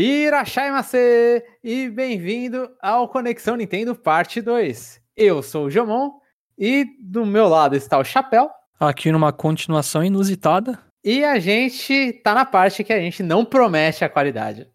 Irachai 0.00 0.70
Macê 0.70 1.44
e 1.60 1.88
bem-vindo 1.88 2.70
ao 2.80 3.08
Conexão 3.08 3.56
Nintendo 3.56 3.96
Parte 3.96 4.40
2. 4.40 5.00
Eu 5.16 5.42
sou 5.42 5.64
o 5.64 5.70
Jomon 5.72 6.12
e 6.56 6.86
do 7.00 7.26
meu 7.26 7.48
lado 7.48 7.74
está 7.74 7.98
o 7.98 8.04
Chapéu. 8.04 8.48
Aqui 8.78 9.10
numa 9.10 9.32
continuação 9.32 10.04
inusitada. 10.04 10.78
E 11.02 11.24
a 11.24 11.40
gente 11.40 12.12
tá 12.22 12.32
na 12.32 12.44
parte 12.44 12.84
que 12.84 12.92
a 12.92 13.00
gente 13.00 13.24
não 13.24 13.44
promete 13.44 14.04
a 14.04 14.08
qualidade. 14.08 14.68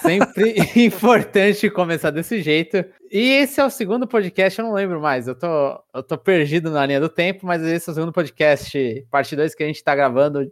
Sempre 0.00 0.54
importante 0.82 1.68
começar 1.68 2.10
desse 2.10 2.40
jeito. 2.40 2.82
E 3.12 3.32
esse 3.32 3.60
é 3.60 3.64
o 3.66 3.68
segundo 3.68 4.08
podcast, 4.08 4.58
eu 4.58 4.64
não 4.64 4.72
lembro 4.72 4.98
mais. 4.98 5.28
Eu 5.28 5.38
tô, 5.38 5.84
eu 5.94 6.02
tô 6.02 6.16
perdido 6.16 6.70
na 6.70 6.86
linha 6.86 7.00
do 7.00 7.10
tempo, 7.10 7.46
mas 7.46 7.62
esse 7.62 7.90
é 7.90 7.92
o 7.92 7.94
segundo 7.94 8.12
podcast, 8.12 9.06
parte 9.10 9.36
2, 9.36 9.54
que 9.54 9.62
a 9.62 9.66
gente 9.66 9.84
tá 9.84 9.94
gravando 9.94 10.50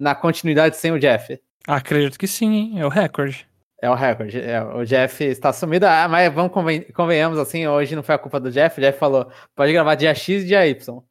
na 0.00 0.14
continuidade 0.14 0.78
sem 0.78 0.90
o 0.90 0.98
Jeff. 0.98 1.38
Acredito 1.66 2.18
que 2.18 2.26
sim, 2.26 2.52
hein? 2.52 2.80
É 2.80 2.86
o 2.86 2.88
recorde. 2.88 3.46
É 3.80 3.90
o 3.90 3.94
recorde. 3.94 4.40
É, 4.40 4.62
o 4.62 4.84
Jeff 4.84 5.24
está 5.24 5.52
sumido. 5.52 5.86
Ah, 5.86 6.06
mas 6.08 6.32
vamos 6.32 6.52
conven 6.52 6.82
convenhamos 6.92 7.38
assim, 7.38 7.66
hoje 7.66 7.96
não 7.96 8.02
foi 8.02 8.14
a 8.14 8.18
culpa 8.18 8.38
do 8.38 8.50
Jeff. 8.50 8.78
O 8.78 8.82
Jeff 8.82 8.98
falou: 8.98 9.30
pode 9.56 9.72
gravar 9.72 9.96
dia 9.96 10.14
X 10.14 10.44
e 10.44 10.46
dia 10.46 10.66
Y. 10.66 11.02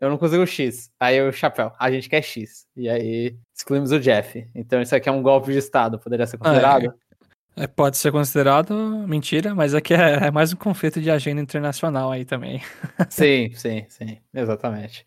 Eu 0.00 0.10
não 0.10 0.18
consigo 0.18 0.46
X. 0.46 0.90
Aí 0.98 1.20
o 1.20 1.32
chapéu, 1.32 1.72
a 1.78 1.90
gente 1.90 2.08
quer 2.08 2.22
X. 2.22 2.66
E 2.76 2.88
aí 2.88 3.36
excluímos 3.54 3.92
o 3.92 4.00
Jeff. 4.00 4.48
Então 4.54 4.80
isso 4.80 4.94
aqui 4.94 5.08
é 5.08 5.12
um 5.12 5.22
golpe 5.22 5.52
de 5.52 5.58
Estado, 5.58 5.98
poderia 5.98 6.26
ser 6.26 6.38
considerado? 6.38 6.94
É, 7.56 7.64
é, 7.64 7.66
pode 7.66 7.96
ser 7.96 8.10
considerado 8.10 8.74
mentira, 9.06 9.54
mas 9.54 9.74
aqui 9.74 9.94
é, 9.94 10.26
é, 10.26 10.30
mais 10.30 10.52
um 10.52 10.56
conflito 10.56 11.00
de 11.00 11.10
agenda 11.10 11.40
internacional 11.40 12.10
aí 12.10 12.24
também. 12.24 12.60
sim, 13.08 13.52
sim, 13.54 13.84
sim, 13.88 14.18
exatamente. 14.34 15.06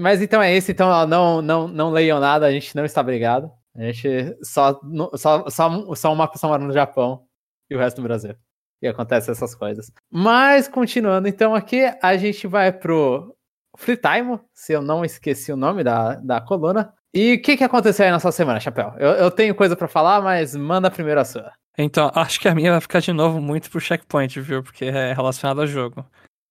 Mas 0.00 0.22
então 0.22 0.40
é 0.40 0.56
isso, 0.56 0.70
então 0.70 1.06
não, 1.06 1.42
não, 1.42 1.66
não 1.66 1.90
leiam 1.90 2.20
nada, 2.20 2.46
a 2.46 2.52
gente 2.52 2.76
não 2.76 2.84
está 2.84 3.02
brigado. 3.02 3.50
A 3.74 3.82
gente 3.82 4.36
só, 4.42 4.78
só, 5.14 5.48
só, 5.48 5.94
só 5.94 6.12
uma 6.12 6.28
pessoa 6.28 6.52
mora 6.52 6.64
no 6.64 6.72
Japão 6.72 7.24
e 7.70 7.74
o 7.74 7.78
resto 7.78 7.96
do 7.96 8.02
Brasil. 8.02 8.34
E 8.82 8.88
acontece 8.88 9.30
essas 9.30 9.54
coisas. 9.54 9.92
Mas, 10.10 10.68
continuando, 10.68 11.28
então 11.28 11.54
aqui 11.54 11.84
a 12.02 12.16
gente 12.16 12.46
vai 12.46 12.72
pro 12.72 13.34
Free 13.76 13.96
Time, 13.96 14.40
se 14.52 14.72
eu 14.72 14.82
não 14.82 15.04
esqueci 15.04 15.52
o 15.52 15.56
nome 15.56 15.82
da, 15.84 16.16
da 16.16 16.40
coluna. 16.40 16.92
E 17.14 17.34
o 17.34 17.42
que, 17.42 17.56
que 17.56 17.64
aconteceu 17.64 18.06
aí 18.06 18.12
nessa 18.12 18.32
semana, 18.32 18.60
Chapéu? 18.60 18.92
Eu, 18.98 19.10
eu 19.10 19.30
tenho 19.30 19.54
coisa 19.54 19.76
para 19.76 19.88
falar, 19.88 20.20
mas 20.20 20.56
manda 20.56 20.90
primeiro 20.90 21.20
a 21.20 21.24
sua. 21.24 21.52
Então, 21.76 22.10
acho 22.14 22.40
que 22.40 22.48
a 22.48 22.54
minha 22.54 22.72
vai 22.72 22.80
ficar 22.80 23.00
de 23.00 23.12
novo 23.12 23.40
muito 23.40 23.70
pro 23.70 23.80
checkpoint, 23.80 24.40
viu? 24.40 24.62
Porque 24.62 24.86
é 24.86 25.12
relacionado 25.12 25.60
ao 25.60 25.66
jogo. 25.66 26.04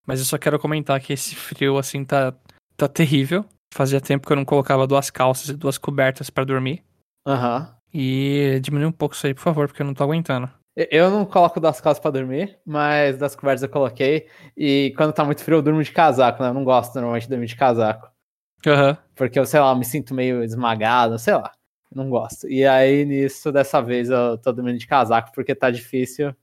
Mas 0.06 0.20
eu 0.20 0.26
só 0.26 0.38
quero 0.38 0.60
comentar 0.60 1.00
que 1.00 1.14
esse 1.14 1.36
frio, 1.36 1.78
assim, 1.78 2.04
tá, 2.04 2.34
tá 2.76 2.88
terrível. 2.88 3.46
Fazia 3.74 4.02
tempo 4.02 4.26
que 4.26 4.34
eu 4.34 4.38
não 4.38 4.46
colocava 4.46 4.88
duas 4.88 5.10
calças 5.10 5.50
e 5.50 5.54
duas 5.56 5.78
cobertas 5.78 6.30
para 6.30 6.44
dormir. 6.44 6.84
Aham. 7.26 7.60
Uhum. 7.60 7.82
E 7.94 8.60
diminui 8.62 8.88
um 8.88 8.92
pouco 8.92 9.14
isso 9.16 9.28
aí, 9.28 9.34
por 9.34 9.42
favor, 9.42 9.68
porque 9.68 9.82
eu 9.82 9.86
não 9.86 9.94
tô 9.94 10.04
aguentando. 10.04 10.50
Eu 10.76 11.12
não 11.12 11.26
coloco 11.26 11.60
das 11.60 11.82
calças 11.82 12.02
para 12.02 12.12
dormir, 12.12 12.58
mas 12.66 13.18
das 13.18 13.36
cobertas 13.36 13.62
eu 13.64 13.70
coloquei. 13.70 14.28
E 14.56 14.94
quando 14.96 15.12
tá 15.12 15.26
muito 15.26 15.44
frio, 15.44 15.58
eu 15.58 15.62
durmo 15.62 15.84
de 15.84 15.92
casaco, 15.92 16.42
né? 16.42 16.50
Eu 16.50 16.54
não 16.54 16.64
gosto 16.64 16.96
normalmente 16.96 17.24
de 17.24 17.30
dormir 17.30 17.48
de 17.48 17.56
casaco. 17.58 18.10
Aham. 18.66 18.90
Uhum. 18.92 18.98
Porque 19.16 19.38
eu, 19.38 19.46
sei 19.46 19.60
lá, 19.60 19.72
eu 19.72 19.76
me 19.76 19.84
sinto 19.84 20.14
meio 20.14 20.42
esmagado, 20.44 21.20
sei 21.20 21.34
lá. 21.34 21.52
Não 21.94 22.10
gosto. 22.10 22.48
E 22.48 22.66
aí, 22.66 23.04
nisso, 23.04 23.52
dessa 23.52 23.82
vez, 23.82 24.10
eu 24.10 24.38
tô 24.38 24.54
dormindo 24.54 24.78
de 24.80 24.88
casaco 24.88 25.32
porque 25.36 25.54
tá 25.54 25.70
difícil. 25.70 26.34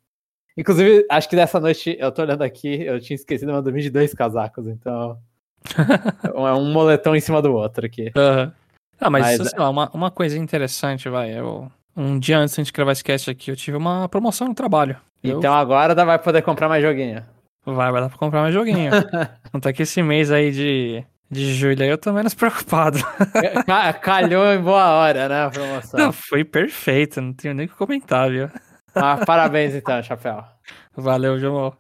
Inclusive, 0.57 1.07
acho 1.11 1.29
que 1.29 1.37
dessa 1.37 1.59
noite, 1.61 1.97
eu 1.99 2.13
tô 2.13 2.23
olhando 2.23 2.43
aqui, 2.43 2.83
eu 2.83 3.01
tinha 3.01 3.15
esquecido, 3.15 3.49
mas 3.49 3.57
eu 3.57 3.63
dormi 3.63 3.81
de 3.81 3.91
dois 3.91 4.13
casacos, 4.13 4.67
então. 4.67 5.19
é 6.25 6.53
um 6.53 6.71
moletom 6.73 7.15
em 7.17 7.21
cima 7.21 7.41
do 7.41 7.53
outro 7.55 7.87
aqui. 7.87 8.13
Aham. 8.17 8.45
Uhum. 8.47 8.53
Ah, 9.01 9.11
mas, 9.11 9.39
mas 9.39 9.51
sei 9.51 9.59
lá, 9.59 9.71
uma, 9.71 9.91
uma 9.93 10.11
coisa 10.11 10.37
interessante, 10.37 11.09
vai. 11.09 11.39
Eu, 11.39 11.71
um 11.97 12.19
dia 12.19 12.39
antes 12.39 12.65
de 12.65 12.73
gravar 12.73 12.93
esse 12.93 13.05
cast 13.05 13.31
aqui, 13.31 13.51
eu 13.51 13.57
tive 13.57 13.77
uma 13.77 14.09
promoção 14.09 14.49
no 14.49 14.55
trabalho. 14.55 14.97
Então 15.23 15.53
eu... 15.53 15.59
agora 15.59 15.95
dá, 15.95 16.05
vai 16.05 16.19
poder 16.19 16.43
comprar 16.43 16.69
mais 16.69 16.83
joguinho. 16.83 17.25
Vai, 17.65 17.93
vai 17.93 18.01
dar 18.01 18.09
pra 18.09 18.19
comprar 18.19 18.43
mais 18.43 18.55
joguinho. 18.55 18.91
Não 19.53 19.61
tá 19.61 19.73
que 19.73 19.83
esse 19.83 20.03
mês 20.03 20.31
aí 20.31 20.51
de, 20.51 21.05
de 21.31 21.55
julho 21.55 21.83
aí 21.83 21.89
eu 21.89 21.99
tô 21.99 22.13
menos 22.13 22.35
preocupado. 22.35 22.99
Calhou 24.01 24.53
em 24.53 24.61
boa 24.61 24.91
hora, 24.93 25.29
né, 25.29 25.45
a 25.45 25.51
promoção. 25.51 26.01
Não, 26.01 26.13
foi 26.13 26.45
perfeito, 26.45 27.21
não 27.21 27.33
tenho 27.33 27.55
nem 27.55 27.67
o 27.67 27.69
que 27.69 27.75
comentar, 27.75 28.31
viu? 28.31 28.49
Ah, 28.95 29.19
parabéns 29.27 29.75
então, 29.75 30.03
Chapéu. 30.03 30.43
Valeu, 30.97 31.39
João. 31.39 31.77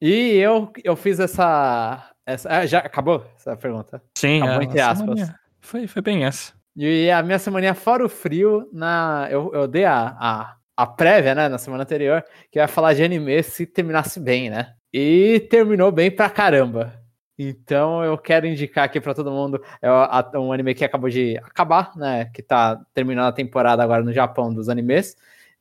E 0.00 0.36
eu, 0.36 0.70
eu 0.84 0.96
fiz 0.96 1.20
essa. 1.20 2.10
essa 2.24 2.48
ah, 2.50 2.66
já 2.66 2.78
acabou 2.78 3.24
essa 3.36 3.56
pergunta? 3.56 4.02
Sim, 4.16 4.42
acabou, 4.42 4.60
é, 4.60 4.64
entre 4.64 4.80
aspas. 4.80 5.32
Foi, 5.66 5.88
foi 5.88 6.00
bem 6.00 6.24
essa. 6.24 6.52
E 6.76 7.10
a 7.10 7.22
minha 7.24 7.40
semana 7.40 7.74
fora 7.74 8.06
o 8.06 8.08
frio, 8.08 8.68
na, 8.72 9.26
eu, 9.28 9.52
eu 9.52 9.66
dei 9.66 9.84
a, 9.84 10.16
a, 10.16 10.56
a 10.76 10.86
prévia, 10.86 11.34
né, 11.34 11.48
na 11.48 11.58
semana 11.58 11.82
anterior, 11.82 12.24
que 12.52 12.60
ia 12.60 12.68
falar 12.68 12.94
de 12.94 13.02
anime 13.02 13.42
se 13.42 13.66
terminasse 13.66 14.20
bem, 14.20 14.48
né? 14.48 14.74
E 14.92 15.40
terminou 15.50 15.90
bem 15.90 16.08
pra 16.08 16.30
caramba. 16.30 16.94
Então 17.36 18.04
eu 18.04 18.16
quero 18.16 18.46
indicar 18.46 18.84
aqui 18.84 19.00
para 19.00 19.12
todo 19.12 19.32
mundo 19.32 19.60
é 19.82 20.38
um 20.38 20.52
anime 20.52 20.72
que 20.72 20.84
acabou 20.84 21.10
de 21.10 21.36
acabar, 21.38 21.96
né? 21.96 22.26
Que 22.26 22.42
tá 22.42 22.80
terminando 22.94 23.26
a 23.26 23.32
temporada 23.32 23.82
agora 23.82 24.04
no 24.04 24.12
Japão 24.12 24.54
dos 24.54 24.68
animes. 24.68 25.16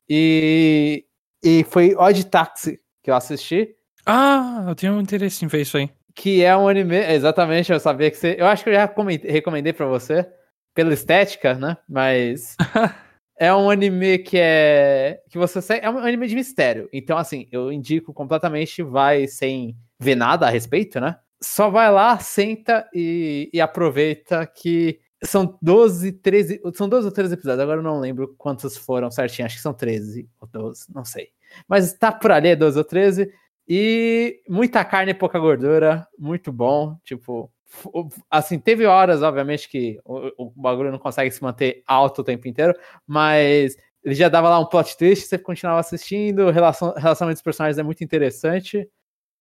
E, 0.08 1.04
e 1.44 1.64
foi 1.64 1.96
Odd 1.96 2.26
Taxi 2.28 2.80
que 3.02 3.10
eu 3.10 3.16
assisti. 3.16 3.76
Ah, 4.06 4.66
eu 4.68 4.76
tenho 4.76 4.94
um 4.94 5.02
interesse 5.02 5.44
em 5.44 5.48
ver 5.48 5.62
isso 5.62 5.78
aí 5.78 5.90
que 6.16 6.44
é 6.44 6.56
um 6.56 6.68
anime. 6.68 6.96
Exatamente, 6.96 7.72
eu 7.72 7.80
sabia 7.80 8.10
que 8.10 8.18
você. 8.18 8.36
Eu 8.40 8.48
acho 8.48 8.64
que 8.64 8.70
eu 8.70 8.74
já 8.74 8.92
recomendei 9.26 9.74
para 9.74 9.86
você, 9.86 10.26
pela 10.74 10.94
estética, 10.94 11.54
né? 11.56 11.78
Mas. 11.88 12.56
é 13.38 13.54
um 13.54 13.70
anime 13.70 14.20
que 14.20 14.38
é. 14.40 15.22
que 15.30 15.38
você. 15.38 15.60
É 15.82 15.90
um 15.90 16.00
anime 16.00 16.28
de 16.28 16.36
mistério. 16.36 16.90
Então, 16.94 17.18
assim, 17.18 17.48
eu 17.52 17.72
indico 17.72 18.14
completamente, 18.14 18.82
vai 18.82 19.28
sem 19.28 19.76
ver 20.00 20.16
nada 20.16 20.48
a 20.48 20.50
respeito, 20.50 21.00
né? 21.00 21.18
Só 21.42 21.70
vai 21.70 21.92
lá, 21.92 22.18
senta 22.18 22.90
e, 22.94 23.50
e 23.54 23.60
aproveita 23.60 24.48
que 24.48 25.00
são 25.22 25.58
12, 25.62 26.14
13. 26.14 26.62
São 26.74 26.88
12 26.88 27.08
ou 27.08 27.12
13 27.12 27.34
episódios, 27.34 27.62
agora 27.62 27.80
eu 27.80 27.84
não 27.84 28.00
lembro 28.00 28.34
quantos 28.38 28.78
foram 28.78 29.12
certinho, 29.12 29.46
acho 29.46 29.58
que 29.58 29.62
são 29.62 29.74
13 29.74 30.30
ou 30.40 30.48
12, 30.48 30.86
não 30.94 31.04
sei. 31.04 31.30
Mas 31.68 31.94
tá 31.94 32.12
por 32.12 32.32
ali, 32.32 32.56
12 32.56 32.78
ou 32.78 32.84
13. 32.84 33.32
E 33.68 34.42
muita 34.48 34.86
carne 34.86 35.12
e 35.12 35.16
pouca 35.16 35.40
gordura, 35.40 36.08
muito 36.18 36.52
bom. 36.52 36.98
Tipo, 37.04 37.52
assim, 38.30 38.60
teve 38.60 38.86
horas, 38.86 39.22
obviamente, 39.22 39.68
que 39.68 40.00
o, 40.06 40.46
o, 40.46 40.52
bagulho 40.56 40.92
não 40.92 41.00
consegue 41.00 41.32
se 41.32 41.42
manter 41.42 41.84
alto 41.86 42.22
o 42.22 42.24
tempo 42.24 42.48
inteiro, 42.48 42.74
mas 43.08 43.76
ele 44.04 44.16
já 44.16 44.30
dava 44.30 44.50
lá 44.50 44.60
um 44.60 44.66
plot 44.66 44.96
twist, 44.98 45.28
você 45.28 45.38
continuava 45.38 45.80
assistindo, 45.80 46.52
relação, 46.52 46.94
relacionamento 46.94 47.38
dos 47.38 47.44
personagens 47.44 47.80
é 47.80 47.84
muito 47.84 48.04
interessante, 48.04 48.88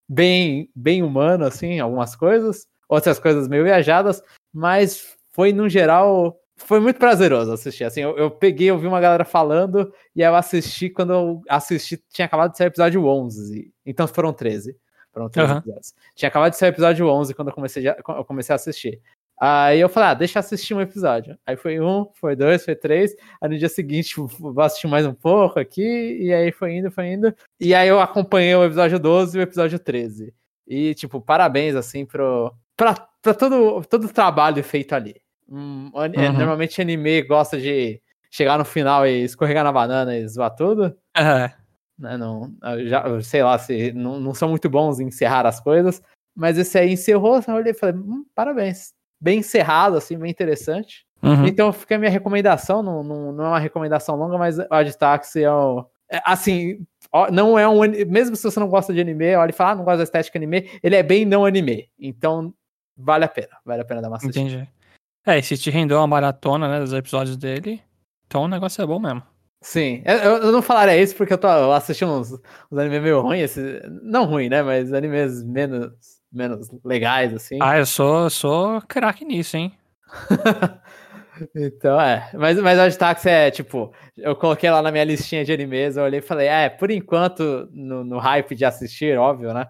bem, 0.09 0.71
bem 0.75 1.03
humano, 1.03 1.45
assim, 1.45 1.79
algumas 1.79 2.17
coisas, 2.17 2.67
outras 2.89 3.19
coisas 3.19 3.47
meio 3.47 3.65
viajadas, 3.65 4.23
mas 4.53 5.17
foi, 5.33 5.53
no 5.53 5.69
geral, 5.69 6.39
foi 6.57 6.81
muito 6.81 6.99
prazeroso 6.99 7.53
assistir. 7.53 7.85
Assim, 7.85 8.01
eu, 8.01 8.17
eu 8.17 8.31
peguei, 8.31 8.71
eu 8.71 8.79
vi 8.79 8.87
uma 8.87 9.01
galera 9.01 9.25
falando, 9.25 9.93
e 10.15 10.23
aí 10.23 10.31
eu 10.31 10.37
assisti 10.37 10.89
quando 10.89 11.13
eu 11.13 11.43
assisti, 11.49 12.03
tinha 12.11 12.27
acabado 12.27 12.53
de 12.53 12.59
sair 12.59 12.67
o 12.67 12.69
episódio 12.69 13.05
11. 13.05 13.73
Então 13.85 14.07
foram 14.07 14.33
13. 14.33 14.77
Foram 15.13 15.29
13 15.29 15.53
uhum. 15.53 15.59
episódios. 15.59 15.95
Tinha 16.15 16.29
acabado 16.29 16.53
de 16.53 16.59
sair 16.59 16.71
o 16.71 16.73
episódio 16.73 17.09
11 17.09 17.35
quando 17.35 17.49
eu 17.49 17.55
comecei, 17.55 17.89
eu 17.89 18.25
comecei 18.25 18.53
a 18.53 18.57
assistir. 18.57 19.01
Aí 19.41 19.81
eu 19.81 19.89
falei, 19.89 20.11
ah, 20.11 20.15
deixa 20.15 20.39
eu 20.39 20.41
assistir 20.41 20.75
um 20.75 20.81
episódio. 20.81 21.37
Aí 21.45 21.57
foi 21.57 21.81
um, 21.81 22.09
foi 22.15 22.37
dois, 22.37 22.65
foi 22.65 22.77
três. 22.77 23.15
Aí 23.41 23.49
no 23.49 23.59
dia 23.59 23.69
seguinte 23.69 24.15
vou 24.17 24.61
assistir 24.61 24.87
mais 24.87 25.05
um 25.07 25.15
pouco 25.15 25.59
aqui. 25.59 26.19
E 26.21 26.33
aí 26.33 26.53
foi 26.53 26.75
indo, 26.77 26.91
foi 26.91 27.13
indo. 27.13 27.35
E 27.61 27.75
aí 27.75 27.89
eu 27.89 28.01
acompanhei 28.01 28.55
o 28.55 28.65
episódio 28.65 28.99
12 28.99 29.37
e 29.37 29.41
o 29.41 29.43
episódio 29.43 29.79
13. 29.79 30.33
E, 30.67 30.95
tipo, 30.95 31.21
parabéns, 31.21 31.75
assim, 31.75 32.07
pro, 32.07 32.55
pra, 32.77 32.95
pra 33.21 33.35
todo, 33.35 33.83
todo 33.85 34.05
o 34.07 34.13
trabalho 34.13 34.63
feito 34.65 34.95
ali. 34.95 35.17
Um, 35.49 35.91
uhum. 35.95 36.33
Normalmente 36.33 36.81
anime 36.81 37.23
gosta 37.23 37.59
de 37.59 38.01
chegar 38.31 38.59
no 38.59 38.65
final 38.65 39.07
e 39.07 39.25
escorregar 39.25 39.65
na 39.65 39.73
banana 39.73 40.17
e 40.17 40.27
zoar 40.27 40.55
tudo. 40.55 40.97
Uhum. 41.17 41.51
Né, 41.97 42.17
não, 42.17 42.53
já, 42.87 43.21
sei 43.23 43.43
lá, 43.45 43.57
se 43.57 43.93
não, 43.93 44.19
não 44.19 44.35
são 44.35 44.49
muito 44.49 44.69
bons 44.69 44.99
em 44.99 45.07
encerrar 45.07 45.47
as 45.47 45.61
coisas, 45.61 46.03
mas 46.35 46.59
esse 46.59 46.77
aí 46.77 46.93
encerrou, 46.93 47.41
eu 47.47 47.55
olhei 47.55 47.71
e 47.71 47.75
falei, 47.75 47.95
hum, 47.95 48.25
parabéns. 48.35 48.93
Bem 49.21 49.39
encerrado, 49.39 49.97
assim, 49.97 50.19
bem 50.19 50.31
interessante. 50.31 51.07
Uhum. 51.23 51.47
Então 51.47 51.73
fica 51.73 51.95
a 51.95 51.99
minha 51.99 52.11
recomendação, 52.11 52.83
não, 52.83 53.03
não, 53.03 53.33
não, 53.33 53.45
é 53.45 53.49
uma 53.49 53.59
recomendação 53.59 54.17
longa, 54.17 54.37
mas 54.37 54.59
o 54.59 54.99
Taxi 54.99 55.43
é, 55.43 55.51
o, 55.51 55.87
é 56.11 56.21
assim, 56.25 56.85
não 57.33 57.59
é 57.59 57.67
um 57.67 57.81
mesmo 58.09 58.37
se 58.37 58.43
você 58.43 58.61
não 58.61 58.69
gosta 58.69 58.93
de 58.93 59.01
anime, 59.01 59.35
olha 59.37 59.51
e 59.51 59.55
fala, 59.55 59.71
ah, 59.71 59.75
não 59.77 59.85
gosta 59.85 59.99
da 59.99 60.03
estética 60.03 60.37
anime, 60.37 60.69
ele 60.83 60.97
é 60.97 61.03
bem 61.03 61.25
não 61.25 61.47
anime. 61.47 61.89
Então 61.99 62.53
vale 62.97 63.25
a 63.25 63.29
pena, 63.29 63.57
vale 63.65 63.81
a 63.81 63.85
pena 63.85 64.03
dar 64.03 64.09
uma 64.09 64.17
assistida. 64.17 64.41
Entendi. 64.41 64.69
É, 65.27 65.39
e 65.39 65.43
se 65.43 65.57
te 65.57 65.71
rendeu 65.71 65.99
uma 65.99 66.07
maratona, 66.07 66.69
né, 66.69 66.81
dos 66.81 66.93
episódios 66.93 67.37
dele, 67.37 67.83
então 68.27 68.43
o 68.43 68.49
negócio 68.49 68.83
é 68.83 68.87
bom 68.87 68.99
mesmo. 68.99 69.23
Sim, 69.63 70.03
eu, 70.05 70.17
eu 70.17 70.53
não 70.53 70.61
falaria 70.61 71.01
isso 71.01 71.17
porque 71.17 71.33
eu 71.33 71.39
tô 71.39 71.49
assistindo 71.73 72.13
uns, 72.13 72.33
uns 72.33 72.79
animes 72.79 73.03
meio 73.03 73.23
ruins, 73.23 73.57
não 74.03 74.27
ruim, 74.27 74.51
né, 74.51 74.63
mas 74.63 74.93
animes 74.93 75.43
menos, 75.43 75.91
menos 76.31 76.69
legais, 76.85 77.33
assim. 77.33 77.59
Ah, 77.63 77.79
eu 77.79 77.87
sou, 77.87 78.29
sou 78.29 78.83
craque 78.83 79.25
nisso, 79.25 79.57
hein. 79.57 79.73
Então, 81.55 82.01
é. 82.01 82.31
Mas, 82.35 82.59
mas 82.61 82.95
o 82.95 82.99
Taxi 82.99 83.29
é, 83.29 83.51
tipo, 83.51 83.93
eu 84.17 84.37
coloquei 84.37 84.71
lá 84.71 84.81
na 84.81 84.93
minha 84.93 85.05
listinha 85.05 85.45
de 85.45 85.53
animes, 85.53 85.97
eu 85.97 86.05
olhei 86.05 86.21
e 86.21 86.23
falei, 86.23 86.47
é, 86.47 86.69
por 86.69 86.91
enquanto, 86.91 87.69
no, 87.73 88.05
no 88.05 88.19
hype 88.19 88.55
de 88.55 88.65
assistir, 88.65 89.19
óbvio, 89.19 89.53
né? 89.53 89.67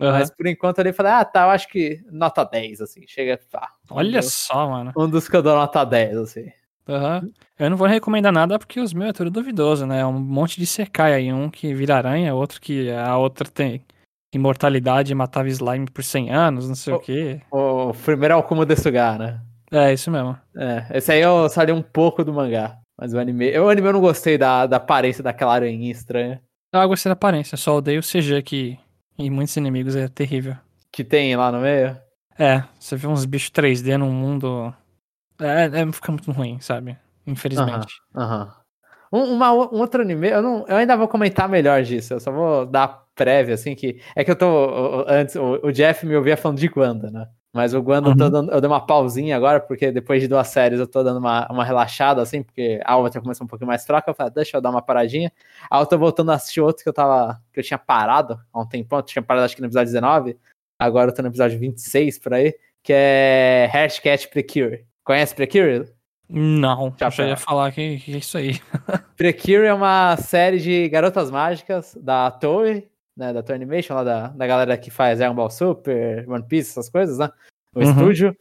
Uhum. 0.00 0.12
Mas 0.12 0.30
por 0.30 0.46
enquanto 0.46 0.78
eu 0.78 0.94
falei, 0.94 1.12
ah, 1.12 1.24
tá, 1.24 1.42
eu 1.42 1.50
acho 1.50 1.68
que 1.68 2.00
nota 2.10 2.44
10, 2.44 2.80
assim, 2.80 3.02
chega. 3.06 3.38
Tá, 3.50 3.68
Olha 3.90 4.20
um 4.20 4.22
só, 4.22 4.68
mano. 4.68 4.92
Um 4.96 5.08
dos 5.08 5.28
que 5.28 5.36
eu 5.36 5.42
dou 5.42 5.54
nota 5.54 5.84
10, 5.84 6.16
assim. 6.16 6.52
Uhum. 6.88 7.32
Eu 7.58 7.70
não 7.70 7.76
vou 7.76 7.86
recomendar 7.86 8.32
nada 8.32 8.58
porque 8.58 8.80
os 8.80 8.94
meus 8.94 9.10
é 9.10 9.12
tudo 9.12 9.30
duvidoso, 9.30 9.86
né? 9.86 10.06
Um 10.06 10.18
monte 10.18 10.58
de 10.58 10.66
secai 10.66 11.12
aí, 11.12 11.32
um 11.32 11.50
que 11.50 11.74
vira 11.74 11.96
aranha, 11.96 12.34
outro 12.34 12.60
que 12.60 12.90
a 12.90 13.16
outra 13.18 13.48
tem 13.48 13.82
imortalidade 14.32 15.12
e 15.12 15.14
matava 15.14 15.48
slime 15.48 15.86
por 15.90 16.02
100 16.02 16.30
anos, 16.30 16.68
não 16.68 16.74
sei 16.74 16.94
o, 16.94 16.96
o 16.96 17.00
quê. 17.00 17.40
O 17.50 17.92
primeiro 17.92 18.34
é 18.34 18.36
o 18.36 18.42
Kumo 18.42 18.64
Desugar, 18.64 19.18
né? 19.18 19.40
É, 19.70 19.92
isso 19.92 20.10
mesmo. 20.10 20.38
É, 20.56 20.86
esse 20.96 21.12
aí 21.12 21.20
eu 21.20 21.48
saí 21.48 21.70
um 21.72 21.82
pouco 21.82 22.24
do 22.24 22.32
mangá. 22.32 22.78
Mas 22.98 23.14
o 23.14 23.18
anime. 23.18 23.46
Eu, 23.46 23.66
o 23.66 23.68
anime 23.68 23.88
eu 23.88 23.92
não 23.92 24.00
gostei 24.00 24.36
da, 24.36 24.66
da 24.66 24.78
aparência 24.78 25.22
daquela 25.22 25.54
aranha 25.54 25.90
estranha. 25.90 26.42
Ah, 26.72 26.82
eu 26.82 26.88
gostei 26.88 27.08
da 27.08 27.14
aparência, 27.14 27.56
só 27.56 27.76
odeio 27.76 28.00
o 28.00 28.02
CG 28.02 28.42
que 28.42 28.78
em 29.18 29.30
muitos 29.30 29.56
inimigos 29.56 29.96
é 29.96 30.08
terrível. 30.08 30.56
Que 30.92 31.02
tem 31.02 31.34
lá 31.36 31.50
no 31.50 31.60
meio? 31.60 31.96
É, 32.38 32.62
você 32.78 32.96
vê 32.96 33.06
uns 33.06 33.24
bichos 33.24 33.50
3D 33.50 33.96
num 33.96 34.12
mundo. 34.12 34.72
É, 35.40 35.64
é 35.64 35.92
fica 35.92 36.12
muito 36.12 36.30
ruim, 36.30 36.60
sabe? 36.60 36.96
Infelizmente. 37.26 37.94
Aham. 38.14 38.42
Uh 39.12 39.18
-huh. 39.18 39.28
um, 39.28 39.32
uma, 39.34 39.52
um 39.52 39.80
outro 39.80 40.02
anime, 40.02 40.28
eu, 40.28 40.40
não, 40.40 40.64
eu 40.68 40.76
ainda 40.76 40.96
vou 40.96 41.08
comentar 41.08 41.48
melhor 41.48 41.82
disso, 41.82 42.14
eu 42.14 42.20
só 42.20 42.30
vou 42.30 42.64
dar 42.64 43.04
prévia, 43.14 43.54
assim, 43.54 43.74
que. 43.74 44.00
É 44.14 44.24
que 44.24 44.30
eu 44.30 44.36
tô. 44.36 45.04
Antes, 45.08 45.34
o, 45.34 45.60
o 45.64 45.72
Jeff 45.72 46.06
me 46.06 46.16
ouvia 46.16 46.36
falando 46.36 46.58
de 46.58 46.70
Wanda, 46.74 47.10
né? 47.10 47.28
Mas 47.52 47.72
o 47.72 47.82
Gundam 47.82 48.10
uhum. 48.10 48.16
dando, 48.16 48.52
eu 48.52 48.60
dei 48.60 48.68
uma 48.68 48.84
pausinha 48.84 49.36
agora, 49.36 49.58
porque 49.58 49.90
depois 49.90 50.20
de 50.20 50.28
duas 50.28 50.48
séries 50.48 50.78
eu 50.78 50.86
tô 50.86 51.02
dando 51.02 51.18
uma, 51.18 51.50
uma 51.50 51.64
relaxada, 51.64 52.20
assim, 52.20 52.42
porque 52.42 52.80
a 52.84 52.96
outra 52.96 53.20
começou 53.20 53.44
um 53.44 53.48
pouquinho 53.48 53.68
mais 53.68 53.86
fraca, 53.86 54.10
eu 54.10 54.14
falei, 54.14 54.32
deixa 54.32 54.56
eu 54.56 54.60
dar 54.60 54.70
uma 54.70 54.82
paradinha. 54.82 55.32
A 55.70 55.80
outra 55.80 55.96
voltando 55.96 56.30
a 56.30 56.34
assistir 56.34 56.60
outro 56.60 56.82
que 56.82 56.88
eu 56.88 56.92
tava, 56.92 57.40
que 57.52 57.60
eu 57.60 57.64
tinha 57.64 57.78
parado 57.78 58.38
há 58.52 58.60
um 58.60 58.66
tempão, 58.66 58.98
eu 58.98 59.02
tinha 59.02 59.22
parado 59.22 59.46
acho 59.46 59.56
que 59.56 59.62
no 59.62 59.66
episódio 59.66 59.92
19, 59.92 60.36
agora 60.78 61.10
eu 61.10 61.14
tô 61.14 61.22
no 61.22 61.28
episódio 61.28 61.58
26 61.58 62.18
por 62.18 62.34
aí, 62.34 62.54
que 62.82 62.92
é 62.94 63.68
Hashcat 63.72 64.28
Precure. 64.28 64.86
Conhece 65.02 65.34
Precure? 65.34 65.90
Não, 66.28 66.94
já, 66.98 67.08
já 67.08 67.26
ia 67.26 67.36
falar 67.36 67.72
que, 67.72 67.98
que 68.00 68.14
é 68.14 68.18
isso 68.18 68.36
aí. 68.36 68.60
Precure 69.16 69.64
é 69.64 69.72
uma 69.72 70.14
série 70.18 70.58
de 70.58 70.86
garotas 70.90 71.30
mágicas 71.30 71.96
da 71.98 72.30
Toei, 72.30 72.90
né, 73.18 73.32
da 73.32 73.42
Toei 73.42 73.56
Animation, 73.56 73.94
lá 73.94 74.04
da, 74.04 74.28
da 74.28 74.46
galera 74.46 74.78
que 74.78 74.90
faz 74.90 75.18
Dragon 75.18 75.34
Ball 75.34 75.50
Super, 75.50 76.24
One 76.30 76.46
Piece, 76.46 76.70
essas 76.70 76.88
coisas, 76.88 77.18
né? 77.18 77.28
O 77.74 77.80
uhum. 77.80 77.90
estúdio. 77.90 78.36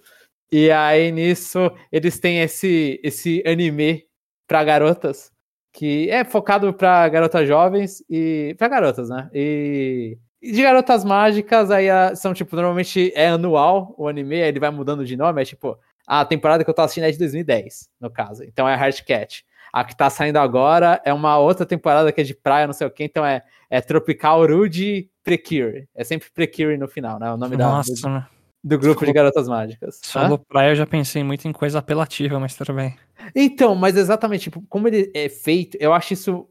E 0.51 0.71
aí 0.71 1.11
nisso 1.11 1.71
eles 1.91 2.19
têm 2.19 2.41
esse, 2.41 3.01
esse 3.03 3.43
anime 3.45 4.05
para 4.47 4.63
garotas 4.63 5.31
que 5.73 6.09
é 6.09 6.23
focado 6.23 6.73
para 6.73 7.09
garotas 7.09 7.47
jovens 7.47 8.03
e 8.09 8.55
para 8.57 8.67
garotas, 8.67 9.09
né? 9.09 9.29
E, 9.33 10.17
e, 10.41 10.51
de 10.51 10.61
garotas 10.61 11.03
mágicas 11.03 11.69
aí 11.71 11.87
são 12.15 12.33
tipo 12.33 12.55
normalmente 12.55 13.11
é 13.15 13.27
anual 13.27 13.93
o 13.97 14.07
anime, 14.07 14.35
aí 14.41 14.47
ele 14.47 14.59
vai 14.59 14.69
mudando 14.69 15.03
de 15.03 15.17
nome, 15.17 15.41
é 15.41 15.45
tipo 15.45 15.77
a 16.05 16.23
temporada 16.23 16.63
que 16.63 16.69
eu 16.69 16.73
tô 16.73 16.83
assistindo 16.83 17.03
é 17.03 17.11
de 17.11 17.17
2010, 17.17 17.89
no 17.99 18.09
caso. 18.09 18.43
Então 18.43 18.69
é 18.69 18.73
Heart 18.73 19.03
Cat. 19.05 19.45
A 19.77 19.83
que 19.83 19.95
tá 19.95 20.09
saindo 20.09 20.37
agora 20.37 20.99
é 21.05 21.13
uma 21.13 21.37
outra 21.37 21.63
temporada 21.63 22.11
que 22.11 22.19
é 22.19 22.23
de 22.23 22.33
praia, 22.33 22.65
não 22.65 22.73
sei 22.73 22.87
o 22.87 22.89
que, 22.89 23.03
então 23.03 23.23
é, 23.23 23.43
é 23.69 23.79
Tropical 23.79 24.47
Rude 24.47 25.07
Precure. 25.23 25.87
É 25.93 26.03
sempre 26.03 26.31
Precure 26.31 26.77
no 26.77 26.87
final, 26.87 27.19
né? 27.19 27.31
O 27.31 27.37
nome 27.37 27.55
Nossa, 27.55 27.93
da, 28.01 28.19
do, 28.19 28.75
do 28.75 28.79
grupo 28.79 29.05
de 29.05 29.13
garotas 29.13 29.47
mágicas. 29.47 29.99
Falou 30.03 30.39
praia, 30.39 30.71
eu 30.71 30.75
já 30.75 30.87
pensei 30.87 31.23
muito 31.23 31.47
em 31.47 31.53
coisa 31.53 31.77
apelativa, 31.77 32.39
mas 32.39 32.55
tudo 32.55 32.73
bem. 32.73 32.97
Então, 33.35 33.75
mas 33.75 33.95
exatamente, 33.95 34.45
tipo, 34.45 34.63
como 34.67 34.87
ele 34.87 35.11
é 35.13 35.29
feito, 35.29 35.77
eu 35.79 35.93
acho 35.93 36.13
isso, 36.13 36.49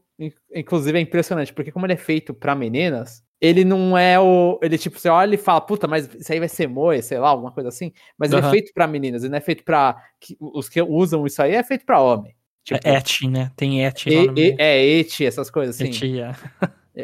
inclusive, 0.55 0.97
é 0.97 1.01
impressionante, 1.01 1.51
porque 1.51 1.69
como 1.69 1.85
ele 1.85 1.93
é 1.93 1.97
feito 1.97 2.33
para 2.33 2.55
meninas, 2.55 3.21
ele 3.41 3.65
não 3.65 3.97
é 3.97 4.17
o. 4.17 4.57
Ele, 4.63 4.77
tipo, 4.77 4.97
você 4.97 5.09
olha 5.09 5.35
e 5.35 5.37
fala, 5.37 5.59
puta, 5.59 5.85
mas 5.85 6.07
isso 6.15 6.31
aí 6.31 6.39
vai 6.39 6.47
ser 6.47 6.69
moe, 6.69 7.03
sei 7.03 7.19
lá, 7.19 7.27
alguma 7.27 7.51
coisa 7.51 7.67
assim. 7.67 7.91
Mas 8.17 8.31
uhum. 8.31 8.37
ele 8.37 8.47
é 8.47 8.49
feito 8.51 8.71
para 8.73 8.87
meninas, 8.87 9.23
ele 9.23 9.31
não 9.31 9.37
é 9.37 9.41
feito 9.41 9.65
pra. 9.65 10.01
Os 10.39 10.69
que 10.69 10.81
usam 10.81 11.25
isso 11.25 11.41
aí 11.41 11.55
é 11.55 11.61
feito 11.61 11.85
para 11.85 11.99
homem. 11.99 12.36
Tipo, 12.67 12.85
é 12.85 12.97
et, 12.97 13.29
né? 13.29 13.49
Tem 13.55 13.85
et 13.85 14.09
lá 14.09 14.25
no 14.25 14.37
e, 14.37 14.55
É, 14.59 14.85
et, 14.85 15.23
essas 15.23 15.49
coisas 15.49 15.79
assim. 15.79 15.89
Et, 15.89 16.19
é. 16.19 16.35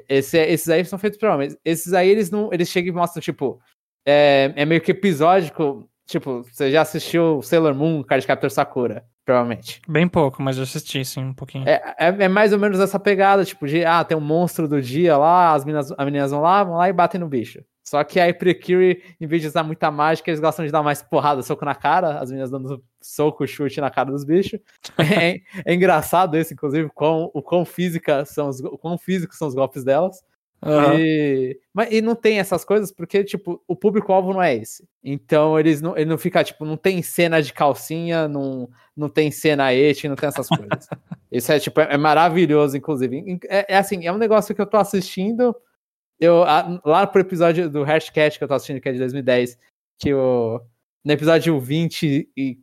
Esse, 0.10 0.38
esses 0.38 0.68
aí 0.68 0.84
são 0.84 1.00
feitos 1.00 1.18
para 1.18 1.34
homens. 1.34 1.56
Esses 1.64 1.94
aí, 1.94 2.10
eles 2.10 2.30
não. 2.30 2.50
Eles 2.52 2.68
chegam 2.68 2.94
e 2.94 2.96
mostram, 2.98 3.22
tipo. 3.22 3.62
É, 4.06 4.52
é 4.58 4.66
meio 4.66 4.82
que 4.82 4.92
episódico. 4.92 5.88
Tipo, 6.06 6.44
você 6.44 6.70
já 6.70 6.82
assistiu 6.82 7.42
Sailor 7.42 7.74
Moon, 7.74 8.04
Card 8.04 8.28
Captor 8.28 8.52
Sakura, 8.52 9.06
provavelmente. 9.24 9.80
Bem 9.88 10.06
pouco, 10.06 10.42
mas 10.42 10.58
eu 10.58 10.64
assisti, 10.64 11.06
sim, 11.06 11.22
um 11.24 11.34
pouquinho. 11.34 11.66
É, 11.66 11.96
é, 11.98 12.08
é, 12.08 12.28
mais 12.28 12.52
ou 12.52 12.60
menos 12.60 12.78
essa 12.82 13.00
pegada, 13.00 13.46
tipo, 13.46 13.66
de, 13.66 13.86
ah, 13.86 14.04
tem 14.04 14.18
um 14.18 14.22
monstro 14.22 14.68
do 14.68 14.82
dia 14.82 15.16
lá, 15.16 15.54
as 15.54 15.64
meninas, 15.64 15.94
as 15.94 16.06
meninas 16.06 16.32
vão 16.32 16.42
lá, 16.42 16.62
vão 16.62 16.76
lá 16.76 16.90
e 16.90 16.94
batem 16.94 17.22
no 17.22 17.30
bicho. 17.30 17.64
Só 17.84 18.02
que 18.04 18.20
aí 18.20 18.34
Precure, 18.34 19.04
em 19.20 19.28
vez 19.28 19.42
de 19.42 19.50
usar 19.50 19.64
muita 19.64 19.92
mágica, 19.92 20.30
eles 20.32 20.40
gostam 20.40 20.66
de 20.66 20.72
dar 20.72 20.82
mais 20.82 21.04
porrada, 21.04 21.44
soco 21.44 21.66
na 21.66 21.76
cara, 21.76 22.20
as 22.20 22.30
meninas 22.30 22.50
dando 22.50 22.82
soco, 23.02 23.46
chute 23.46 23.82
na 23.82 23.92
cara 23.92 24.10
dos 24.10 24.24
bichos. 24.24 24.60
É, 25.22 25.42
é 25.66 25.74
engraçado 25.74 26.38
isso, 26.38 26.54
inclusive, 26.54 26.90
quão, 26.90 27.30
o 27.34 27.42
quão 27.42 27.66
física 27.66 28.24
são 28.26 28.48
os, 28.48 28.62
quão 28.80 28.98
físicos 28.98 29.38
são 29.38 29.48
os 29.48 29.54
golpes 29.54 29.84
delas. 29.84 30.24
Uhum. 30.66 30.98
E, 30.98 31.60
mas, 31.74 31.92
e 31.92 32.02
não 32.02 32.16
tem 32.16 32.40
essas 32.40 32.64
coisas 32.64 32.90
porque, 32.90 33.22
tipo, 33.24 33.62
o 33.68 33.76
público-alvo 33.76 34.32
não 34.32 34.42
é 34.42 34.56
esse. 34.56 34.88
Então 35.04 35.60
eles 35.60 35.82
não, 35.82 35.98
ele 35.98 36.10
não 36.10 36.18
fica, 36.18 36.42
tipo, 36.42 36.64
não 36.64 36.78
tem 36.78 37.02
cena 37.02 37.42
de 37.42 37.52
calcinha, 37.52 38.30
não, 38.30 38.70
não 38.96 39.10
tem 39.10 39.30
cena 39.30 39.74
et, 39.74 40.08
não 40.08 40.16
tem 40.16 40.30
essas 40.30 40.48
coisas. 40.48 40.88
Isso 41.30 41.52
é, 41.52 41.60
tipo, 41.60 41.82
é, 41.82 41.96
é 41.96 41.98
maravilhoso, 41.98 42.78
inclusive. 42.78 43.40
É, 43.50 43.74
é, 43.74 43.78
assim, 43.78 44.06
é 44.06 44.12
um 44.12 44.18
negócio 44.18 44.56
que 44.56 44.62
eu 44.62 44.66
tô 44.66 44.78
assistindo 44.78 45.54
eu, 46.24 46.44
a, 46.44 46.80
lá 46.86 47.06
pro 47.06 47.22
episódio 47.22 47.70
do 47.70 47.84
Hashcat 47.84 48.38
que 48.38 48.44
eu 48.44 48.48
tô 48.48 48.54
assistindo, 48.54 48.80
que 48.80 48.90
é 48.90 48.94
de 48.94 49.00
2010, 49.00 49.58
que 50.00 50.10
eu, 50.10 50.62
no 51.04 51.12
episódio 51.12 51.60
20 51.60 52.32
e 52.36 52.60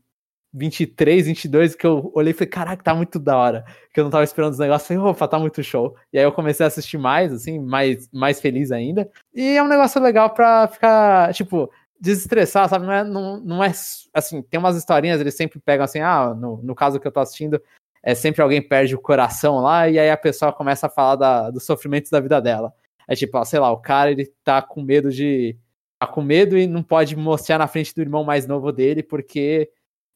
23, 0.53 1.27
22, 1.27 1.75
que 1.75 1.87
eu 1.87 2.11
olhei 2.15 2.33
e 2.33 2.35
falei, 2.35 2.49
caraca, 2.49 2.83
tá 2.83 2.95
muito 2.95 3.19
da 3.19 3.37
hora. 3.37 3.65
Que 3.93 4.01
eu 4.01 4.05
não 4.05 4.11
tava 4.11 4.25
esperando 4.25 4.53
os 4.53 4.59
negócios, 4.59 4.89
falei, 4.89 5.03
opa, 5.03 5.29
tá 5.29 5.39
muito 5.39 5.63
show. 5.63 5.95
E 6.13 6.19
aí 6.19 6.25
eu 6.25 6.33
comecei 6.33 6.65
a 6.65 6.69
assistir 6.69 6.99
mais, 6.99 7.33
assim, 7.33 7.59
mais, 7.61 8.09
mais 8.13 8.41
feliz 8.41 8.73
ainda. 8.73 9.09
E 9.35 9.57
é 9.57 9.63
um 9.63 9.69
negócio 9.69 10.01
legal 10.03 10.31
pra 10.31 10.67
ficar, 10.67 11.33
tipo, 11.35 11.71
desestressar, 12.01 12.69
sabe? 12.69 12.87
Não 12.87 12.93
é, 12.93 13.05
não, 13.05 13.41
não 13.41 13.65
é 13.65 13.71
assim, 14.15 14.43
tem 14.43 14.59
umas 14.59 14.77
historinhas, 14.77 15.21
eles 15.21 15.37
sempre 15.37 15.61
pegam 15.61 15.85
assim, 15.85 16.01
ah, 16.01 16.35
no, 16.35 16.57
no 16.63 16.75
caso 16.75 16.99
que 16.99 17.07
eu 17.07 17.13
tô 17.13 17.21
assistindo, 17.21 17.63
é 18.03 18.15
sempre 18.15 18.43
alguém 18.43 18.67
perde 18.67 18.95
o 18.95 19.01
coração 19.01 19.61
lá, 19.61 19.89
e 19.89 19.99
aí 19.99 20.11
a 20.11 20.17
pessoa 20.17 20.53
começa 20.53 20.87
a 20.87 20.91
falar 20.91 21.17
da, 21.17 21.51
dos 21.51 21.65
sofrimentos 21.65 22.11
da 22.11 22.21
vida 22.21 22.41
dela. 22.41 22.73
É 23.11 23.17
tipo, 23.17 23.37
ó, 23.37 23.45
sei 23.45 23.59
lá, 23.59 23.73
o 23.73 23.79
cara 23.79 24.13
ele 24.13 24.33
tá 24.45 24.63
com 24.63 24.81
medo 24.81 25.11
de. 25.11 25.59
tá 25.99 26.07
com 26.07 26.23
medo 26.23 26.57
e 26.57 26.65
não 26.69 26.81
pode 26.81 27.17
mostrar 27.17 27.59
na 27.59 27.67
frente 27.67 27.93
do 27.93 28.01
irmão 28.01 28.23
mais 28.23 28.47
novo 28.47 28.71
dele 28.71 29.03
porque 29.03 29.69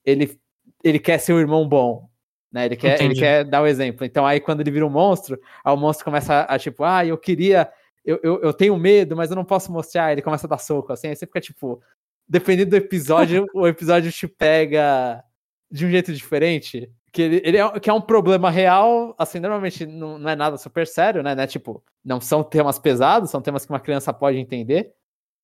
ele, 0.04 0.38
ele 0.84 1.00
quer 1.00 1.18
ser 1.18 1.32
o 1.32 1.40
irmão 1.40 1.68
bom. 1.68 2.08
Né? 2.52 2.66
Ele, 2.66 2.76
quer, 2.76 3.02
ele 3.02 3.16
quer 3.16 3.44
dar 3.44 3.62
o 3.62 3.64
um 3.64 3.66
exemplo. 3.66 4.06
Então 4.06 4.24
aí 4.24 4.38
quando 4.38 4.60
ele 4.60 4.70
vira 4.70 4.86
um 4.86 4.90
monstro, 4.90 5.36
aí 5.64 5.74
o 5.74 5.76
monstro 5.76 6.04
começa 6.04 6.34
a, 6.34 6.54
a 6.54 6.58
tipo, 6.58 6.84
ah, 6.84 7.04
eu 7.04 7.18
queria. 7.18 7.68
Eu, 8.04 8.20
eu, 8.22 8.40
eu, 8.42 8.52
tenho 8.52 8.76
medo, 8.76 9.16
mas 9.16 9.28
eu 9.28 9.34
não 9.34 9.44
posso 9.44 9.72
mostrar. 9.72 10.12
Ele 10.12 10.22
começa 10.22 10.46
a 10.46 10.50
dar 10.50 10.58
soco, 10.58 10.92
assim. 10.92 11.08
Aí 11.08 11.16
você 11.16 11.26
fica 11.26 11.40
tipo. 11.40 11.82
Dependendo 12.28 12.70
do 12.70 12.76
episódio, 12.76 13.44
o 13.52 13.66
episódio 13.66 14.12
te 14.12 14.28
pega 14.28 15.20
de 15.68 15.84
um 15.84 15.90
jeito 15.90 16.12
diferente 16.12 16.88
que 17.14 17.23
ele, 17.23 17.40
ele 17.44 17.56
é, 17.56 17.78
que 17.78 17.88
é 17.88 17.92
um 17.92 18.00
problema 18.00 18.50
real, 18.50 19.14
assim, 19.16 19.38
normalmente 19.38 19.87
não, 19.87 20.18
não 20.18 20.28
é 20.28 20.35
nada 20.35 20.56
super 20.56 20.85
sério, 20.85 21.23
né, 21.23 21.33
né? 21.33 21.47
Tipo, 21.47 21.80
não 22.04 22.21
são 22.21 22.42
temas 22.42 22.76
pesados, 22.76 23.30
são 23.30 23.40
temas 23.40 23.64
que 23.64 23.73
uma 23.73 23.78
criança 23.78 24.12
pode 24.12 24.37
entender 24.37 24.92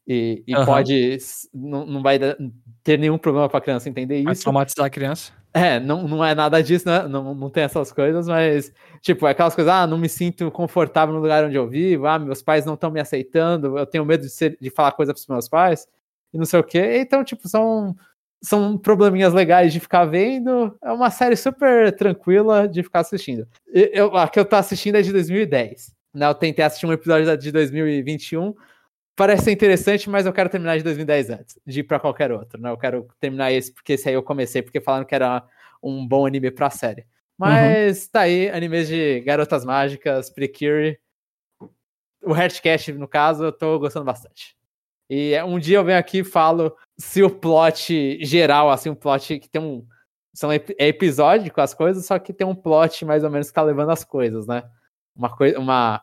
e, 0.04 0.42
e 0.48 0.56
uhum. 0.56 0.66
pode, 0.66 1.16
não, 1.54 1.86
não 1.86 2.02
vai 2.02 2.18
ter 2.82 2.98
nenhum 2.98 3.16
problema 3.16 3.48
para 3.48 3.58
a 3.58 3.60
criança 3.60 3.88
entender 3.88 4.16
isso. 4.16 4.24
Vai 4.24 4.34
traumatizar 4.34 4.86
a 4.86 4.90
criança. 4.90 5.32
É, 5.54 5.78
não, 5.78 6.08
não 6.08 6.24
é 6.24 6.34
nada 6.34 6.60
disso, 6.60 6.88
né? 6.88 7.06
Não, 7.06 7.34
não 7.36 7.48
tem 7.48 7.62
essas 7.62 7.92
coisas, 7.92 8.26
mas, 8.26 8.72
tipo, 9.00 9.24
é 9.28 9.30
aquelas 9.30 9.54
coisas, 9.54 9.72
ah, 9.72 9.86
não 9.86 9.96
me 9.96 10.08
sinto 10.08 10.50
confortável 10.50 11.14
no 11.14 11.20
lugar 11.20 11.44
onde 11.44 11.54
eu 11.54 11.68
vivo, 11.68 12.08
ah, 12.08 12.18
meus 12.18 12.42
pais 12.42 12.66
não 12.66 12.74
estão 12.74 12.90
me 12.90 12.98
aceitando, 12.98 13.78
eu 13.78 13.86
tenho 13.86 14.04
medo 14.04 14.22
de, 14.22 14.30
ser, 14.30 14.58
de 14.60 14.70
falar 14.70 14.90
coisa 14.90 15.14
para 15.14 15.20
os 15.20 15.26
meus 15.28 15.48
pais, 15.48 15.86
e 16.34 16.38
não 16.38 16.44
sei 16.44 16.58
o 16.58 16.64
quê. 16.64 16.98
Então, 16.98 17.22
tipo, 17.22 17.48
são 17.48 17.94
são 18.42 18.78
probleminhas 18.78 19.34
legais 19.34 19.72
de 19.72 19.80
ficar 19.80 20.04
vendo. 20.06 20.76
É 20.82 20.90
uma 20.90 21.10
série 21.10 21.36
super 21.36 21.94
tranquila 21.94 22.66
de 22.66 22.82
ficar 22.82 23.00
assistindo. 23.00 23.46
Eu, 23.66 24.16
a 24.16 24.28
que 24.28 24.40
eu 24.40 24.44
tô 24.44 24.56
assistindo 24.56 24.96
é 24.96 25.02
de 25.02 25.12
2010. 25.12 25.94
Né? 26.14 26.26
Eu 26.26 26.34
tentei 26.34 26.64
assistir 26.64 26.86
um 26.86 26.92
episódio 26.92 27.36
de 27.36 27.52
2021. 27.52 28.54
Parece 29.14 29.44
ser 29.44 29.52
interessante, 29.52 30.08
mas 30.08 30.24
eu 30.24 30.32
quero 30.32 30.48
terminar 30.48 30.78
de 30.78 30.84
2010 30.84 31.30
antes 31.30 31.58
de 31.66 31.80
ir 31.80 31.84
pra 31.84 32.00
qualquer 32.00 32.32
outro. 32.32 32.60
Né? 32.60 32.70
Eu 32.70 32.78
quero 32.78 33.06
terminar 33.20 33.52
esse, 33.52 33.72
porque 33.72 33.92
esse 33.92 34.08
aí 34.08 34.14
eu 34.14 34.22
comecei, 34.22 34.62
porque 34.62 34.80
falaram 34.80 35.04
que 35.04 35.14
era 35.14 35.44
um 35.82 36.06
bom 36.06 36.26
anime 36.26 36.50
pra 36.50 36.70
série. 36.70 37.04
Mas 37.38 38.04
uhum. 38.04 38.08
tá 38.12 38.20
aí, 38.20 38.50
animes 38.50 38.88
de 38.88 39.20
garotas 39.20 39.64
mágicas, 39.64 40.30
Precure. 40.30 40.98
O 42.22 42.36
Heartcast, 42.36 42.92
no 42.92 43.08
caso, 43.08 43.44
eu 43.44 43.52
tô 43.52 43.78
gostando 43.78 44.04
bastante. 44.04 44.54
E 45.10 45.42
um 45.42 45.58
dia 45.58 45.78
eu 45.78 45.84
venho 45.84 45.98
aqui 45.98 46.18
e 46.18 46.24
falo 46.24 46.72
se 46.96 47.20
o 47.20 47.28
plot 47.28 48.24
geral, 48.24 48.70
assim, 48.70 48.90
um 48.90 48.94
plot 48.94 49.40
que 49.40 49.48
tem 49.48 49.60
um, 49.60 49.84
são 50.32 50.52
é 50.52 50.62
episódico 50.78 51.60
as 51.60 51.74
coisas, 51.74 52.06
só 52.06 52.16
que 52.16 52.32
tem 52.32 52.46
um 52.46 52.54
plot 52.54 53.04
mais 53.04 53.24
ou 53.24 53.30
menos 53.30 53.48
que 53.48 53.54
tá 53.54 53.62
levando 53.62 53.90
as 53.90 54.04
coisas, 54.04 54.46
né? 54.46 54.62
Uma 55.16 55.28
coisa, 55.28 55.58
uma, 55.58 56.00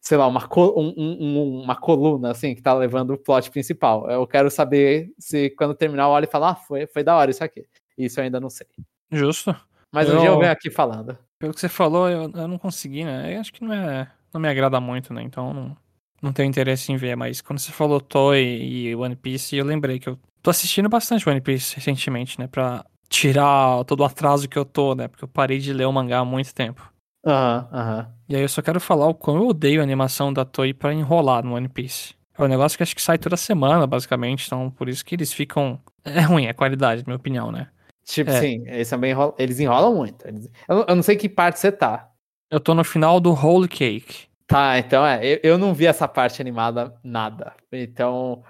sei 0.00 0.18
lá, 0.18 0.26
uma, 0.26 0.44
um, 0.76 0.94
um, 0.98 1.60
uma 1.62 1.76
coluna, 1.76 2.32
assim, 2.32 2.52
que 2.52 2.60
tá 2.60 2.74
levando 2.74 3.12
o 3.12 3.18
plot 3.18 3.48
principal. 3.52 4.10
Eu 4.10 4.26
quero 4.26 4.50
saber 4.50 5.12
se 5.20 5.50
quando 5.50 5.72
terminar 5.72 6.04
eu 6.04 6.10
olho 6.10 6.24
e 6.24 6.30
falar, 6.30 6.50
ah, 6.50 6.56
foi, 6.56 6.88
foi 6.88 7.04
da 7.04 7.16
hora 7.16 7.30
isso 7.30 7.44
aqui. 7.44 7.64
Isso 7.96 8.18
eu 8.18 8.24
ainda 8.24 8.40
não 8.40 8.50
sei. 8.50 8.66
Justo. 9.12 9.54
Mas 9.92 10.08
eu... 10.08 10.16
um 10.16 10.18
dia 10.18 10.30
eu 10.30 10.38
venho 10.38 10.50
aqui 10.50 10.68
falando. 10.68 11.16
Pelo 11.38 11.54
que 11.54 11.60
você 11.60 11.68
falou, 11.68 12.10
eu, 12.10 12.22
eu 12.34 12.48
não 12.48 12.58
consegui, 12.58 13.04
né? 13.04 13.36
Eu 13.36 13.40
acho 13.40 13.52
que 13.52 13.62
não 13.62 13.72
é. 13.72 14.10
Não 14.34 14.40
me 14.40 14.48
agrada 14.48 14.80
muito, 14.80 15.14
né? 15.14 15.22
Então 15.22 15.54
não, 15.54 15.76
não 16.22 16.32
tenho 16.32 16.48
interesse 16.48 16.92
em 16.92 16.96
ver. 16.96 17.16
Mas 17.16 17.40
quando 17.40 17.58
você 17.58 17.72
falou 17.72 18.00
Toy 18.00 18.40
e 18.40 18.94
One 18.94 19.16
Piece, 19.16 19.56
eu 19.56 19.64
lembrei 19.64 19.98
que 19.98 20.08
eu 20.08 20.18
tô 20.42 20.50
assistindo 20.50 20.88
bastante 20.88 21.28
One 21.28 21.40
Piece 21.40 21.76
recentemente, 21.76 22.38
né? 22.38 22.46
Pra 22.46 22.84
tirar 23.08 23.84
todo 23.84 24.00
o 24.00 24.04
atraso 24.04 24.48
que 24.48 24.58
eu 24.58 24.64
tô, 24.64 24.94
né? 24.94 25.08
Porque 25.08 25.24
eu 25.24 25.28
parei 25.28 25.58
de 25.58 25.72
ler 25.72 25.86
o 25.86 25.92
mangá 25.92 26.18
há 26.18 26.24
muito 26.24 26.54
tempo. 26.54 26.92
Aham, 27.26 27.68
uhum, 27.72 27.78
aham. 27.78 27.98
Uhum. 27.98 28.18
E 28.28 28.36
aí 28.36 28.42
eu 28.42 28.48
só 28.48 28.60
quero 28.60 28.78
falar 28.78 29.06
o 29.06 29.14
quão 29.14 29.36
eu 29.36 29.48
odeio 29.48 29.80
a 29.80 29.82
animação 29.82 30.32
da 30.32 30.44
Toei 30.44 30.74
pra 30.74 30.92
enrolar 30.92 31.44
no 31.44 31.54
One 31.54 31.68
Piece. 31.68 32.14
É 32.38 32.42
um 32.44 32.48
negócio 32.48 32.76
que 32.76 32.82
acho 32.84 32.94
que 32.94 33.02
sai 33.02 33.18
toda 33.18 33.36
semana, 33.36 33.86
basicamente, 33.86 34.46
então 34.46 34.70
por 34.70 34.88
isso 34.88 35.04
que 35.04 35.14
eles 35.14 35.32
ficam. 35.32 35.80
É 36.04 36.20
ruim 36.20 36.46
a 36.46 36.54
qualidade, 36.54 37.02
na 37.02 37.08
minha 37.08 37.16
opinião, 37.16 37.52
né? 37.52 37.68
Tipo, 38.04 38.30
é. 38.30 38.40
sim, 38.40 38.62
eles 38.66 38.88
também 38.88 39.10
enrolam, 39.10 39.34
eles 39.38 39.60
enrolam 39.60 39.94
muito. 39.94 40.26
Eu, 40.26 40.86
eu, 40.88 40.96
não 40.96 41.02
sei 41.02 41.16
que 41.16 41.28
parte 41.28 41.58
você 41.58 41.70
tá. 41.70 42.10
Eu 42.50 42.58
tô 42.58 42.74
no 42.74 42.82
final 42.82 43.20
do 43.20 43.30
Whole 43.30 43.68
Cake. 43.68 44.27
Tá, 44.48 44.78
então 44.78 45.06
é. 45.06 45.24
Eu, 45.24 45.40
eu 45.42 45.58
não 45.58 45.74
vi 45.74 45.86
essa 45.86 46.08
parte 46.08 46.40
animada 46.40 46.98
nada. 47.04 47.52
Então, 47.70 48.42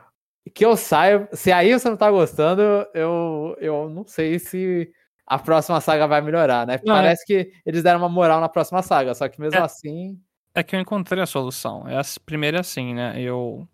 que 0.54 0.64
eu 0.64 0.76
saio. 0.76 1.28
Se 1.32 1.50
aí 1.50 1.72
você 1.72 1.90
não 1.90 1.96
tá 1.96 2.08
gostando, 2.08 2.62
eu, 2.94 3.56
eu 3.60 3.90
não 3.90 4.06
sei 4.06 4.38
se 4.38 4.90
a 5.26 5.38
próxima 5.38 5.80
saga 5.80 6.06
vai 6.06 6.20
melhorar, 6.20 6.64
né? 6.64 6.78
Não, 6.84 6.94
é 6.94 7.00
Parece 7.00 7.24
é... 7.24 7.26
que 7.26 7.52
eles 7.66 7.82
deram 7.82 7.98
uma 7.98 8.08
moral 8.08 8.40
na 8.40 8.48
próxima 8.48 8.80
saga, 8.80 9.12
só 9.12 9.28
que 9.28 9.40
mesmo 9.40 9.58
é... 9.58 9.62
assim. 9.62 10.16
É 10.54 10.62
que 10.62 10.76
eu 10.76 10.80
encontrei 10.80 11.20
a 11.20 11.26
solução. 11.26 11.86
É 11.88 11.98
a 11.98 12.02
primeira 12.24 12.60
assim, 12.60 12.94
né? 12.94 13.20
Eu. 13.20 13.66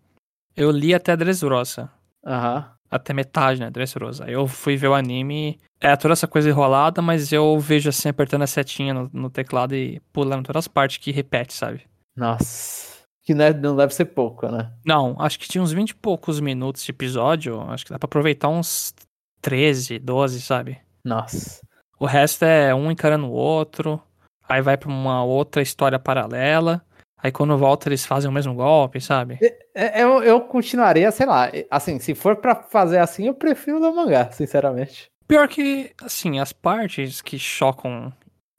Eu 0.57 0.71
li 0.71 0.95
até 0.95 1.11
a 1.11 1.15
Dressrosa. 1.15 1.91
Aham. 2.25 2.57
Uhum. 2.57 2.75
Até 2.89 3.13
metade, 3.13 3.59
né? 3.59 3.69
Dressrosa. 3.69 4.25
Eu 4.29 4.47
fui 4.47 4.77
ver 4.77 4.87
o 4.87 4.93
anime. 4.95 5.59
É 5.79 5.95
toda 5.95 6.13
essa 6.13 6.27
coisa 6.27 6.49
enrolada, 6.49 7.01
mas 7.01 7.31
eu 7.31 7.59
vejo 7.59 7.89
assim, 7.89 8.09
apertando 8.09 8.43
a 8.43 8.47
setinha 8.47 8.93
no, 8.93 9.09
no 9.13 9.29
teclado 9.29 9.75
e 9.75 9.99
pulando 10.11 10.45
todas 10.45 10.63
as 10.63 10.67
partes 10.67 10.97
que 10.97 11.11
repete, 11.11 11.53
sabe? 11.53 11.85
Nossa. 12.15 12.95
Que 13.23 13.33
não, 13.33 13.45
é, 13.45 13.53
não 13.53 13.75
deve 13.75 13.93
ser 13.93 14.05
pouco, 14.05 14.47
né? 14.47 14.71
Não, 14.85 15.15
acho 15.19 15.39
que 15.39 15.47
tinha 15.47 15.61
uns 15.61 15.71
20 15.71 15.89
e 15.89 15.95
poucos 15.95 16.39
minutos 16.39 16.83
de 16.83 16.91
episódio. 16.91 17.59
Acho 17.61 17.85
que 17.85 17.91
dá 17.91 17.97
pra 17.97 18.05
aproveitar 18.05 18.49
uns 18.49 18.93
13, 19.41 19.99
12, 19.99 20.41
sabe? 20.41 20.79
Nossa. 21.03 21.61
O 21.99 22.05
resto 22.05 22.45
é 22.45 22.73
um 22.73 22.91
encarando 22.91 23.25
o 23.25 23.31
outro. 23.31 24.01
Aí 24.47 24.61
vai 24.61 24.77
pra 24.77 24.89
uma 24.89 25.23
outra 25.23 25.61
história 25.61 25.97
paralela. 25.97 26.85
Aí 27.17 27.31
quando 27.31 27.57
volta 27.57 27.89
eles 27.89 28.05
fazem 28.05 28.29
o 28.29 28.33
mesmo 28.33 28.53
golpe, 28.53 29.01
sabe? 29.01 29.39
É, 29.73 30.03
eu, 30.03 30.21
eu 30.21 30.41
continuaria, 30.41 31.11
sei 31.11 31.25
lá. 31.25 31.49
Assim, 31.71 31.97
se 31.97 32.13
for 32.13 32.35
para 32.35 32.55
fazer 32.55 32.99
assim, 32.99 33.25
eu 33.25 33.33
prefiro 33.33 33.79
o 33.79 33.95
mangá, 33.95 34.31
sinceramente. 34.31 35.07
Pior 35.27 35.47
que, 35.47 35.91
assim, 36.03 36.39
as 36.39 36.53
partes 36.53 37.21
que 37.21 37.39
chocam 37.39 38.13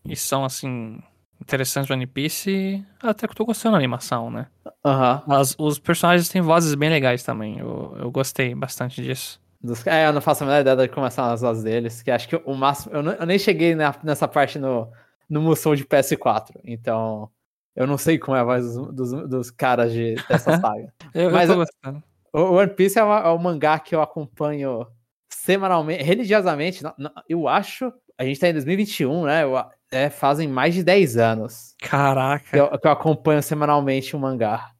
e 0.05 0.17
são, 0.17 0.45
assim, 0.45 0.99
interessantes 1.41 1.89
do 1.89 1.95
One 1.95 2.07
Piece, 2.07 2.85
até 3.01 3.27
que 3.27 3.33
eu 3.33 3.37
tô 3.37 3.45
gostando 3.45 3.73
da 3.73 3.79
animação, 3.79 4.31
né? 4.31 4.47
Aham. 4.85 5.23
Uhum. 5.27 5.67
Os 5.67 5.79
personagens 5.79 6.29
têm 6.29 6.41
vozes 6.41 6.75
bem 6.75 6.91
legais 6.91 7.23
também. 7.23 7.59
Eu, 7.59 7.97
eu 7.99 8.11
gostei 8.11 8.55
bastante 8.55 9.03
disso. 9.03 9.41
Dos... 9.61 9.87
É, 9.87 10.07
eu 10.07 10.13
não 10.13 10.21
faço 10.21 10.45
a 10.45 10.47
menor 10.47 10.61
ideia 10.61 10.77
de 10.77 10.89
como 10.89 11.11
são 11.11 11.25
as 11.25 11.41
vozes 11.41 11.65
deles, 11.65 12.03
que 12.03 12.11
acho 12.11 12.29
que 12.29 12.37
o 12.37 12.55
máximo. 12.55 12.95
Eu, 12.95 13.03
não, 13.03 13.13
eu 13.13 13.27
nem 13.27 13.39
cheguei 13.39 13.75
na, 13.75 13.95
nessa 14.03 14.29
parte 14.29 14.59
no, 14.59 14.91
no 15.29 15.41
Musou 15.41 15.75
de 15.75 15.85
PS4, 15.85 16.61
então 16.65 17.31
eu 17.75 17.87
não 17.87 17.99
sei 17.99 18.19
como 18.19 18.37
é 18.37 18.41
a 18.41 18.45
voz 18.45 18.65
dos, 18.65 18.95
dos, 18.95 19.29
dos 19.29 19.51
caras 19.51 19.93
de, 19.93 20.15
dessa 20.29 20.57
saga. 20.61 20.93
eu, 21.15 21.31
Mas 21.31 21.51
eu 21.51 21.57
gostando. 21.57 22.03
O 22.33 22.55
One 22.55 22.71
Piece 22.71 22.99
é, 22.99 23.03
uma, 23.03 23.19
é 23.21 23.29
o 23.29 23.39
mangá 23.39 23.79
que 23.79 23.95
eu 23.95 24.01
acompanho 24.03 24.87
semanalmente, 25.29 26.03
religiosamente. 26.03 26.83
Eu 27.29 27.49
acho. 27.49 27.93
A 28.19 28.25
gente 28.25 28.41
tá 28.41 28.49
em 28.49 28.53
2021, 28.53 29.25
né? 29.25 29.45
Eu, 29.45 29.57
é, 29.91 30.11
fazem 30.11 30.49
mais 30.49 30.75
de 30.75 30.83
10 30.83 31.17
anos. 31.17 31.75
Caraca. 31.81 32.51
Que 32.51 32.59
eu, 32.59 32.79
que 32.79 32.87
eu 32.87 32.91
acompanho 32.91 33.43
semanalmente 33.43 34.15
o 34.15 34.19
mangá. 34.19 34.71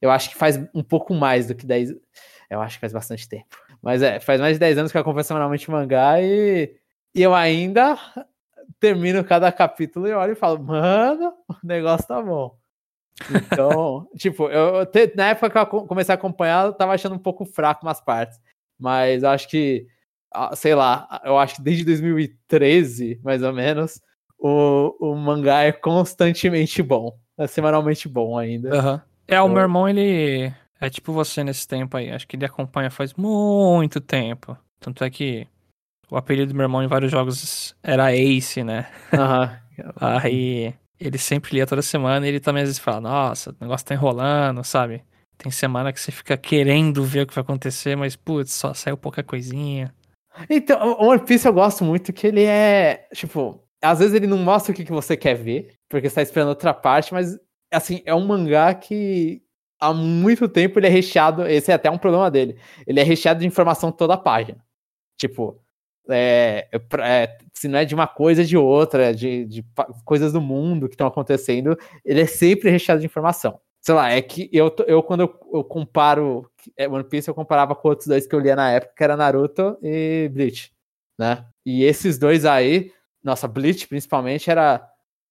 Eu 0.00 0.10
acho 0.10 0.30
que 0.30 0.36
faz 0.36 0.56
um 0.74 0.82
pouco 0.82 1.14
mais 1.14 1.46
do 1.46 1.54
que 1.54 1.66
10. 1.66 1.94
Eu 2.50 2.60
acho 2.60 2.76
que 2.76 2.80
faz 2.80 2.92
bastante 2.92 3.28
tempo. 3.28 3.56
Mas 3.82 4.02
é, 4.02 4.20
faz 4.20 4.40
mais 4.40 4.56
de 4.56 4.60
10 4.60 4.78
anos 4.78 4.92
que 4.92 4.98
eu 4.98 5.00
acompanho 5.00 5.24
semanalmente 5.24 5.68
o 5.68 5.72
mangá 5.72 6.20
e, 6.20 6.74
e 7.14 7.22
eu 7.22 7.34
ainda 7.34 7.98
termino 8.80 9.24
cada 9.24 9.50
capítulo 9.52 10.06
e 10.06 10.12
olho 10.12 10.32
e 10.32 10.36
falo, 10.36 10.62
mano, 10.62 11.32
o 11.48 11.66
negócio 11.66 12.06
tá 12.06 12.20
bom. 12.22 12.56
Então, 13.30 14.08
tipo, 14.16 14.48
eu, 14.48 14.86
na 15.14 15.28
época 15.28 15.50
que 15.50 15.74
eu 15.74 15.86
comecei 15.86 16.12
a 16.12 16.16
acompanhar, 16.16 16.66
eu 16.66 16.72
tava 16.72 16.92
achando 16.92 17.14
um 17.14 17.18
pouco 17.18 17.44
fraco 17.44 17.84
umas 17.84 18.00
partes. 18.00 18.38
Mas 18.78 19.22
eu 19.22 19.30
acho 19.30 19.48
que, 19.48 19.86
sei 20.56 20.74
lá, 20.74 21.20
eu 21.24 21.38
acho 21.38 21.56
que 21.56 21.62
desde 21.62 21.84
2013, 21.84 23.20
mais 23.22 23.42
ou 23.42 23.52
menos, 23.52 24.00
o, 24.46 24.94
o 25.00 25.16
mangá 25.16 25.62
é 25.62 25.72
constantemente 25.72 26.82
bom. 26.82 27.18
É 27.38 27.46
semanalmente 27.46 28.06
bom 28.06 28.36
ainda. 28.36 28.76
Uhum. 28.76 29.00
É, 29.26 29.40
o 29.40 29.48
meu 29.48 29.62
irmão, 29.62 29.88
ele 29.88 30.52
é 30.78 30.90
tipo 30.90 31.14
você 31.14 31.42
nesse 31.42 31.66
tempo 31.66 31.96
aí. 31.96 32.10
Acho 32.10 32.28
que 32.28 32.36
ele 32.36 32.44
acompanha 32.44 32.90
faz 32.90 33.14
muito 33.14 34.02
tempo. 34.02 34.54
Tanto 34.78 35.02
é 35.02 35.08
que 35.08 35.48
o 36.10 36.16
apelido 36.16 36.52
do 36.52 36.54
meu 36.54 36.64
irmão 36.64 36.82
em 36.82 36.86
vários 36.86 37.10
jogos 37.10 37.74
era 37.82 38.14
Ace, 38.14 38.62
né? 38.62 38.86
Aham. 39.14 39.58
aí 39.98 40.74
ele 41.00 41.16
sempre 41.16 41.54
lia 41.54 41.66
toda 41.66 41.80
semana 41.80 42.26
e 42.26 42.28
ele 42.28 42.38
também 42.38 42.64
às 42.64 42.68
vezes 42.68 42.78
fala: 42.78 43.00
Nossa, 43.00 43.50
o 43.50 43.56
negócio 43.62 43.86
tá 43.86 43.94
enrolando, 43.94 44.62
sabe? 44.62 45.02
Tem 45.38 45.50
semana 45.50 45.90
que 45.90 45.98
você 45.98 46.12
fica 46.12 46.36
querendo 46.36 47.02
ver 47.02 47.22
o 47.22 47.26
que 47.26 47.34
vai 47.34 47.42
acontecer, 47.42 47.96
mas 47.96 48.14
putz, 48.14 48.52
só 48.52 48.74
saiu 48.74 48.98
pouca 48.98 49.22
coisinha. 49.22 49.92
Então, 50.50 50.92
o 51.00 51.06
One 51.06 51.24
Piece 51.24 51.46
eu 51.46 51.52
gosto 51.52 51.82
muito 51.82 52.12
que 52.12 52.26
ele 52.26 52.44
é. 52.44 53.08
Tipo, 53.14 53.63
às 53.84 53.98
vezes 53.98 54.14
ele 54.14 54.26
não 54.26 54.38
mostra 54.38 54.72
o 54.72 54.74
que, 54.74 54.84
você 54.84 55.16
quer 55.16 55.34
ver, 55.34 55.74
porque 55.88 56.08
você 56.08 56.16
tá 56.16 56.22
esperando 56.22 56.48
outra 56.48 56.72
parte, 56.72 57.12
mas 57.12 57.38
assim, 57.70 58.02
é 58.06 58.14
um 58.14 58.26
mangá 58.26 58.72
que 58.74 59.42
há 59.78 59.92
muito 59.92 60.48
tempo 60.48 60.78
ele 60.78 60.86
é 60.86 60.90
recheado, 60.90 61.46
esse 61.46 61.70
é 61.70 61.74
até 61.74 61.90
um 61.90 61.98
problema 61.98 62.30
dele, 62.30 62.58
ele 62.86 63.00
é 63.00 63.02
recheado 63.02 63.40
de 63.40 63.46
informação 63.46 63.92
toda 63.92 64.14
a 64.14 64.18
página. 64.18 64.64
Tipo, 65.18 65.60
é, 66.08 66.68
é, 67.00 67.38
se 67.52 67.68
não 67.68 67.78
é 67.78 67.84
de 67.84 67.94
uma 67.94 68.06
coisa, 68.06 68.42
é 68.42 68.44
de 68.44 68.56
outra, 68.56 69.14
de, 69.14 69.44
de 69.44 69.64
coisas 70.04 70.32
do 70.32 70.40
mundo 70.40 70.88
que 70.88 70.94
estão 70.94 71.06
acontecendo, 71.06 71.76
ele 72.04 72.22
é 72.22 72.26
sempre 72.26 72.70
recheado 72.70 73.00
de 73.00 73.06
informação. 73.06 73.60
Sei 73.80 73.94
lá, 73.94 74.10
é 74.10 74.22
que 74.22 74.48
eu, 74.50 74.74
eu 74.86 75.02
quando 75.02 75.20
eu, 75.20 75.40
eu 75.52 75.62
comparo 75.62 76.50
é, 76.76 76.88
One 76.88 77.04
Piece, 77.04 77.28
eu 77.28 77.34
comparava 77.34 77.74
com 77.74 77.88
outros 77.88 78.08
dois 78.08 78.26
que 78.26 78.34
eu 78.34 78.40
lia 78.40 78.56
na 78.56 78.70
época, 78.70 78.94
que 78.96 79.04
era 79.04 79.16
Naruto 79.16 79.76
e 79.82 80.30
Bleach, 80.32 80.72
né? 81.18 81.44
E 81.66 81.84
esses 81.84 82.18
dois 82.18 82.46
aí, 82.46 82.90
nossa, 83.24 83.48
Bleach 83.48 83.88
principalmente 83.88 84.50
era, 84.50 84.86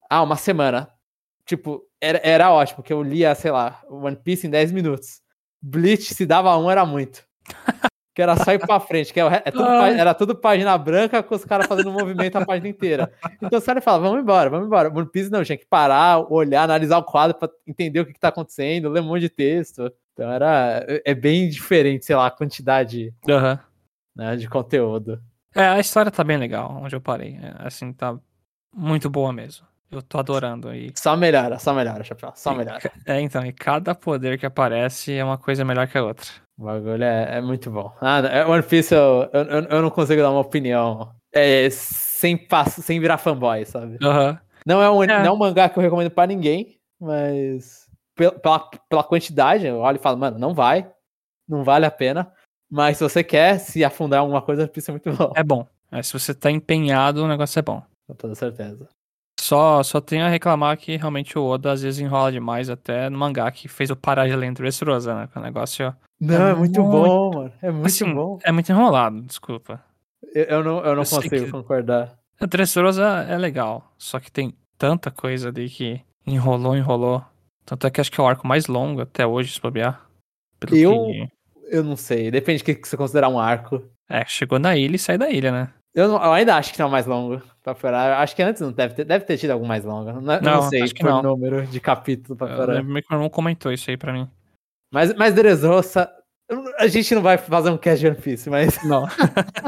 ah, 0.10 0.24
uma 0.24 0.36
semana, 0.36 0.90
tipo, 1.46 1.84
era, 2.02 2.20
era 2.24 2.52
ótimo, 2.52 2.78
porque 2.78 2.92
eu 2.92 3.04
lia, 3.04 3.36
sei 3.36 3.52
lá, 3.52 3.82
One 3.90 4.16
Piece 4.16 4.48
em 4.48 4.50
10 4.50 4.72
minutos. 4.72 5.22
Bleach, 5.62 6.14
se 6.14 6.26
dava 6.26 6.58
um, 6.58 6.70
era 6.70 6.86
muito. 6.86 7.24
que 8.14 8.22
era 8.22 8.36
só 8.38 8.52
ir 8.52 8.60
pra 8.60 8.80
frente, 8.80 9.12
que 9.12 9.20
é, 9.20 9.42
é 9.46 9.52
tudo, 9.52 9.66
era 9.66 10.14
tudo 10.14 10.36
página 10.36 10.78
branca 10.78 11.24
com 11.24 11.34
os 11.34 11.44
caras 11.44 11.66
fazendo 11.66 11.92
movimento 11.92 12.36
a 12.36 12.46
página 12.46 12.68
inteira. 12.68 13.12
Então 13.42 13.58
os 13.58 13.66
caras 13.66 13.84
falavam, 13.84 14.10
vamos 14.10 14.24
embora, 14.24 14.50
vamos 14.50 14.68
embora. 14.68 14.90
One 14.90 15.10
Piece 15.10 15.32
não, 15.32 15.44
tinha 15.44 15.58
que 15.58 15.66
parar, 15.66 16.20
olhar, 16.32 16.64
analisar 16.64 16.98
o 16.98 17.04
quadro 17.04 17.38
pra 17.38 17.50
entender 17.66 18.00
o 18.00 18.06
que, 18.06 18.14
que 18.14 18.20
tá 18.20 18.28
acontecendo, 18.28 18.90
ler 18.90 19.02
um 19.02 19.06
monte 19.06 19.22
de 19.22 19.30
texto. 19.30 19.92
Então 20.14 20.32
era. 20.32 20.86
É 21.06 21.16
bem 21.16 21.50
diferente, 21.50 22.06
sei 22.06 22.16
lá, 22.16 22.28
a 22.28 22.32
quantidade 22.32 23.14
uhum. 23.28 23.58
né, 24.16 24.36
de 24.36 24.48
conteúdo. 24.48 25.20
É, 25.56 25.66
a 25.68 25.80
história 25.80 26.12
tá 26.12 26.24
bem 26.24 26.38
legal, 26.38 26.80
onde 26.82 26.96
eu 26.96 27.02
parei. 27.02 27.40
É, 27.42 27.68
assim, 27.68 27.94
tá 27.94 28.18
muito 28.74 29.10
boa 29.10 29.32
mesmo. 29.32 29.66
Eu 29.92 30.02
tô 30.02 30.18
adorando 30.18 30.70
aí. 30.70 30.92
Só 30.96 31.16
melhora, 31.16 31.60
só 31.60 31.74
melhora, 31.74 32.04
Chapéu. 32.04 32.32
Só 32.36 32.54
melhora. 32.54 32.80
É, 33.06 33.22
então, 33.22 33.46
e 33.46 33.54
cada 33.54 33.94
poder 33.94 34.40
que 34.40 34.46
aparece 34.46 35.14
é 35.14 35.24
uma 35.24 35.38
coisa 35.38 35.64
melhor 35.64 35.88
que 35.88 35.98
a 35.98 36.04
outra. 36.04 36.26
O 36.58 36.66
bagulho 36.66 37.04
é, 37.04 37.38
é 37.38 37.42
muito 37.42 37.70
bom. 37.70 37.94
Ah, 38.02 38.20
é, 38.20 38.46
One 38.46 38.64
Piece 38.64 38.94
eu, 38.94 39.30
eu, 39.32 39.44
eu, 39.70 39.82
não 39.82 39.90
consigo 39.92 40.22
dar 40.22 40.32
uma 40.32 40.40
opinião 40.40 41.14
é, 41.32 41.68
sem, 41.70 42.36
passo, 42.36 42.82
sem 42.82 43.00
virar 43.00 43.18
fanboy, 43.18 43.66
sabe? 43.66 43.98
Uhum. 44.04 44.38
Não, 44.66 44.82
é 44.82 44.90
um, 44.90 45.04
é. 45.04 45.08
não 45.08 45.26
é 45.26 45.32
um 45.32 45.38
mangá 45.38 45.70
que 45.70 45.78
eu 45.78 45.84
recomendo 45.84 46.10
pra 46.10 46.26
ninguém, 46.26 46.80
mas 47.00 47.88
pela, 48.16 48.60
pela 48.90 49.04
quantidade, 49.04 49.68
eu 49.68 49.78
olho 49.78 49.98
e 49.98 50.02
falo, 50.02 50.18
mano, 50.18 50.40
não 50.40 50.54
vai. 50.54 50.90
Não 51.48 51.64
vale 51.64 51.86
a 51.86 51.92
pena. 51.92 52.32
Mas 52.74 52.98
se 52.98 53.04
você 53.04 53.24
quer 53.24 53.60
se 53.60 53.84
afundar 53.84 54.18
em 54.18 54.22
alguma 54.22 54.42
coisa, 54.42 54.68
Piece 54.68 54.90
é 54.90 54.94
muito 54.94 55.14
bom. 55.14 55.32
É 55.36 55.44
bom. 55.44 55.68
É, 55.92 56.02
se 56.02 56.12
você 56.12 56.34
tá 56.34 56.50
empenhado, 56.50 57.24
o 57.24 57.28
negócio 57.28 57.60
é 57.60 57.62
bom. 57.62 57.84
Com 58.08 58.16
toda 58.16 58.34
certeza. 58.34 58.90
Só, 59.40 59.84
só 59.84 60.02
tenho 60.02 60.26
a 60.26 60.28
reclamar 60.28 60.76
que 60.76 60.98
realmente 60.98 61.38
o 61.38 61.44
Oda 61.44 61.72
às 61.72 61.84
vezes 61.84 62.00
enrola 62.00 62.32
demais, 62.32 62.72
até 62.72 63.12
no 63.12 63.20
mangá 63.20 63.52
que 63.52 63.68
fez 63.68 63.92
o 63.92 63.96
parar 63.96 64.28
de 64.28 64.36
ler 64.36 64.52
Dressrosa, 64.54 65.14
né? 65.14 65.30
Que 65.32 65.38
o 65.38 65.42
negócio. 65.44 65.96
Não, 66.20 66.48
é, 66.48 66.50
é 66.50 66.56
muito, 66.56 66.82
bom, 66.82 67.36
mano. 67.36 67.54
É 67.62 67.70
muito 67.70 67.86
assim, 67.86 68.12
bom. 68.12 68.40
É 68.44 68.52
muito 68.52 68.72
enrolado, 68.72 69.22
desculpa. 69.22 69.80
Eu, 70.34 70.44
eu 70.46 70.64
não, 70.64 70.84
eu 70.84 70.96
não 70.96 71.04
consigo 71.04 71.30
que... 71.30 71.52
concordar. 71.52 72.18
A 72.42 72.48
Dressrosa 72.48 73.24
é 73.30 73.38
legal, 73.38 73.94
só 74.00 74.20
que 74.20 74.32
tem 74.32 74.52
tanta 74.80 75.12
coisa 75.12 75.50
ali 75.50 75.70
que 75.70 76.02
enrolou, 76.26 76.76
enrolou. 76.76 77.24
Tanto 77.66 77.86
é 77.86 77.92
que 77.92 78.02
acho 78.02 78.12
que 78.12 78.20
é 78.20 78.24
o 78.24 78.28
arco 78.28 78.48
mais 78.48 78.66
longo 78.66 79.02
até 79.02 79.28
hoje, 79.28 79.54
se 79.54 79.62
bobear. 79.62 80.02
Pelo 80.60 80.76
eu, 80.76 81.06
que... 81.06 81.43
eu 81.74 81.84
não 81.84 81.96
sei, 81.96 82.30
depende 82.30 82.64
do 82.64 82.66
que 82.66 82.88
você 82.88 82.96
considerar 82.96 83.30
um 83.30 83.40
arco. 83.40 83.84
É, 84.10 84.24
chegou 84.26 84.60
na 84.60 84.78
ilha 84.78 84.96
e 84.96 85.00
sai 85.00 85.18
da 85.18 85.30
ilha, 85.30 85.52
né? 85.52 85.74
Eu, 85.96 86.08
não, 86.08 86.16
eu 86.24 86.32
ainda 86.32 86.56
acho 86.56 86.72
que 86.72 86.80
não 86.80 86.86
é 86.86 86.90
o 86.90 86.92
mais 86.92 87.06
longo. 87.06 87.42
Pra 87.64 87.76
furar. 87.76 88.20
Acho 88.20 88.36
que 88.36 88.42
antes 88.42 88.62
não 88.62 88.72
deve 88.72 88.94
ter, 88.96 89.06
deve 89.06 89.26
ter 89.26 89.38
tido 89.38 89.52
algum 89.52 89.66
mais 89.66 89.86
longo. 89.86 90.12
Não, 90.12 90.22
não, 90.22 90.42
não 90.42 90.62
sei 90.70 90.82
acho 90.82 90.94
que 90.94 91.04
não. 91.04 91.22
número 91.22 91.66
de 91.66 91.80
capítulo 91.80 92.36
pra 92.36 92.48
furar. 92.48 92.84
Meu 92.84 93.02
irmão 93.12 93.30
comentou 93.30 93.72
isso 93.72 93.90
aí 93.90 93.98
pra 93.98 94.12
mim. 94.12 94.28
Mas, 94.92 95.14
mas 95.16 95.34
Dressrosa, 95.34 96.12
a 96.78 96.88
gente 96.88 97.14
não 97.16 97.22
vai 97.22 97.38
fazer 97.38 97.70
um 97.70 97.78
cast 97.78 98.00
de 98.00 98.08
One 98.08 98.18
Piece, 98.18 98.50
mas. 98.50 98.84
Não. 98.84 99.08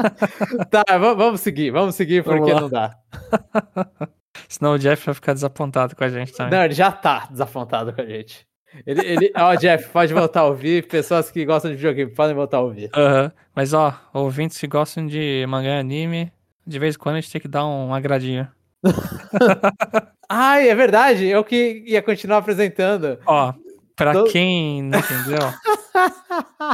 tá, 0.70 0.84
vamos 0.98 1.40
seguir, 1.40 1.70
vamos 1.70 1.94
seguir 1.94 2.22
porque 2.22 2.52
vamos 2.52 2.62
não 2.62 2.70
dá. 2.70 2.96
Senão 4.48 4.74
o 4.74 4.78
Jeff 4.78 5.06
vai 5.06 5.14
ficar 5.14 5.32
desapontado 5.32 5.96
com 5.96 6.04
a 6.04 6.08
gente 6.08 6.32
também. 6.32 6.56
Não, 6.56 6.64
ele 6.64 6.74
já 6.74 6.92
tá 6.92 7.26
desapontado 7.30 7.92
com 7.92 8.00
a 8.00 8.06
gente. 8.06 8.46
Ele, 8.86 9.00
ele, 9.06 9.32
ó, 9.36 9.54
Jeff, 9.54 9.88
pode 9.90 10.12
voltar 10.12 10.40
a 10.40 10.46
ouvir. 10.46 10.86
Pessoas 10.86 11.30
que 11.30 11.44
gostam 11.44 11.70
de 11.70 11.76
videogame 11.76 12.10
podem 12.10 12.34
voltar 12.34 12.58
a 12.58 12.62
ouvir. 12.62 12.90
Uhum. 12.96 13.30
Mas, 13.54 13.72
ó, 13.72 13.94
ouvintes 14.12 14.58
que 14.58 14.66
gostam 14.66 15.06
de 15.06 15.44
mangá 15.48 15.76
e 15.76 15.78
anime, 15.78 16.32
de 16.66 16.78
vez 16.78 16.94
em 16.94 16.98
quando 16.98 17.16
a 17.16 17.20
gente 17.20 17.32
tem 17.32 17.40
que 17.40 17.48
dar 17.48 17.66
um 17.66 17.94
agradinho. 17.94 18.48
Ai, 20.28 20.68
é 20.68 20.74
verdade. 20.74 21.26
Eu 21.26 21.44
que 21.44 21.84
ia 21.86 22.02
continuar 22.02 22.38
apresentando. 22.38 23.18
Ó, 23.24 23.54
pra 23.94 24.12
Tô... 24.12 24.24
quem 24.24 24.82
não 24.82 24.98
entendeu, 24.98 25.38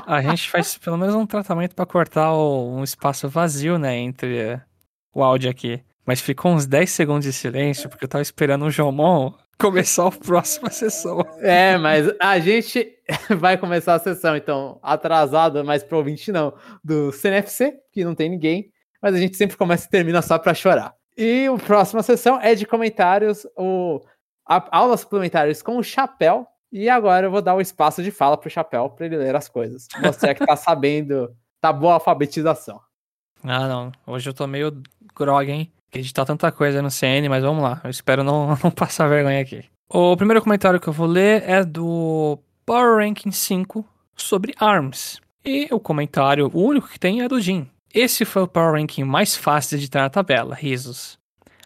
a 0.06 0.22
gente 0.22 0.50
faz 0.50 0.76
pelo 0.76 0.98
menos 0.98 1.14
um 1.14 1.26
tratamento 1.26 1.74
para 1.74 1.86
cortar 1.86 2.32
o, 2.32 2.76
um 2.76 2.82
espaço 2.82 3.28
vazio, 3.28 3.78
né, 3.78 3.96
entre 3.96 4.60
o 5.14 5.22
áudio 5.22 5.50
aqui. 5.50 5.82
Mas 6.04 6.20
ficou 6.20 6.52
uns 6.52 6.66
10 6.66 6.90
segundos 6.90 7.24
de 7.24 7.32
silêncio, 7.32 7.88
porque 7.88 8.04
eu 8.04 8.08
tava 8.08 8.22
esperando 8.22 8.64
o 8.64 8.70
Jomon 8.70 9.32
começar 9.62 10.08
a 10.08 10.10
próxima 10.10 10.70
sessão. 10.70 11.24
É, 11.38 11.78
mas 11.78 12.12
a 12.20 12.38
gente 12.40 12.98
vai 13.38 13.56
começar 13.56 13.94
a 13.94 13.98
sessão, 14.00 14.36
então, 14.36 14.80
atrasado, 14.82 15.64
mas 15.64 15.84
pro 15.84 15.98
ouvinte 15.98 16.32
não, 16.32 16.52
do 16.82 17.12
CNFC, 17.12 17.78
que 17.92 18.04
não 18.04 18.14
tem 18.14 18.28
ninguém, 18.28 18.72
mas 19.00 19.14
a 19.14 19.18
gente 19.18 19.36
sempre 19.36 19.56
começa 19.56 19.86
e 19.86 19.90
termina 19.90 20.20
só 20.20 20.36
pra 20.36 20.52
chorar. 20.52 20.92
E 21.16 21.46
a 21.46 21.56
próxima 21.56 22.02
sessão 22.02 22.40
é 22.40 22.56
de 22.56 22.66
comentários, 22.66 23.46
o, 23.56 24.00
a, 24.44 24.76
aulas 24.76 25.00
suplementares 25.00 25.62
com 25.62 25.78
o 25.78 25.82
Chapéu, 25.82 26.46
e 26.72 26.88
agora 26.88 27.26
eu 27.26 27.30
vou 27.30 27.42
dar 27.42 27.54
o 27.54 27.60
espaço 27.60 28.02
de 28.02 28.10
fala 28.10 28.36
pro 28.36 28.50
Chapéu 28.50 28.90
para 28.90 29.06
ele 29.06 29.16
ler 29.16 29.36
as 29.36 29.48
coisas. 29.48 29.86
Mostrar 30.02 30.34
que 30.34 30.44
tá 30.44 30.56
sabendo, 30.56 31.30
tá 31.60 31.72
boa 31.72 31.92
a 31.92 31.94
alfabetização. 31.94 32.80
Ah, 33.44 33.68
não. 33.68 33.92
Hoje 34.06 34.28
eu 34.28 34.34
tô 34.34 34.46
meio 34.46 34.82
grog, 35.14 35.50
hein? 35.50 35.72
Editar 35.92 36.24
tanta 36.24 36.50
coisa 36.50 36.80
no 36.80 36.90
CN, 36.90 37.28
mas 37.28 37.42
vamos 37.42 37.62
lá. 37.62 37.80
Eu 37.84 37.90
espero 37.90 38.24
não, 38.24 38.56
não 38.62 38.70
passar 38.70 39.08
vergonha 39.08 39.40
aqui. 39.40 39.64
O 39.88 40.16
primeiro 40.16 40.40
comentário 40.40 40.80
que 40.80 40.88
eu 40.88 40.92
vou 40.92 41.06
ler 41.06 41.42
é 41.46 41.62
do 41.62 42.38
Power 42.64 43.06
Ranking 43.06 43.30
5 43.30 43.84
sobre 44.16 44.54
ARMS. 44.58 45.20
E 45.44 45.68
o 45.70 45.78
comentário, 45.78 46.50
o 46.54 46.62
único 46.62 46.88
que 46.88 46.98
tem 46.98 47.20
é 47.20 47.28
do 47.28 47.40
Jin. 47.40 47.68
Esse 47.92 48.24
foi 48.24 48.42
o 48.42 48.48
Power 48.48 48.80
Ranking 48.80 49.04
mais 49.04 49.36
fácil 49.36 49.76
de 49.76 49.84
editar 49.84 50.00
na 50.00 50.08
tabela, 50.08 50.54
risos. 50.54 51.18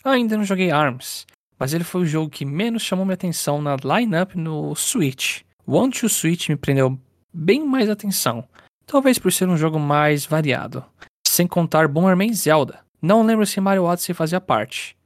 Ainda 0.02 0.36
não 0.36 0.44
joguei 0.44 0.72
ARMS, 0.72 1.24
mas 1.58 1.72
ele 1.72 1.84
foi 1.84 2.02
o 2.02 2.06
jogo 2.06 2.30
que 2.30 2.44
menos 2.44 2.82
chamou 2.82 3.04
minha 3.04 3.14
atenção 3.14 3.62
na 3.62 3.76
lineup 3.76 4.34
no 4.34 4.74
Switch. 4.74 5.42
One 5.64 5.92
to 5.92 6.08
Switch 6.08 6.48
me 6.48 6.56
prendeu 6.56 6.98
bem 7.32 7.64
mais 7.64 7.88
atenção, 7.88 8.44
talvez 8.86 9.18
por 9.18 9.32
ser 9.32 9.48
um 9.48 9.56
jogo 9.56 9.78
mais 9.78 10.26
variado. 10.26 10.84
Sem 11.26 11.46
contar 11.46 11.86
Bomberman 11.86 12.32
Zelda. 12.32 12.85
Não 13.00 13.22
lembro 13.22 13.46
se 13.46 13.60
Mario 13.60 13.84
Odyssey 13.84 14.14
fazia 14.14 14.40
parte. 14.40 14.96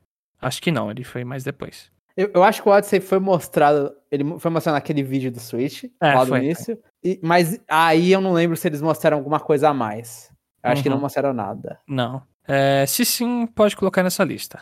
Acho 0.41 0.63
que 0.63 0.71
não, 0.71 0.91
ele 0.91 1.05
foi 1.05 1.25
mais 1.25 1.45
depois. 1.45 1.91
Eu, 2.17 2.31
eu 2.35 2.43
acho 2.43 2.63
que 2.63 2.69
o 2.69 2.73
Odyssey 2.73 3.01
foi 3.01 3.19
mostrado. 3.19 3.95
Ele 4.11 4.39
foi 4.39 4.51
mostrado 4.51 4.75
naquele 4.75 5.03
vídeo 5.03 5.31
do 5.31 5.41
Switch, 5.41 5.85
é, 6.01 6.15
lá 6.15 6.25
no 6.25 6.37
início. 6.37 6.79
E, 7.03 7.19
mas 7.23 7.61
aí 7.69 8.13
eu 8.13 8.21
não 8.21 8.33
lembro 8.33 8.57
se 8.57 8.69
eles 8.69 8.83
mostraram 8.83 9.17
alguma 9.17 9.41
coisa 9.41 9.69
a 9.69 9.75
mais. 9.75 10.31
Eu 10.63 10.71
acho 10.71 10.79
uhum. 10.79 10.83
que 10.83 10.89
não 10.89 10.97
uhum. 10.97 11.03
mostraram 11.03 11.33
nada. 11.33 11.79
Não. 11.87 12.23
É, 12.47 12.85
se 12.87 13.05
sim, 13.05 13.47
pode 13.47 13.77
colocar 13.77 14.03
nessa 14.03 14.25
lista. 14.25 14.61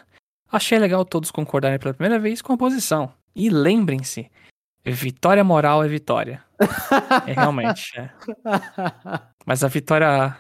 Achei 0.51 0.79
legal 0.79 1.05
todos 1.05 1.31
concordarem 1.31 1.79
pela 1.79 1.95
primeira 1.95 2.19
vez 2.19 2.41
com 2.41 2.53
a 2.53 2.59
posição. 2.59 3.13
E 3.35 3.51
lembrem-se, 3.51 4.31
vitória 4.85 5.45
moral 5.45 5.85
é 5.85 5.89
vitória. 5.89 6.43
é 7.27 7.33
realmente. 7.33 7.99
É. 7.99 8.11
Mas 9.45 9.63
a 9.63 9.69
vitória 9.69 10.37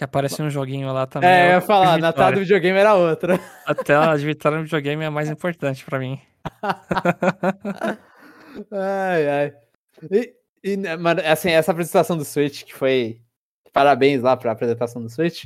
que 0.00 0.04
aparece 0.04 0.40
um 0.40 0.48
joguinho 0.48 0.90
lá 0.94 1.06
também. 1.06 1.28
É, 1.28 1.48
eu 1.48 1.56
ia 1.56 1.60
falar, 1.60 1.98
na 1.98 2.10
tela 2.10 2.32
do 2.32 2.40
videogame 2.40 2.78
era 2.78 2.94
outra. 2.94 3.38
A 3.66 3.74
tela 3.74 4.16
de 4.16 4.24
vitória 4.24 4.56
no 4.56 4.64
videogame 4.64 5.04
é 5.04 5.08
a 5.08 5.10
mais 5.10 5.28
importante 5.28 5.84
para 5.84 5.98
mim. 5.98 6.18
ai, 8.72 9.28
ai. 9.28 9.52
E, 10.10 10.32
e, 10.64 10.96
mano, 10.96 11.20
assim, 11.22 11.50
essa 11.50 11.72
apresentação 11.72 12.16
do 12.16 12.24
Switch, 12.24 12.64
que 12.64 12.74
foi. 12.74 13.20
Parabéns 13.74 14.22
lá 14.22 14.38
pra 14.38 14.52
apresentação 14.52 15.02
do 15.02 15.10
Switch. 15.10 15.44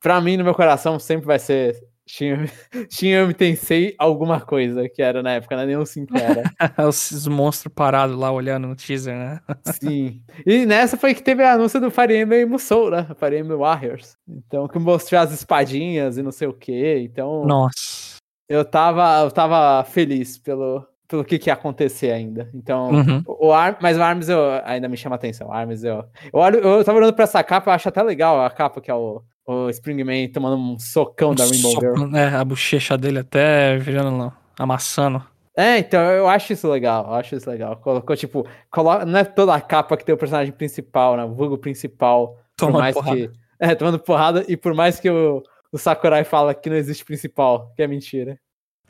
Pra 0.00 0.18
mim, 0.18 0.38
no 0.38 0.44
meu 0.44 0.54
coração, 0.54 0.98
sempre 0.98 1.26
vai 1.26 1.38
ser 1.38 1.78
Shin 2.10 3.08
Yami 3.08 3.34
Tensei 3.34 3.94
alguma 3.98 4.40
coisa, 4.40 4.88
que 4.88 5.00
era 5.00 5.22
na 5.22 5.32
época, 5.32 5.54
não 5.54 5.62
é 5.62 5.66
nem 5.66 5.76
o 5.76 5.86
5 5.86 6.12
era. 6.16 6.42
Os 6.88 7.26
monstros 7.28 7.72
parados 7.72 8.16
lá 8.16 8.32
olhando 8.32 8.66
no 8.66 8.74
teaser, 8.74 9.14
né? 9.14 9.40
Sim. 9.80 10.20
E 10.44 10.66
nessa 10.66 10.96
foi 10.96 11.14
que 11.14 11.22
teve 11.22 11.42
a 11.44 11.52
anúncio 11.52 11.80
do 11.80 11.90
Fire 11.90 12.16
Emblem 12.16 12.46
Musou, 12.46 12.90
né? 12.90 13.06
Fire 13.18 13.38
Emblem 13.38 13.58
Warriors. 13.58 14.16
Então, 14.28 14.66
que 14.66 14.78
mostrou 14.78 15.20
as 15.20 15.32
espadinhas 15.32 16.18
e 16.18 16.22
não 16.22 16.32
sei 16.32 16.48
o 16.48 16.52
que. 16.52 16.98
Então. 16.98 17.44
Nossa. 17.44 18.18
Eu 18.48 18.64
tava, 18.64 19.20
eu 19.22 19.30
tava 19.30 19.84
feliz 19.84 20.36
pelo, 20.36 20.84
pelo 21.06 21.24
que, 21.24 21.38
que 21.38 21.48
ia 21.48 21.54
acontecer 21.54 22.10
ainda. 22.10 22.50
Então, 22.52 22.90
uhum. 22.90 23.22
o 23.26 23.52
Arm, 23.52 23.76
mas 23.80 23.96
o 23.96 24.02
Arms 24.02 24.28
eu, 24.28 24.40
ainda 24.64 24.88
me 24.88 24.96
chama 24.96 25.14
atenção. 25.14 25.48
O 25.48 25.52
Arms 25.52 25.84
eu, 25.84 26.04
eu, 26.32 26.40
olho, 26.40 26.58
eu 26.58 26.84
tava 26.84 26.98
olhando 26.98 27.14
pra 27.14 27.24
essa 27.24 27.42
capa, 27.44 27.70
eu 27.70 27.74
acho 27.74 27.88
até 27.88 28.02
legal 28.02 28.44
a 28.44 28.50
capa 28.50 28.80
que 28.80 28.90
é 28.90 28.94
o, 28.94 29.22
o 29.50 29.70
Springman 29.70 30.28
tomando 30.30 30.56
um 30.56 30.78
socão 30.78 31.32
um 31.32 31.34
da 31.34 31.44
Rainbow 31.44 31.72
socão, 31.72 31.96
Girl. 31.96 32.16
É, 32.16 32.34
a 32.34 32.44
bochecha 32.44 32.96
dele 32.96 33.18
até 33.18 33.76
virando, 33.78 34.32
amassando. 34.58 35.22
É, 35.56 35.78
então 35.78 36.00
eu 36.00 36.28
acho 36.28 36.52
isso 36.52 36.68
legal, 36.68 37.06
eu 37.06 37.14
acho 37.14 37.34
isso 37.34 37.50
legal. 37.50 37.76
Colocou, 37.76 38.16
tipo, 38.16 38.46
coloca, 38.70 39.04
não 39.04 39.18
é 39.18 39.24
toda 39.24 39.54
a 39.54 39.60
capa 39.60 39.96
que 39.96 40.04
tem 40.04 40.14
o 40.14 40.18
personagem 40.18 40.52
principal, 40.52 41.16
né? 41.16 41.24
O 41.24 41.34
vulgo 41.34 41.58
principal. 41.58 42.38
Tomando 42.56 42.78
mais 42.78 42.94
porrada. 42.94 43.16
Que, 43.16 43.30
é, 43.58 43.74
tomando 43.74 43.98
porrada, 43.98 44.44
e 44.48 44.56
por 44.56 44.72
mais 44.72 45.00
que 45.00 45.10
o, 45.10 45.42
o 45.72 45.78
Sakurai 45.78 46.24
fala 46.24 46.54
que 46.54 46.70
não 46.70 46.76
existe 46.76 47.04
principal, 47.04 47.72
que 47.74 47.82
é 47.82 47.86
mentira. 47.86 48.38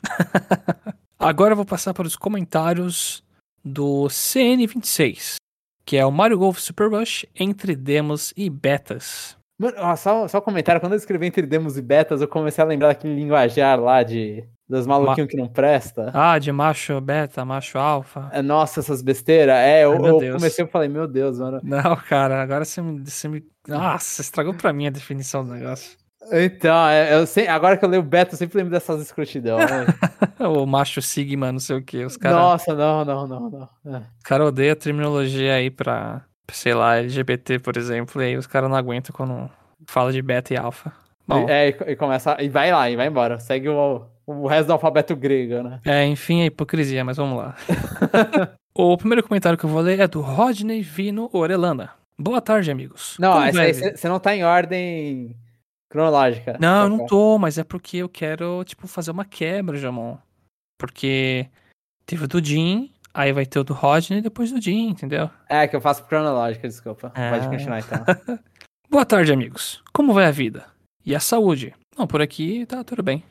Agora 1.19 1.53
eu 1.53 1.57
vou 1.57 1.65
passar 1.65 1.93
para 1.93 2.07
os 2.07 2.15
comentários 2.15 3.23
do 3.63 4.05
CN26, 4.07 5.35
que 5.85 5.97
é 5.97 6.05
o 6.05 6.11
Mario 6.11 6.37
Golf 6.37 6.59
Super 6.59 6.89
Rush 6.89 7.25
entre 7.35 7.75
demos 7.75 8.33
e 8.35 8.49
betas. 8.49 9.37
Mano, 9.61 9.75
ó, 9.77 9.95
só, 9.95 10.27
só 10.27 10.39
um 10.39 10.41
comentário, 10.41 10.81
quando 10.81 10.93
eu 10.93 10.97
escrevi 10.97 11.27
entre 11.27 11.45
demos 11.45 11.77
e 11.77 11.83
betas, 11.83 12.19
eu 12.19 12.27
comecei 12.27 12.63
a 12.63 12.65
lembrar 12.65 12.87
daquele 12.87 13.13
linguajar 13.13 13.79
lá 13.79 14.01
de 14.01 14.43
dos 14.67 14.87
maluquinhos 14.87 15.27
Ma... 15.27 15.27
que 15.27 15.37
não 15.37 15.47
presta. 15.47 16.09
Ah, 16.15 16.39
de 16.39 16.51
macho 16.51 16.99
beta, 16.99 17.45
macho 17.45 17.77
alfa. 17.77 18.27
É, 18.33 18.41
nossa, 18.41 18.79
essas 18.79 19.03
besteiras. 19.03 19.55
É, 19.55 19.85
eu, 19.85 19.93
eu 19.93 20.33
comecei 20.33 20.65
e 20.65 20.67
falei, 20.67 20.89
meu 20.89 21.07
Deus, 21.07 21.37
mano. 21.37 21.61
Não, 21.61 21.95
cara, 22.09 22.41
agora 22.41 22.65
você 22.65 22.81
me, 22.81 23.07
você 23.07 23.27
me. 23.27 23.43
Nossa, 23.67 24.21
estragou 24.21 24.55
pra 24.55 24.73
mim 24.73 24.87
a 24.87 24.89
definição 24.89 25.45
do 25.45 25.53
negócio. 25.53 25.95
Então, 26.31 26.87
é, 26.87 27.13
eu 27.13 27.27
sei, 27.27 27.47
agora 27.47 27.77
que 27.77 27.85
eu 27.85 27.89
leio 27.89 28.01
beta, 28.01 28.33
eu 28.33 28.37
sempre 28.39 28.57
lembro 28.57 28.71
dessas 28.71 28.99
escrotidão. 28.99 29.59
Né? 29.59 29.85
o 30.39 30.65
macho 30.65 31.03
sigma, 31.03 31.51
não 31.51 31.59
sei 31.59 31.75
o 31.77 31.83
que. 31.83 32.03
Os 32.03 32.17
cara... 32.17 32.35
Nossa, 32.35 32.73
não, 32.73 33.05
não, 33.05 33.27
não, 33.27 33.49
não. 33.83 33.93
É. 33.93 33.97
O 33.99 34.23
cara 34.23 34.45
odeia 34.45 34.73
a 34.73 34.75
terminologia 34.75 35.53
aí 35.53 35.69
pra 35.69 36.25
sei 36.51 36.73
lá, 36.73 36.97
LGBT, 36.97 37.59
por 37.59 37.77
exemplo, 37.77 38.21
e 38.21 38.25
aí 38.25 38.37
os 38.37 38.47
caras 38.47 38.69
não 38.69 38.77
aguentam 38.77 39.13
quando 39.15 39.49
fala 39.85 40.11
de 40.11 40.21
beta 40.21 40.53
e 40.53 40.57
alfa. 40.57 40.91
Bom, 41.27 41.47
é, 41.47 41.69
e, 41.69 41.95
começa. 41.95 42.35
E 42.41 42.49
vai 42.49 42.71
lá, 42.71 42.89
e 42.89 42.95
vai 42.95 43.07
embora. 43.07 43.39
Segue 43.39 43.69
o, 43.69 44.05
o 44.25 44.47
resto 44.47 44.67
do 44.67 44.73
alfabeto 44.73 45.15
grego, 45.15 45.63
né? 45.63 45.79
É, 45.85 46.05
enfim, 46.05 46.41
a 46.41 46.45
hipocrisia, 46.45 47.03
mas 47.03 47.17
vamos 47.17 47.37
lá. 47.37 47.55
o 48.73 48.97
primeiro 48.97 49.23
comentário 49.23 49.57
que 49.57 49.65
eu 49.65 49.69
vou 49.69 49.81
ler 49.81 49.99
é 49.99 50.07
do 50.07 50.21
Rodney 50.21 50.81
Vino 50.81 51.29
Orelana. 51.31 51.91
Boa 52.17 52.41
tarde, 52.41 52.69
amigos. 52.69 53.15
Não, 53.19 53.33
você 53.51 54.07
não 54.07 54.19
tá 54.19 54.35
em 54.35 54.43
ordem 54.43 55.35
cronológica. 55.89 56.57
Não, 56.59 56.83
eu 56.83 56.89
não 56.89 57.05
tô, 57.05 57.37
mas 57.37 57.57
é 57.57 57.63
porque 57.63 57.97
eu 57.97 58.09
quero, 58.09 58.63
tipo, 58.63 58.87
fazer 58.87 59.11
uma 59.11 59.25
quebra, 59.25 59.77
Jamon. 59.77 60.17
Porque 60.77 61.47
teve 62.05 62.25
o 62.25 62.27
do 62.27 62.43
Jim, 62.43 62.91
Aí 63.13 63.33
vai 63.33 63.45
ter 63.45 63.59
o 63.59 63.63
do 63.63 63.73
Rodney 63.73 64.19
e 64.19 64.21
depois 64.21 64.51
do 64.51 64.61
Jim, 64.61 64.89
entendeu? 64.89 65.29
É, 65.49 65.67
que 65.67 65.75
eu 65.75 65.81
faço 65.81 66.05
cronológica, 66.05 66.67
desculpa. 66.67 67.11
É... 67.15 67.29
Pode 67.29 67.47
continuar 67.49 67.79
então. 67.79 68.03
Boa 68.89 69.05
tarde, 69.05 69.31
amigos. 69.31 69.81
Como 69.93 70.13
vai 70.13 70.25
a 70.25 70.31
vida? 70.31 70.65
E 71.05 71.15
a 71.15 71.19
saúde? 71.19 71.73
Não, 71.97 72.07
por 72.07 72.21
aqui 72.21 72.65
tá 72.65 72.83
tudo 72.83 73.03
bem. 73.03 73.23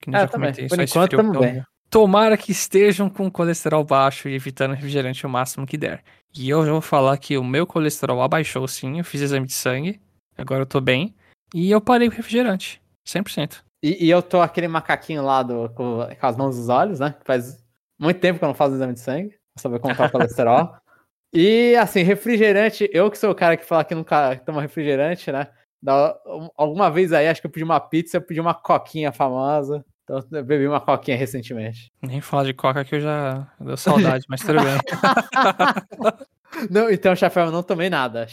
Que 0.00 0.10
nem 0.10 0.18
é, 0.18 0.22
já 0.22 0.28
comentei, 0.28 0.68
por 0.68 0.80
enquanto 0.80 1.12
estamos 1.12 1.38
bem. 1.38 1.62
Tomara 1.90 2.36
que 2.36 2.52
estejam 2.52 3.08
com 3.08 3.30
colesterol 3.30 3.82
baixo 3.82 4.28
e 4.28 4.34
evitando 4.34 4.74
refrigerante 4.74 5.24
o 5.24 5.28
máximo 5.28 5.66
que 5.66 5.76
der. 5.78 6.02
E 6.36 6.48
eu 6.48 6.64
já 6.64 6.72
vou 6.72 6.80
falar 6.80 7.16
que 7.16 7.38
o 7.38 7.44
meu 7.44 7.66
colesterol 7.66 8.20
abaixou 8.22 8.68
sim, 8.68 8.98
eu 8.98 9.04
fiz 9.04 9.22
exame 9.22 9.46
de 9.46 9.54
sangue, 9.54 10.00
agora 10.36 10.62
eu 10.62 10.66
tô 10.66 10.80
bem. 10.80 11.14
E 11.54 11.70
eu 11.70 11.80
parei 11.80 12.08
o 12.08 12.10
refrigerante, 12.10 12.80
100%. 13.06 13.62
E, 13.82 14.06
e 14.06 14.10
eu 14.10 14.20
tô 14.20 14.40
aquele 14.40 14.68
macaquinho 14.68 15.24
lá 15.24 15.42
do, 15.42 15.70
com, 15.70 16.06
com 16.20 16.26
as 16.26 16.36
mãos 16.36 16.58
nos 16.58 16.68
olhos, 16.68 17.00
né? 17.00 17.14
Faz 17.24 17.64
muito 17.98 18.20
tempo 18.20 18.38
que 18.38 18.44
eu 18.44 18.48
não 18.48 18.54
faço 18.54 18.74
exame 18.74 18.94
de 18.94 19.00
sangue, 19.00 19.30
pra 19.54 19.62
saber 19.62 19.80
como 19.80 19.96
tá 19.96 20.06
o 20.06 20.10
colesterol. 20.10 20.76
E 21.32 21.76
assim, 21.76 22.02
refrigerante, 22.02 22.88
eu 22.92 23.10
que 23.10 23.18
sou 23.18 23.30
o 23.30 23.34
cara 23.34 23.56
que 23.56 23.64
fala 23.64 23.84
que 23.84 23.94
nunca 23.94 24.36
toma 24.36 24.62
refrigerante, 24.62 25.30
né? 25.30 25.48
Da, 25.80 26.16
alguma 26.56 26.90
vez 26.90 27.12
aí, 27.12 27.28
acho 27.28 27.40
que 27.40 27.46
eu 27.46 27.50
pedi 27.50 27.64
uma 27.64 27.80
pizza, 27.80 28.16
eu 28.16 28.22
pedi 28.22 28.40
uma 28.40 28.54
coquinha 28.54 29.12
famosa. 29.12 29.84
Então 30.04 30.24
eu 30.32 30.42
bebi 30.42 30.66
uma 30.66 30.80
coquinha 30.80 31.18
recentemente. 31.18 31.92
Nem 32.00 32.22
fala 32.22 32.46
de 32.46 32.54
coca 32.54 32.82
que 32.82 32.94
eu 32.94 33.00
já 33.00 33.46
deu 33.60 33.76
saudade, 33.76 34.24
mas 34.26 34.40
tudo 34.40 34.58
bem. 34.62 34.78
não, 36.70 36.90
então, 36.90 37.14
chefão, 37.14 37.46
eu 37.46 37.52
não 37.52 37.62
tomei 37.62 37.90
nada. 37.90 38.26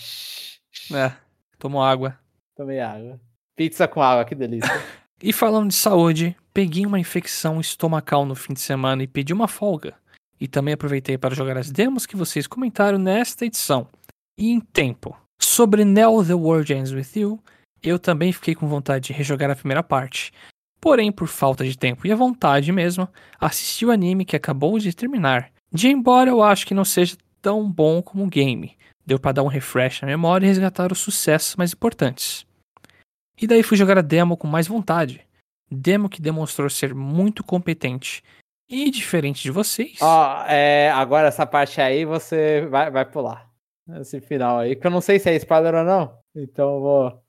É, 0.93 1.11
tomou 1.59 1.83
água. 1.83 2.17
Tomei 2.55 2.79
água. 2.79 3.19
Pizza 3.57 3.89
com 3.89 4.01
água, 4.01 4.23
que 4.23 4.33
delícia. 4.33 4.71
E 5.21 5.31
falando 5.31 5.69
de 5.69 5.75
saúde, 5.75 6.35
peguei 6.53 6.85
uma 6.85 6.99
infecção 6.99 7.61
estomacal 7.61 8.25
no 8.25 8.35
fim 8.35 8.53
de 8.53 8.59
semana 8.59 9.03
e 9.03 9.07
pedi 9.07 9.33
uma 9.33 9.47
folga. 9.47 9.95
E 10.39 10.47
também 10.47 10.73
aproveitei 10.73 11.17
para 11.17 11.33
jogar 11.33 11.57
as 11.57 11.71
demos 11.71 12.05
que 12.05 12.17
vocês 12.17 12.45
comentaram 12.45 12.97
nesta 12.97 13.45
edição. 13.45 13.87
E 14.37 14.51
em 14.51 14.59
tempo. 14.59 15.17
Sobre 15.41 15.85
Nell 15.85 16.25
The 16.25 16.33
World 16.33 16.73
Ends 16.73 16.91
With 16.91 17.19
You, 17.19 17.39
eu 17.81 17.97
também 17.97 18.33
fiquei 18.33 18.55
com 18.55 18.67
vontade 18.67 19.07
de 19.07 19.13
rejogar 19.13 19.49
a 19.49 19.55
primeira 19.55 19.81
parte. 19.81 20.33
Porém, 20.81 21.11
por 21.11 21.27
falta 21.27 21.63
de 21.63 21.77
tempo 21.77 22.05
e 22.05 22.11
a 22.11 22.15
vontade 22.15 22.71
mesmo, 22.71 23.07
assisti 23.39 23.85
o 23.85 23.91
anime 23.91 24.25
que 24.25 24.35
acabou 24.35 24.77
de 24.77 24.93
terminar. 24.93 25.51
De 25.71 25.87
embora 25.87 26.29
eu 26.29 26.43
acho 26.43 26.67
que 26.67 26.73
não 26.73 26.85
seja 26.85 27.17
tão 27.41 27.69
bom 27.69 28.01
como 28.01 28.23
o 28.23 28.29
game, 28.29 28.75
deu 29.05 29.19
para 29.19 29.33
dar 29.33 29.43
um 29.43 29.47
refresh 29.47 30.01
na 30.01 30.07
memória 30.07 30.45
e 30.45 30.49
resgatar 30.49 30.91
os 30.91 30.99
sucessos 30.99 31.55
mais 31.55 31.73
importantes. 31.73 32.45
E 33.39 33.47
daí 33.47 33.63
fui 33.63 33.77
jogar 33.77 33.97
a 33.97 34.01
demo 34.01 34.37
com 34.37 34.47
mais 34.47 34.67
vontade. 34.67 35.25
Demo 35.69 36.09
que 36.09 36.21
demonstrou 36.21 36.69
ser 36.69 36.93
muito 36.93 37.43
competente. 37.43 38.23
E 38.69 38.89
diferente 38.89 39.43
de 39.43 39.51
vocês. 39.51 39.97
Ó, 40.01 40.43
oh, 40.43 40.45
é, 40.47 40.89
agora 40.91 41.27
essa 41.27 41.45
parte 41.45 41.79
aí 41.79 42.03
você 42.03 42.65
vai, 42.67 42.89
vai 42.89 43.05
pular. 43.05 43.49
Esse 43.99 44.19
final 44.19 44.59
aí, 44.59 44.75
que 44.75 44.87
eu 44.87 44.91
não 44.91 45.01
sei 45.01 45.19
se 45.19 45.29
é 45.29 45.35
spoiler 45.35 45.75
ou 45.75 45.83
não. 45.83 46.17
Então 46.35 46.75
eu 46.75 46.81
vou. 46.81 47.23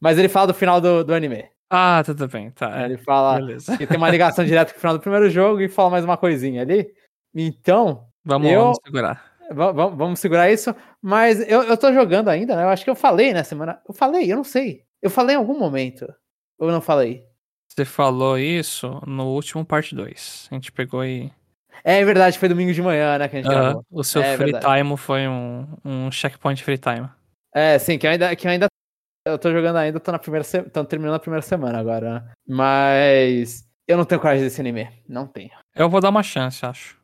Mas 0.00 0.18
ele 0.18 0.28
fala 0.28 0.46
do 0.46 0.54
final 0.54 0.80
do, 0.80 1.04
do 1.04 1.12
anime. 1.12 1.50
Ah, 1.70 2.02
tudo 2.04 2.26
bem, 2.28 2.50
tá. 2.50 2.80
É. 2.80 2.84
Ele 2.86 2.96
fala 2.96 3.36
Beleza. 3.36 3.76
que 3.76 3.86
tem 3.86 3.98
uma 3.98 4.08
ligação 4.08 4.44
direta 4.46 4.72
com 4.72 4.78
o 4.78 4.80
final 4.80 4.96
do 4.96 5.02
primeiro 5.02 5.28
jogo 5.28 5.60
e 5.60 5.68
fala 5.68 5.90
mais 5.90 6.04
uma 6.04 6.16
coisinha 6.16 6.62
ali. 6.62 6.90
Então. 7.34 8.06
Vamos, 8.24 8.50
eu... 8.50 8.60
vamos 8.62 8.78
segurar. 8.82 9.28
Vamos, 9.50 9.96
vamos 9.96 10.20
segurar 10.20 10.50
isso. 10.50 10.74
Mas 11.02 11.40
eu, 11.48 11.62
eu 11.62 11.76
tô 11.76 11.92
jogando 11.92 12.28
ainda, 12.28 12.56
né? 12.56 12.62
Eu 12.62 12.68
acho 12.68 12.84
que 12.84 12.90
eu 12.90 12.94
falei 12.94 13.34
na 13.34 13.44
semana. 13.44 13.80
Eu 13.86 13.94
falei, 13.94 14.32
eu 14.32 14.36
não 14.36 14.44
sei. 14.44 14.84
Eu 15.02 15.10
falei 15.10 15.34
em 15.36 15.38
algum 15.38 15.58
momento. 15.58 16.12
Ou 16.58 16.70
não 16.70 16.80
falei? 16.80 17.24
Você 17.68 17.84
falou 17.84 18.38
isso 18.38 19.00
no 19.06 19.26
último 19.26 19.64
parte 19.64 19.94
2. 19.94 20.48
A 20.50 20.54
gente 20.54 20.72
pegou 20.72 21.04
e. 21.04 21.32
É 21.84 22.04
verdade, 22.04 22.38
foi 22.38 22.48
domingo 22.48 22.72
de 22.72 22.82
manhã, 22.82 23.18
né? 23.18 23.28
Que 23.28 23.36
a 23.36 23.42
gente 23.42 23.54
uh, 23.54 23.84
O 23.90 24.02
seu 24.02 24.20
é, 24.20 24.36
free 24.36 24.52
verdade. 24.52 24.66
time 24.66 24.96
foi 24.96 25.28
um, 25.28 25.68
um 25.84 26.10
checkpoint 26.10 26.64
free 26.64 26.78
time. 26.78 27.08
É, 27.54 27.78
sim, 27.78 27.96
que 27.96 28.06
eu 28.06 28.10
ainda, 28.10 28.34
que 28.34 28.46
eu 28.46 28.50
ainda. 28.50 28.66
Eu 29.24 29.38
tô 29.38 29.52
jogando 29.52 29.76
ainda, 29.76 30.00
tô 30.00 30.10
na 30.10 30.18
primeira 30.18 30.42
se... 30.42 30.62
tô 30.62 30.84
terminando 30.84 31.16
a 31.16 31.20
primeira 31.20 31.42
semana 31.42 31.78
agora, 31.78 32.14
né? 32.14 32.32
Mas. 32.46 33.64
Eu 33.86 33.96
não 33.96 34.04
tenho 34.04 34.20
coragem 34.20 34.44
desse 34.44 34.60
anime. 34.60 34.88
Não 35.08 35.26
tenho. 35.26 35.50
Eu 35.74 35.88
vou 35.88 36.00
dar 36.00 36.10
uma 36.10 36.22
chance, 36.22 36.66
acho. 36.66 36.97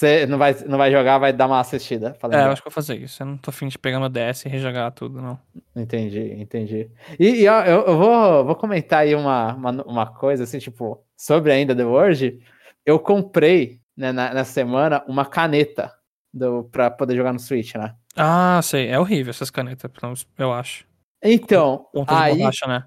Você 0.00 0.24
não 0.24 0.38
vai, 0.38 0.56
não 0.66 0.78
vai 0.78 0.90
jogar, 0.90 1.18
vai 1.18 1.30
dar 1.30 1.46
uma 1.46 1.60
assistida. 1.60 2.16
É, 2.32 2.36
eu 2.46 2.52
acho 2.52 2.62
que 2.62 2.70
vou 2.70 2.72
fazer 2.72 2.96
isso. 2.96 3.22
Eu 3.22 3.26
não 3.26 3.36
tô 3.36 3.50
afim 3.50 3.68
de 3.68 3.78
pegar 3.78 4.00
meu 4.00 4.08
DS 4.08 4.46
e 4.46 4.48
rejogar 4.48 4.90
tudo, 4.92 5.20
não. 5.20 5.38
Entendi, 5.76 6.40
entendi. 6.40 6.90
E, 7.18 7.42
e 7.42 7.44
eu, 7.44 7.52
eu, 7.52 7.98
vou, 7.98 8.46
vou 8.46 8.56
comentar 8.56 9.00
aí 9.00 9.14
uma, 9.14 9.52
uma, 9.52 9.70
uma, 9.82 10.06
coisa, 10.06 10.44
assim, 10.44 10.58
tipo, 10.58 11.04
sobre 11.14 11.52
ainda 11.52 11.76
The 11.76 11.84
World. 11.84 12.40
Eu 12.86 12.98
comprei, 12.98 13.78
né, 13.94 14.10
na, 14.10 14.32
na 14.32 14.42
semana, 14.42 15.04
uma 15.06 15.26
caneta 15.26 15.92
do, 16.32 16.64
pra 16.64 16.90
poder 16.90 17.14
jogar 17.14 17.34
no 17.34 17.38
Switch, 17.38 17.74
né? 17.74 17.94
Ah, 18.16 18.58
sei. 18.62 18.88
É 18.88 18.98
horrível 18.98 19.28
essas 19.28 19.50
canetas, 19.50 19.90
eu 20.38 20.50
acho. 20.50 20.86
Então, 21.22 21.88
com 21.92 22.06
ponta 22.06 22.22
aí... 22.22 22.38
borracha, 22.38 22.66
né? 22.66 22.84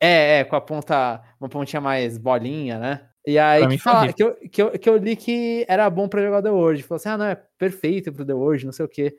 É, 0.00 0.40
é, 0.40 0.44
com 0.44 0.56
a 0.56 0.60
ponta, 0.60 1.22
uma 1.38 1.48
pontinha 1.48 1.80
mais 1.80 2.18
bolinha, 2.18 2.76
né? 2.76 3.02
E 3.26 3.38
aí 3.38 3.66
que, 3.66 3.78
fala, 3.78 4.12
que, 4.12 4.22
eu, 4.22 4.34
que, 4.36 4.62
eu, 4.62 4.70
que 4.70 4.88
eu 4.88 4.96
li 4.96 5.16
que 5.16 5.66
era 5.68 5.90
bom 5.90 6.08
pra 6.08 6.22
jogar 6.22 6.42
The 6.42 6.50
World. 6.50 6.82
Falou 6.84 6.96
assim, 6.96 7.08
ah, 7.08 7.18
não, 7.18 7.24
é 7.24 7.34
perfeito 7.58 8.12
pro 8.12 8.24
The 8.24 8.32
World, 8.32 8.66
não 8.66 8.72
sei 8.72 8.84
o 8.84 8.88
quê. 8.88 9.16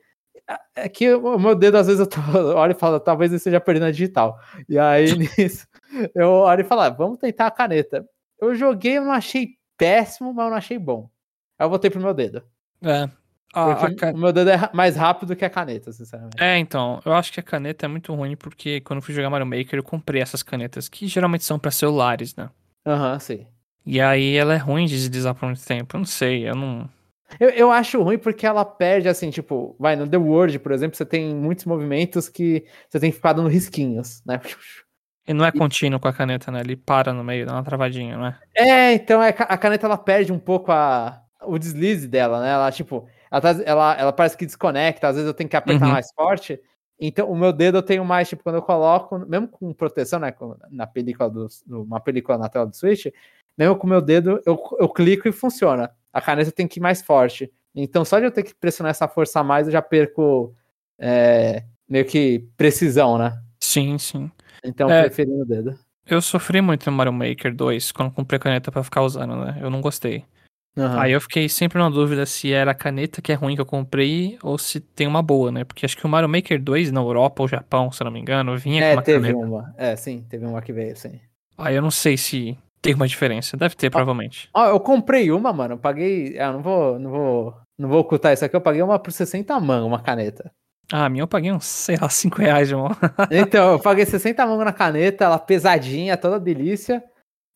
É 0.74 0.88
que 0.88 1.12
o 1.12 1.38
meu 1.38 1.54
dedo, 1.54 1.76
às 1.76 1.88
vezes, 1.88 2.00
eu 2.00 2.06
tô, 2.06 2.18
olho 2.56 2.72
e 2.72 2.74
falo, 2.74 2.98
talvez 2.98 3.30
eu 3.30 3.36
esteja 3.36 3.60
perdendo 3.60 3.86
a 3.86 3.90
digital. 3.90 4.38
E 4.66 4.78
aí, 4.78 5.06
nisso, 5.36 5.66
eu 6.14 6.30
olho 6.30 6.62
e 6.62 6.64
falo, 6.64 6.80
ah, 6.80 6.88
vamos 6.88 7.18
tentar 7.18 7.48
a 7.48 7.50
caneta. 7.50 8.02
Eu 8.40 8.54
joguei, 8.54 8.96
eu 8.96 9.04
não 9.04 9.12
achei 9.12 9.50
péssimo, 9.76 10.32
mas 10.32 10.46
eu 10.46 10.50
não 10.50 10.56
achei 10.56 10.78
bom. 10.78 11.10
Aí 11.58 11.66
eu 11.66 11.70
voltei 11.70 11.90
pro 11.90 12.00
meu 12.00 12.14
dedo. 12.14 12.42
É. 12.80 13.10
A, 13.52 13.72
a 13.72 13.94
can... 13.94 14.12
O 14.12 14.18
meu 14.18 14.32
dedo 14.32 14.50
é 14.50 14.70
mais 14.72 14.96
rápido 14.96 15.36
que 15.36 15.44
a 15.44 15.50
caneta, 15.50 15.92
sinceramente. 15.92 16.42
É, 16.42 16.56
então, 16.56 17.00
eu 17.04 17.12
acho 17.12 17.32
que 17.32 17.40
a 17.40 17.42
caneta 17.42 17.84
é 17.84 17.88
muito 17.88 18.14
ruim 18.14 18.36
porque 18.36 18.80
quando 18.82 18.98
eu 18.98 19.02
fui 19.02 19.14
jogar 19.14 19.28
Mario 19.28 19.46
Maker 19.46 19.78
eu 19.78 19.82
comprei 19.82 20.22
essas 20.22 20.42
canetas, 20.42 20.88
que 20.88 21.06
geralmente 21.06 21.44
são 21.44 21.58
para 21.58 21.70
celulares, 21.70 22.34
né? 22.36 22.48
Aham, 22.86 23.12
uhum, 23.12 23.20
sim. 23.20 23.46
E 23.84 24.00
aí 24.00 24.36
ela 24.36 24.54
é 24.54 24.58
ruim 24.58 24.86
de 24.86 24.96
deslizar 24.96 25.34
por 25.34 25.46
muito 25.46 25.64
tempo. 25.64 25.96
Eu 25.96 25.98
não 25.98 26.06
sei, 26.06 26.48
eu 26.48 26.54
não. 26.54 26.88
Eu, 27.38 27.50
eu 27.50 27.70
acho 27.70 28.02
ruim 28.02 28.18
porque 28.18 28.46
ela 28.46 28.64
perde, 28.64 29.08
assim, 29.08 29.30
tipo, 29.30 29.76
vai, 29.78 29.96
no 29.96 30.08
The 30.08 30.16
World, 30.16 30.58
por 30.58 30.72
exemplo, 30.72 30.96
você 30.96 31.04
tem 31.04 31.34
muitos 31.34 31.64
movimentos 31.64 32.28
que 32.28 32.64
você 32.88 32.98
tem 32.98 33.10
que 33.10 33.16
ficar 33.16 33.34
dando 33.34 33.48
risquinhos, 33.48 34.22
né? 34.24 34.40
E 35.28 35.34
não 35.34 35.44
é 35.44 35.52
contínuo 35.52 36.00
com 36.00 36.08
a 36.08 36.12
caneta, 36.12 36.50
né? 36.50 36.60
Ele 36.60 36.74
para 36.74 37.12
no 37.12 37.22
meio, 37.22 37.44
dá 37.44 37.52
uma 37.52 37.62
travadinha, 37.62 38.16
não 38.16 38.26
é? 38.28 38.38
É, 38.56 38.92
então 38.94 39.22
é, 39.22 39.28
a 39.28 39.58
caneta 39.58 39.84
ela 39.84 39.98
perde 39.98 40.32
um 40.32 40.38
pouco 40.38 40.72
a, 40.72 41.22
o 41.42 41.58
deslize 41.58 42.08
dela, 42.08 42.40
né? 42.40 42.50
Ela, 42.50 42.72
tipo, 42.72 43.06
ela, 43.30 43.40
tá, 43.42 43.50
ela, 43.62 43.94
ela 43.94 44.12
parece 44.12 44.38
que 44.38 44.46
desconecta, 44.46 45.06
às 45.06 45.16
vezes 45.16 45.28
eu 45.28 45.34
tenho 45.34 45.50
que 45.50 45.56
apertar 45.56 45.84
uhum. 45.84 45.92
mais 45.92 46.10
forte. 46.14 46.58
Então, 46.98 47.30
o 47.30 47.36
meu 47.36 47.52
dedo 47.52 47.78
eu 47.78 47.82
tenho 47.82 48.04
mais, 48.06 48.28
tipo, 48.28 48.42
quando 48.42 48.56
eu 48.56 48.62
coloco, 48.62 49.18
mesmo 49.18 49.46
com 49.48 49.72
proteção, 49.72 50.18
né? 50.18 50.34
Na 50.70 50.86
película 50.86 51.30
do, 51.30 51.46
uma 51.66 52.00
película 52.00 52.38
na 52.38 52.48
tela 52.48 52.66
do 52.66 52.74
Switch, 52.74 53.06
mesmo 53.58 53.76
com 53.76 53.86
o 53.86 53.90
meu 53.90 54.00
dedo, 54.00 54.40
eu, 54.46 54.58
eu 54.78 54.88
clico 54.88 55.28
e 55.28 55.32
funciona. 55.32 55.90
A 56.12 56.20
caneta 56.20 56.52
tem 56.52 56.68
que 56.68 56.78
ir 56.78 56.82
mais 56.82 57.02
forte. 57.02 57.52
Então, 57.74 58.04
só 58.04 58.18
de 58.18 58.26
eu 58.26 58.30
ter 58.30 58.44
que 58.44 58.54
pressionar 58.54 58.90
essa 58.90 59.08
força 59.08 59.40
a 59.40 59.44
mais, 59.44 59.66
eu 59.66 59.72
já 59.72 59.82
perco 59.82 60.54
é, 60.98 61.64
meio 61.88 62.04
que 62.04 62.46
precisão, 62.56 63.18
né? 63.18 63.36
Sim, 63.60 63.98
sim. 63.98 64.30
Então, 64.64 64.88
é, 64.90 65.02
preferindo 65.02 65.42
o 65.42 65.44
dedo. 65.44 65.78
Eu 66.06 66.22
sofri 66.22 66.60
muito 66.60 66.90
no 66.90 66.96
Mario 66.96 67.12
Maker 67.12 67.54
2 67.54 67.92
quando 67.92 68.12
comprei 68.12 68.38
a 68.38 68.40
caneta 68.40 68.72
para 68.72 68.82
ficar 68.82 69.02
usando, 69.02 69.36
né? 69.36 69.58
Eu 69.60 69.68
não 69.68 69.80
gostei. 69.80 70.24
Uhum. 70.76 70.98
Aí 70.98 71.12
eu 71.12 71.20
fiquei 71.20 71.48
sempre 71.48 71.78
na 71.78 71.90
dúvida 71.90 72.24
se 72.24 72.52
era 72.52 72.70
a 72.70 72.74
caneta 72.74 73.20
que 73.20 73.32
é 73.32 73.34
ruim 73.34 73.56
que 73.56 73.60
eu 73.60 73.66
comprei 73.66 74.38
ou 74.42 74.56
se 74.56 74.78
tem 74.78 75.06
uma 75.06 75.20
boa, 75.20 75.50
né? 75.50 75.64
Porque 75.64 75.84
acho 75.84 75.96
que 75.96 76.06
o 76.06 76.08
Mario 76.08 76.28
Maker 76.28 76.62
2 76.62 76.92
na 76.92 77.00
Europa 77.00 77.42
ou 77.42 77.48
Japão, 77.48 77.90
se 77.90 78.02
não 78.04 78.12
me 78.12 78.20
engano, 78.20 78.56
vinha 78.56 78.82
é, 78.82 78.90
com 78.90 78.96
uma 78.96 79.02
teve 79.02 79.32
caneta. 79.32 79.46
uma. 79.46 79.74
É, 79.76 79.96
sim, 79.96 80.24
teve 80.28 80.46
uma 80.46 80.62
que 80.62 80.72
veio, 80.72 80.96
sim. 80.96 81.20
Aí 81.56 81.74
eu 81.74 81.82
não 81.82 81.90
sei 81.90 82.16
se 82.16 82.56
tem 82.88 82.94
uma 82.94 83.06
diferença. 83.06 83.54
Deve 83.54 83.76
ter, 83.76 83.90
provavelmente. 83.90 84.48
Ó, 84.54 84.66
eu 84.66 84.80
comprei 84.80 85.30
uma, 85.30 85.52
mano. 85.52 85.74
Eu 85.74 85.78
paguei. 85.78 86.38
Ah, 86.38 86.52
não 86.52 86.62
vou, 86.62 86.98
não 86.98 87.10
vou. 87.10 87.54
Não 87.78 87.88
vou 87.88 88.00
ocultar 88.00 88.32
isso 88.32 88.44
aqui. 88.44 88.56
Eu 88.56 88.62
paguei 88.62 88.80
uma 88.80 88.98
por 88.98 89.12
60 89.12 89.60
mangos, 89.60 89.86
uma 89.86 90.00
caneta. 90.00 90.50
Ah, 90.90 91.04
a 91.04 91.08
minha 91.10 91.22
eu 91.22 91.28
paguei 91.28 91.52
uns, 91.52 91.66
sei 91.66 91.96
lá, 92.00 92.08
5 92.08 92.38
reais, 92.38 92.70
irmão. 92.70 92.88
então, 93.30 93.72
eu 93.72 93.78
paguei 93.78 94.06
60 94.06 94.46
mangos 94.46 94.64
na 94.64 94.72
caneta, 94.72 95.26
ela 95.26 95.38
pesadinha, 95.38 96.16
toda 96.16 96.40
delícia. 96.40 97.04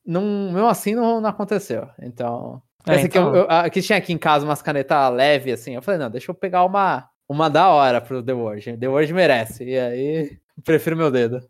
Não, 0.04 0.52
mesmo 0.52 0.68
assim 0.68 0.94
não, 0.94 1.18
não 1.20 1.30
aconteceu. 1.30 1.88
Então. 1.98 2.60
É, 2.86 3.00
então... 3.00 3.34
eu, 3.34 3.46
eu, 3.48 3.70
que 3.70 3.80
tinha 3.80 3.96
aqui 3.96 4.12
em 4.12 4.18
casa 4.18 4.44
umas 4.44 4.60
canetas 4.60 5.14
leve, 5.14 5.52
assim. 5.52 5.74
Eu 5.74 5.80
falei, 5.80 5.98
não, 5.98 6.10
deixa 6.10 6.30
eu 6.30 6.34
pegar 6.34 6.64
uma, 6.64 7.08
uma 7.26 7.48
da 7.48 7.70
hora 7.70 8.02
pro 8.02 8.22
The 8.22 8.34
Word. 8.34 8.76
The 8.76 8.88
Word 8.88 9.12
merece. 9.14 9.64
E 9.64 9.78
aí, 9.78 10.38
prefiro 10.62 10.94
meu 10.94 11.10
dedo. 11.10 11.40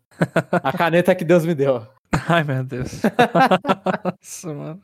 A 0.51 0.71
caneta 0.71 1.13
que 1.13 1.25
Deus 1.25 1.45
me 1.45 1.53
deu. 1.53 1.85
Ai, 2.27 2.43
meu 2.43 2.63
Deus. 2.63 3.01
Nossa, 4.21 4.53
mano. 4.53 4.81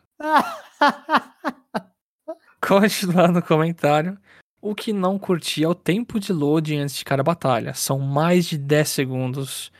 Continuando 2.61 3.39
o 3.39 3.43
comentário. 3.43 4.17
O 4.61 4.75
que 4.75 4.91
não 4.91 5.17
curti 5.17 5.63
é 5.63 5.67
o 5.67 5.75
tempo 5.75 6.19
de 6.19 6.33
loading 6.33 6.79
antes 6.79 6.97
de 6.97 7.05
cada 7.05 7.23
batalha. 7.23 7.73
São 7.73 7.97
mais 7.97 8.45
de 8.45 8.57
10 8.57 8.89
segundos. 8.89 9.71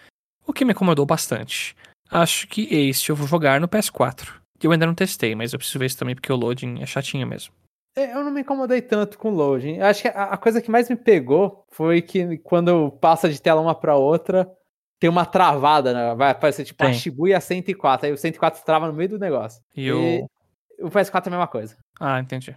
O 0.47 0.53
que 0.53 0.63
me 0.63 0.71
incomodou 0.71 1.05
bastante. 1.05 1.75
Acho 2.09 2.47
que 2.47 2.73
este 2.73 3.09
eu 3.09 3.15
vou 3.15 3.27
jogar 3.27 3.59
no 3.59 3.67
PS4. 3.67 4.39
Eu 4.61 4.71
ainda 4.71 4.85
não 4.85 4.95
testei, 4.95 5.35
mas 5.35 5.51
eu 5.53 5.59
preciso 5.59 5.79
ver 5.79 5.85
isso 5.85 5.97
também 5.97 6.15
porque 6.15 6.31
o 6.31 6.35
loading 6.35 6.81
é 6.81 6.85
chatinho 6.85 7.27
mesmo. 7.27 7.53
É, 7.95 8.13
eu 8.13 8.23
não 8.23 8.31
me 8.31 8.41
incomodei 8.41 8.81
tanto 8.81 9.17
com 9.17 9.29
o 9.31 9.35
loading. 9.35 9.79
Acho 9.79 10.03
que 10.03 10.07
a 10.07 10.37
coisa 10.37 10.61
que 10.61 10.71
mais 10.71 10.89
me 10.89 10.95
pegou 10.95 11.65
foi 11.69 12.01
que 12.01 12.37
quando 12.39 12.91
passa 12.91 13.29
de 13.29 13.41
tela 13.41 13.61
uma 13.61 13.75
para 13.75 13.95
outra, 13.95 14.49
tem 14.99 15.09
uma 15.09 15.25
travada, 15.25 15.93
né? 15.93 16.15
Vai 16.15 16.31
aparecer 16.31 16.65
tipo 16.65 16.83
tem. 16.83 16.89
a 16.89 16.93
Shibuya 16.93 17.39
104, 17.39 18.07
aí 18.07 18.13
o 18.13 18.17
104 18.17 18.63
trava 18.63 18.87
no 18.87 18.93
meio 18.93 19.09
do 19.09 19.19
negócio. 19.19 19.61
E, 19.75 19.87
e 19.87 19.91
o... 19.91 20.29
o 20.87 20.89
PS4 20.89 21.25
é 21.25 21.27
a 21.27 21.31
mesma 21.31 21.47
coisa. 21.47 21.77
Ah, 21.99 22.19
entendi. 22.19 22.55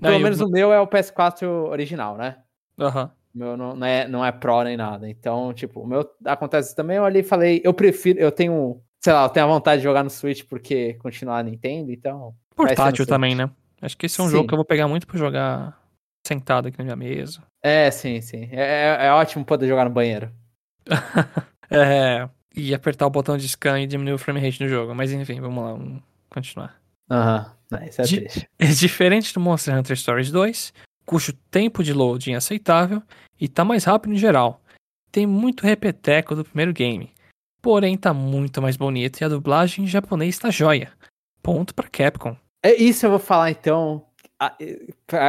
Pelo 0.00 0.20
menos 0.20 0.40
o 0.40 0.48
meu 0.48 0.72
é 0.72 0.80
o 0.80 0.86
PS4 0.86 1.46
original, 1.68 2.16
né? 2.16 2.38
Aham. 2.78 3.02
Uhum. 3.02 3.10
O 3.34 3.38
meu 3.38 3.56
não, 3.56 3.74
não, 3.74 3.86
é, 3.86 4.06
não 4.06 4.24
é 4.24 4.30
Pro 4.30 4.62
nem 4.62 4.76
nada. 4.76 5.08
Então, 5.08 5.54
tipo, 5.54 5.80
o 5.80 5.86
meu 5.86 6.06
acontece 6.24 6.76
também. 6.76 6.98
Eu 6.98 7.04
ali 7.04 7.22
falei, 7.22 7.62
eu 7.64 7.72
prefiro, 7.72 8.18
eu 8.18 8.30
tenho 8.30 8.82
sei 9.02 9.12
lá, 9.12 9.24
eu 9.24 9.28
tenho 9.28 9.46
a 9.46 9.48
vontade 9.48 9.80
de 9.80 9.84
jogar 9.84 10.04
no 10.04 10.10
Switch 10.10 10.44
porque 10.44 10.94
continuar 10.94 11.38
a 11.38 11.42
Nintendo, 11.42 11.90
então. 11.90 12.34
Portátil 12.54 13.06
também, 13.06 13.34
né? 13.34 13.50
Acho 13.80 13.96
que 13.96 14.06
esse 14.06 14.20
é 14.20 14.22
um 14.22 14.26
sim. 14.26 14.32
jogo 14.32 14.46
que 14.46 14.54
eu 14.54 14.58
vou 14.58 14.64
pegar 14.64 14.86
muito 14.86 15.06
pra 15.06 15.18
jogar 15.18 15.76
sentado 16.24 16.68
aqui 16.68 16.78
na 16.78 16.84
minha 16.84 16.96
mesa. 16.96 17.42
É, 17.60 17.90
sim, 17.90 18.20
sim. 18.20 18.48
É, 18.52 18.98
é, 19.00 19.06
é 19.06 19.12
ótimo 19.12 19.44
poder 19.44 19.66
jogar 19.66 19.84
no 19.84 19.90
banheiro. 19.90 20.30
é, 21.72 22.28
e 22.54 22.74
apertar 22.74 23.06
o 23.06 23.10
botão 23.10 23.36
de 23.36 23.48
scan 23.48 23.80
e 23.80 23.86
diminuir 23.86 24.14
o 24.14 24.18
frame 24.18 24.40
rate 24.40 24.62
no 24.62 24.68
jogo. 24.68 24.94
Mas 24.94 25.12
enfim, 25.12 25.40
vamos 25.40 25.64
lá, 25.64 25.72
vamos 25.72 26.02
continuar. 26.30 26.80
Aham, 27.10 27.54
uhum. 27.72 27.84
isso 27.86 28.00
é, 28.00 28.04
Di 28.04 28.26
é 28.58 28.66
diferente 28.66 29.34
do 29.34 29.40
Monster 29.40 29.76
Hunter 29.76 29.96
Stories 29.96 30.30
2, 30.30 30.72
cujo 31.04 31.32
tempo 31.50 31.82
de 31.82 31.92
loading 31.92 32.32
é 32.32 32.36
aceitável 32.36 33.02
e 33.40 33.48
tá 33.48 33.64
mais 33.64 33.84
rápido 33.84 34.14
em 34.14 34.18
geral. 34.18 34.60
Tem 35.10 35.26
muito 35.26 35.64
repeteco 35.66 36.34
do 36.34 36.44
primeiro 36.44 36.72
game, 36.72 37.12
porém 37.60 37.96
tá 37.98 38.14
muito 38.14 38.62
mais 38.62 38.76
bonito 38.76 39.20
e 39.20 39.24
a 39.24 39.28
dublagem 39.28 39.84
em 39.84 39.88
japonês 39.88 40.38
tá 40.38 40.50
joia. 40.50 40.92
Ponto 41.42 41.74
pra 41.74 41.88
Capcom. 41.88 42.36
É 42.62 42.74
isso 42.74 43.04
eu 43.04 43.10
vou 43.10 43.18
falar 43.18 43.50
então. 43.50 44.06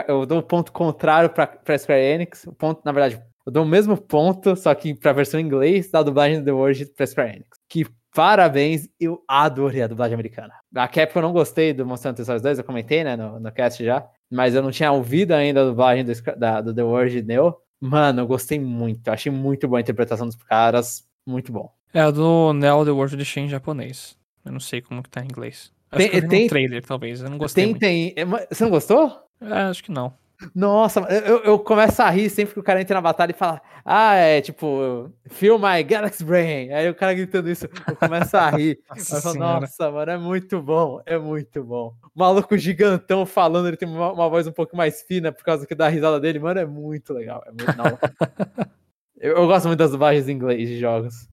Eu 0.07 0.25
dou 0.25 0.37
o 0.37 0.41
um 0.41 0.43
ponto 0.43 0.71
contrário 0.71 1.29
pra, 1.29 1.47
pra 1.47 1.77
Square 1.77 2.01
Enix. 2.01 2.45
O 2.45 2.53
ponto, 2.53 2.81
na 2.85 2.91
verdade, 2.91 3.21
eu 3.45 3.51
dou 3.51 3.63
o 3.63 3.67
mesmo 3.67 3.97
ponto, 3.97 4.55
só 4.55 4.73
que 4.73 4.93
pra 4.93 5.13
versão 5.13 5.39
em 5.39 5.43
inglês 5.43 5.91
da 5.91 6.01
dublagem 6.01 6.39
do 6.39 6.45
The 6.45 6.51
World 6.51 6.85
pra 6.95 7.07
Square 7.07 7.29
Enix. 7.29 7.47
Que 7.67 7.85
parabéns, 8.13 8.87
eu 8.99 9.23
adorei 9.27 9.81
a 9.81 9.87
dublagem 9.87 10.13
americana. 10.13 10.53
A 10.73 10.87
Capcom 10.87 11.19
eu 11.19 11.23
não 11.23 11.33
gostei 11.33 11.73
do 11.73 11.85
Monster 11.85 12.11
Hunter 12.11 12.41
2, 12.41 12.57
eu 12.59 12.63
comentei, 12.63 13.03
né, 13.03 13.15
no, 13.15 13.39
no 13.39 13.51
cast 13.51 13.83
já. 13.83 14.07
Mas 14.31 14.55
eu 14.55 14.61
não 14.61 14.71
tinha 14.71 14.91
ouvido 14.91 15.33
ainda 15.33 15.61
a 15.61 15.65
dublagem 15.65 16.05
do, 16.05 16.13
da, 16.37 16.61
do 16.61 16.73
The 16.73 16.83
World 16.83 17.21
Neo. 17.23 17.55
Mano, 17.79 18.21
eu 18.21 18.27
gostei 18.27 18.59
muito. 18.59 19.09
Achei 19.09 19.31
muito 19.31 19.67
boa 19.67 19.79
a 19.79 19.81
interpretação 19.81 20.25
dos 20.25 20.35
caras. 20.35 21.03
Muito 21.25 21.51
bom. 21.51 21.69
É 21.93 21.99
a 21.99 22.09
do 22.09 22.53
Neo 22.53 22.85
The 22.85 22.91
World 22.91 23.17
de 23.17 23.39
em 23.39 23.49
japonês. 23.49 24.17
Eu 24.45 24.51
não 24.51 24.59
sei 24.59 24.81
como 24.81 25.03
que 25.03 25.09
tá 25.09 25.21
em 25.21 25.25
inglês. 25.25 25.71
Acho 25.91 26.09
tem, 26.09 26.27
tem 26.27 26.45
um 26.45 26.47
trailer, 26.47 26.83
talvez. 26.83 27.21
Eu 27.21 27.29
não 27.29 27.37
gostei. 27.37 27.63
Tem, 27.63 27.71
muito. 27.71 27.79
tem. 27.79 28.13
É, 28.15 28.25
você 28.25 28.63
não 28.63 28.71
gostou? 28.71 29.19
É, 29.39 29.53
acho 29.63 29.83
que 29.83 29.91
não. 29.91 30.13
Nossa, 30.53 30.99
eu, 31.01 31.43
eu 31.43 31.59
começo 31.59 32.01
a 32.01 32.09
rir 32.09 32.29
sempre 32.29 32.53
que 32.53 32.59
o 32.59 32.63
cara 32.63 32.81
entra 32.81 32.95
na 32.95 33.01
batalha 33.01 33.31
e 33.31 33.35
fala, 33.35 33.61
ah, 33.85 34.15
é 34.15 34.41
tipo, 34.41 35.11
feel 35.27 35.59
my 35.59 35.83
Galaxy 35.83 36.23
Brain. 36.23 36.71
Aí 36.71 36.89
o 36.89 36.95
cara 36.95 37.13
gritando 37.13 37.49
isso, 37.49 37.65
eu 37.65 37.95
começo 37.95 38.35
a 38.37 38.49
rir. 38.49 38.79
Nossa, 38.89 39.21
falo, 39.21 39.39
Nossa 39.39 39.91
mano, 39.91 40.11
é 40.11 40.17
muito 40.17 40.61
bom, 40.61 41.01
é 41.05 41.17
muito 41.17 41.63
bom. 41.63 41.93
O 42.15 42.19
maluco 42.19 42.57
gigantão 42.57 43.25
falando, 43.25 43.67
ele 43.67 43.77
tem 43.77 43.87
uma, 43.87 44.11
uma, 44.11 44.29
voz 44.29 44.47
um 44.47 44.51
pouco 44.51 44.75
mais 44.75 45.01
fina 45.01 45.31
por 45.31 45.43
causa 45.43 45.67
que 45.67 45.75
dá 45.75 45.87
risada 45.87 46.19
dele, 46.19 46.39
mano, 46.39 46.59
é 46.59 46.65
muito 46.65 47.13
legal. 47.13 47.43
É 47.45 47.51
muito, 47.51 47.65
eu, 49.19 49.37
eu, 49.37 49.47
gosto 49.47 49.67
muito 49.67 49.79
das 49.79 49.91
dublagens 49.91 50.27
em 50.29 50.33
inglês 50.33 50.69
de 50.69 50.79
jogos. 50.79 51.27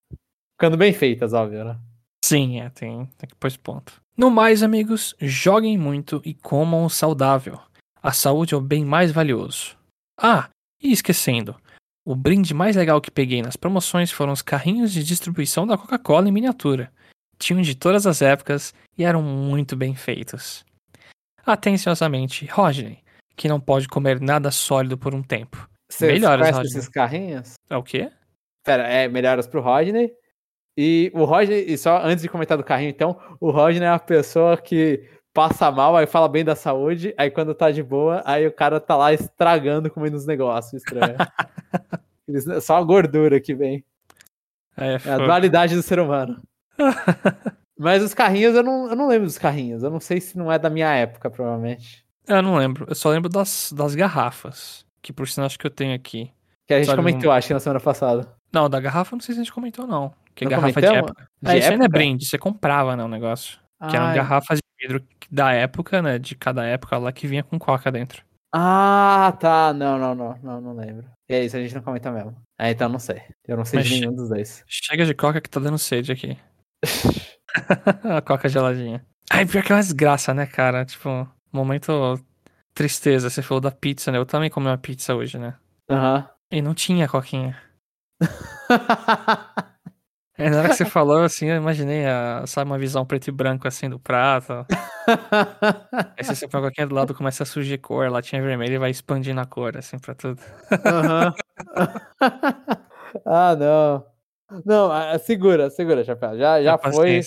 Ficando 0.53 0.77
bem 0.77 0.92
feitas, 0.92 1.33
óbvio, 1.33 1.64
né? 1.64 1.79
Sim, 2.25 2.61
é, 2.61 2.68
tem, 2.70 3.09
tem 3.18 3.29
que 3.29 3.35
pôr 3.35 3.49
esse 3.49 3.59
ponto. 3.59 4.01
No 4.16 4.31
mais, 4.31 4.62
amigos, 4.62 5.14
joguem 5.18 5.79
muito 5.79 6.20
e 6.25 6.35
comam 6.35 6.88
saudável. 6.88 7.59
A 8.02 8.12
saúde 8.12 8.54
é 8.54 8.56
o 8.56 8.60
bem 8.60 8.84
mais 8.84 9.12
valioso. 9.12 9.76
Ah, 10.18 10.48
e 10.82 10.90
esquecendo, 10.90 11.54
o 12.04 12.16
brinde 12.16 12.54
mais 12.54 12.74
legal 12.74 13.00
que 13.00 13.10
peguei 13.10 13.42
nas 13.42 13.56
promoções 13.56 14.10
foram 14.10 14.32
os 14.32 14.40
carrinhos 14.40 14.90
de 14.90 15.04
distribuição 15.04 15.66
da 15.66 15.76
Coca-Cola 15.76 16.28
em 16.28 16.32
miniatura. 16.32 16.90
Tinham 17.38 17.60
de 17.60 17.74
todas 17.74 18.06
as 18.06 18.22
épocas 18.22 18.74
e 18.96 19.04
eram 19.04 19.22
muito 19.22 19.76
bem 19.76 19.94
feitos. 19.94 20.64
Atenciosamente, 21.44 22.46
Rodney, 22.46 23.02
que 23.36 23.48
não 23.48 23.60
pode 23.60 23.86
comer 23.86 24.20
nada 24.20 24.50
sólido 24.50 24.96
por 24.96 25.14
um 25.14 25.22
tempo. 25.22 25.68
Você 25.90 26.06
melhoras, 26.06 26.50
Rodney. 26.50 26.66
esses 26.66 26.88
carrinhos? 26.88 27.54
É 27.68 27.76
o 27.76 27.82
quê? 27.82 28.10
Pera, 28.64 28.86
é 28.86 29.08
melhoras 29.08 29.46
pro 29.46 29.60
Rodney. 29.60 30.10
E 30.76 31.10
o 31.14 31.24
Rodney, 31.24 31.64
e 31.66 31.76
só 31.76 32.02
antes 32.02 32.22
de 32.22 32.28
comentar 32.28 32.56
do 32.56 32.64
carrinho, 32.64 32.90
então, 32.90 33.20
o 33.40 33.50
Rodney 33.50 33.86
é 33.86 33.90
uma 33.90 33.98
pessoa 33.98 34.56
que 34.56 35.06
passa 35.33 35.71
mal, 35.71 35.97
aí 35.97 36.07
fala 36.07 36.29
bem 36.29 36.45
da 36.45 36.57
saúde, 36.57 37.14
aí 37.16 37.31
quando 37.31 37.55
tá 37.55 37.71
de 37.71 37.83
boa, 37.83 38.23
aí 38.25 38.47
o 38.47 38.53
cara 38.53 38.81
tá 38.81 38.97
lá 38.97 39.12
estragando, 39.12 39.90
comendo 39.90 40.16
os 40.16 40.27
negócios 40.27 40.83
estranhos. 40.83 41.19
Só 42.62 42.77
a 42.77 42.83
gordura 42.83 43.40
que 43.40 43.55
vem. 43.55 43.85
É, 44.77 44.95
é 45.05 45.12
a 45.12 45.19
dualidade 45.19 45.75
do 45.75 45.83
ser 45.83 45.99
humano. 45.99 46.40
Mas 47.79 48.03
os 48.03 48.12
carrinhos, 48.12 48.55
eu 48.55 48.62
não, 48.62 48.90
eu 48.90 48.97
não 48.97 49.09
lembro 49.09 49.27
dos 49.27 49.38
carrinhos. 49.38 49.83
Eu 49.83 49.90
não 49.90 50.01
sei 50.01 50.21
se 50.21 50.37
não 50.37 50.53
é 50.53 50.59
da 50.59 50.69
minha 50.69 50.93
época, 50.93 51.31
provavelmente. 51.31 52.05
Eu 52.29 52.43
não 52.43 52.57
lembro. 52.57 52.85
Eu 52.87 52.95
só 52.95 53.09
lembro 53.09 53.29
das, 53.29 53.73
das 53.75 53.95
garrafas. 53.95 54.85
Que 55.01 55.12
por 55.12 55.27
sinal 55.27 55.47
acho 55.47 55.59
que 55.59 55.66
eu 55.66 55.71
tenho 55.71 55.95
aqui. 55.95 56.31
Que 56.66 56.75
a 56.75 56.77
gente 56.77 56.87
Sabe, 56.87 56.99
comentou, 56.99 57.31
um... 57.31 57.35
acho 57.35 57.47
que 57.49 57.55
na 57.55 57.61
semana 57.61 57.81
passada. 57.81 58.29
Não, 58.53 58.69
da 58.69 58.79
garrafa 58.79 59.16
não 59.16 59.21
sei 59.21 59.35
se 59.35 59.40
a 59.40 59.45
gente 59.45 59.53
comentou, 59.53 59.87
não. 59.87 60.12
Que 60.35 60.45
não 60.45 60.51
garrafa 60.51 60.75
comentamos? 60.75 60.93
de 60.93 61.05
época. 61.05 61.31
De 61.40 61.51
é, 61.51 61.59
isso 61.59 61.73
ainda 61.73 61.85
é 61.87 61.88
brinde. 61.88 62.27
Você 62.27 62.38
comprava, 62.38 62.95
né, 62.97 63.03
o 63.03 63.09
negócio. 63.09 63.59
Que 63.88 63.97
eram 63.97 64.14
garrafas 64.14 64.59
de 64.59 64.87
vidro 64.87 65.03
da 65.31 65.53
época, 65.53 66.03
né? 66.03 66.19
De 66.19 66.35
cada 66.35 66.64
época 66.64 66.99
lá 66.99 67.12
que 67.12 67.27
vinha 67.27 67.43
com 67.43 67.59
coca 67.59 67.90
dentro. 67.90 68.25
Ah, 68.53 69.37
tá. 69.38 69.73
Não, 69.73 69.99
não, 69.99 70.14
não, 70.14 70.38
não, 70.43 70.61
não 70.61 70.75
lembro. 70.75 71.07
E 71.29 71.35
é 71.35 71.45
isso, 71.45 71.57
a 71.57 71.61
gente 71.61 71.75
não 71.75 71.83
comenta 71.83 72.11
mesmo. 72.11 72.37
Ah, 72.59 72.71
então 72.71 72.88
não 72.88 72.99
sei. 72.99 73.23
Eu 73.47 73.57
não 73.57 73.64
sei 73.64 73.79
Mas 73.79 73.88
de 73.88 74.01
nenhum 74.01 74.14
dos 74.14 74.29
dois. 74.29 74.64
Chega 74.69 75.07
de 75.07 75.14
coca 75.14 75.40
que 75.40 75.49
tá 75.49 75.61
dando 75.61 75.79
sede 75.79 76.11
aqui. 76.11 76.37
a 78.05 78.21
coca 78.21 78.49
geladinha. 78.49 79.05
Ai, 79.31 79.47
pior 79.47 79.62
que 79.62 79.73
é 79.73 79.77
uma 79.77 79.81
desgraça, 79.81 80.35
né, 80.35 80.47
cara? 80.47 80.85
Tipo, 80.85 81.29
momento 81.53 82.21
tristeza. 82.75 83.31
Você 83.31 83.43
falou 83.43 83.61
da 83.61 83.71
pizza, 83.71 84.11
né? 84.11 84.19
Eu 84.19 84.27
também 84.27 84.51
comi 84.51 84.66
uma 84.66 84.79
pizza 84.79 85.14
hoje, 85.14 85.38
né? 85.38 85.55
Aham. 85.88 86.16
Uhum. 86.16 86.25
E 86.53 86.61
não 86.61 86.75
tinha 86.75 87.09
coquinha. 87.09 87.57
É, 90.40 90.48
na 90.48 90.59
hora 90.59 90.68
que 90.70 90.74
você 90.74 90.87
falou, 90.87 91.22
assim, 91.22 91.46
eu 91.46 91.57
imaginei, 91.57 92.07
a, 92.07 92.44
sabe, 92.46 92.70
uma 92.70 92.79
visão 92.79 93.05
preto 93.05 93.29
e 93.29 93.33
branco, 93.33 93.68
assim, 93.68 93.90
do 93.90 93.98
prato. 93.98 94.66
Aí 96.16 96.24
você 96.24 96.48
põe 96.48 96.87
do 96.87 96.94
lado, 96.94 97.14
começa 97.14 97.42
a 97.42 97.46
surgir 97.46 97.76
cor, 97.79 98.11
latinha 98.11 98.42
vermelha 98.42 98.74
e 98.74 98.79
vai 98.79 98.90
expandindo 98.90 99.40
a 99.40 99.44
cor, 99.44 99.76
assim, 99.76 99.98
pra 99.98 100.14
tudo. 100.14 100.40
Uhum. 100.72 101.33
ah, 103.26 103.55
não. 103.55 104.07
Não, 104.64 105.18
segura, 105.18 105.68
segura, 105.68 106.03
Chapéu. 106.03 106.38
Já, 106.38 106.62
já 106.62 106.79
foi. 106.79 107.20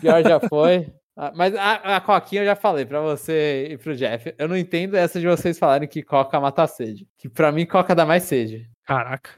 Pior 0.00 0.22
já 0.22 0.40
foi. 0.40 0.92
Ah, 1.16 1.30
mas 1.34 1.54
a, 1.54 1.96
a, 1.96 2.00
coquinha 2.00 2.42
eu 2.42 2.46
já 2.46 2.56
falei 2.56 2.86
pra 2.86 3.00
você 3.00 3.68
e 3.70 3.78
pro 3.78 3.94
Jeff. 3.94 4.34
Eu 4.38 4.48
não 4.48 4.56
entendo 4.56 4.96
essa 4.96 5.20
de 5.20 5.26
vocês 5.26 5.58
falarem 5.58 5.88
que 5.88 6.02
coca 6.02 6.40
mata 6.40 6.62
a 6.62 6.66
sede. 6.66 7.06
Que 7.18 7.28
pra 7.28 7.52
mim 7.52 7.66
coca 7.66 7.94
dá 7.94 8.04
mais 8.04 8.24
sede. 8.24 8.68
Caraca. 8.84 9.30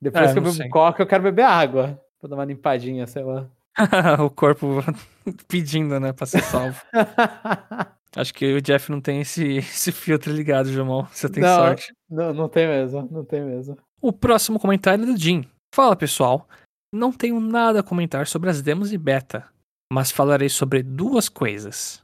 Depois 0.00 0.30
é, 0.30 0.32
que 0.32 0.38
eu 0.38 0.42
bebo 0.42 0.54
sei. 0.54 0.68
coca, 0.68 1.02
eu 1.02 1.06
quero 1.06 1.22
beber 1.22 1.44
água. 1.44 1.98
Pra 2.24 2.30
dar 2.30 2.36
uma 2.36 2.44
limpadinha, 2.46 3.06
sei 3.06 3.22
lá. 3.22 3.46
o 4.24 4.30
corpo 4.30 4.78
pedindo, 5.46 6.00
né, 6.00 6.10
pra 6.10 6.24
ser 6.24 6.40
salvo. 6.40 6.80
Acho 8.16 8.32
que 8.32 8.50
o 8.54 8.62
Jeff 8.62 8.90
não 8.90 8.98
tem 8.98 9.20
esse, 9.20 9.58
esse 9.58 9.92
filtro 9.92 10.32
ligado, 10.32 10.72
Jamal. 10.72 11.06
Você 11.12 11.28
tem 11.28 11.42
não, 11.42 11.54
sorte. 11.54 11.94
Não, 12.08 12.32
não 12.32 12.48
tem 12.48 12.66
mesmo, 12.66 13.06
não 13.12 13.22
tem 13.26 13.44
mesmo. 13.44 13.76
O 14.00 14.10
próximo 14.10 14.58
comentário 14.58 15.02
é 15.04 15.06
do 15.06 15.18
Jim. 15.18 15.44
Fala, 15.74 15.94
pessoal. 15.94 16.48
Não 16.90 17.12
tenho 17.12 17.38
nada 17.40 17.80
a 17.80 17.82
comentar 17.82 18.26
sobre 18.26 18.48
as 18.48 18.62
demos 18.62 18.90
e 18.90 18.96
beta, 18.96 19.46
mas 19.92 20.10
falarei 20.10 20.48
sobre 20.48 20.82
duas 20.82 21.28
coisas. 21.28 22.02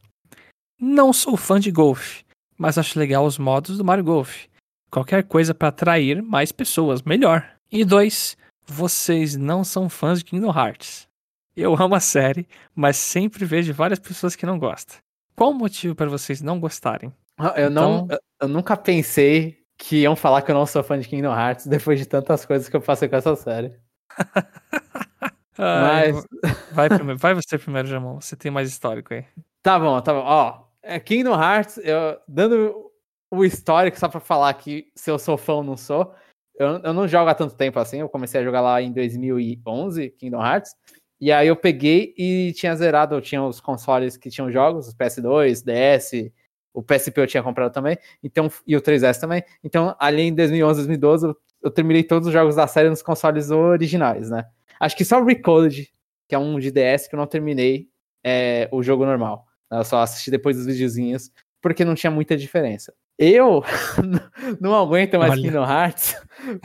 Não 0.78 1.14
sou 1.14 1.34
fã 1.34 1.58
de 1.58 1.70
golfe, 1.70 2.26
mas 2.58 2.76
acho 2.76 2.98
legal 2.98 3.24
os 3.24 3.38
modos 3.38 3.78
do 3.78 3.84
Mario 3.86 4.04
Golf. 4.04 4.44
Qualquer 4.90 5.24
coisa 5.24 5.54
para 5.54 5.68
atrair 5.68 6.22
mais 6.22 6.52
pessoas, 6.52 7.00
melhor. 7.00 7.56
E 7.72 7.86
dois, 7.86 8.36
vocês 8.72 9.36
não 9.36 9.64
são 9.64 9.88
fãs 9.88 10.18
de 10.20 10.24
Kingdom 10.24 10.50
Hearts. 10.50 11.08
Eu 11.56 11.74
amo 11.74 11.94
a 11.94 12.00
série, 12.00 12.48
mas 12.74 12.96
sempre 12.96 13.44
vejo 13.44 13.74
várias 13.74 13.98
pessoas 13.98 14.36
que 14.36 14.46
não 14.46 14.58
gostam. 14.58 14.98
Qual 15.36 15.50
o 15.50 15.54
motivo 15.54 15.94
para 15.94 16.08
vocês 16.08 16.40
não 16.40 16.60
gostarem? 16.60 17.12
Ah, 17.36 17.54
eu 17.56 17.70
então... 17.70 18.06
não, 18.06 18.18
eu 18.40 18.48
nunca 18.48 18.76
pensei 18.76 19.58
que 19.76 20.02
iam 20.02 20.14
falar 20.14 20.42
que 20.42 20.50
eu 20.50 20.54
não 20.54 20.66
sou 20.66 20.82
fã 20.82 20.98
de 20.98 21.08
Kingdom 21.08 21.32
Hearts 21.32 21.66
depois 21.68 21.98
de 21.98 22.06
tantas 22.06 22.44
coisas 22.44 22.68
que 22.68 22.76
eu 22.76 22.80
passei 22.80 23.08
com 23.08 23.16
essa 23.16 23.34
série. 23.36 23.74
Ai, 25.58 26.12
mas 26.12 26.26
vai, 26.72 26.88
primeiro, 26.90 27.18
vai 27.18 27.34
você 27.34 27.58
primeiro, 27.58 27.88
Jamon. 27.88 28.20
Você 28.20 28.36
tem 28.36 28.50
mais 28.50 28.68
histórico 28.68 29.12
aí. 29.12 29.26
Tá 29.62 29.78
bom, 29.78 30.00
tá 30.00 30.14
bom. 30.14 30.22
Ó, 30.24 30.64
é 30.82 30.98
Kingdom 30.98 31.34
Hearts, 31.34 31.78
eu 31.78 32.18
dando 32.26 32.90
o 33.30 33.44
histórico 33.44 33.98
só 33.98 34.08
para 34.08 34.20
falar 34.20 34.52
que 34.54 34.90
se 34.94 35.10
eu 35.10 35.18
sou 35.18 35.36
fã 35.36 35.54
ou 35.54 35.62
não 35.62 35.76
sou. 35.76 36.14
Eu, 36.60 36.78
eu 36.84 36.92
não 36.92 37.08
jogo 37.08 37.30
há 37.30 37.34
tanto 37.34 37.56
tempo 37.56 37.78
assim, 37.78 38.00
eu 38.00 38.08
comecei 38.10 38.38
a 38.38 38.44
jogar 38.44 38.60
lá 38.60 38.82
em 38.82 38.92
2011, 38.92 40.10
Kingdom 40.10 40.44
Hearts. 40.44 40.74
E 41.18 41.32
aí 41.32 41.48
eu 41.48 41.56
peguei 41.56 42.14
e 42.18 42.52
tinha 42.54 42.76
zerado, 42.76 43.14
eu 43.14 43.20
tinha 43.22 43.42
os 43.42 43.62
consoles 43.62 44.18
que 44.18 44.28
tinham 44.28 44.52
jogos, 44.52 44.86
os 44.86 44.94
PS2, 44.94 45.64
DS, 45.64 46.30
o 46.74 46.82
PSP 46.82 47.18
eu 47.18 47.26
tinha 47.26 47.42
comprado 47.42 47.72
também, 47.72 47.96
então 48.22 48.50
e 48.66 48.76
o 48.76 48.80
3S 48.82 49.18
também. 49.18 49.42
Então, 49.64 49.96
ali 49.98 50.24
em 50.24 50.34
2011, 50.34 50.80
2012, 50.80 51.26
eu, 51.28 51.36
eu 51.62 51.70
terminei 51.70 52.04
todos 52.04 52.28
os 52.28 52.32
jogos 52.32 52.56
da 52.56 52.66
série 52.66 52.90
nos 52.90 53.00
consoles 53.00 53.50
originais, 53.50 54.28
né? 54.28 54.44
Acho 54.78 54.94
que 54.94 55.04
só 55.04 55.18
o 55.18 55.24
Recoded, 55.24 55.90
que 56.28 56.34
é 56.34 56.38
um 56.38 56.58
de 56.58 56.70
DS 56.70 57.08
que 57.08 57.14
eu 57.14 57.18
não 57.18 57.26
terminei 57.26 57.88
é, 58.22 58.68
o 58.70 58.82
jogo 58.82 59.06
normal. 59.06 59.46
Eu 59.72 59.84
só 59.84 60.02
assisti 60.02 60.30
depois 60.30 60.58
dos 60.58 60.66
videozinhos, 60.66 61.30
porque 61.62 61.86
não 61.86 61.94
tinha 61.94 62.10
muita 62.10 62.36
diferença. 62.36 62.92
Eu 63.22 63.62
não 64.58 64.74
aguento 64.74 65.18
mais 65.18 65.32
Olha. 65.32 65.42
Kingdom 65.42 65.62
Hearts 65.62 66.16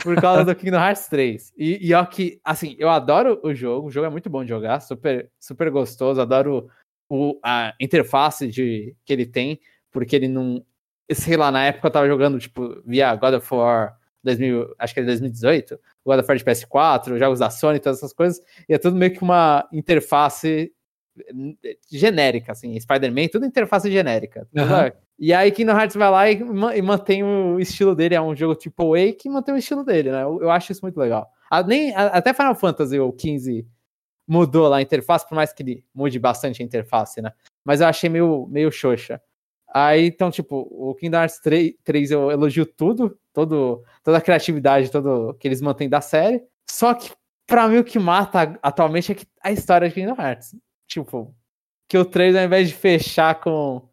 por 0.02 0.18
causa 0.18 0.42
do 0.42 0.54
Kingdom 0.54 0.78
Hearts 0.78 1.06
3. 1.06 1.52
E, 1.54 1.86
e 1.86 1.92
ó 1.92 2.02
que, 2.06 2.40
assim, 2.42 2.74
eu 2.78 2.88
adoro 2.88 3.38
o 3.44 3.54
jogo, 3.54 3.88
o 3.88 3.90
jogo 3.90 4.06
é 4.06 4.10
muito 4.10 4.30
bom 4.30 4.42
de 4.42 4.48
jogar, 4.48 4.80
super, 4.80 5.30
super 5.38 5.70
gostoso, 5.70 6.18
adoro 6.18 6.66
o, 7.10 7.38
a 7.44 7.74
interface 7.78 8.48
de, 8.48 8.96
que 9.04 9.12
ele 9.12 9.26
tem, 9.26 9.60
porque 9.92 10.16
ele 10.16 10.28
não. 10.28 10.64
Sei 11.12 11.36
lá, 11.36 11.52
na 11.52 11.66
época 11.66 11.88
eu 11.88 11.92
tava 11.92 12.08
jogando, 12.08 12.38
tipo, 12.38 12.82
via 12.86 13.14
God 13.14 13.34
of 13.34 13.54
War 13.54 13.98
2000, 14.24 14.74
acho 14.78 14.94
que 14.94 15.00
é 15.00 15.04
2018, 15.04 15.78
God 16.06 16.20
of 16.20 16.26
War 16.26 16.38
de 16.38 16.44
PS4, 16.44 17.18
jogos 17.18 17.38
da 17.38 17.50
Sony, 17.50 17.78
todas 17.78 17.98
essas 17.98 18.14
coisas, 18.14 18.42
e 18.66 18.72
é 18.72 18.78
tudo 18.78 18.96
meio 18.96 19.12
que 19.12 19.22
uma 19.22 19.68
interface 19.70 20.72
genérica, 21.90 22.52
assim, 22.52 22.80
Spider-Man, 22.80 23.28
tudo 23.28 23.44
interface 23.44 23.90
genérica. 23.90 24.48
Uhum. 24.54 25.05
E 25.18 25.32
aí 25.32 25.50
Kingdom 25.50 25.78
Hearts 25.78 25.96
vai 25.96 26.10
lá 26.10 26.30
e, 26.30 26.40
e, 26.76 26.82
mantém 26.82 27.24
o 27.24 27.58
estilo 27.58 27.94
dele, 27.94 28.14
é 28.14 28.20
um 28.20 28.36
jogo 28.36 28.54
tipo 28.54 28.94
A 28.94 29.12
que 29.12 29.28
mantém 29.30 29.54
o 29.54 29.58
estilo 29.58 29.82
dele, 29.82 30.10
né? 30.10 30.22
Eu, 30.22 30.42
eu 30.42 30.50
acho 30.50 30.72
isso 30.72 30.82
muito 30.82 30.98
legal. 30.98 31.30
A, 31.50 31.62
nem, 31.62 31.94
a, 31.94 32.08
até 32.08 32.34
Final 32.34 32.54
Fantasy 32.54 32.98
o 33.00 33.12
15 33.12 33.66
mudou 34.26 34.68
lá 34.68 34.78
a 34.78 34.82
interface, 34.82 35.26
por 35.26 35.34
mais 35.34 35.52
que 35.52 35.62
ele 35.62 35.84
mude 35.94 36.18
bastante 36.18 36.62
a 36.62 36.64
interface, 36.64 37.22
né? 37.22 37.32
Mas 37.64 37.80
eu 37.80 37.86
achei 37.86 38.10
meio, 38.10 38.46
meio 38.48 38.70
xoxa. 38.70 39.20
Aí, 39.72 40.06
então, 40.06 40.30
tipo, 40.30 40.66
o 40.70 40.94
Kingdom 40.94 41.18
Hearts 41.18 41.40
3, 41.40 41.74
3 41.84 42.10
eu 42.10 42.30
elogio 42.30 42.64
tudo, 42.64 43.18
todo, 43.32 43.82
toda 44.02 44.18
a 44.18 44.20
criatividade 44.20 44.90
todo, 44.90 45.34
que 45.34 45.46
eles 45.46 45.60
mantêm 45.60 45.88
da 45.88 46.00
série. 46.00 46.42
Só 46.68 46.94
que, 46.94 47.10
pra 47.46 47.68
mim, 47.68 47.78
o 47.78 47.84
que 47.84 47.98
mata 47.98 48.58
atualmente 48.62 49.12
é 49.12 49.16
a 49.42 49.52
história 49.52 49.88
de 49.88 49.94
Kingdom 49.94 50.20
Hearts. 50.20 50.56
Tipo, 50.86 51.34
que 51.88 51.98
o 51.98 52.04
3, 52.04 52.36
ao 52.36 52.44
invés 52.44 52.68
de 52.68 52.74
fechar 52.74 53.40
com. 53.40 53.88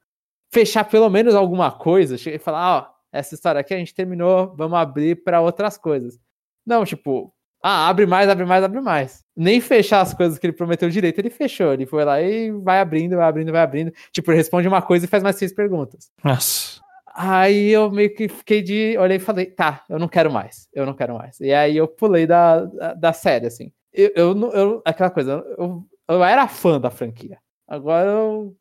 Fechar 0.53 0.83
pelo 0.83 1.09
menos 1.09 1.33
alguma 1.33 1.71
coisa, 1.71 2.15
cheguei 2.15 2.37
e 2.37 2.39
falar, 2.39 2.77
ó, 2.77 2.81
oh, 2.81 2.93
essa 3.11 3.33
história 3.33 3.59
aqui 3.59 3.73
a 3.73 3.77
gente 3.77 3.95
terminou, 3.95 4.53
vamos 4.55 4.77
abrir 4.77 5.23
para 5.23 5.41
outras 5.41 5.79
coisas. 5.79 6.19
Não, 6.63 6.85
tipo, 6.85 7.33
ah, 7.63 7.87
abre 7.87 8.05
mais, 8.05 8.29
abre 8.29 8.45
mais, 8.45 8.63
abre 8.63 8.79
mais. 8.79 9.23
Nem 9.35 9.59
fechar 9.59 10.01
as 10.01 10.13
coisas 10.13 10.37
que 10.37 10.45
ele 10.45 10.53
prometeu 10.53 10.89
direito, 10.89 11.17
ele 11.17 11.31
fechou. 11.31 11.73
Ele 11.73 11.87
foi 11.87 12.05
lá 12.05 12.21
e 12.21 12.51
vai 12.51 12.79
abrindo, 12.79 13.15
vai 13.15 13.25
abrindo, 13.27 13.51
vai 13.51 13.61
abrindo. 13.61 13.91
Tipo, 14.11 14.29
ele 14.29 14.37
responde 14.37 14.67
uma 14.67 14.81
coisa 14.81 15.05
e 15.05 15.07
faz 15.07 15.23
mais 15.23 15.37
seis 15.37 15.51
perguntas. 15.51 16.11
Nossa. 16.23 16.81
Aí 17.15 17.69
eu 17.69 17.89
meio 17.89 18.13
que 18.13 18.27
fiquei 18.27 18.61
de. 18.61 18.97
Olhei 18.99 19.17
e 19.17 19.19
falei, 19.19 19.45
tá, 19.45 19.83
eu 19.89 19.97
não 19.97 20.07
quero 20.07 20.31
mais. 20.31 20.67
Eu 20.73 20.85
não 20.85 20.93
quero 20.93 21.15
mais. 21.15 21.39
E 21.39 21.53
aí 21.53 21.77
eu 21.77 21.87
pulei 21.87 22.27
da, 22.27 22.65
da, 22.65 22.93
da 22.93 23.13
série, 23.13 23.47
assim. 23.47 23.71
Eu, 23.93 24.11
eu, 24.15 24.51
eu, 24.51 24.81
aquela 24.83 25.09
coisa, 25.09 25.43
eu, 25.57 25.85
eu 26.09 26.23
era 26.23 26.47
fã 26.47 26.81
da 26.81 26.89
franquia. 26.89 27.37
Agora 27.67 28.09
eu. 28.09 28.55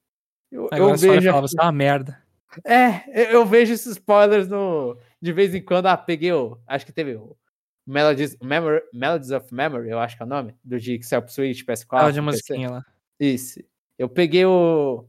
Eu, 0.52 0.68
Agora 0.70 0.92
eu 0.92 0.96
vejo. 0.96 1.30
Fala, 1.30 1.48
você 1.48 1.58
é 1.58 1.62
uma 1.62 1.72
merda. 1.72 2.22
É, 2.64 3.34
eu 3.34 3.46
vejo 3.46 3.72
esses 3.72 3.92
spoilers 3.92 4.46
no. 4.46 4.98
De 5.20 5.32
vez 5.32 5.54
em 5.54 5.62
quando, 5.62 5.86
ah, 5.86 5.96
peguei 5.96 6.32
o. 6.32 6.58
Acho 6.66 6.84
que 6.84 6.92
teve 6.92 7.14
o. 7.16 7.34
Melodies, 7.86 8.36
Memory, 8.40 8.82
Melodies 8.92 9.30
of 9.32 9.52
Memory, 9.52 9.90
eu 9.90 9.98
acho 9.98 10.16
que 10.16 10.22
é 10.22 10.26
o 10.26 10.28
nome, 10.28 10.54
do 10.62 10.78
de 10.78 10.94
Excel 10.94 11.20
pro 11.20 11.32
Switch, 11.32 11.64
PS4. 11.64 12.08
É 12.08 12.12
de 12.12 12.20
musiquinha 12.20 12.70
lá. 12.70 12.84
Isso. 13.18 13.60
Eu 13.98 14.08
peguei 14.08 14.44
o. 14.44 15.06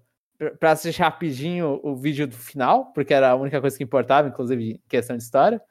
Pra 0.59 0.71
assistir 0.71 1.01
rapidinho 1.01 1.79
o 1.83 1.95
vídeo 1.95 2.27
do 2.27 2.35
final, 2.35 2.91
porque 2.93 3.13
era 3.13 3.29
a 3.29 3.35
única 3.35 3.61
coisa 3.61 3.77
que 3.77 3.83
importava, 3.83 4.27
inclusive 4.27 4.71
em 4.71 4.81
questão 4.89 5.15
de 5.15 5.23
história. 5.23 5.61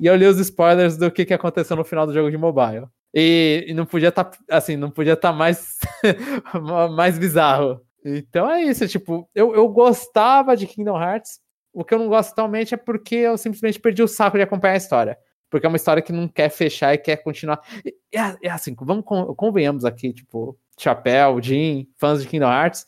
E 0.00 0.06
eu 0.06 0.16
li 0.16 0.26
os 0.26 0.38
spoilers 0.38 0.96
do 0.96 1.10
que, 1.10 1.24
que 1.24 1.34
aconteceu 1.34 1.76
no 1.76 1.84
final 1.84 2.06
do 2.06 2.12
jogo 2.12 2.30
de 2.30 2.36
mobile. 2.36 2.86
E, 3.14 3.64
e 3.68 3.74
não 3.74 3.86
podia 3.86 4.08
estar, 4.08 4.24
tá, 4.24 4.38
assim, 4.50 4.76
não 4.76 4.90
podia 4.90 5.14
estar 5.14 5.30
tá 5.30 5.36
mais, 5.36 5.78
mais 6.94 7.18
bizarro. 7.18 7.80
Então 8.08 8.48
é 8.48 8.62
isso, 8.62 8.86
tipo, 8.86 9.28
eu, 9.34 9.52
eu 9.52 9.68
gostava 9.68 10.56
de 10.56 10.66
Kingdom 10.66 11.00
Hearts. 11.00 11.40
O 11.72 11.84
que 11.84 11.92
eu 11.92 11.98
não 11.98 12.08
gosto 12.08 12.30
totalmente 12.30 12.72
é 12.72 12.76
porque 12.76 13.16
eu 13.16 13.36
simplesmente 13.36 13.80
perdi 13.80 14.02
o 14.02 14.08
saco 14.08 14.36
de 14.36 14.44
acompanhar 14.44 14.74
a 14.74 14.78
história. 14.78 15.18
Porque 15.50 15.66
é 15.66 15.68
uma 15.68 15.76
história 15.76 16.02
que 16.02 16.12
não 16.12 16.28
quer 16.28 16.48
fechar 16.48 16.94
e 16.94 16.98
quer 16.98 17.16
continuar. 17.16 17.60
É 18.12 18.48
assim, 18.48 18.74
vamos 18.78 19.04
convenhamos 19.36 19.84
aqui, 19.84 20.12
tipo, 20.12 20.56
Chapéu, 20.78 21.42
Jim, 21.42 21.88
fãs 21.98 22.22
de 22.22 22.28
Kingdom 22.28 22.50
Hearts. 22.50 22.86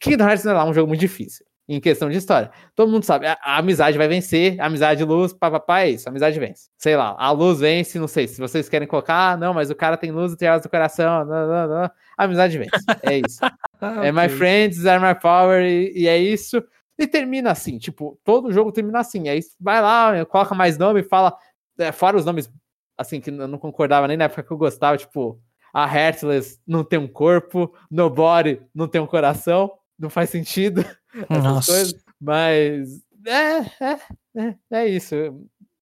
Kingdom 0.00 0.24
Hearts 0.24 0.44
não 0.44 0.52
é 0.52 0.54
lá 0.56 0.64
um 0.64 0.74
jogo 0.74 0.88
muito 0.88 1.00
difícil 1.00 1.46
em 1.68 1.80
questão 1.80 2.08
de 2.08 2.16
história. 2.16 2.50
Todo 2.74 2.90
mundo 2.90 3.02
sabe, 3.02 3.26
a, 3.26 3.36
a 3.42 3.58
amizade 3.58 3.98
vai 3.98 4.06
vencer, 4.06 4.60
a 4.60 4.66
amizade 4.66 5.02
luz, 5.04 5.32
papapá, 5.32 5.80
é 5.80 5.90
isso, 5.90 6.08
a 6.08 6.10
amizade 6.10 6.38
vence. 6.38 6.68
Sei 6.78 6.96
lá, 6.96 7.16
a 7.18 7.30
luz 7.30 7.60
vence, 7.60 7.98
não 7.98 8.06
sei, 8.06 8.28
se 8.28 8.40
vocês 8.40 8.68
querem 8.68 8.86
colocar, 8.86 9.32
ah, 9.32 9.36
não, 9.36 9.52
mas 9.52 9.70
o 9.70 9.74
cara 9.74 9.96
tem 9.96 10.12
luz 10.12 10.32
e 10.32 10.36
tem 10.36 10.48
do 10.60 10.68
coração, 10.68 11.24
não, 11.24 11.48
não, 11.48 11.68
não, 11.68 11.90
a 12.16 12.24
amizade 12.24 12.56
vence, 12.56 12.70
é 13.02 13.18
isso. 13.18 13.40
ah, 13.80 14.06
é 14.06 14.12
my 14.12 14.28
friends, 14.28 14.86
are 14.86 15.04
my 15.04 15.18
power, 15.18 15.62
e, 15.62 15.92
e, 15.94 16.08
é 16.08 16.16
isso. 16.16 16.62
E 16.98 17.06
termina 17.06 17.50
assim, 17.50 17.78
tipo, 17.78 18.18
todo 18.24 18.52
jogo 18.52 18.72
termina 18.72 19.00
assim, 19.00 19.28
aí 19.28 19.40
vai 19.60 19.82
lá, 19.82 20.24
coloca 20.24 20.54
mais 20.54 20.78
nome, 20.78 21.02
fala, 21.02 21.36
é, 21.78 21.92
fora 21.92 22.16
os 22.16 22.24
nomes, 22.24 22.50
assim, 22.96 23.20
que 23.20 23.30
eu 23.30 23.48
não 23.48 23.58
concordava 23.58 24.08
nem 24.08 24.16
na 24.16 24.24
época 24.24 24.42
que 24.42 24.50
eu 24.50 24.56
gostava, 24.56 24.96
tipo, 24.96 25.38
a 25.74 25.84
Heartless 25.84 26.58
não 26.66 26.82
tem 26.82 26.98
um 26.98 27.06
corpo, 27.06 27.74
Nobody 27.90 28.62
não 28.74 28.88
tem 28.88 28.98
um 28.98 29.06
coração, 29.06 29.70
não 29.98 30.08
faz 30.08 30.30
sentido 30.30 30.82
essas 31.28 31.44
Nossa. 31.44 31.72
coisas, 31.72 32.04
mas 32.20 33.02
é, 33.26 33.58
é, 33.84 34.00
é, 34.36 34.54
é 34.70 34.88
isso. 34.88 35.14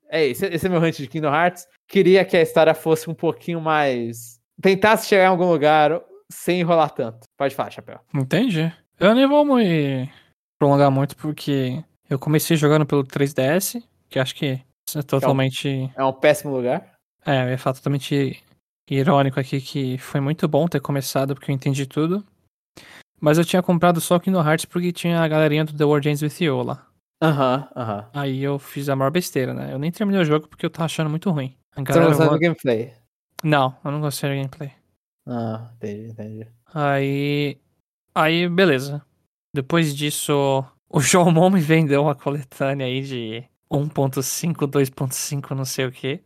É 0.09 0.27
isso. 0.27 0.44
Esse 0.44 0.66
é 0.66 0.68
meu 0.68 0.81
hunt 0.81 0.97
de 0.97 1.07
Kingdom 1.07 1.35
Hearts. 1.35 1.66
Queria 1.88 2.25
que 2.25 2.37
a 2.37 2.42
história 2.42 2.75
fosse 2.75 3.11
um 3.11 3.14
pouquinho 3.14 3.61
mais. 3.61 4.40
Tentasse 4.61 5.09
chegar 5.09 5.25
em 5.25 5.29
algum 5.29 5.51
lugar 5.51 6.01
sem 6.31 6.61
enrolar 6.61 6.90
tanto. 6.90 7.27
Pode 7.37 7.55
falar, 7.55 7.70
Chapéu. 7.70 8.01
Entendi. 8.14 8.73
Eu 8.99 9.14
nem 9.14 9.27
vou 9.27 9.44
me 9.44 10.09
prolongar 10.59 10.90
muito 10.90 11.16
porque 11.16 11.83
eu 12.09 12.18
comecei 12.18 12.57
jogando 12.57 12.87
pelo 12.87 13.05
3DS, 13.05 13.83
que 14.09 14.18
acho 14.18 14.35
que 14.35 14.61
é 14.94 15.03
totalmente. 15.03 15.68
É 15.97 16.03
um, 16.03 16.07
é 16.07 16.09
um 16.09 16.12
péssimo 16.12 16.55
lugar. 16.55 16.94
É, 17.27 17.44
eu 17.44 17.51
ia 17.51 17.59
falar 17.59 17.75
totalmente 17.75 18.42
irônico 18.88 19.40
aqui 19.40 19.61
que 19.61 19.99
foi 19.99 20.20
muito 20.20 20.47
bom 20.47 20.68
ter 20.68 20.81
começado 20.81 21.35
porque 21.35 21.51
eu 21.51 21.55
entendi 21.55 21.87
tudo. 21.87 22.25
Mas 23.25 23.39
eu 23.39 23.45
tinha 23.45 23.63
comprado 23.63 24.03
só 24.03 24.17
o 24.17 24.21
Kingdom 24.21 24.47
Hearts 24.47 24.67
porque 24.67 24.93
tinha 24.93 25.19
a 25.19 25.27
galerinha 25.27 25.65
do 25.65 25.75
The 25.75 25.83
World 25.83 26.07
Ends 26.11 26.21
With 26.21 26.45
You 26.45 26.63
lá. 26.63 26.87
Aham, 27.23 27.69
uh 27.75 27.79
aham. 27.79 27.97
-huh, 27.97 28.03
uh 28.03 28.05
-huh. 28.05 28.11
Aí 28.13 28.43
eu 28.43 28.59
fiz 28.59 28.87
a 28.91 28.95
maior 28.95 29.11
besteira, 29.11 29.55
né? 29.55 29.73
Eu 29.73 29.79
nem 29.79 29.91
terminei 29.91 30.21
o 30.21 30.27
jogo 30.27 30.47
porque 30.47 30.67
eu 30.67 30.69
tava 30.69 30.85
achando 30.85 31.09
muito 31.09 31.31
ruim. 31.31 31.57
A 31.75 31.81
Você 31.81 32.01
não 32.01 32.09
gostou 32.09 32.29
do 32.29 32.39
gameplay? 32.39 32.93
Não, 33.43 33.75
eu 33.83 33.91
não 33.91 34.01
gostei 34.03 34.29
do 34.29 34.37
gameplay. 34.37 34.73
Ah, 35.27 35.71
entendi, 35.75 36.11
entendi. 36.11 36.47
Aí. 36.75 37.57
Aí, 38.15 38.47
beleza. 38.47 39.01
Depois 39.55 39.97
disso, 39.97 40.63
o 40.91 41.01
João 41.01 41.49
me 41.49 41.61
vendeu 41.63 42.03
uma 42.03 42.15
coletânea 42.15 42.87
aí 42.87 43.01
de 43.01 43.43
1.5, 43.71 44.67
2.5, 44.67 45.55
não 45.55 45.65
sei 45.65 45.87
o 45.87 45.91
que. 45.91 46.21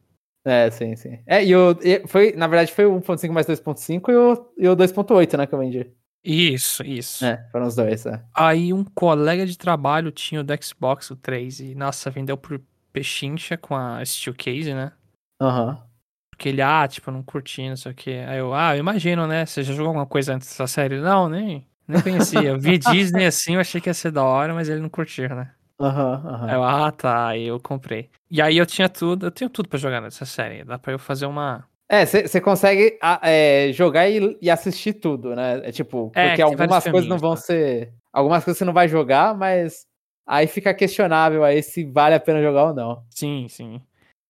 É, 0.45 0.69
sim, 0.73 0.97
sim. 0.97 1.21
É, 1.29 1.45
e, 1.45 1.55
o, 1.55 1.79
e 1.81 2.09
foi, 2.09 2.33
na 2.33 2.49
verdade, 2.49 2.73
foi 2.73 2.87
o 2.87 3.01
1.5 3.01 3.33
mais 3.33 3.47
2.5 3.47 4.11
e 4.11 4.17
o, 4.17 4.53
e 4.59 4.69
o 4.69 4.75
2.8, 4.75 5.37
né, 5.37 5.47
que 5.47 5.55
eu 5.55 5.61
vendi. 5.61 5.97
Isso, 6.25 6.83
isso. 6.83 7.25
É, 7.25 7.49
foram 7.51 7.67
os 7.67 7.75
dois, 7.75 8.05
é. 8.07 8.23
Aí 8.35 8.73
um 8.73 8.85
colega 8.85 9.47
de 9.47 9.57
trabalho 9.57 10.11
tinha 10.11 10.41
o 10.41 10.45
do 10.45 10.53
Xbox, 10.63 11.11
o 11.11 11.17
3, 11.17 11.61
e 11.61 11.75
nossa, 11.75 12.11
vendeu 12.11 12.37
por 12.37 12.61
pechincha 12.93 13.57
com 13.57 13.75
a 13.77 14.05
Steel 14.05 14.35
Case, 14.35 14.75
né? 14.75 14.93
Aham. 15.41 15.69
Uhum. 15.71 15.89
Porque 16.31 16.51
ele, 16.51 16.63
ah, 16.63 16.87
tipo, 16.87 17.11
não 17.11 17.21
curti, 17.21 17.69
não 17.69 17.77
sei 17.77 17.91
o 17.91 17.95
que. 17.97 18.11
Aí 18.13 18.39
eu, 18.39 18.55
ah, 18.55 18.77
eu 18.77 18.79
imagino, 18.79 19.27
né? 19.27 19.45
Você 19.45 19.65
já 19.65 19.73
jogou 19.73 19.89
alguma 19.89 20.07
coisa 20.07 20.35
antes 20.35 20.47
dessa 20.49 20.69
série? 20.69 21.01
Não, 21.01 21.29
nem, 21.29 21.67
nem 21.87 22.01
conhecia. 22.01 22.41
Eu 22.51 22.61
vi 22.61 22.79
Disney 22.79 23.27
assim, 23.27 23.55
eu 23.55 23.61
achei 23.61 23.81
que 23.81 23.89
ia 23.91 23.95
ser 23.95 24.13
da 24.13 24.23
hora, 24.23 24.55
mas 24.55 24.69
ele 24.69 24.81
não 24.81 24.89
curtiu, 24.89 25.29
né? 25.35 25.53
Aham, 25.81 26.23
uhum, 26.23 26.29
aham. 26.31 26.45
Uhum. 26.47 26.53
Eu, 26.53 26.63
ah, 26.65 26.93
tá, 26.93 27.27
aí 27.29 27.45
eu 27.45 27.59
comprei. 27.59 28.09
E 28.31 28.41
aí 28.41 28.57
eu 28.57 28.65
tinha 28.67 28.89
tudo, 28.89 29.27
eu 29.27 29.31
tenho 29.33 29.51
tudo 29.51 29.69
pra 29.69 29.79
jogar 29.81 30.01
nessa 30.01 30.25
série. 30.25 30.63
Dá 30.63 30.79
pra 30.79 30.93
eu 30.93 30.99
fazer 30.99 31.27
uma, 31.27 31.65
é, 31.91 32.05
você 32.05 32.41
consegue 32.41 32.99
é, 33.23 33.71
jogar 33.73 34.09
e, 34.11 34.37
e, 34.43 34.51
assistir 34.51 34.93
tudo, 34.93 35.35
né? 35.35 35.63
É 35.65 35.73
tipo, 35.73 36.13
é, 36.15 36.29
porque 36.29 36.43
algumas 36.43 36.85
coisas 36.85 37.09
não 37.09 37.17
vão 37.17 37.31
né? 37.31 37.37
ser. 37.37 37.93
Algumas 38.13 38.45
coisas 38.45 38.59
você 38.59 38.65
não 38.65 38.75
vai 38.75 38.89
jogar, 38.89 39.35
mas 39.35 39.87
aí 40.27 40.47
fica 40.47 40.75
questionável 40.75 41.43
aí 41.43 41.63
se 41.63 41.85
vale 41.85 42.15
a 42.15 42.21
pena 42.21 42.43
jogar 42.43 42.65
ou 42.65 42.75
não. 42.75 43.03
Sim, 43.09 43.47
sim. 43.49 43.81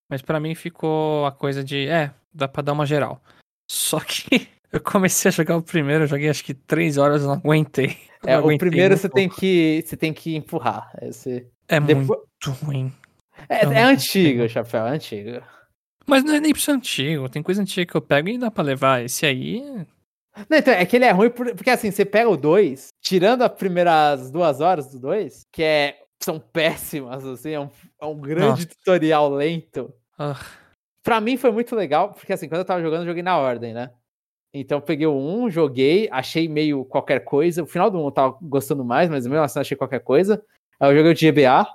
Mas 0.09 0.23
para 0.23 0.39
mim 0.39 0.55
ficou 0.55 1.27
a 1.27 1.33
coisa 1.33 1.65
de, 1.65 1.89
é, 1.89 2.13
dá 2.33 2.47
pra 2.47 2.63
dar 2.63 2.73
uma 2.73 2.87
geral. 2.87 3.21
Só 3.69 3.99
que 4.07 4.47
eu 4.73 4.81
comecei 4.81 5.29
a 5.29 5.33
jogar 5.33 5.57
o 5.57 5.63
primeiro, 5.63 6.07
joguei 6.07 6.29
acho 6.29 6.45
que 6.45 6.55
três 6.55 6.97
horas, 6.97 7.27
não 7.27 7.33
aguentei. 7.33 7.97
é, 8.25 8.35
não 8.35 8.39
aguentei 8.39 8.69
o 8.69 8.71
primeiro 8.71 8.97
você 8.97 9.09
tem 9.09 9.29
que 9.29 9.83
você 9.85 9.97
tem 9.97 10.13
que 10.13 10.37
empurrar. 10.37 10.93
Esse... 11.03 11.45
É 11.67 11.81
Depois... 11.81 12.07
muito 12.07 12.65
ruim. 12.65 12.93
É, 13.49 13.65
é, 13.65 13.73
é 13.81 13.83
antigo, 13.83 14.49
Chapéu, 14.49 14.87
é 14.87 14.91
antigo. 14.91 15.43
Mas 16.09 16.25
não 16.25 16.35
é 16.35 16.41
nem 16.41 16.53
pro 16.53 16.73
antigo. 16.73 17.29
Tem 17.29 17.43
coisa 17.43 17.61
antiga 17.61 17.91
que 17.91 17.97
eu 17.97 18.01
pego 18.01 18.29
e 18.29 18.39
dá 18.39 18.51
pra 18.51 18.65
levar. 18.65 19.05
Esse 19.05 19.27
aí. 19.27 19.63
Não, 20.49 20.57
então, 20.57 20.73
é 20.73 20.87
que 20.87 20.97
ele 20.97 21.05
é 21.05 21.11
ruim 21.11 21.31
porque 21.31 21.71
assim, 21.71 21.91
você 21.91 22.05
pega 22.05 22.29
o 22.31 22.37
2, 22.37 22.89
tirando 23.03 23.43
as 23.43 23.53
primeiras 23.53 24.31
duas 24.31 24.61
horas 24.61 24.91
do 24.91 24.99
2, 24.99 25.43
que 25.53 25.63
é, 25.63 26.01
são 26.23 26.39
péssimas, 26.39 27.27
assim, 27.27 27.51
é 27.51 27.61
um, 27.61 27.71
é 28.01 28.07
um 28.07 28.21
grande 28.21 28.47
Nossa. 28.47 28.67
tutorial 28.67 29.29
lento. 29.29 29.93
Uh. 30.19 30.39
Pra 31.03 31.21
mim 31.21 31.37
foi 31.37 31.51
muito 31.51 31.75
legal, 31.75 32.13
porque 32.13 32.33
assim, 32.33 32.49
quando 32.49 32.61
eu 32.61 32.65
tava 32.65 32.83
jogando, 32.83 33.03
eu 33.03 33.09
joguei 33.09 33.23
na 33.23 33.37
ordem, 33.37 33.75
né? 33.75 33.91
Então 34.53 34.79
eu 34.79 34.83
peguei 34.83 35.07
o 35.07 35.13
1, 35.13 35.43
um, 35.43 35.51
joguei, 35.51 36.09
achei 36.11 36.49
meio 36.49 36.85
qualquer 36.85 37.25
coisa. 37.25 37.63
O 37.63 37.67
final 37.67 37.91
do 37.91 37.99
1 37.99 38.01
um 38.01 38.05
eu 38.07 38.13
tava 38.13 38.39
gostando 38.41 38.85
mais, 38.85 39.11
mas 39.11 39.27
mesmo 39.27 39.43
assim 39.43 39.61
achei 39.61 39.77
qualquer 39.77 40.01
coisa. 40.01 40.43
Aí 40.81 40.91
eu 40.91 40.97
joguei 40.97 41.13
o 41.13 41.33
GBA, 41.33 41.67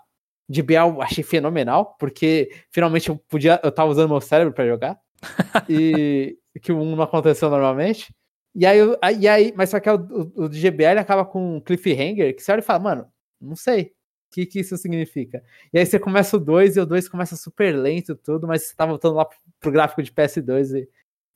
GBA 0.50 0.76
eu 0.76 1.02
achei 1.02 1.24
fenomenal, 1.24 1.96
porque 2.00 2.50
finalmente 2.72 3.10
eu 3.10 3.18
podia. 3.18 3.60
Eu 3.64 3.72
tava 3.72 3.89
usando 3.89 4.10
meu 4.10 4.22
cérebro 4.22 4.54
para 4.54 4.68
jogar. 4.68 5.00
e 5.70 6.38
que 6.62 6.72
o 6.72 6.80
1 6.80 6.96
não 6.96 7.04
aconteceu 7.04 7.50
normalmente. 7.50 8.14
E 8.56 8.66
aí, 8.66 8.80
e 9.20 9.28
aí 9.28 9.54
mas 9.56 9.70
só 9.70 9.80
que 9.80 9.89
o, 9.89 9.96
o, 9.96 10.44
o 10.46 10.50
GBA 10.50 11.00
acaba 11.00 11.26
com 11.26 11.58
um 11.58 11.62
cliffhanger 11.62 12.36
que 12.36 12.44
você 12.44 12.52
olha 12.52 12.60
e 12.60 12.64
fala, 12.64 12.80
mano, 12.80 13.08
não 13.41 13.56
sei 13.56 13.94
o 14.32 14.36
que, 14.36 14.46
que 14.46 14.60
isso 14.60 14.78
significa. 14.78 15.44
E 15.72 15.80
aí 15.80 15.86
você 15.86 16.00
começa 16.00 16.38
o 16.38 16.39
2 16.39 16.78
e 16.78 16.80
o 16.80 16.86
2 16.86 17.10
começa 17.10 17.36
super 17.36 17.76
lento 17.76 18.16
tudo, 18.16 18.48
mas 18.48 18.64
você 18.64 18.76
tá 18.76 18.86
voltando 18.86 19.16
lá 19.16 19.28
pro 19.60 19.72
gráfico 19.72 20.04
de 20.04 20.12
PS2 20.12 20.76
e 20.76 20.89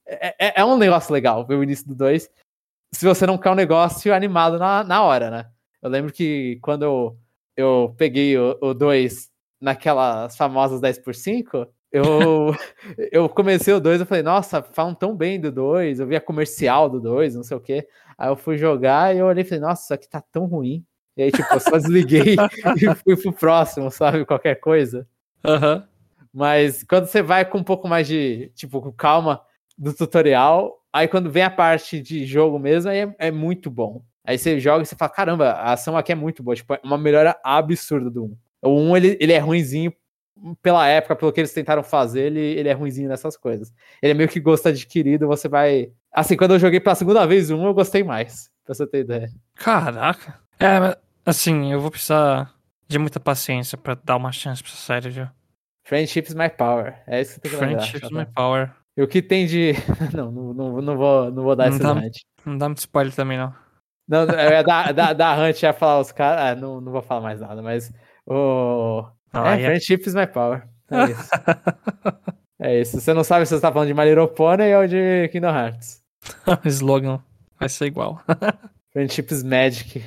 é, 0.08 0.36
é, 0.48 0.62
é 0.62 0.66
um 0.66 0.78
negócio 0.78 1.14
legal 1.14 1.46
ver 1.46 1.56
o 1.56 1.64
início 1.64 1.88
do 1.88 1.96
2. 1.96 2.30
Se 2.94 3.06
você 3.06 3.26
não 3.26 3.38
quer 3.38 3.52
um 3.52 3.56
negócio 3.56 4.14
animado 4.14 4.58
na, 4.58 4.84
na 4.84 5.04
hora, 5.04 5.30
né? 5.30 5.52
Eu 5.82 5.90
lembro 5.90 6.14
que 6.14 6.58
quando 6.62 6.84
eu, 6.84 7.20
eu 7.58 7.94
peguei 7.98 8.38
o 8.38 8.74
2 8.74 9.30
naquelas 9.60 10.38
famosas 10.38 10.80
10 10.80 11.00
por 11.00 11.16
5 11.16 11.68
eu, 11.92 12.56
eu 13.12 13.30
comecei 13.30 13.74
o 13.74 13.80
2, 13.80 14.02
eu 14.02 14.06
falei, 14.06 14.24
nossa, 14.24 14.62
falam 14.62 14.94
tão 14.94 15.16
bem 15.16 15.40
do 15.40 15.52
2, 15.52 16.00
eu 16.00 16.08
vi 16.08 16.16
a 16.16 16.22
comercial 16.22 16.90
do 16.90 17.00
2, 17.00 17.36
não 17.36 17.44
sei 17.44 17.58
o 17.58 17.62
quê. 17.62 17.88
Aí 18.18 18.30
eu 18.30 18.36
fui 18.36 18.58
jogar 18.58 19.16
e 19.16 19.20
eu 19.20 19.26
olhei 19.26 19.44
e 19.44 19.46
falei, 19.46 19.62
nossa, 19.62 19.84
isso 19.84 19.94
aqui 19.94 20.10
tá 20.10 20.22
tão 20.22 20.46
ruim. 20.46 20.84
E 21.16 21.24
aí, 21.24 21.32
tipo, 21.32 21.52
eu 21.52 21.60
só 21.60 21.78
desliguei 21.78 22.36
e 22.78 22.96
fui 22.96 23.16
pro 23.18 23.34
próximo, 23.34 23.90
sabe? 23.90 24.26
Qualquer 24.26 24.56
coisa. 24.56 25.08
Uhum. 25.44 25.84
Mas 26.32 26.84
quando 26.84 27.08
você 27.08 27.22
vai 27.22 27.44
com 27.44 27.58
um 27.58 27.64
pouco 27.64 27.88
mais 27.88 28.08
de, 28.08 28.52
tipo, 28.54 28.82
com 28.82 28.92
calma 28.92 29.42
do 29.76 29.94
tutorial, 29.94 30.84
aí 30.94 31.08
quando 31.08 31.32
vem 31.32 31.44
a 31.44 31.50
parte 31.50 32.00
de 32.00 32.26
jogo 32.26 32.60
mesmo, 32.60 32.92
aí 32.92 33.00
é, 33.00 33.16
é 33.18 33.32
muito 33.32 33.72
bom. 33.72 34.04
Aí 34.28 34.38
você 34.38 34.60
joga 34.60 34.84
e 34.84 34.86
você 34.86 34.94
fala, 34.94 35.10
caramba, 35.10 35.52
a 35.52 35.72
ação 35.72 35.96
aqui 35.96 36.12
é 36.12 36.16
muito 36.16 36.44
boa. 36.44 36.54
Tipo, 36.54 36.74
é 36.74 36.82
uma 36.84 36.98
melhora 36.98 37.40
absurda 37.42 38.10
do 38.10 38.26
1. 38.26 38.38
O 38.64 38.80
1, 38.92 38.98
ele, 38.98 39.18
ele 39.22 39.32
é 39.32 39.40
ruinzinho 39.40 39.94
pela 40.62 40.86
época, 40.86 41.16
pelo 41.16 41.32
que 41.32 41.40
eles 41.40 41.54
tentaram 41.54 41.82
fazer, 41.82 42.24
ele, 42.24 42.42
ele 42.42 42.68
é 42.68 42.74
ruimzinho 42.74 43.08
nessas 43.08 43.38
coisas. 43.38 43.74
Ele 44.02 44.12
é 44.12 44.14
meio 44.14 44.28
que 44.28 44.42
gosto 44.42 44.68
adquirido, 44.68 45.28
você 45.28 45.48
vai. 45.48 45.92
Assim, 46.12 46.36
quando 46.36 46.56
eu 46.56 46.60
joguei 46.60 46.82
pela 46.82 46.94
segunda 46.94 47.26
vez 47.26 47.50
um, 47.50 47.66
eu 47.66 47.74
gostei 47.74 48.04
mais, 48.04 48.52
pra 48.66 48.76
você 48.76 48.86
ter 48.86 49.00
ideia. 49.00 49.30
Caraca. 49.56 50.40
É, 50.60 50.98
assim, 51.26 51.72
eu 51.72 51.80
vou 51.80 51.90
precisar 51.90 52.54
de 52.86 53.00
muita 53.00 53.22
paciência 53.22 53.78
pra 53.78 53.96
dar 53.96 54.18
uma 54.18 54.34
chance 54.34 54.62
pra 54.62 54.72
essa 54.74 54.82
série, 54.82 55.10
viu? 55.10 55.28
Friendship 55.86 56.26
is 56.28 56.34
my 56.34 56.50
power. 56.50 57.02
É 57.08 57.22
isso 57.22 57.36
que 57.36 57.42
tem 57.42 57.52
que 57.52 57.58
Friendship 57.58 58.04
is 58.04 58.12
my 58.12 58.26
power. 58.26 58.72
E 58.98 59.02
o 59.02 59.08
que 59.08 59.22
tem 59.22 59.46
de. 59.46 59.74
não, 60.14 60.30
não, 60.30 60.54
não, 60.54 60.82
não, 60.82 60.98
vou, 60.98 61.32
não 61.32 61.44
vou 61.44 61.56
dar 61.56 61.70
esse 61.70 61.82
hunt. 61.82 62.18
Não 62.46 62.58
dá 62.58 62.68
muito 62.68 62.80
spoiler 62.80 63.14
também, 63.14 63.38
não. 63.38 63.54
Não, 64.08 64.22
é 64.24 64.64
da, 64.64 64.92
da, 64.92 65.14
da 65.14 65.36
Hunt 65.36 65.62
ia 65.62 65.74
falar 65.74 66.00
os 66.00 66.12
caras. 66.12 66.42
Ah, 66.42 66.56
não, 66.60 66.80
não 66.80 66.92
vou 66.92 67.02
falar 67.02 67.22
mais 67.22 67.42
nada, 67.42 67.62
mas. 67.62 67.92
O. 68.26 69.04
Ah, 69.34 69.58
é, 69.58 69.62
é, 69.62 69.66
friendship 69.66 70.08
is 70.08 70.16
my 70.16 70.26
power. 70.26 70.68
É 70.90 71.04
isso. 71.12 71.30
é 72.60 72.82
isso. 72.82 73.02
Você 73.02 73.14
não 73.14 73.24
sabe 73.24 73.46
se 73.46 73.54
você 73.54 73.62
tá 73.62 73.72
falando 73.72 73.90
de 73.90 73.94
My 73.94 74.06
Little 74.06 74.30
Pony 74.30 74.74
ou 74.74 74.88
de 74.88 75.28
Kingdom 75.32 75.50
Hearts. 75.50 76.02
o 76.64 76.68
slogan 76.68 77.22
vai 77.60 77.68
ser 77.68 77.86
igual. 77.86 78.22
friendship 78.94 79.28
is 79.32 79.44
magic. 79.44 80.06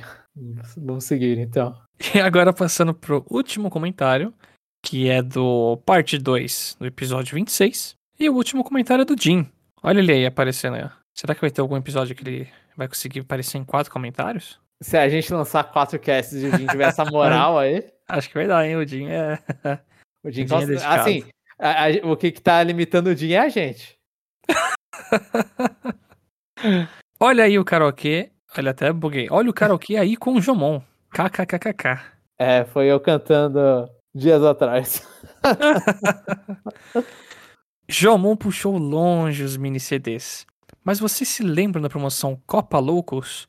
Vamos 0.77 1.03
seguir, 1.03 1.37
então. 1.37 1.75
E 2.15 2.19
agora 2.19 2.51
passando 2.51 2.93
pro 2.93 3.25
último 3.29 3.69
comentário, 3.69 4.33
que 4.81 5.09
é 5.09 5.21
do 5.21 5.77
parte 5.85 6.17
2 6.17 6.77
do 6.79 6.85
episódio 6.87 7.35
26. 7.35 7.95
E 8.19 8.29
o 8.29 8.33
último 8.33 8.63
comentário 8.63 9.03
é 9.03 9.05
do 9.05 9.15
Jim. 9.19 9.47
Olha 9.83 9.99
ele 9.99 10.11
aí 10.11 10.25
aparecendo 10.25 10.75
aí. 10.75 10.89
Será 11.13 11.35
que 11.35 11.41
vai 11.41 11.51
ter 11.51 11.61
algum 11.61 11.77
episódio 11.77 12.15
que 12.15 12.23
ele 12.23 12.47
vai 12.75 12.87
conseguir 12.87 13.21
aparecer 13.21 13.57
em 13.57 13.63
quatro 13.63 13.91
comentários? 13.91 14.59
Se 14.81 14.97
a 14.97 15.07
gente 15.07 15.31
lançar 15.31 15.63
quatro 15.65 15.99
casts 15.99 16.41
e 16.41 16.47
o 16.47 16.57
Jim 16.57 16.65
tiver 16.65 16.87
essa 16.87 17.05
moral 17.05 17.57
aí. 17.59 17.87
Acho 18.07 18.27
que 18.27 18.35
vai 18.35 18.47
dar, 18.47 18.65
hein? 18.65 18.75
O 18.75 18.87
Jim 18.87 19.07
é. 19.07 19.39
O 20.23 20.29
Jim, 20.29 20.43
o 20.43 20.47
Jim 20.47 20.73
é 20.73 20.85
assim, 20.85 21.23
a, 21.57 21.85
a, 21.85 21.89
o 22.03 22.15
que, 22.15 22.31
que 22.31 22.39
tá 22.39 22.61
limitando 22.61 23.09
o 23.09 23.15
Jim 23.15 23.31
é 23.31 23.39
a 23.39 23.49
gente. 23.49 23.97
Olha 27.19 27.45
aí 27.45 27.57
o 27.57 27.65
karaokê. 27.65 28.31
Olha, 28.55 28.69
até 28.69 28.93
buguei. 28.93 29.27
Olha 29.31 29.49
o 29.49 29.53
karaokê 29.53 29.97
aí 29.97 30.15
com 30.15 30.35
o 30.35 30.41
Jomon. 30.41 30.79
KKKKK. 31.09 31.99
É, 32.37 32.65
foi 32.65 32.85
eu 32.85 32.99
cantando 32.99 33.89
dias 34.13 34.43
atrás. 34.43 35.07
Jomon 37.87 38.35
puxou 38.35 38.77
longe 38.77 39.43
os 39.43 39.57
mini 39.57 39.79
CDs. 39.79 40.45
Mas 40.83 40.99
você 40.99 41.23
se 41.23 41.43
lembra 41.43 41.81
da 41.81 41.89
promoção 41.89 42.41
Copa 42.45 42.79
Loucos? 42.79 43.47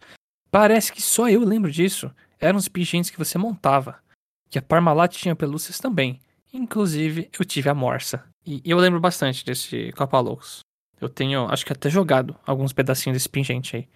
Parece 0.50 0.92
que 0.92 1.00
só 1.00 1.28
eu 1.28 1.40
lembro 1.40 1.70
disso. 1.70 2.10
Eram 2.38 2.58
os 2.58 2.68
pingentes 2.68 3.10
que 3.10 3.18
você 3.18 3.38
montava 3.38 4.02
que 4.50 4.58
a 4.58 4.62
Parmalat 4.62 5.16
tinha 5.16 5.34
pelúcias 5.34 5.78
também. 5.78 6.20
Inclusive, 6.52 7.30
eu 7.38 7.44
tive 7.44 7.70
a 7.70 7.74
Morsa. 7.74 8.22
E 8.44 8.60
eu 8.64 8.76
lembro 8.76 9.00
bastante 9.00 9.44
desse 9.44 9.90
Copa 9.92 10.20
Loucos. 10.20 10.60
Eu 11.00 11.08
tenho, 11.08 11.46
acho 11.50 11.64
que 11.64 11.72
até 11.72 11.88
jogado 11.88 12.36
alguns 12.46 12.72
pedacinhos 12.72 13.16
desse 13.16 13.28
pingente 13.28 13.76
aí. 13.76 13.88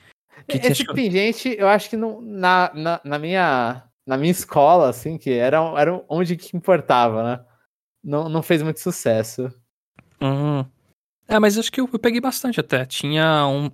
Que 0.49 0.57
Esse 0.57 0.85
tinha... 0.85 0.95
pingente, 0.95 1.55
eu 1.59 1.69
acho 1.69 1.91
que 1.91 1.97
não, 1.97 2.21
na, 2.21 2.71
na, 2.75 3.01
na, 3.05 3.19
minha, 3.19 3.85
na 4.07 4.17
minha 4.17 4.31
escola, 4.31 4.89
assim, 4.89 5.19
que 5.19 5.31
era, 5.31 5.59
era 5.79 6.05
onde 6.09 6.37
que 6.37 6.57
importava, 6.57 7.23
né? 7.23 7.45
Não, 8.03 8.29
não 8.29 8.43
fez 8.43 8.63
muito 8.63 8.81
sucesso. 8.81 9.53
Hum. 10.21 10.65
É, 11.29 11.39
mas 11.39 11.59
acho 11.59 11.73
que 11.73 11.81
eu, 11.81 11.89
eu 11.93 11.99
peguei 11.99 12.21
bastante 12.21 12.61
até. 12.61 12.85
Tinha 12.85 13.47
um. 13.47 13.71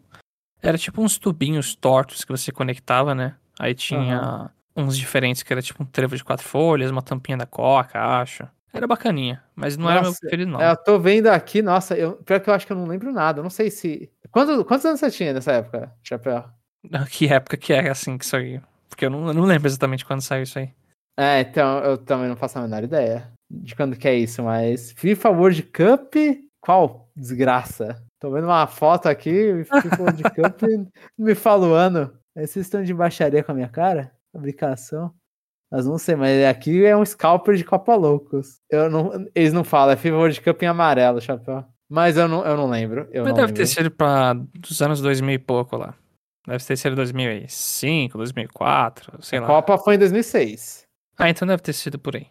Era 0.61 0.79
tipo 0.79 1.03
uns 1.03 1.19
tubinhos 1.19 1.75
tortos 1.75 2.25
que 2.25 2.33
você 2.33 2.53
conectava, 2.53 3.15
né? 3.15 3.37
Aí 3.59 3.75
tinha. 3.75 4.21
Uhum 4.21 4.63
uns 4.77 4.97
diferentes, 4.97 5.43
que 5.43 5.53
era 5.53 5.63
tipo 5.63 5.83
um 5.83 5.87
trevo 5.87 6.17
de 6.17 6.25
quatro 6.25 6.47
folhas, 6.47 6.91
uma 6.91 7.03
tampinha 7.03 7.37
da 7.37 7.47
coca, 7.47 8.01
acho. 8.01 8.47
Era 8.73 8.87
bacaninha, 8.87 9.43
mas 9.55 9.77
não 9.77 9.85
nossa, 9.85 9.97
era 9.97 10.03
meu 10.03 10.15
preferido, 10.19 10.51
não. 10.51 10.61
Eu 10.61 10.77
tô 10.77 10.99
vendo 10.99 11.27
aqui, 11.27 11.61
nossa, 11.61 11.95
eu, 11.95 12.15
pior 12.15 12.41
que 12.41 12.49
eu 12.49 12.55
acho 12.55 12.67
que 12.67 12.73
eu 12.73 12.77
não 12.77 12.87
lembro 12.87 13.13
nada. 13.13 13.41
Eu 13.41 13.43
não 13.43 13.51
sei 13.51 13.71
se. 13.71 14.11
Quantos, 14.31 14.65
quantos 14.65 14.87
anos 14.87 14.99
você 14.99 15.11
tinha 15.11 15.33
nessa 15.33 15.53
época, 15.53 15.93
Chapéu? 16.03 16.45
Que 17.11 17.29
época 17.29 17.57
que 17.57 17.73
é 17.73 17.91
assim 17.91 18.19
que 18.19 18.27
saiu? 18.27 18.63
Porque 18.89 19.05
eu 19.05 19.11
não, 19.11 19.29
eu 19.29 19.35
não 19.35 19.45
lembro 19.45 19.69
exatamente 19.69 20.05
quando 20.05 20.23
saiu 20.23 20.43
isso 20.43 20.59
aí. 20.59 20.71
É, 21.17 21.41
então 21.41 21.79
eu 21.81 21.99
também 21.99 22.29
não 22.29 22.37
faço 22.37 22.59
a 22.59 22.63
menor 22.63 22.83
ideia 22.83 23.31
de 23.51 23.77
quando 23.77 23.97
que 23.97 24.09
é 24.09 24.15
isso, 24.15 24.43
mas 24.43 24.93
FIFA 24.93 25.29
World 25.31 25.63
Cup, 25.65 26.15
qual 26.63 27.11
desgraça? 27.15 28.03
Tô 28.21 28.31
vendo 28.31 28.45
uma 28.45 28.67
foto 28.67 29.09
aqui, 29.09 29.65
FIFA 29.65 30.03
World 30.03 30.23
Cup, 30.23 30.63
não 31.19 31.27
me 31.27 31.35
fala 31.35 31.67
o 31.67 31.73
ano. 31.73 32.11
Vocês 32.35 32.65
estão 32.65 32.83
de 32.83 32.95
baixaria 32.95 33.43
com 33.43 33.53
a 33.53 33.55
minha 33.55 33.69
cara? 33.69 34.13
Fabricação. 34.33 35.13
Mas 35.71 35.87
não 35.87 35.99
sei, 35.99 36.15
mas 36.15 36.45
aqui 36.45 36.85
é 36.85 36.97
um 36.97 37.05
scalper 37.05 37.57
de 37.57 37.65
Copa 37.65 37.95
Loucos. 37.95 38.61
Eu 38.71 38.89
não, 38.89 39.27
eles 39.35 39.53
não 39.53 39.65
falam, 39.65 39.93
é 39.93 39.97
FIFA 39.97 40.31
de 40.31 40.41
Cup 40.41 40.63
em 40.63 40.67
amarelo, 40.67 41.21
chapéu. 41.21 41.65
Mas 41.91 42.17
eu 42.17 42.29
não, 42.29 42.45
eu 42.45 42.57
não 42.57 42.71
lembro. 42.71 43.09
Eu 43.11 43.25
mas 43.25 43.31
não 43.31 43.37
deve 43.37 43.49
lembro. 43.49 43.55
ter 43.55 43.67
sido 43.67 43.91
pra 43.91 44.35
dos 44.35 44.81
anos 44.81 45.01
2000 45.01 45.35
e 45.35 45.39
pouco 45.39 45.77
lá. 45.77 45.95
Deve 46.47 46.65
ter 46.65 46.77
sido 46.77 46.97
2005, 46.97 48.17
2004, 48.17 49.23
sei 49.23 49.39
a 49.39 49.43
lá. 49.43 49.47
Copa 49.49 49.79
foi 49.79 49.97
em 49.97 49.99
2006. 49.99 50.85
Ah, 51.19 51.29
então 51.29 51.47
deve 51.47 51.63
ter 51.63 51.73
sido 51.73 51.99
por 51.99 52.17
aí. 52.17 52.27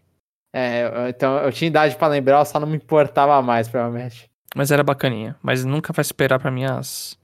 É, 0.53 1.09
então 1.09 1.37
eu 1.37 1.51
tinha 1.51 1.67
idade 1.67 1.95
para 1.95 2.09
lembrar, 2.09 2.39
eu 2.39 2.45
só 2.45 2.59
não 2.59 2.67
me 2.67 2.75
importava 2.75 3.41
mais, 3.41 3.69
provavelmente. 3.69 4.29
Mas 4.55 4.71
era 4.71 4.83
bacaninha. 4.83 5.35
Mas 5.41 5.63
nunca 5.63 5.93
vai 5.93 6.01
esperar 6.01 6.39
para 6.39 6.51
mim 6.51 6.65
as, 6.65 7.17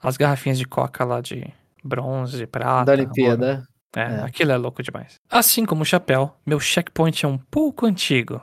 as 0.00 0.16
garrafinhas 0.16 0.58
de 0.58 0.66
coca 0.66 1.04
lá 1.04 1.20
de 1.20 1.52
bronze, 1.82 2.46
prata. 2.46 2.84
Da 2.84 2.92
Olimpíada. 2.92 3.66
É, 3.96 4.00
é, 4.00 4.20
aquilo 4.22 4.50
é 4.50 4.56
louco 4.56 4.82
demais. 4.82 5.20
Assim 5.30 5.64
como 5.64 5.82
o 5.82 5.86
chapéu, 5.86 6.34
meu 6.44 6.58
checkpoint 6.58 7.24
é 7.24 7.28
um 7.28 7.38
pouco 7.38 7.86
antigo. 7.86 8.40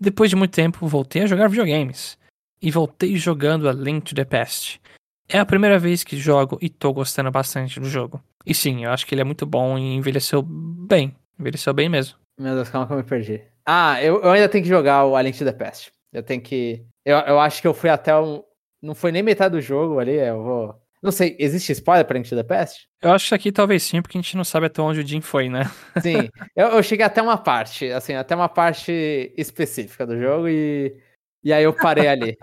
Depois 0.00 0.30
de 0.30 0.36
muito 0.36 0.52
tempo, 0.52 0.86
voltei 0.86 1.22
a 1.22 1.26
jogar 1.26 1.48
videogames. 1.48 2.16
E 2.62 2.70
voltei 2.70 3.16
jogando 3.16 3.68
a 3.68 3.72
Link 3.72 4.04
to 4.04 4.14
the 4.14 4.24
Past. 4.24 4.80
É 5.28 5.38
a 5.38 5.46
primeira 5.46 5.78
vez 5.78 6.02
que 6.02 6.16
jogo 6.16 6.58
e 6.60 6.70
tô 6.70 6.92
gostando 6.92 7.30
bastante 7.30 7.78
do 7.78 7.86
jogo. 7.86 8.22
E 8.46 8.54
sim, 8.54 8.84
eu 8.84 8.90
acho 8.90 9.06
que 9.06 9.14
ele 9.14 9.20
é 9.20 9.24
muito 9.24 9.44
bom 9.44 9.76
e 9.76 9.94
envelheceu 9.94 10.40
bem. 10.42 11.14
Envelheceu 11.38 11.74
bem 11.74 11.88
mesmo. 11.88 12.16
Meu 12.40 12.54
Deus, 12.54 12.70
calma 12.70 12.86
que 12.86 12.92
eu 12.94 12.96
me 12.96 13.02
perdi. 13.02 13.42
Ah, 13.70 14.02
eu, 14.02 14.22
eu 14.22 14.30
ainda 14.30 14.48
tenho 14.48 14.64
que 14.64 14.70
jogar 14.70 15.04
o 15.04 15.14
A 15.14 15.20
Link 15.20 15.36
to 15.36 15.44
the 15.44 15.52
Past. 15.52 15.92
Eu 16.10 16.22
tenho 16.22 16.40
que. 16.40 16.86
Eu, 17.04 17.18
eu 17.18 17.38
acho 17.38 17.60
que 17.60 17.68
eu 17.68 17.74
fui 17.74 17.90
até 17.90 18.16
um. 18.16 18.42
Não 18.80 18.94
foi 18.94 19.12
nem 19.12 19.22
metade 19.22 19.54
do 19.54 19.60
jogo 19.60 19.98
ali, 19.98 20.14
eu 20.14 20.42
vou. 20.42 20.82
Não 21.02 21.12
sei, 21.12 21.36
existe 21.38 21.72
spoiler 21.72 22.06
pra 22.06 22.18
Into 22.18 22.34
the 22.34 22.42
Past? 22.42 22.88
Eu 23.02 23.12
acho 23.12 23.28
que 23.28 23.34
aqui 23.34 23.52
talvez 23.52 23.82
sim, 23.82 24.00
porque 24.00 24.16
a 24.16 24.22
gente 24.22 24.38
não 24.38 24.42
sabe 24.42 24.66
até 24.66 24.80
onde 24.80 25.00
o 25.00 25.06
Jim 25.06 25.20
foi, 25.20 25.50
né? 25.50 25.70
Sim, 26.02 26.30
eu, 26.56 26.68
eu, 26.68 26.82
cheguei 26.82 27.04
até 27.04 27.20
uma 27.22 27.36
parte, 27.36 27.90
assim, 27.92 28.14
até 28.14 28.34
uma 28.34 28.48
parte 28.48 29.32
específica 29.36 30.06
do 30.06 30.18
jogo 30.18 30.48
e, 30.48 30.96
e 31.44 31.52
aí 31.52 31.62
eu 31.62 31.72
parei 31.72 32.08
ali. 32.08 32.36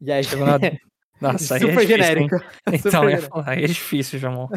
E 0.00 0.12
aí... 0.12 0.24
Chegou 0.24 0.46
na... 0.46 0.58
Nossa, 1.22 1.56
Super 1.60 1.78
aí 1.78 1.84
é 1.84 1.86
genérico. 1.86 2.36
Então, 2.66 3.02
Super 3.02 3.12
é, 3.12 3.16
falar, 3.18 3.48
aí 3.48 3.64
é 3.64 3.66
difícil, 3.66 4.18
Jamon. 4.18 4.48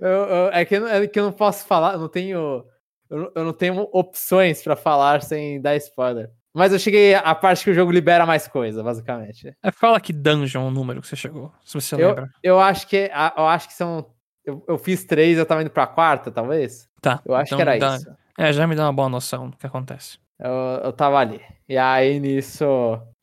eu, 0.00 0.08
eu, 0.08 0.48
é, 0.52 0.64
que, 0.64 0.74
é 0.76 1.06
que 1.06 1.18
eu 1.18 1.24
não 1.24 1.32
posso 1.32 1.66
falar, 1.66 1.94
eu 1.94 1.98
não 1.98 2.08
tenho... 2.08 2.64
Eu, 3.14 3.30
eu 3.32 3.44
não 3.44 3.52
tenho 3.52 3.88
opções 3.92 4.60
para 4.60 4.74
falar 4.74 5.22
sem 5.22 5.60
dar 5.60 5.76
spoiler. 5.76 6.30
Mas 6.52 6.72
eu 6.72 6.78
cheguei 6.80 7.14
à 7.14 7.34
parte 7.34 7.62
que 7.62 7.70
o 7.70 7.74
jogo 7.74 7.92
libera 7.92 8.26
mais 8.26 8.48
coisa, 8.48 8.82
basicamente. 8.82 9.56
É, 9.62 9.70
fala 9.70 10.00
que 10.00 10.12
dungeon 10.12 10.66
o 10.66 10.70
número 10.70 11.00
que 11.00 11.06
você 11.06 11.14
chegou, 11.14 11.52
se 11.64 11.74
você 11.74 11.94
eu, 11.94 12.08
lembra. 12.08 12.28
Eu 12.42 12.58
acho 12.60 12.88
que 12.88 13.10
eu 13.36 13.46
acho 13.46 13.68
que 13.68 13.74
são. 13.74 14.06
Eu, 14.44 14.64
eu, 14.68 14.76
fiz 14.76 15.04
três, 15.04 15.38
eu 15.38 15.46
tava 15.46 15.62
indo 15.62 15.70
pra 15.70 15.86
quarta, 15.86 16.30
talvez. 16.30 16.88
Tá. 17.00 17.20
Eu 17.24 17.34
acho 17.34 17.54
então 17.54 17.58
que 17.58 17.62
era 17.62 17.78
dá, 17.78 17.96
isso. 17.96 18.10
É, 18.36 18.52
já 18.52 18.66
me 18.66 18.74
dá 18.74 18.84
uma 18.84 18.92
boa 18.92 19.08
noção 19.08 19.48
do 19.48 19.56
que 19.56 19.66
acontece. 19.66 20.18
Eu, 20.38 20.50
eu 20.84 20.92
tava 20.92 21.18
ali. 21.18 21.40
E 21.68 21.78
aí 21.78 22.18
nisso. 22.18 22.64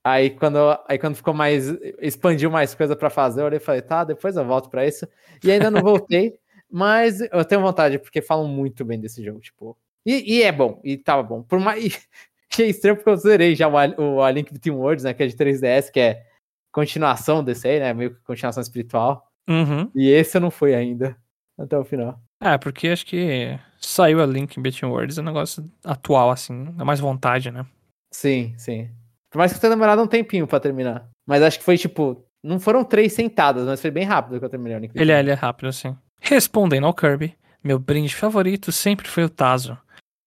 Aí 0.03 0.31
quando, 0.31 0.57
aí 0.87 0.97
quando 0.97 1.15
ficou 1.15 1.33
mais. 1.33 1.67
expandiu 2.01 2.49
mais 2.49 2.73
coisa 2.73 2.95
para 2.95 3.09
fazer, 3.09 3.41
eu 3.41 3.45
olhei 3.45 3.57
e 3.57 3.61
falei, 3.61 3.81
tá, 3.81 4.03
depois 4.03 4.35
eu 4.35 4.45
volto 4.45 4.69
para 4.69 4.85
isso. 4.85 5.05
E 5.43 5.51
ainda 5.51 5.69
não 5.69 5.81
voltei, 5.83 6.33
mas 6.71 7.21
eu 7.21 7.45
tenho 7.45 7.61
vontade, 7.61 7.99
porque 7.99 8.21
falam 8.21 8.47
muito 8.47 8.85
bem 8.85 8.99
desse 8.99 9.23
jogo, 9.23 9.39
tipo. 9.39 9.77
E, 10.05 10.37
e 10.37 10.43
é 10.43 10.51
bom, 10.51 10.79
e 10.83 10.97
tava 10.97 11.21
bom. 11.21 11.43
Por 11.43 11.59
mais. 11.59 12.07
que 12.49 12.63
é 12.63 12.67
estranho 12.67 12.95
porque 12.95 13.09
eu 13.09 13.17
zerei 13.17 13.55
já 13.55 13.67
o, 13.67 14.01
o 14.01 14.21
A 14.21 14.31
Link 14.31 14.51
Between 14.51 14.75
Worlds, 14.75 15.03
né? 15.03 15.13
Que 15.13 15.23
é 15.23 15.27
de 15.27 15.35
3DS, 15.35 15.91
que 15.91 15.99
é 15.99 16.25
continuação 16.71 17.43
desse 17.43 17.67
aí, 17.67 17.79
né? 17.79 17.93
Meio 17.93 18.15
que 18.15 18.21
continuação 18.23 18.61
espiritual. 18.61 19.27
Uhum. 19.49 19.91
E 19.93 20.09
esse 20.09 20.37
eu 20.37 20.41
não 20.41 20.51
fui 20.51 20.73
ainda. 20.73 21.15
Até 21.57 21.77
o 21.77 21.83
final. 21.83 22.19
É, 22.41 22.57
porque 22.57 22.87
acho 22.87 23.05
que 23.05 23.59
saiu 23.79 24.21
a 24.21 24.25
Link 24.25 24.59
Between 24.59 24.89
Worlds, 24.89 25.17
é 25.17 25.21
um 25.21 25.25
negócio 25.25 25.69
atual, 25.83 26.31
assim, 26.31 26.65
dá 26.71 26.83
mais 26.83 26.99
vontade, 26.99 27.51
né? 27.51 27.65
Sim, 28.11 28.53
sim. 28.57 28.89
Por 29.29 29.37
mais 29.37 29.53
que 29.53 29.59
tenha 29.59 29.71
demorado 29.71 30.01
um 30.01 30.07
tempinho 30.07 30.47
pra 30.47 30.59
terminar. 30.59 31.07
Mas 31.27 31.41
acho 31.41 31.59
que 31.59 31.65
foi 31.65 31.77
tipo. 31.77 32.25
Não 32.43 32.59
foram 32.59 32.83
três 32.83 33.13
sentadas, 33.13 33.67
mas 33.67 33.79
foi 33.79 33.91
bem 33.91 34.03
rápido 34.03 34.39
que 34.39 34.45
eu 34.45 34.49
terminei 34.49 34.75
o 34.75 34.79
Link 34.79 34.95
Ele 34.95 35.11
é, 35.11 35.19
ele 35.19 35.29
é 35.29 35.35
rápido, 35.35 35.67
assim. 35.67 35.95
Respondendo 36.23 36.85
ao 36.85 36.93
Kirby, 36.93 37.35
meu 37.63 37.79
brinde 37.79 38.15
favorito 38.15 38.71
sempre 38.71 39.07
foi 39.07 39.23
o 39.23 39.29
Tazo. 39.29 39.77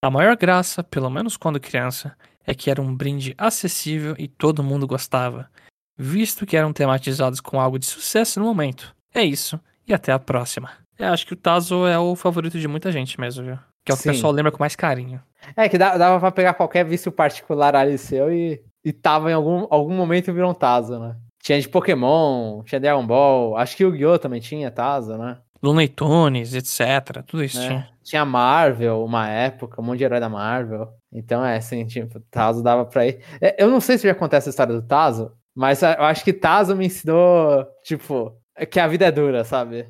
A 0.03 0.11
maior 0.11 0.36
graça, 0.36 0.82
pelo 0.82 1.09
menos 1.09 1.36
quando 1.36 1.61
criança, 1.61 2.16
é 2.45 2.53
que 2.53 2.68
era 2.68 2.82
um 2.82 2.95
brinde 2.95 3.32
acessível 3.38 4.14
e 4.18 4.28
todo 4.28 4.62
mundo 4.62 4.88
gostava, 4.88 5.49
visto 5.97 6.45
que 6.45 6.57
eram 6.57 6.72
tematizados 6.72 7.40
com 7.40 7.61
algo 7.61 7.78
de 7.78 7.86
sucesso 7.86 8.40
no 8.40 8.47
momento. 8.47 8.95
É 9.14 9.22
isso, 9.22 9.59
e 9.86 9.95
até 9.95 10.12
a 10.12 10.18
próxima. 10.18 10.72
Eu 10.99 11.12
acho 11.12 11.26
que 11.26 11.32
o 11.32 11.36
Tazo 11.36 11.86
é 11.86 11.99
o 11.99 12.14
favorito 12.16 12.59
de 12.59 12.68
muita 12.68 12.92
gente 12.92 13.18
mesmo, 13.18 13.45
viu? 13.45 13.59
Que 13.84 13.92
é 13.92 13.95
o 13.95 13.97
que 13.97 14.03
Sim. 14.03 14.11
o 14.11 14.12
pessoal 14.12 14.32
lembra 14.32 14.53
com 14.53 14.59
mais 14.59 14.76
carinho. 14.76 15.22
É, 15.57 15.68
que 15.68 15.78
dava 15.78 16.18
pra 16.18 16.32
pegar 16.32 16.55
qualquer 16.55 16.84
vício 16.84 17.12
particular 17.12 17.74
ali 17.76 17.97
seu 17.97 18.32
e, 18.32 18.62
e 18.84 18.92
tava 18.92 19.30
em 19.30 19.34
algum, 19.34 19.66
algum 19.70 19.95
momento 19.95 20.32
virou 20.32 20.51
um 20.51 20.55
Tazo, 20.55 20.99
né? 20.99 21.16
Tinha 21.42 21.61
de 21.61 21.68
Pokémon, 21.68 22.62
tinha 22.64 22.80
Dragon 22.80 23.07
Ball, 23.07 23.57
acho 23.57 23.76
que 23.76 23.84
o 23.84 23.88
Yu-Gi-Oh! 23.88 24.18
também 24.18 24.40
tinha 24.40 24.70
Tazo, 24.70 25.16
né? 25.16 25.38
Looney 25.64 25.88
Tunes, 25.88 26.52
etc. 26.54 27.22
Tudo 27.26 27.42
isso 27.42 27.58
É. 27.58 27.66
tinha. 27.66 27.88
Tinha 28.02 28.24
Marvel, 28.24 29.02
uma 29.02 29.28
época, 29.30 29.80
um 29.80 29.84
monte 29.84 29.98
de 29.98 30.04
herói 30.04 30.20
da 30.20 30.28
Marvel. 30.28 30.88
Então, 31.10 31.42
é, 31.42 31.56
assim, 31.56 31.86
tipo, 31.86 32.20
Tazo 32.30 32.62
dava 32.62 32.84
pra 32.84 33.06
ir. 33.06 33.20
É, 33.40 33.62
eu 33.62 33.70
não 33.70 33.80
sei 33.80 33.96
se 33.96 34.06
já 34.06 34.12
acontece 34.12 34.44
essa 34.44 34.50
história 34.50 34.74
do 34.74 34.82
Tazo, 34.86 35.32
mas 35.54 35.82
eu 35.82 35.88
acho 35.88 36.22
que 36.22 36.32
Tazo 36.34 36.76
me 36.76 36.84
ensinou, 36.84 37.66
tipo, 37.82 38.36
que 38.70 38.78
a 38.78 38.86
vida 38.86 39.06
é 39.06 39.10
dura, 39.10 39.42
sabe? 39.42 39.88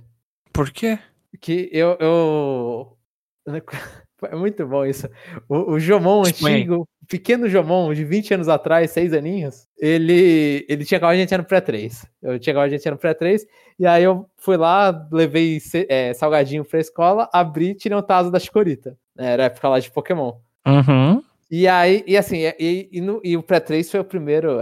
Por 0.52 0.70
quê? 0.70 0.96
Que 1.40 1.68
eu. 1.72 1.96
eu... 1.98 2.96
É 4.30 4.34
muito 4.34 4.66
bom 4.66 4.86
isso. 4.86 5.06
O, 5.46 5.72
o 5.72 5.78
Jomon 5.78 6.22
antigo, 6.24 6.88
pequeno 7.08 7.48
Jomon, 7.48 7.92
de 7.94 8.04
20 8.04 8.34
anos 8.34 8.48
atrás, 8.48 8.90
6 8.90 9.12
aninhos, 9.12 9.66
ele, 9.78 10.64
ele 10.68 10.84
tinha 10.84 10.98
acabado 10.98 11.16
de 11.16 11.22
entrar 11.22 11.38
no 11.38 11.44
pré-3. 11.44 12.04
Eu 12.22 12.38
tinha 12.38 12.52
acabado 12.52 12.70
de 12.70 12.76
entrar 12.76 12.92
no 12.92 12.98
pré-3, 12.98 13.42
e 13.78 13.86
aí 13.86 14.02
eu 14.04 14.26
fui 14.36 14.56
lá, 14.56 15.06
levei 15.12 15.58
é, 15.88 16.12
salgadinho 16.14 16.64
pra 16.64 16.80
escola, 16.80 17.28
abri, 17.32 17.74
tirei 17.74 17.96
um 17.96 18.02
taso 18.02 18.30
da 18.30 18.38
Chicorita. 18.38 18.96
Era 19.16 19.44
a 19.44 19.46
época 19.46 19.68
lá 19.68 19.78
de 19.78 19.90
Pokémon. 19.90 20.34
Uhum. 20.66 21.22
E 21.50 21.68
aí, 21.68 22.02
e 22.06 22.16
assim, 22.16 22.38
e, 22.58 22.88
e, 22.90 23.00
no- 23.00 23.20
e 23.22 23.36
o 23.36 23.42
pré-3 23.42 23.88
foi 23.90 24.00
o 24.00 24.04
primeiro. 24.04 24.58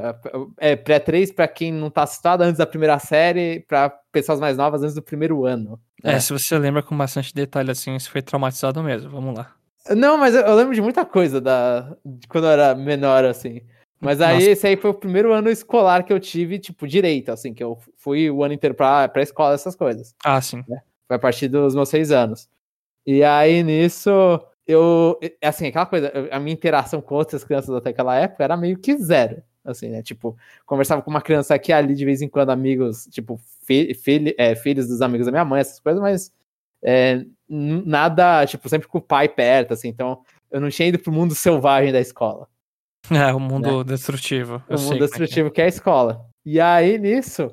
É, 0.58 0.76
pré-3 0.76 1.32
pra 1.34 1.48
quem 1.48 1.72
não 1.72 1.88
tá 1.88 2.02
assustado 2.02 2.42
antes 2.42 2.58
da 2.58 2.66
primeira 2.66 2.98
série, 2.98 3.60
pra 3.66 3.88
pessoas 4.10 4.38
mais 4.40 4.56
novas 4.58 4.82
antes 4.82 4.94
do 4.94 5.00
primeiro 5.00 5.46
ano. 5.46 5.80
É, 6.04 6.14
né? 6.14 6.20
se 6.20 6.32
você 6.32 6.58
lembra 6.58 6.82
com 6.82 6.96
bastante 6.98 7.32
detalhe 7.32 7.70
assim, 7.70 7.98
você 7.98 8.10
foi 8.10 8.20
traumatizado 8.20 8.82
mesmo. 8.82 9.08
Vamos 9.10 9.38
lá. 9.38 9.52
Não, 9.90 10.16
mas 10.16 10.34
eu, 10.34 10.42
eu 10.42 10.54
lembro 10.54 10.74
de 10.74 10.80
muita 10.80 11.04
coisa 11.04 11.40
da, 11.40 11.96
de 12.04 12.26
quando 12.28 12.44
eu 12.44 12.50
era 12.50 12.74
menor, 12.74 13.24
assim. 13.24 13.62
Mas 14.00 14.20
aí 14.20 14.34
Nossa. 14.34 14.50
esse 14.50 14.66
aí 14.66 14.76
foi 14.76 14.90
o 14.90 14.94
primeiro 14.94 15.32
ano 15.32 15.48
escolar 15.48 16.02
que 16.04 16.12
eu 16.12 16.18
tive, 16.18 16.58
tipo, 16.58 16.86
direito, 16.88 17.30
assim, 17.30 17.54
que 17.54 17.62
eu 17.62 17.78
fui 17.96 18.30
o 18.30 18.42
ano 18.42 18.54
inteiro 18.54 18.74
pra, 18.74 19.08
pra 19.08 19.22
escola, 19.22 19.54
essas 19.54 19.76
coisas. 19.76 20.14
Ah, 20.24 20.40
sim. 20.40 20.62
Foi 21.06 21.16
a 21.16 21.18
partir 21.18 21.48
dos 21.48 21.74
meus 21.74 21.88
seis 21.88 22.10
anos. 22.10 22.48
E 23.06 23.22
aí, 23.22 23.62
nisso, 23.62 24.10
eu. 24.66 25.18
Assim, 25.42 25.66
aquela 25.68 25.86
coisa, 25.86 26.12
a 26.30 26.38
minha 26.40 26.52
interação 26.54 27.00
com 27.00 27.14
outras 27.14 27.44
crianças 27.44 27.74
até 27.74 27.90
aquela 27.90 28.16
época 28.16 28.42
era 28.44 28.56
meio 28.56 28.78
que 28.78 28.96
zero. 28.96 29.42
Assim, 29.64 29.88
né? 29.88 30.02
Tipo, 30.02 30.36
conversava 30.66 31.00
com 31.02 31.10
uma 31.10 31.22
criança 31.22 31.54
aqui 31.54 31.72
ali 31.72 31.94
de 31.94 32.04
vez 32.04 32.20
em 32.20 32.28
quando, 32.28 32.50
amigos, 32.50 33.06
tipo, 33.10 33.38
fi, 33.64 33.94
filho- 33.94 34.34
é, 34.36 34.56
filhos 34.56 34.88
dos 34.88 35.00
amigos 35.00 35.26
da 35.26 35.32
minha 35.32 35.44
mãe, 35.44 35.60
essas 35.60 35.78
coisas, 35.78 36.00
mas 36.02 36.32
é, 36.82 37.24
nada, 37.52 38.46
tipo, 38.46 38.68
sempre 38.68 38.88
com 38.88 38.98
o 38.98 39.02
pai 39.02 39.28
perto, 39.28 39.74
assim. 39.74 39.88
Então, 39.88 40.22
eu 40.50 40.60
não 40.60 40.70
tinha 40.70 40.88
ido 40.88 40.98
pro 40.98 41.12
mundo 41.12 41.34
selvagem 41.34 41.92
da 41.92 42.00
escola. 42.00 42.48
É, 43.10 43.34
o 43.34 43.40
mundo 43.40 43.82
destrutivo. 43.82 44.62
Eu 44.68 44.76
o 44.76 44.80
mundo 44.80 44.90
como 44.90 44.94
é 44.94 44.98
que 44.98 45.02
é. 45.02 45.06
destrutivo 45.06 45.50
que 45.50 45.60
é 45.60 45.64
a 45.64 45.68
escola. 45.68 46.24
E 46.46 46.60
aí, 46.60 46.98
nisso, 46.98 47.50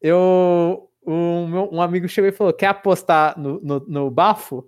eu. 0.00 0.88
Um, 1.06 1.46
meu- 1.46 1.70
um 1.72 1.80
amigo 1.80 2.08
chegou 2.08 2.28
e 2.28 2.32
falou: 2.32 2.52
quer 2.54 2.68
apostar 2.68 3.38
no, 3.38 3.60
no, 3.60 3.80
no 3.80 4.10
bafo? 4.10 4.66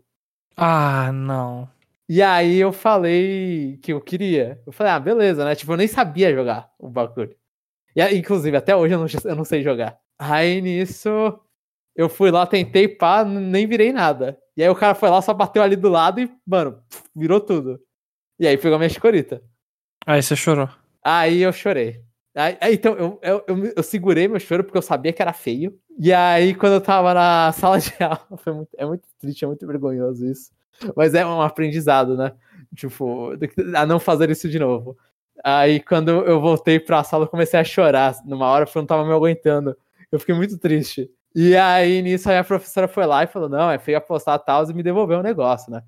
Ah, 0.57 1.11
não. 1.11 1.69
E 2.09 2.21
aí 2.23 2.59
eu 2.59 2.73
falei 2.73 3.79
que 3.83 3.93
eu 3.93 4.01
queria. 4.01 4.61
Eu 4.67 4.73
falei, 4.73 4.93
ah, 4.93 4.99
beleza, 4.99 5.45
né? 5.45 5.55
Tipo, 5.55 5.73
eu 5.73 5.77
nem 5.77 5.87
sabia 5.87 6.35
jogar 6.35 6.69
o 6.79 6.89
bagulho. 6.89 7.35
E, 7.95 8.03
inclusive, 8.17 8.57
até 8.57 8.75
hoje 8.75 8.95
eu 8.95 8.99
não, 8.99 9.07
eu 9.25 9.37
não 9.37 9.45
sei 9.45 9.63
jogar. 9.63 9.97
Aí 10.19 10.61
nisso, 10.61 11.09
eu 11.95 12.09
fui 12.09 12.31
lá, 12.31 12.47
tentei, 12.47 12.89
pá, 12.89 13.25
nem 13.25 13.67
virei 13.67 13.93
nada. 13.93 14.39
E 14.57 14.63
aí 14.63 14.69
o 14.69 14.75
cara 14.75 14.95
foi 14.95 15.11
lá, 15.11 15.21
só 15.23 15.33
bateu 15.33 15.63
ali 15.63 15.77
do 15.77 15.89
lado 15.89 16.21
e, 16.21 16.31
mano, 16.47 16.83
virou 17.15 17.41
tudo. 17.41 17.81
E 18.39 18.47
aí 18.47 18.57
pegou 18.57 18.77
a 18.77 18.79
minha 18.79 18.89
chicorita. 18.89 19.43
Aí 20.07 20.23
você 20.23 20.35
chorou. 20.35 20.69
Aí 21.05 21.43
eu 21.43 21.53
chorei. 21.53 22.03
Aí, 22.35 22.57
então, 22.75 22.95
eu, 22.95 23.19
eu, 23.23 23.45
eu, 23.47 23.73
eu 23.77 23.83
segurei 23.83 24.29
meu 24.29 24.39
choro 24.39 24.63
porque 24.63 24.79
eu 24.79 24.83
sabia 24.83 25.13
que 25.13 25.21
era 25.21 25.33
feio. 25.33 25.79
E 25.99 26.13
aí, 26.13 26.55
quando 26.55 26.75
eu 26.75 26.81
tava 26.81 27.13
na 27.13 27.53
sala 27.53 27.79
de 27.79 27.93
aula, 28.01 28.39
foi 28.39 28.53
muito, 28.53 28.71
é 28.77 28.87
muito 28.87 29.09
triste, 29.19 29.45
é 29.45 29.49
muito 29.49 29.67
vergonhoso 29.67 30.25
isso. 30.27 30.51
Mas 30.97 31.15
é 31.15 31.27
um 31.27 31.43
aprendizado, 31.43 32.17
né? 32.17 32.33
Tipo, 32.75 33.33
a 33.77 33.85
não 33.85 33.99
fazer 33.99 34.31
isso 34.31 34.49
de 34.49 34.59
novo. 34.59 34.97
Aí, 35.45 35.81
quando 35.81 36.11
eu 36.11 36.41
voltei 36.41 36.79
pra 36.79 37.03
sala, 37.03 37.25
eu 37.25 37.29
comecei 37.29 37.59
a 37.59 37.65
chorar 37.65 38.15
numa 38.25 38.47
hora 38.47 38.65
porque 38.65 38.79
eu 38.79 38.83
não 38.83 38.87
tava 38.87 39.05
me 39.05 39.13
aguentando. 39.13 39.77
Eu 40.11 40.21
fiquei 40.21 40.35
muito 40.35 40.57
triste. 40.59 41.11
E 41.35 41.57
aí, 41.57 42.03
nisso, 42.03 42.29
aí 42.29 42.37
a 42.39 42.45
professora 42.45 42.89
foi 42.89 43.07
lá 43.07 43.23
e 43.23 43.27
falou: 43.27 43.49
Não, 43.49 43.71
é 43.71 43.79
feio 43.79 43.99
apostar 43.99 44.39
tal, 44.41 44.69
e 44.69 44.75
me 44.75 44.83
devolveu 44.83 45.21
o 45.21 45.23
negócio, 45.23 45.71
né? 45.71 45.83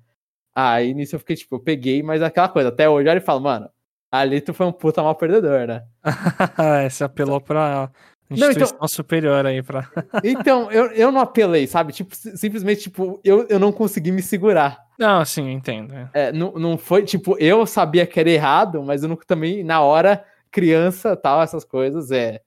Aí, 0.55 0.93
nisso, 0.93 1.15
eu 1.15 1.19
fiquei 1.19 1.35
tipo, 1.35 1.55
eu 1.55 1.59
peguei, 1.59 2.03
mas 2.03 2.21
aquela 2.21 2.47
coisa, 2.47 2.69
até 2.69 2.87
hoje, 2.87 3.09
olha 3.09 3.17
e 3.17 3.21
falo, 3.21 3.41
mano, 3.41 3.67
ali 4.11 4.39
tu 4.39 4.53
foi 4.53 4.65
um 4.67 4.71
puta 4.71 5.01
mal 5.01 5.15
perdedor, 5.15 5.65
né? 5.67 5.83
É, 6.85 6.87
você 6.89 7.03
apelou 7.03 7.41
pra 7.41 7.89
Não, 8.29 8.37
instituição 8.49 8.75
então- 8.75 8.87
superior 8.87 9.45
aí 9.45 9.63
pra. 9.63 9.89
Então, 10.23 10.71
eu, 10.71 10.91
eu 10.91 11.11
não 11.11 11.21
apelei, 11.21 11.65
sabe? 11.67 11.91
Tipo, 11.91 12.15
si- 12.15 12.37
simplesmente, 12.37 12.83
tipo, 12.83 13.19
eu, 13.23 13.47
eu 13.49 13.57
não 13.59 13.71
consegui 13.71 14.11
me 14.11 14.21
segurar. 14.21 14.77
Não, 14.99 15.23
eu 15.37 15.49
entendo. 15.49 15.93
é. 15.95 16.09
É, 16.13 16.31
não, 16.31 16.51
não 16.53 16.77
foi, 16.77 17.03
tipo, 17.03 17.35
eu 17.39 17.65
sabia 17.65 18.05
que 18.05 18.19
era 18.19 18.29
errado, 18.29 18.81
mas 18.83 19.01
eu 19.01 19.09
não, 19.09 19.15
também, 19.15 19.63
na 19.63 19.81
hora, 19.81 20.23
criança, 20.51 21.15
tal, 21.17 21.41
essas 21.41 21.65
coisas, 21.65 22.11
é. 22.11 22.39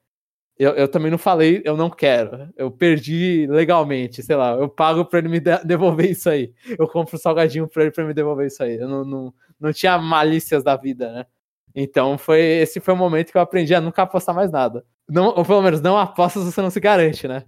Eu, 0.59 0.73
eu 0.73 0.89
também 0.89 1.11
não 1.11 1.19
falei, 1.19 1.61
eu 1.65 1.77
não 1.77 1.91
quero. 1.91 2.49
Eu 2.57 2.71
perdi 2.71 3.47
legalmente, 3.49 4.23
sei 4.23 4.37
lá, 4.37 4.53
eu 4.53 4.69
pago 4.69 5.05
pra 5.05 5.19
ele 5.19 5.29
me 5.29 5.39
de- 5.41 5.59
devolver 5.65 6.11
isso 6.11 6.31
aí. 6.31 6.53
Eu 6.79 6.89
compro 6.89 7.17
um 7.17 7.19
salgadinho 7.21 7.69
pra 7.69 7.83
ele 7.83 7.93
pra 7.93 8.05
me 8.05 8.15
devolver 8.15 8.47
isso 8.47 8.63
aí. 8.63 8.77
Eu 8.79 8.89
não, 8.89 9.05
não, 9.05 9.35
não 9.61 9.73
tinha 9.73 9.99
malícias 9.99 10.63
da 10.65 10.75
vida, 10.77 11.13
né? 11.13 11.27
Então, 11.75 12.17
foi, 12.17 12.41
esse 12.41 12.81
foi 12.81 12.95
o 12.95 12.97
momento 12.97 13.31
que 13.31 13.37
eu 13.37 13.43
aprendi 13.43 13.75
a 13.75 13.81
nunca 13.83 14.03
apostar 14.03 14.35
mais 14.35 14.51
nada. 14.51 14.83
Não, 15.09 15.27
ou 15.37 15.45
pelo 15.45 15.61
menos, 15.61 15.81
não 15.83 15.99
aposta 15.99 16.41
se 16.41 16.47
você 16.51 16.63
não 16.63 16.71
se 16.71 16.81
garante, 16.81 17.29
né? 17.29 17.45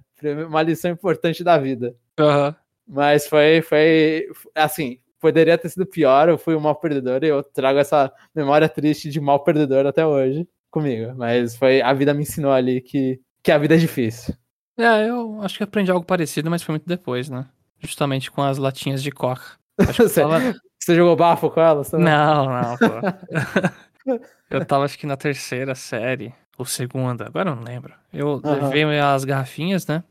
Uma 0.47 0.63
lição 0.63 0.91
importante 0.91 1.43
da 1.43 1.57
vida. 1.57 1.95
Aham. 2.19 2.55
Mas 2.87 3.27
foi, 3.27 3.63
foi, 3.63 4.27
assim, 4.55 4.99
poderia 5.21 5.57
ter 5.59 5.69
sido 5.71 5.87
pior, 5.87 6.29
eu 6.29 6.39
fui 6.39 6.55
um 6.55 6.61
mal 6.61 6.75
perdedor 6.77 7.23
e 7.25 7.29
eu 7.29 7.43
trago 7.43 7.79
essa 7.79 8.13
memória 8.35 8.69
triste 8.69 9.11
de 9.11 9.21
mal 9.21 9.43
perdedor 9.45 9.87
até 9.87 10.07
hoje 10.07 10.47
comigo. 10.71 11.14
Mas 11.16 11.57
foi, 11.57 11.81
a 11.83 11.93
vida 11.93 12.14
me 12.14 12.23
ensinou 12.23 12.53
ali 12.53 12.81
que, 12.81 13.21
que 13.43 13.51
a 13.53 13.59
vida 13.59 13.75
é 13.75 13.79
difícil. 13.79 14.35
É, 14.77 15.09
eu 15.09 15.43
acho 15.43 15.57
que 15.59 15.64
aprendi 15.64 15.91
algo 15.91 16.07
parecido, 16.07 16.51
mas 16.51 16.62
foi 16.62 16.75
muito 16.75 16.87
depois, 16.87 17.29
né? 17.29 17.47
Justamente 17.81 18.31
com 18.31 18.43
as 18.43 18.59
latinhas 18.59 19.03
de 19.03 19.11
coca. 19.11 19.59
Você, 19.87 20.23
tava- 20.23 20.55
você 20.79 20.95
jogou 20.95 21.14
bafo 21.16 21.51
com 21.51 21.61
elas 21.61 21.91
também? 21.91 22.07
Não, 22.07 22.47
não, 22.47 22.77
pô. 22.79 22.87
eu 24.51 24.64
tava 24.64 24.85
acho 24.85 24.99
que 24.99 25.07
na 25.07 25.16
terceira 25.16 25.75
série, 25.75 26.35
ou 26.57 26.64
segunda, 26.64 27.27
agora 27.27 27.51
eu 27.51 27.57
não 27.57 27.62
lembro. 27.62 27.95
Eu 28.12 28.41
Aham. 28.45 28.71
levei 28.71 28.99
as 29.01 29.25
garrafinhas, 29.25 29.87
né? 29.87 30.03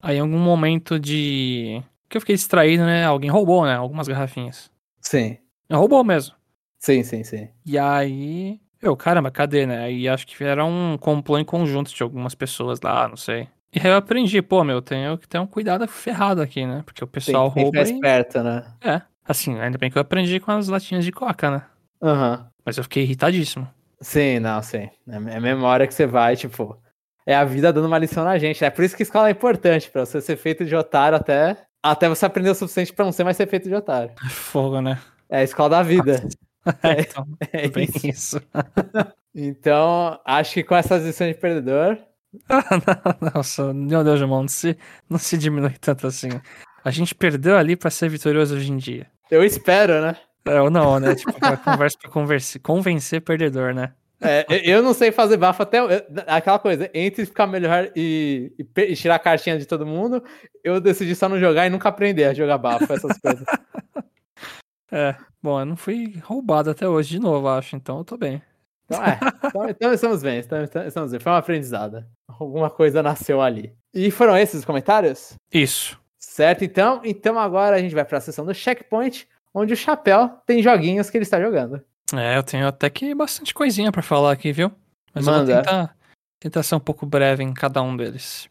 Aí 0.00 0.16
em 0.16 0.20
algum 0.20 0.38
momento 0.38 0.98
de. 0.98 1.82
que 2.08 2.16
eu 2.16 2.20
fiquei 2.20 2.34
distraído, 2.36 2.84
né? 2.84 3.04
Alguém 3.04 3.30
roubou, 3.30 3.64
né? 3.64 3.74
Algumas 3.74 4.08
garrafinhas. 4.08 4.70
Sim, 5.00 5.38
Roubou 5.70 6.04
mesmo. 6.04 6.34
sim, 6.78 7.02
sim, 7.02 7.24
sim. 7.24 7.48
E 7.64 7.78
aí. 7.78 8.60
Eu, 8.82 8.96
caramba, 8.96 9.30
cadê, 9.30 9.64
né? 9.64 9.84
Aí 9.84 10.08
acho 10.08 10.26
que 10.26 10.42
era 10.42 10.64
um 10.64 10.98
complô 10.98 11.38
em 11.38 11.44
conjunto 11.44 11.94
de 11.94 12.02
algumas 12.02 12.34
pessoas 12.34 12.80
lá, 12.82 13.06
não 13.06 13.16
sei. 13.16 13.48
E 13.72 13.78
aí 13.78 13.86
eu 13.86 13.96
aprendi, 13.96 14.42
pô, 14.42 14.64
meu, 14.64 14.82
tenho 14.82 15.16
que 15.16 15.28
ter 15.28 15.38
um 15.38 15.46
cuidado 15.46 15.86
ferrado 15.86 16.42
aqui, 16.42 16.66
né? 16.66 16.82
Porque 16.84 17.02
o 17.02 17.06
pessoal 17.06 17.44
tem 17.44 17.54
que 17.54 17.60
rouba 17.62 17.78
ficar 17.78 17.90
e... 17.90 17.94
esperto, 17.94 18.42
né? 18.42 18.64
É, 18.82 19.00
assim, 19.24 19.58
ainda 19.60 19.78
bem 19.78 19.88
que 19.88 19.96
eu 19.96 20.02
aprendi 20.02 20.40
com 20.40 20.50
as 20.50 20.66
latinhas 20.66 21.04
de 21.04 21.12
coca, 21.12 21.50
né? 21.50 21.62
Aham. 22.02 22.48
Mas 22.64 22.76
eu 22.76 22.82
fiquei 22.82 23.04
irritadíssimo. 23.04 23.68
Sim, 24.00 24.40
não, 24.40 24.60
sim. 24.60 24.90
É 25.08 25.36
a 25.36 25.40
memória 25.40 25.86
que 25.86 25.94
você 25.94 26.06
vai, 26.06 26.36
tipo. 26.36 26.76
É 27.24 27.36
a 27.36 27.44
vida 27.44 27.72
dando 27.72 27.86
uma 27.86 27.98
lição 27.98 28.24
na 28.24 28.36
gente. 28.36 28.64
É 28.64 28.68
por 28.68 28.84
isso 28.84 28.96
que 28.96 29.04
escola 29.04 29.28
é 29.28 29.30
importante, 29.30 29.88
pra 29.88 30.04
você 30.04 30.20
ser 30.20 30.36
feito 30.36 30.64
de 30.64 30.74
otário 30.74 31.16
até, 31.16 31.56
até 31.80 32.08
você 32.08 32.26
aprender 32.26 32.50
o 32.50 32.54
suficiente 32.54 32.92
pra 32.92 33.04
não 33.04 33.12
ser 33.12 33.22
mais 33.22 33.36
ser 33.36 33.46
feito 33.46 33.68
de 33.68 33.74
otário. 33.74 34.12
Fogo, 34.28 34.80
né? 34.80 34.98
É 35.30 35.38
a 35.38 35.44
escola 35.44 35.70
da 35.70 35.82
vida. 35.82 36.20
É, 36.82 37.00
então, 37.02 37.26
É 37.52 37.68
bem 37.68 37.84
isso. 37.84 38.06
isso. 38.08 38.42
Então, 39.34 40.20
acho 40.26 40.52
que 40.52 40.62
com 40.62 40.76
essas 40.76 41.02
lições 41.04 41.34
de 41.34 41.40
perdedor, 41.40 41.96
Nossa, 43.34 43.72
meu 43.72 44.04
Deus, 44.04 44.20
irmão, 44.20 44.42
não 44.42 44.48
se, 44.48 44.76
não 45.08 45.18
se 45.18 45.38
diminui 45.38 45.74
tanto 45.80 46.06
assim. 46.06 46.28
A 46.84 46.90
gente 46.90 47.14
perdeu 47.14 47.56
ali 47.56 47.74
pra 47.76 47.90
ser 47.90 48.08
vitorioso 48.10 48.54
hoje 48.56 48.70
em 48.70 48.76
dia. 48.76 49.06
eu 49.30 49.42
espero, 49.42 50.00
né? 50.02 50.16
É, 50.44 50.60
ou 50.60 50.70
não, 50.70 50.98
né? 51.00 51.14
Tipo, 51.14 51.30
aquela 51.30 51.56
conversa 51.56 51.96
pra 51.98 52.10
converse, 52.10 52.58
convencer 52.58 53.20
perdedor, 53.22 53.72
né? 53.74 53.92
É, 54.20 54.44
eu- 54.64 54.82
não 54.82 54.92
sei 54.94 55.10
fazer 55.10 55.36
bafo 55.36 55.62
até. 55.62 55.78
aquela 56.26 56.58
coisa, 56.58 56.90
entre 56.94 57.24
ficar 57.26 57.46
melhor 57.46 57.90
e, 57.96 58.52
e 58.58 58.80
e 58.82 58.94
tirar 58.96 59.16
a 59.16 59.18
cartinha 59.18 59.58
de 59.58 59.66
todo 59.66 59.86
mundo, 59.86 60.22
eu 60.62 60.80
decidi 60.80 61.14
só 61.14 61.28
não 61.28 61.40
jogar 61.40 61.66
e 61.66 61.70
nunca 61.70 61.88
aprender 61.88 62.24
a 62.24 62.34
jogar 62.34 62.58
bafo, 62.58 62.92
essas 62.92 63.18
coisas. 63.18 63.44
É, 64.92 65.16
bom, 65.42 65.58
eu 65.58 65.64
não 65.64 65.74
fui 65.74 66.18
roubado 66.22 66.70
até 66.70 66.86
hoje 66.86 67.08
de 67.10 67.18
novo, 67.18 67.48
acho, 67.48 67.74
então 67.74 67.96
eu 67.98 68.04
tô 68.04 68.18
bem. 68.18 68.42
Então, 68.84 69.02
é, 69.02 69.18
então, 69.46 69.68
então 69.70 69.92
estamos 69.94 70.22
bem, 70.22 70.38
estamos, 70.38 70.68
estamos 70.86 71.10
bem. 71.10 71.18
Foi 71.18 71.32
uma 71.32 71.38
aprendizada. 71.38 72.06
Alguma 72.28 72.68
coisa 72.68 73.02
nasceu 73.02 73.40
ali. 73.40 73.74
E 73.94 74.10
foram 74.10 74.36
esses 74.36 74.60
os 74.60 74.64
comentários? 74.66 75.34
Isso. 75.50 75.98
Certo, 76.18 76.62
então. 76.62 77.00
Então 77.04 77.38
agora 77.38 77.76
a 77.76 77.78
gente 77.78 77.94
vai 77.94 78.04
para 78.04 78.18
a 78.18 78.20
sessão 78.20 78.44
do 78.44 78.54
checkpoint, 78.54 79.26
onde 79.54 79.72
o 79.72 79.76
Chapéu 79.76 80.28
tem 80.46 80.62
joguinhos 80.62 81.08
que 81.08 81.16
ele 81.16 81.24
está 81.24 81.40
jogando. 81.40 81.82
É, 82.14 82.36
eu 82.36 82.42
tenho 82.42 82.66
até 82.66 82.90
que 82.90 83.14
bastante 83.14 83.54
coisinha 83.54 83.90
pra 83.90 84.02
falar 84.02 84.32
aqui, 84.32 84.52
viu? 84.52 84.70
Mas 85.14 85.26
eu 85.26 85.32
Manda. 85.32 85.54
vou 85.54 85.62
tentar, 85.62 85.96
tentar 86.38 86.62
ser 86.62 86.74
um 86.74 86.80
pouco 86.80 87.06
breve 87.06 87.42
em 87.42 87.54
cada 87.54 87.80
um 87.80 87.96
deles. 87.96 88.48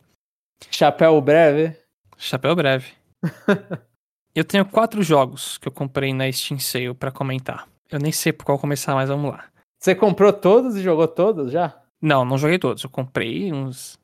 Chapéu 0.72 1.22
breve. 1.22 1.76
Chapéu 2.18 2.56
breve. 2.56 2.94
eu 4.36 4.44
tenho 4.44 4.66
quatro 4.66 5.02
jogos 5.04 5.58
que 5.58 5.68
eu 5.68 5.72
comprei 5.72 6.14
na 6.14 6.32
Steam 6.32 6.60
Sale 6.60 6.94
pra 6.94 7.12
comentar. 7.12 7.68
Eu 7.90 8.00
nem 8.00 8.12
sei 8.12 8.32
por 8.32 8.46
qual 8.46 8.58
começar, 8.60 8.96
mas 8.96 9.10
vamos 9.10 9.32
lá. 9.32 9.46
Você 9.80 9.94
comprou 9.96 10.32
todos 10.32 10.76
e 10.76 10.82
jogou 10.84 11.08
todos 11.08 11.52
já? 11.52 11.76
Não, 12.02 12.24
não 12.24 12.38
joguei 12.38 12.58
todos. 12.60 12.84
Eu 12.84 12.90
comprei 12.90 13.52
uns, 13.52 14.00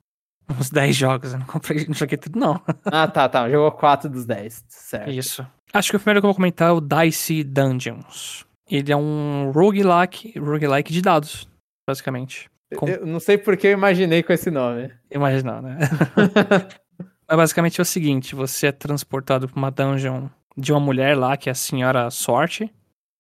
uns 0.60 0.70
10 0.72 0.96
jogos. 0.96 1.34
Eu 1.34 1.40
não 1.40 1.46
comprei, 1.46 1.86
não 1.86 1.94
joguei 1.94 2.18
tudo, 2.18 2.40
não. 2.40 2.62
Ah, 2.86 3.08
tá, 3.08 3.28
tá. 3.30 3.50
Jogou 3.50 3.72
4 3.72 4.10
dos 4.10 4.26
10. 4.26 4.66
Certo. 4.68 5.10
Isso. 5.12 5.48
Acho 5.74 5.92
que 5.92 5.96
o 5.98 6.00
primeiro 6.00 6.22
que 6.22 6.26
eu 6.26 6.30
vou 6.30 6.36
comentar 6.36 6.70
é 6.70 6.72
o 6.72 6.82
Dicey 6.82 7.44
Dungeons. 7.44 8.46
Ele 8.70 8.92
é 8.92 8.96
um 8.98 9.52
roguelike, 9.52 10.38
roguelike 10.40 10.92
de 10.92 11.02
dados, 11.02 11.48
basicamente. 11.88 12.50
Com- 12.76 12.88
Eu 12.90 13.06
não 13.06 13.20
sei 13.20 13.38
porque 13.38 13.68
eu 13.68 13.72
imaginei 13.72 14.22
com 14.24 14.34
esse 14.34 14.52
nome. 14.52 14.92
Imaginar, 15.10 15.62
né? 15.62 15.78
Mas 17.28 17.38
basicamente 17.38 17.80
é 17.80 17.84
o 17.84 17.86
seguinte: 17.86 18.36
você 18.36 18.68
é 18.68 18.72
transportado 18.72 19.48
pra 19.48 19.58
uma 19.58 19.72
dungeon 19.72 20.28
de 20.56 20.72
uma 20.72 20.80
mulher 20.80 21.16
lá, 21.18 21.36
que 21.38 21.50
é 21.50 21.52
a 21.52 21.56
Senhora 21.56 22.10
Sorte. 22.10 22.72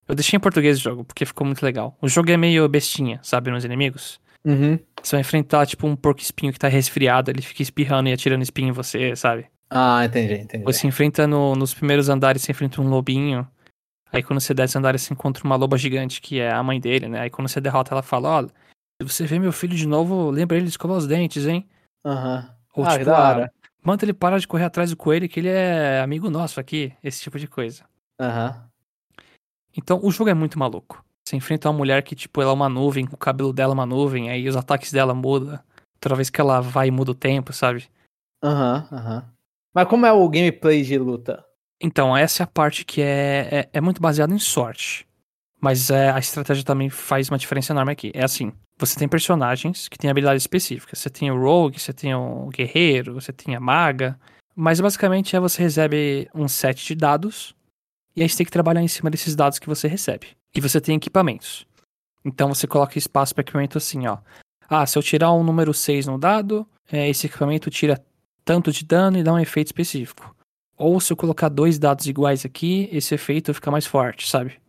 Eu 0.07 0.15
deixei 0.15 0.37
em 0.37 0.39
português 0.39 0.77
o 0.77 0.81
jogo, 0.81 1.03
porque 1.03 1.25
ficou 1.25 1.45
muito 1.45 1.61
legal. 1.63 1.95
O 2.01 2.07
jogo 2.07 2.31
é 2.31 2.37
meio 2.37 2.67
bestinha, 2.69 3.19
sabe, 3.21 3.51
nos 3.51 3.65
inimigos. 3.65 4.21
Uhum. 4.45 4.79
Você 5.03 5.17
vai 5.17 5.21
enfrentar, 5.21 5.65
tipo, 5.65 5.85
um 5.85 5.95
porco 5.97 6.21
espinho 6.21 6.53
que 6.53 6.59
tá 6.59 6.69
resfriado, 6.69 7.29
ele 7.29 7.41
fica 7.41 7.61
espirrando 7.61 8.07
e 8.07 8.13
atirando 8.13 8.41
espinho 8.41 8.69
em 8.69 8.71
você, 8.71 9.15
sabe? 9.17 9.47
Ah, 9.69 10.05
entendi, 10.05 10.35
entendi. 10.35 10.63
Você 10.63 10.87
enfrenta 10.87 11.27
no- 11.27 11.55
nos 11.55 11.73
primeiros 11.73 12.07
andares, 12.07 12.41
você 12.41 12.53
enfrenta 12.53 12.81
um 12.81 12.87
lobinho. 12.87 13.45
Aí 14.11 14.23
quando 14.23 14.39
você 14.39 14.53
desce 14.53 14.77
andares, 14.77 15.01
você 15.01 15.13
encontra 15.13 15.43
uma 15.43 15.57
loba 15.57 15.77
gigante, 15.77 16.21
que 16.21 16.39
é 16.39 16.49
a 16.51 16.63
mãe 16.63 16.79
dele, 16.79 17.09
né? 17.09 17.19
Aí 17.19 17.29
quando 17.29 17.49
você 17.49 17.59
derrota, 17.59 17.93
ela 17.93 18.01
fala, 18.01 18.29
olha, 18.29 18.47
se 19.01 19.07
você 19.07 19.25
vê 19.25 19.37
meu 19.37 19.51
filho 19.51 19.75
de 19.75 19.85
novo, 19.85 20.31
lembra 20.31 20.55
ele 20.55 20.63
de 20.65 20.71
escovar 20.71 20.97
os 20.97 21.05
dentes, 21.05 21.45
hein? 21.45 21.67
Aham. 22.05 22.49
Ou 22.73 22.85
Ah, 22.85 22.97
tipo, 22.97 23.11
hora. 23.11 23.51
Manda 23.83 24.05
ele 24.05 24.13
parar 24.13 24.39
de 24.39 24.47
correr 24.47 24.65
atrás 24.65 24.89
do 24.89 24.97
coelho, 24.97 25.29
que 25.29 25.39
ele 25.39 25.49
é 25.49 26.01
amigo 26.01 26.29
nosso 26.29 26.59
aqui. 26.59 26.93
Esse 27.03 27.21
tipo 27.21 27.39
de 27.39 27.47
coisa. 27.47 27.85
Aham. 28.19 28.69
Então, 29.75 29.99
o 30.01 30.11
jogo 30.11 30.29
é 30.29 30.33
muito 30.33 30.57
maluco. 30.57 31.03
Você 31.27 31.35
enfrenta 31.35 31.69
uma 31.69 31.77
mulher 31.77 32.01
que, 32.03 32.15
tipo, 32.15 32.41
ela 32.41 32.51
é 32.51 32.53
uma 32.53 32.69
nuvem, 32.69 33.05
o 33.11 33.17
cabelo 33.17 33.53
dela 33.53 33.73
é 33.73 33.75
uma 33.75 33.85
nuvem, 33.85 34.29
aí 34.29 34.47
os 34.47 34.55
ataques 34.55 34.91
dela 34.91 35.13
mudam. 35.13 35.59
Toda 35.99 36.15
vez 36.15 36.29
que 36.29 36.39
ela 36.39 36.61
vai, 36.61 36.89
muda 36.89 37.11
o 37.11 37.15
tempo, 37.15 37.51
sabe? 37.53 37.89
Aham, 38.43 38.87
aham. 38.91 39.29
Mas 39.73 39.87
como 39.87 40.05
é 40.05 40.11
o 40.11 40.27
gameplay 40.29 40.83
de 40.83 40.97
luta? 40.97 41.45
Então, 41.81 42.15
essa 42.15 42.41
é 42.41 42.45
a 42.45 42.47
parte 42.47 42.83
que 42.83 43.01
é, 43.01 43.49
é, 43.51 43.69
é 43.73 43.81
muito 43.81 44.01
baseada 44.01 44.33
em 44.33 44.39
sorte. 44.39 45.07
Mas 45.59 45.89
é, 45.89 46.09
a 46.09 46.19
estratégia 46.19 46.63
também 46.63 46.89
faz 46.89 47.29
uma 47.29 47.37
diferença 47.37 47.73
enorme 47.73 47.91
aqui. 47.91 48.11
É 48.13 48.23
assim, 48.23 48.51
você 48.77 48.97
tem 48.97 49.07
personagens 49.07 49.87
que 49.87 49.97
têm 49.97 50.09
habilidades 50.09 50.43
específicas. 50.43 50.99
Você 50.99 51.09
tem 51.09 51.31
o 51.31 51.39
rogue, 51.39 51.79
você 51.79 51.91
tem 51.91 52.13
o 52.13 52.47
guerreiro, 52.49 53.15
você 53.15 53.33
tem 53.33 53.55
a 53.55 53.59
maga. 53.59 54.19
Mas 54.55 54.79
basicamente 54.79 55.35
é 55.35 55.39
você 55.39 55.61
recebe 55.61 56.29
um 56.33 56.47
set 56.47 56.85
de 56.85 56.95
dados 56.95 57.55
e 58.15 58.21
aí 58.21 58.29
você 58.29 58.37
tem 58.37 58.45
que 58.45 58.51
trabalhar 58.51 58.81
em 58.81 58.87
cima 58.87 59.09
desses 59.09 59.35
dados 59.35 59.59
que 59.59 59.67
você 59.67 59.87
recebe. 59.87 60.27
E 60.55 60.61
você 60.61 60.79
tem 60.79 60.95
equipamentos. 60.95 61.65
Então 62.23 62.53
você 62.53 62.67
coloca 62.67 62.97
espaço 62.97 63.33
para 63.33 63.41
equipamento 63.41 63.77
assim, 63.77 64.07
ó. 64.07 64.17
Ah, 64.69 64.85
se 64.85 64.97
eu 64.97 65.03
tirar 65.03 65.31
um 65.31 65.43
número 65.43 65.73
6 65.73 66.07
no 66.07 66.17
dado, 66.17 66.67
é, 66.91 67.07
esse 67.09 67.27
equipamento 67.27 67.69
tira 67.69 68.03
tanto 68.43 68.71
de 68.71 68.85
dano 68.85 69.17
e 69.17 69.23
dá 69.23 69.33
um 69.33 69.39
efeito 69.39 69.67
específico. 69.67 70.35
Ou 70.77 70.99
se 70.99 71.11
eu 71.11 71.17
colocar 71.17 71.49
dois 71.49 71.79
dados 71.79 72.05
iguais 72.05 72.45
aqui, 72.45 72.89
esse 72.91 73.15
efeito 73.15 73.53
fica 73.53 73.71
mais 73.71 73.85
forte, 73.85 74.29
sabe? 74.29 74.59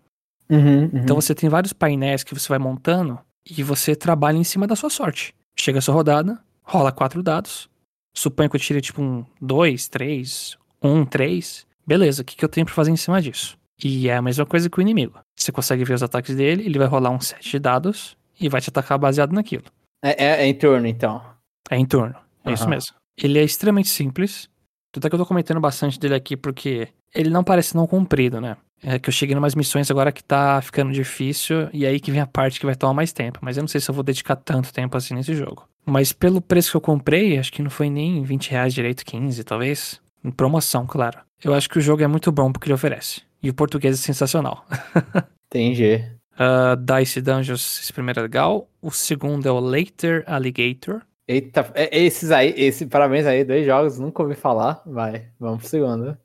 Uhum, 0.49 0.85
Então 0.95 1.17
você 1.17 1.35
tem 1.35 1.51
vários 1.51 1.73
painéis 1.73 2.23
que 2.23 2.33
você 2.33 2.49
vai 2.49 2.59
montando 2.59 3.19
e 3.49 3.62
você 3.62 3.94
trabalha 3.96 4.36
em 4.36 4.44
cima 4.44 4.66
da 4.66 4.76
sua 4.76 4.90
sorte. 4.90 5.34
Chega 5.57 5.78
a 5.78 5.82
sua 5.82 5.94
rodada, 5.94 6.38
rola 6.62 6.92
quatro 6.92 7.22
dados. 7.22 7.68
Suponho 8.16 8.51
que 8.51 8.57
eu 8.57 8.61
tire 8.61 8.80
tipo 8.80 9.01
um 9.03 9.24
2, 9.40 9.88
3, 9.88 10.57
1, 10.82 11.05
3. 11.07 11.66
Beleza, 11.86 12.22
o 12.22 12.24
que, 12.24 12.36
que 12.36 12.44
eu 12.44 12.49
tenho 12.49 12.66
pra 12.66 12.74
fazer 12.74 12.90
em 12.90 12.96
cima 12.96 13.20
disso? 13.22 13.57
E 13.82 14.09
é 14.09 14.16
a 14.16 14.22
mesma 14.22 14.44
coisa 14.44 14.68
que 14.68 14.78
o 14.78 14.82
inimigo. 14.82 15.18
Você 15.38 15.53
consegue 15.53 15.84
ver 15.84 15.94
os 15.94 16.03
ataques 16.03 16.34
dele, 16.34 16.64
ele 16.64 16.78
vai 16.78 16.88
rolar 16.88 17.11
um 17.11 17.20
set 17.20 17.49
de 17.49 17.59
dados 17.59 18.16
e 18.40 18.49
vai 18.49 18.61
te 18.61 18.70
atacar 18.70 18.99
baseado 18.99 19.32
naquilo. 19.32 19.64
É, 20.03 20.24
é- 20.24 20.42
é 20.42 20.46
em 20.46 20.55
turno, 20.55 20.86
então. 20.86 21.22
É 21.70 21.76
em 21.76 21.86
turno. 21.86 22.14
É 22.44 22.53
isso 22.53 22.64
Aham. 22.64 22.70
mesmo. 22.70 22.94
Ele 23.16 23.38
é 23.38 23.42
extremamente 23.44 23.88
simples. 23.88 24.49
Tanto 24.92 25.07
é 25.07 25.11
que 25.11 25.14
eu 25.14 25.18
tô 25.18 25.26
comentando 25.26 25.61
bastante 25.61 25.99
dele 25.99 26.14
aqui 26.14 26.36
porque 26.36 26.88
ele 27.15 27.31
não 27.31 27.45
parece 27.45 27.75
não 27.75 27.87
comprido, 27.87 28.41
né? 28.41 28.57
É 28.83 28.99
que 28.99 29.09
eu 29.09 29.13
cheguei 29.13 29.35
em 29.35 29.39
umas 29.39 29.55
missões 29.57 29.91
agora 29.91 30.13
que 30.13 30.23
tá 30.23 30.61
ficando 30.63 30.93
difícil 30.93 31.69
e 31.73 31.85
aí 31.85 31.99
que 31.99 32.13
vem 32.13 32.21
a 32.21 32.27
parte 32.27 32.61
que 32.61 32.67
vai 32.67 32.77
tomar 32.77 32.95
mais 32.95 33.13
tempo. 33.13 33.41
Mas 33.43 33.57
eu 33.57 33.63
não 33.63 33.69
sei 33.69 33.81
se 33.81 33.91
eu 33.91 33.95
vou 33.95 34.05
dedicar 34.05 34.37
tanto 34.37 34.73
tempo 34.73 34.97
assim 34.97 35.15
nesse 35.15 35.35
jogo. 35.35 35.69
Mas 35.85 36.13
pelo 36.13 36.41
preço 36.41 36.71
que 36.71 36.77
eu 36.77 36.81
comprei, 36.81 37.39
acho 37.39 37.53
que 37.53 37.63
não 37.63 37.71
foi 37.71 37.91
nem 37.91 38.23
20 38.23 38.51
reais 38.51 38.73
direito, 38.73 39.05
15 39.05 39.43
talvez. 39.43 40.01
Em 40.25 40.31
promoção, 40.31 40.87
claro. 40.87 41.19
Eu 41.43 41.55
acho 41.55 41.69
que 41.69 41.79
o 41.79 41.81
jogo 41.81 42.03
é 42.03 42.07
muito 42.07 42.31
bom 42.31 42.53
porque 42.53 42.67
ele 42.69 42.75
oferece. 42.75 43.23
E 43.43 43.51
o 43.51 43.55
português 43.55 43.95
é 43.99 44.03
sensacional. 44.03 44.65
Entendi. 45.51 46.05
Uh, 46.35 46.77
Dice 46.77 47.21
Dungeons, 47.21 47.81
esse 47.83 47.93
primeiro 47.93 48.21
é 48.21 48.23
legal. 48.23 48.69
O 48.81 48.91
segundo 48.91 49.49
é 49.49 49.51
o 49.51 49.59
Later 49.59 50.23
Alligator. 50.27 51.03
Eita, 51.27 51.71
é- 51.75 51.99
esses 51.99 52.31
aí, 52.31 52.55
esse, 52.57 52.87
parabéns 52.87 53.27
aí, 53.27 53.45
dois 53.45 53.67
jogos, 53.67 53.99
nunca 53.99 54.23
ouvi 54.23 54.35
falar. 54.35 54.83
Vai, 54.87 55.29
vamos 55.39 55.61
pro 55.61 55.69
segundo. 55.69 56.17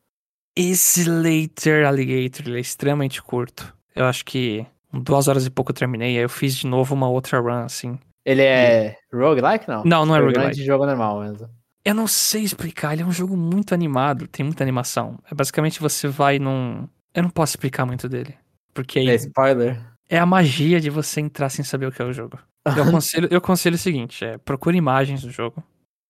Esse 0.55 1.09
Later 1.09 1.85
Alligator 1.87 2.47
ele 2.47 2.57
é 2.57 2.61
extremamente 2.61 3.21
curto. 3.21 3.73
Eu 3.95 4.05
acho 4.05 4.23
que 4.25 4.65
duas 4.91 5.27
horas 5.27 5.45
e 5.45 5.49
pouco 5.49 5.71
eu 5.71 5.75
terminei. 5.75 6.17
Aí 6.17 6.23
eu 6.23 6.29
fiz 6.29 6.55
de 6.55 6.67
novo 6.67 6.93
uma 6.93 7.07
outra 7.09 7.39
run, 7.39 7.63
assim. 7.63 7.97
Ele 8.25 8.41
é 8.41 8.95
roguelike, 9.11 9.67
não? 9.67 9.83
Não, 9.83 10.05
não 10.05 10.15
é 10.15 10.19
Run 10.19 10.25
roguelike. 10.27 10.55
de 10.55 10.65
jogo 10.65 10.85
normal 10.85 11.21
mesmo. 11.21 11.49
Eu 11.83 11.93
não 11.93 12.07
sei 12.07 12.43
explicar, 12.43 12.93
ele 12.93 13.01
é 13.01 13.05
um 13.05 13.11
jogo 13.11 13.35
muito 13.35 13.73
animado, 13.73 14.25
tem 14.27 14.45
muita 14.45 14.63
animação. 14.63 15.19
É 15.29 15.35
basicamente 15.35 15.81
você 15.81 16.07
vai 16.07 16.39
num. 16.39 16.87
Eu 17.13 17.23
não 17.23 17.29
posso 17.29 17.51
explicar 17.51 17.85
muito 17.85 18.07
dele. 18.07 18.33
Porque 18.73 18.99
aí 18.99 19.09
É 19.09 19.15
spoiler. 19.15 19.81
é 20.09 20.17
a 20.17 20.25
magia 20.25 20.79
de 20.79 20.89
você 20.89 21.19
entrar 21.19 21.49
sem 21.49 21.65
saber 21.65 21.87
o 21.87 21.91
que 21.91 22.01
é 22.01 22.05
o 22.05 22.13
jogo. 22.13 22.39
Eu 22.65 22.83
aconselho, 23.01 23.27
eu 23.29 23.37
aconselho 23.39 23.75
o 23.75 23.79
seguinte: 23.79 24.23
é, 24.23 24.37
procure 24.37 24.77
imagens 24.77 25.21
do 25.23 25.29
jogo. 25.29 25.61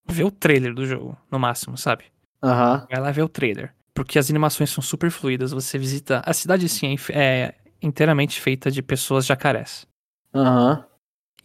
Vê 0.07 0.23
o 0.23 0.29
trailer 0.29 0.73
do 0.75 0.85
jogo, 0.85 1.17
no 1.31 1.39
máximo, 1.39 1.77
sabe? 1.77 2.03
Aham. 2.43 2.85
Vai 2.91 2.99
lá 3.01 3.09
ver 3.11 3.23
o 3.23 3.29
trailer. 3.29 3.73
Porque 3.93 4.17
as 4.17 4.29
animações 4.29 4.69
são 4.69 4.81
super 4.81 5.11
fluidas. 5.11 5.51
Você 5.51 5.77
visita. 5.77 6.21
A 6.25 6.33
cidade, 6.33 6.67
sim, 6.67 6.95
é 7.09 7.19
é 7.19 7.55
inteiramente 7.81 8.39
feita 8.41 8.71
de 8.71 8.81
pessoas 8.81 9.25
jacarés. 9.25 9.85
Aham. 10.33 10.83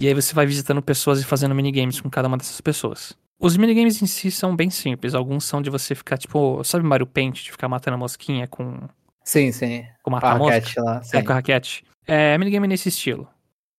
E 0.00 0.06
aí 0.06 0.14
você 0.14 0.32
vai 0.32 0.46
visitando 0.46 0.80
pessoas 0.80 1.20
e 1.20 1.24
fazendo 1.24 1.54
minigames 1.54 2.00
com 2.00 2.08
cada 2.08 2.28
uma 2.28 2.36
dessas 2.36 2.60
pessoas. 2.60 3.16
Os 3.40 3.56
minigames 3.56 4.00
em 4.00 4.06
si 4.06 4.30
são 4.30 4.54
bem 4.54 4.70
simples. 4.70 5.14
Alguns 5.14 5.44
são 5.44 5.60
de 5.60 5.70
você 5.70 5.94
ficar, 5.94 6.16
tipo, 6.16 6.62
sabe 6.64 6.84
Mario 6.84 7.06
Paint, 7.06 7.42
de 7.44 7.50
ficar 7.50 7.68
matando 7.68 7.96
a 7.96 7.98
mosquinha 7.98 8.46
com, 8.46 8.78
Sim, 9.24 9.50
sim. 9.52 9.84
com 10.02 10.10
matar 10.10 10.36
a 10.36 10.38
mosca? 10.38 10.54
raquete 10.54 10.80
lá. 10.80 11.02
Sim. 11.02 11.16
É, 11.18 11.22
com 11.22 11.32
a 11.32 11.34
raquete. 11.34 11.84
É 12.06 12.38
minigame 12.38 12.66
nesse 12.68 12.88
estilo. 12.88 13.28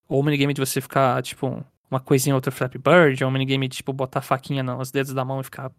Ou 0.07 0.21
minigame 0.23 0.53
de 0.53 0.59
você 0.61 0.79
ficar, 0.81 1.21
tipo, 1.23 1.63
uma 1.89 1.99
coisinha 1.99 2.35
outra 2.35 2.51
Flappy 2.51 2.77
Bird, 2.77 3.23
ou 3.23 3.31
minigame 3.31 3.67
de, 3.67 3.77
tipo, 3.77 3.93
botar 3.93 4.19
a 4.19 4.21
faquinha 4.21 4.61
nos 4.61 4.91
dedos 4.91 5.13
da 5.13 5.23
mão 5.25 5.39
e 5.39 5.43
ficar, 5.43 5.71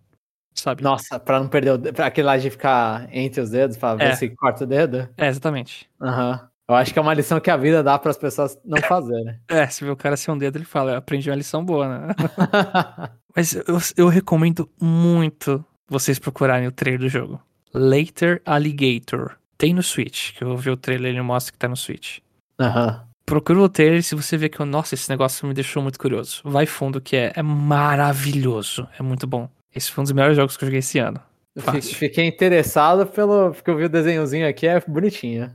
sabe? 0.55 0.83
Nossa, 0.83 1.19
pra 1.19 1.39
não 1.41 1.49
perder 1.49 1.71
o 1.73 1.79
dedo. 1.79 1.95
Pra 1.95 2.07
aquele 2.07 2.27
lá 2.27 2.37
de 2.37 2.51
ficar 2.51 3.09
entre 3.15 3.41
os 3.41 3.51
dedos, 3.51 3.77
pra 3.77 3.95
ver 3.95 4.05
É. 4.05 4.17
se 4.17 4.29
corta 4.31 4.65
o 4.65 4.67
dedo. 4.67 5.09
É, 5.17 5.29
exatamente. 5.29 5.89
Aham. 6.01 6.49
Eu 6.69 6.77
acho 6.77 6.93
que 6.93 6.99
é 7.01 7.03
uma 7.03 7.15
lição 7.15 7.41
que 7.41 7.51
a 7.51 7.57
vida 7.57 7.83
dá 7.83 7.99
para 7.99 8.13
as 8.13 8.17
pessoas 8.17 8.57
não 8.65 8.81
fazerem. 8.83 9.37
É, 9.49 9.67
se 9.67 9.85
vê 9.85 9.91
o 9.91 9.97
cara 9.97 10.17
sem 10.17 10.33
um 10.33 10.39
dedo, 10.39 10.57
ele 10.57 10.65
fala, 10.65 10.93
eu 10.93 10.97
aprendi 10.99 11.29
uma 11.29 11.35
lição 11.35 11.65
boa, 11.65 11.89
né? 11.89 12.15
Mas 13.35 13.55
eu, 13.55 13.79
eu 13.97 14.09
recomendo 14.09 14.71
muito 14.81 15.65
vocês 15.89 16.19
procurarem 16.21 16.69
o 16.69 16.73
trailer 16.73 17.01
do 17.01 17.09
jogo. 17.09 17.43
Later 17.75 18.41
Alligator. 18.47 19.37
Tem 19.59 19.75
no 19.75 19.83
Switch, 19.83 20.33
que 20.35 20.45
eu 20.45 20.57
vi 20.57 20.71
o 20.71 20.77
trailer 20.77 21.11
e 21.11 21.15
ele 21.17 21.23
mostra 21.23 21.53
que 21.53 21.59
tá 21.59 21.67
no 21.69 21.77
Switch. 21.77 22.19
Aham. 22.61 23.05
Procura 23.27 23.61
o 23.61 23.69
trailer 23.69 24.03
se 24.03 24.15
você 24.15 24.37
vê 24.37 24.49
que, 24.49 24.63
nossa, 24.65 24.95
esse 24.95 25.09
negócio 25.11 25.47
me 25.49 25.55
deixou 25.55 25.83
muito 25.83 25.99
curioso. 25.99 26.41
Vai 26.45 26.67
fundo 26.67 27.01
que 27.01 27.17
é, 27.17 27.33
é 27.35 27.43
maravilhoso, 27.43 28.89
é 28.99 29.03
muito 29.03 29.27
bom. 29.27 29.49
Esse 29.75 29.91
foi 29.91 30.03
um 30.03 30.05
dos 30.05 30.13
melhores 30.13 30.37
jogos 30.37 30.57
que 30.57 30.65
eu 30.65 30.67
joguei 30.69 30.81
esse 30.81 30.99
ano. 30.99 31.21
Fácil. 31.59 31.83
fi- 31.83 31.95
Fiquei 32.09 32.27
interessado 32.27 33.07
pelo. 33.07 33.53
Porque 33.53 33.71
eu 33.71 33.77
vi 33.77 33.85
o 33.85 33.89
desenhozinho 33.89 34.49
aqui, 34.49 34.67
é 34.67 34.81
bonitinho. 34.81 35.55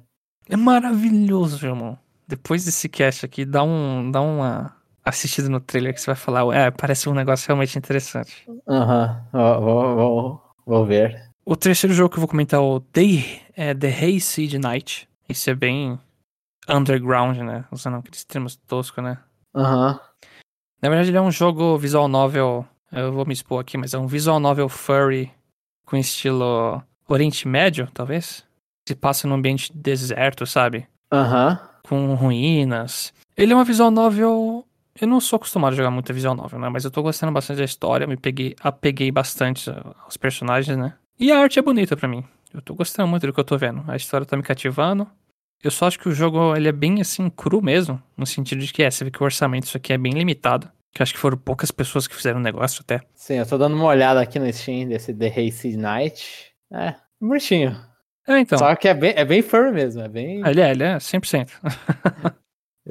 É 0.49 0.55
maravilhoso, 0.55 1.65
irmão. 1.65 1.97
Depois 2.27 2.65
desse 2.65 2.87
cast 2.89 3.25
aqui, 3.25 3.45
dá, 3.45 3.63
um, 3.63 4.09
dá 4.11 4.21
uma 4.21 4.75
assistida 5.03 5.47
no 5.49 5.59
trailer 5.59 5.93
que 5.93 6.01
você 6.01 6.07
vai 6.07 6.15
falar, 6.15 6.55
é, 6.55 6.71
parece 6.71 7.07
um 7.09 7.13
negócio 7.13 7.47
realmente 7.47 7.77
interessante. 7.77 8.47
Aham. 8.67 9.23
Vou, 9.31 9.61
vou, 9.61 9.95
vou, 9.95 10.41
vou 10.65 10.85
ver. 10.85 11.29
O 11.45 11.55
terceiro 11.55 11.93
jogo 11.93 12.09
que 12.09 12.15
eu 12.17 12.21
vou 12.21 12.27
comentar 12.27 12.59
é 12.59 12.63
o 12.63 12.79
The, 12.79 13.41
é 13.55 13.73
The 13.75 13.87
Hayseed 13.89 14.57
Night. 14.57 15.07
Esse 15.29 15.51
é 15.51 15.55
bem 15.55 15.99
underground, 16.67 17.37
né? 17.37 17.65
Usando 17.71 17.97
aqueles 17.97 18.23
termos 18.23 18.55
toscos, 18.55 19.03
né? 19.03 19.17
Aham. 19.55 19.99
Na 20.81 20.89
verdade, 20.89 21.09
ele 21.09 21.17
é 21.17 21.21
um 21.21 21.31
jogo 21.31 21.77
visual 21.77 22.07
novel. 22.07 22.65
Eu 22.95 23.11
vou 23.11 23.25
me 23.25 23.33
expor 23.33 23.59
aqui, 23.59 23.77
mas 23.77 23.93
é 23.93 23.97
um 23.97 24.07
visual 24.07 24.39
novel 24.39 24.69
furry 24.69 25.29
com 25.85 25.97
estilo 25.97 26.81
Oriente 27.09 27.45
Médio, 27.45 27.89
talvez. 27.93 28.45
Se 28.87 28.95
passa 28.95 29.27
num 29.27 29.35
ambiente 29.35 29.69
deserto, 29.75 30.45
sabe? 30.45 30.87
Aham. 31.11 31.59
Com 31.83 32.15
ruínas. 32.15 33.13
Ele 33.35 33.51
é 33.51 33.55
uma 33.55 33.65
visual 33.65 33.91
novel. 33.91 34.65
Eu 34.99 35.07
não 35.09 35.19
sou 35.19 35.35
acostumado 35.35 35.73
a 35.73 35.75
jogar 35.75 35.91
muita 35.91 36.13
visual 36.13 36.33
novel, 36.33 36.57
né? 36.57 36.69
Mas 36.69 36.85
eu 36.85 36.91
tô 36.91 37.03
gostando 37.03 37.33
bastante 37.33 37.57
da 37.57 37.65
história. 37.65 38.07
Me 38.07 38.15
peguei, 38.15 38.55
apeguei 38.61 39.11
bastante 39.11 39.69
aos 40.05 40.15
personagens, 40.15 40.77
né? 40.77 40.93
E 41.19 41.33
a 41.33 41.39
arte 41.39 41.59
é 41.59 41.61
bonita 41.61 41.97
pra 41.97 42.07
mim. 42.07 42.23
Eu 42.53 42.61
tô 42.61 42.73
gostando 42.73 43.09
muito 43.09 43.27
do 43.27 43.33
que 43.33 43.39
eu 43.41 43.43
tô 43.43 43.57
vendo. 43.57 43.83
A 43.89 43.97
história 43.97 44.25
tá 44.25 44.37
me 44.37 44.43
cativando. 44.43 45.05
Eu 45.61 45.69
só 45.69 45.87
acho 45.87 45.99
que 45.99 46.07
o 46.07 46.13
jogo 46.13 46.55
ele 46.55 46.69
é 46.69 46.71
bem 46.71 47.01
assim 47.01 47.29
cru 47.29 47.61
mesmo, 47.61 48.01
no 48.15 48.25
sentido 48.25 48.61
de 48.61 48.71
que 48.71 48.83
é, 48.83 48.89
você 48.89 49.03
vê 49.03 49.11
que 49.11 49.21
o 49.21 49.25
orçamento 49.25 49.65
disso 49.65 49.75
aqui 49.75 49.91
é 49.91 49.97
bem 49.97 50.13
limitado. 50.13 50.69
Que 50.95 51.03
acho 51.03 51.13
que 51.13 51.19
foram 51.19 51.37
poucas 51.37 51.71
pessoas 51.71 52.07
que 52.07 52.15
fizeram 52.15 52.39
o 52.39 52.43
negócio 52.43 52.81
até. 52.81 53.01
Sim, 53.13 53.33
eu 53.35 53.45
tô 53.45 53.57
dando 53.57 53.75
uma 53.75 53.85
olhada 53.85 54.21
aqui 54.21 54.39
no 54.39 54.51
Steam 54.51 54.87
desse 54.87 55.13
The 55.13 55.27
Hazy 55.27 55.75
Night. 55.75 56.53
É, 56.71 56.95
bonitinho. 57.21 57.77
É, 58.25 58.39
então. 58.39 58.57
Só 58.57 58.73
que 58.77 58.87
é 58.87 58.93
bem, 58.93 59.13
é 59.15 59.25
bem 59.25 59.41
furry 59.41 59.71
mesmo. 59.73 60.01
É 60.01 60.07
bem. 60.07 60.41
Ele 60.47 60.61
é, 60.61 60.71
ele 60.71 60.83
é 60.83 60.95
100%. 60.95 61.49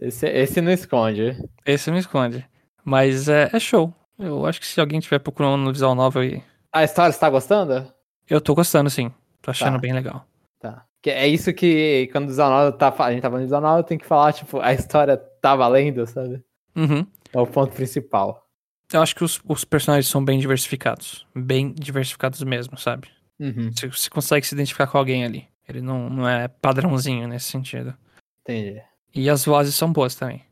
Esse, 0.01 0.27
esse 0.27 0.61
não 0.61 0.73
esconde. 0.73 1.37
Esse 1.65 1.89
não 1.91 1.97
esconde. 1.99 2.45
Mas 2.85 3.29
é, 3.29 3.49
é 3.53 3.61
show. 3.61 3.95
Eu 4.19 4.45
acho 4.45 4.61
que 4.61 4.67
se 4.67 4.81
alguém 4.81 4.99
estiver 4.99 5.21
procurando 5.21 5.57
no 5.57 5.73
visual 5.73 5.95
novel 5.95 6.23
aí, 6.23 6.43
A 6.73 6.83
história 6.83 7.13
você 7.13 7.19
tá 7.21 7.31
gostando? 7.31 7.93
eu 8.29 8.41
tô 8.41 8.55
gostando 8.57 8.91
sim. 8.91 9.11
Tô 9.41 9.51
achando 9.53 9.75
Tá. 9.75 9.79
bem 9.79 9.93
legal. 9.93 10.27
Tá. 10.61 10.85
Que 11.01 11.11
é 11.11 11.29
isso 11.29 11.53
que 11.55 12.09
quando 12.11 12.25
o 12.25 12.29
visual 12.29 12.51
novel 12.51 12.73
tá, 12.73 12.93
a 12.99 13.13
gente 13.13 13.23
tá 13.23 13.29
falando 13.31 13.45
visual 13.45 13.61
novel, 13.63 13.85
tem 13.85 13.97
que 13.97 14.05
falar, 14.07 14.33
tipo, 14.33 14.59
a 14.61 14.73
história 14.75 15.17
tá 15.17 15.55
valendo, 15.55 16.05
sabe? 16.07 16.43
Uhum. 16.75 17.07
É 17.35 17.39
o 17.39 17.47
ponto 17.47 17.73
principal. 17.75 18.47
Eu 18.93 19.03
acho 19.03 19.15
que 19.15 19.25
os, 19.25 19.41
os 19.49 19.65
personagens 19.65 20.07
são 20.07 20.25
bem 20.25 20.39
diversificados. 20.39 21.27
Bem 21.35 21.73
diversificados 21.73 22.43
mesmo, 22.43 22.79
sabe? 22.79 23.09
Uhum, 23.41 23.71
Você, 23.73 23.89
você 23.89 24.09
consegue 24.11 24.47
se 24.47 24.55
identificar 24.55 24.87
com 24.87 24.99
alguém 24.99 25.25
ali. 25.25 25.49
Ele 25.69 25.81
não, 25.81 26.09
não 26.11 26.29
é 26.29 26.47
padrãozinho 26.49 27.27
nesse 27.27 27.47
sentido. 27.47 27.97
entendi. 28.43 28.81
E 29.15 29.31
as 29.31 29.45
vozes 29.45 29.75
são 29.75 29.93
boas 29.93 30.15
também. 30.15 30.45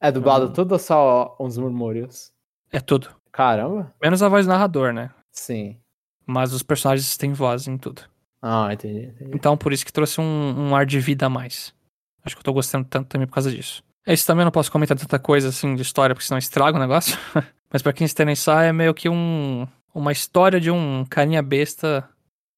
É 0.00 0.12
dublado 0.12 0.46
Uhum. 0.46 0.52
tudo 0.52 0.72
ou 0.72 0.78
só 0.78 1.36
uns 1.40 1.56
murmúrios? 1.58 2.32
É 2.70 2.78
tudo. 2.80 3.08
Caramba. 3.32 3.92
Menos 4.02 4.22
a 4.22 4.28
voz 4.28 4.44
do 4.46 4.50
narrador, 4.50 4.92
né? 4.92 5.10
Sim. 5.32 5.78
Mas 6.26 6.52
os 6.52 6.62
personagens 6.62 7.16
têm 7.16 7.32
voz 7.32 7.66
em 7.66 7.78
tudo. 7.78 8.02
Ah, 8.42 8.68
entendi, 8.72 9.06
entendi. 9.06 9.30
Então, 9.34 9.56
por 9.56 9.72
isso 9.72 9.84
que 9.84 9.92
trouxe 9.92 10.20
um, 10.20 10.68
um 10.68 10.76
ar 10.76 10.84
de 10.86 11.00
vida 11.00 11.26
a 11.26 11.30
mais. 11.30 11.74
Acho 12.24 12.36
que 12.36 12.40
eu 12.40 12.44
tô 12.44 12.52
gostando 12.52 12.86
tanto 12.88 13.08
também 13.08 13.26
por 13.26 13.34
causa 13.34 13.50
disso. 13.50 13.82
Esse 14.08 14.26
também 14.26 14.40
eu 14.40 14.46
não 14.46 14.50
posso 14.52 14.72
comentar 14.72 14.96
tanta 14.96 15.18
coisa 15.18 15.48
assim 15.50 15.74
de 15.74 15.82
história, 15.82 16.14
porque 16.14 16.26
senão 16.26 16.38
estraga 16.38 16.78
o 16.78 16.80
negócio. 16.80 17.16
Mas 17.70 17.82
pra 17.82 17.92
quem 17.92 18.06
se 18.06 18.14
interessar, 18.14 18.64
é 18.64 18.72
meio 18.72 18.94
que 18.94 19.08
um, 19.08 19.68
uma 19.94 20.10
história 20.12 20.58
de 20.58 20.70
um 20.70 21.04
carinha 21.04 21.42
besta 21.42 22.08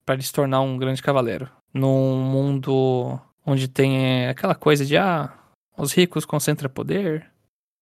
pra 0.07 0.15
ele 0.15 0.23
se 0.23 0.33
tornar 0.33 0.61
um 0.61 0.79
grande 0.79 1.03
cavaleiro. 1.03 1.51
Num 1.75 2.17
mundo 2.23 3.21
onde 3.45 3.67
tem 3.67 3.99
é, 4.25 4.29
aquela 4.29 4.55
coisa 4.55 4.87
de, 4.87 4.97
ah, 4.97 5.33
os 5.77 5.93
ricos 5.93 6.25
concentram 6.25 6.71
poder, 6.71 7.27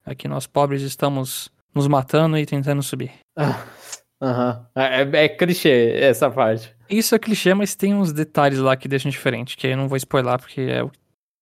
aqui 0.06 0.26
nós 0.26 0.46
pobres 0.46 0.80
estamos 0.80 1.50
nos 1.74 1.86
matando 1.86 2.38
e 2.38 2.46
tentando 2.46 2.82
subir. 2.82 3.12
Ah, 3.36 3.62
Aham. 4.20 4.66
É, 4.74 5.02
é- 5.02 5.24
é 5.24 5.28
clichê 5.28 5.92
essa 6.00 6.30
parte. 6.30 6.74
Isso 6.88 7.14
é 7.14 7.18
clichê, 7.18 7.52
mas 7.54 7.76
tem 7.76 7.94
uns 7.94 8.12
detalhes 8.12 8.58
lá 8.58 8.74
que 8.76 8.88
deixam 8.88 9.10
diferente, 9.10 9.56
que 9.56 9.66
eu 9.66 9.76
não 9.76 9.86
vou 9.88 9.96
spoiler 9.98 10.38
porque 10.38 10.62
é 10.62 10.82
o 10.82 10.88
que 10.88 10.98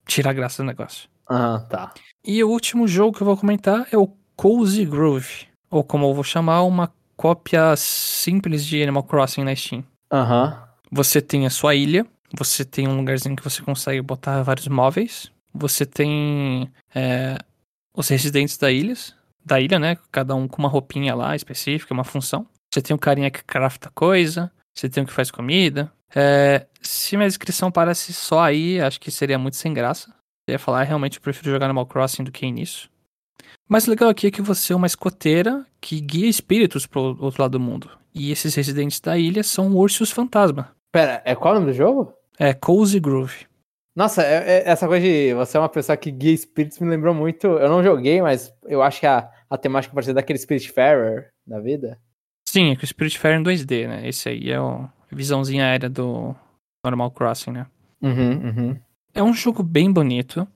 tira 0.06 0.30
a 0.30 0.32
graça 0.32 0.62
do 0.62 0.66
negócio. 0.66 1.08
Aham, 1.28 1.66
tá. 1.68 1.92
E 2.24 2.42
o 2.42 2.48
último 2.48 2.86
jogo 2.86 3.16
que 3.16 3.22
eu 3.22 3.26
vou 3.26 3.36
comentar 3.36 3.86
é 3.90 3.96
o 3.96 4.08
Cozy 4.36 4.84
Groove, 4.84 5.46
ou 5.70 5.82
como 5.82 6.06
eu 6.06 6.14
vou 6.14 6.24
chamar, 6.24 6.62
uma 6.62 6.92
cópia 7.16 7.74
simples 7.76 8.64
de 8.64 8.82
Animal 8.82 9.02
Crossing 9.04 9.44
na 9.44 9.54
Steam. 9.54 9.84
Aham. 10.12 10.62
Você 10.90 11.20
tem 11.20 11.46
a 11.46 11.50
sua 11.50 11.74
ilha, 11.74 12.06
você 12.36 12.64
tem 12.64 12.86
um 12.86 12.96
lugarzinho 12.96 13.34
que 13.36 13.44
você 13.44 13.62
consegue 13.62 14.00
botar 14.00 14.42
vários 14.42 14.68
móveis, 14.68 15.32
você 15.52 15.84
tem 15.84 16.70
é, 16.94 17.38
os 17.94 18.08
residentes 18.08 18.56
da 18.58 18.70
ilha, 18.70 18.94
da 19.44 19.60
ilha, 19.60 19.78
né? 19.78 19.96
Cada 20.12 20.34
um 20.34 20.46
com 20.46 20.58
uma 20.58 20.68
roupinha 20.68 21.14
lá 21.14 21.34
específica, 21.34 21.94
uma 21.94 22.04
função. 22.04 22.46
Você 22.72 22.82
tem 22.82 22.94
o 22.94 22.98
carinha 22.98 23.30
que 23.30 23.42
crafta 23.42 23.90
coisa, 23.94 24.50
você 24.74 24.88
tem 24.88 25.02
o 25.02 25.06
que 25.06 25.12
faz 25.12 25.30
comida. 25.30 25.90
É, 26.14 26.66
se 26.80 27.16
minha 27.16 27.28
descrição 27.28 27.70
parece 27.70 28.12
só 28.12 28.40
aí, 28.40 28.80
acho 28.80 29.00
que 29.00 29.10
seria 29.10 29.38
muito 29.38 29.56
sem 29.56 29.72
graça. 29.72 30.14
Eu 30.46 30.52
ia 30.52 30.58
falar, 30.58 30.84
realmente 30.84 31.16
eu 31.18 31.22
prefiro 31.22 31.50
jogar 31.50 31.66
Animal 31.66 31.86
Crossing 31.86 32.22
do 32.22 32.30
que 32.30 32.48
nisso. 32.50 32.88
Mas 33.68 33.86
o 33.86 33.90
legal 33.90 34.08
aqui 34.08 34.28
é 34.28 34.30
que 34.30 34.40
você 34.40 34.72
é 34.72 34.76
uma 34.76 34.86
escoteira 34.86 35.66
que 35.80 36.00
guia 36.00 36.28
espíritos 36.28 36.86
pro 36.86 37.16
outro 37.20 37.42
lado 37.42 37.52
do 37.52 37.60
mundo. 37.60 37.90
E 38.14 38.30
esses 38.30 38.54
residentes 38.54 39.00
da 39.00 39.18
ilha 39.18 39.42
são 39.42 39.74
ursos 39.74 40.10
fantasma. 40.12 40.70
Pera, 40.92 41.20
é 41.24 41.34
qual 41.34 41.52
o 41.54 41.58
nome 41.58 41.72
do 41.72 41.76
jogo? 41.76 42.12
É 42.38 42.54
Cozy 42.54 43.00
Groove. 43.00 43.46
Nossa, 43.94 44.22
é- 44.22 44.58
é- 44.60 44.68
essa 44.68 44.86
coisa 44.86 45.04
de 45.04 45.34
você 45.34 45.56
é 45.56 45.60
uma 45.60 45.68
pessoa 45.68 45.96
que 45.96 46.10
guia 46.12 46.32
espíritos 46.32 46.78
me 46.78 46.88
lembrou 46.88 47.12
muito. 47.14 47.46
Eu 47.46 47.68
não 47.68 47.82
joguei, 47.82 48.22
mas 48.22 48.52
eu 48.66 48.82
acho 48.82 49.00
que 49.00 49.06
a, 49.06 49.28
a 49.50 49.58
temática 49.58 49.92
parecia 49.94 50.14
daquele 50.14 50.38
Spiritfarer 50.38 51.30
da 51.46 51.60
vida. 51.60 51.98
Sim, 52.48 52.70
é 52.70 52.76
que 52.76 52.84
o 52.84 52.86
Spiritfarer 52.86 53.40
em 53.40 53.42
2D, 53.42 53.88
né? 53.88 54.06
Esse 54.08 54.28
aí 54.28 54.50
é 54.50 54.60
o 54.60 54.88
a 55.10 55.14
visãozinha 55.14 55.64
aérea 55.64 55.88
do 55.88 56.34
Normal 56.84 57.10
Crossing, 57.12 57.52
né? 57.52 57.66
Uhum, 58.02 58.46
uhum. 58.48 58.80
É 59.16 59.22
um 59.22 59.32
jogo 59.32 59.62
bem 59.62 59.90
bonito. 59.90 60.46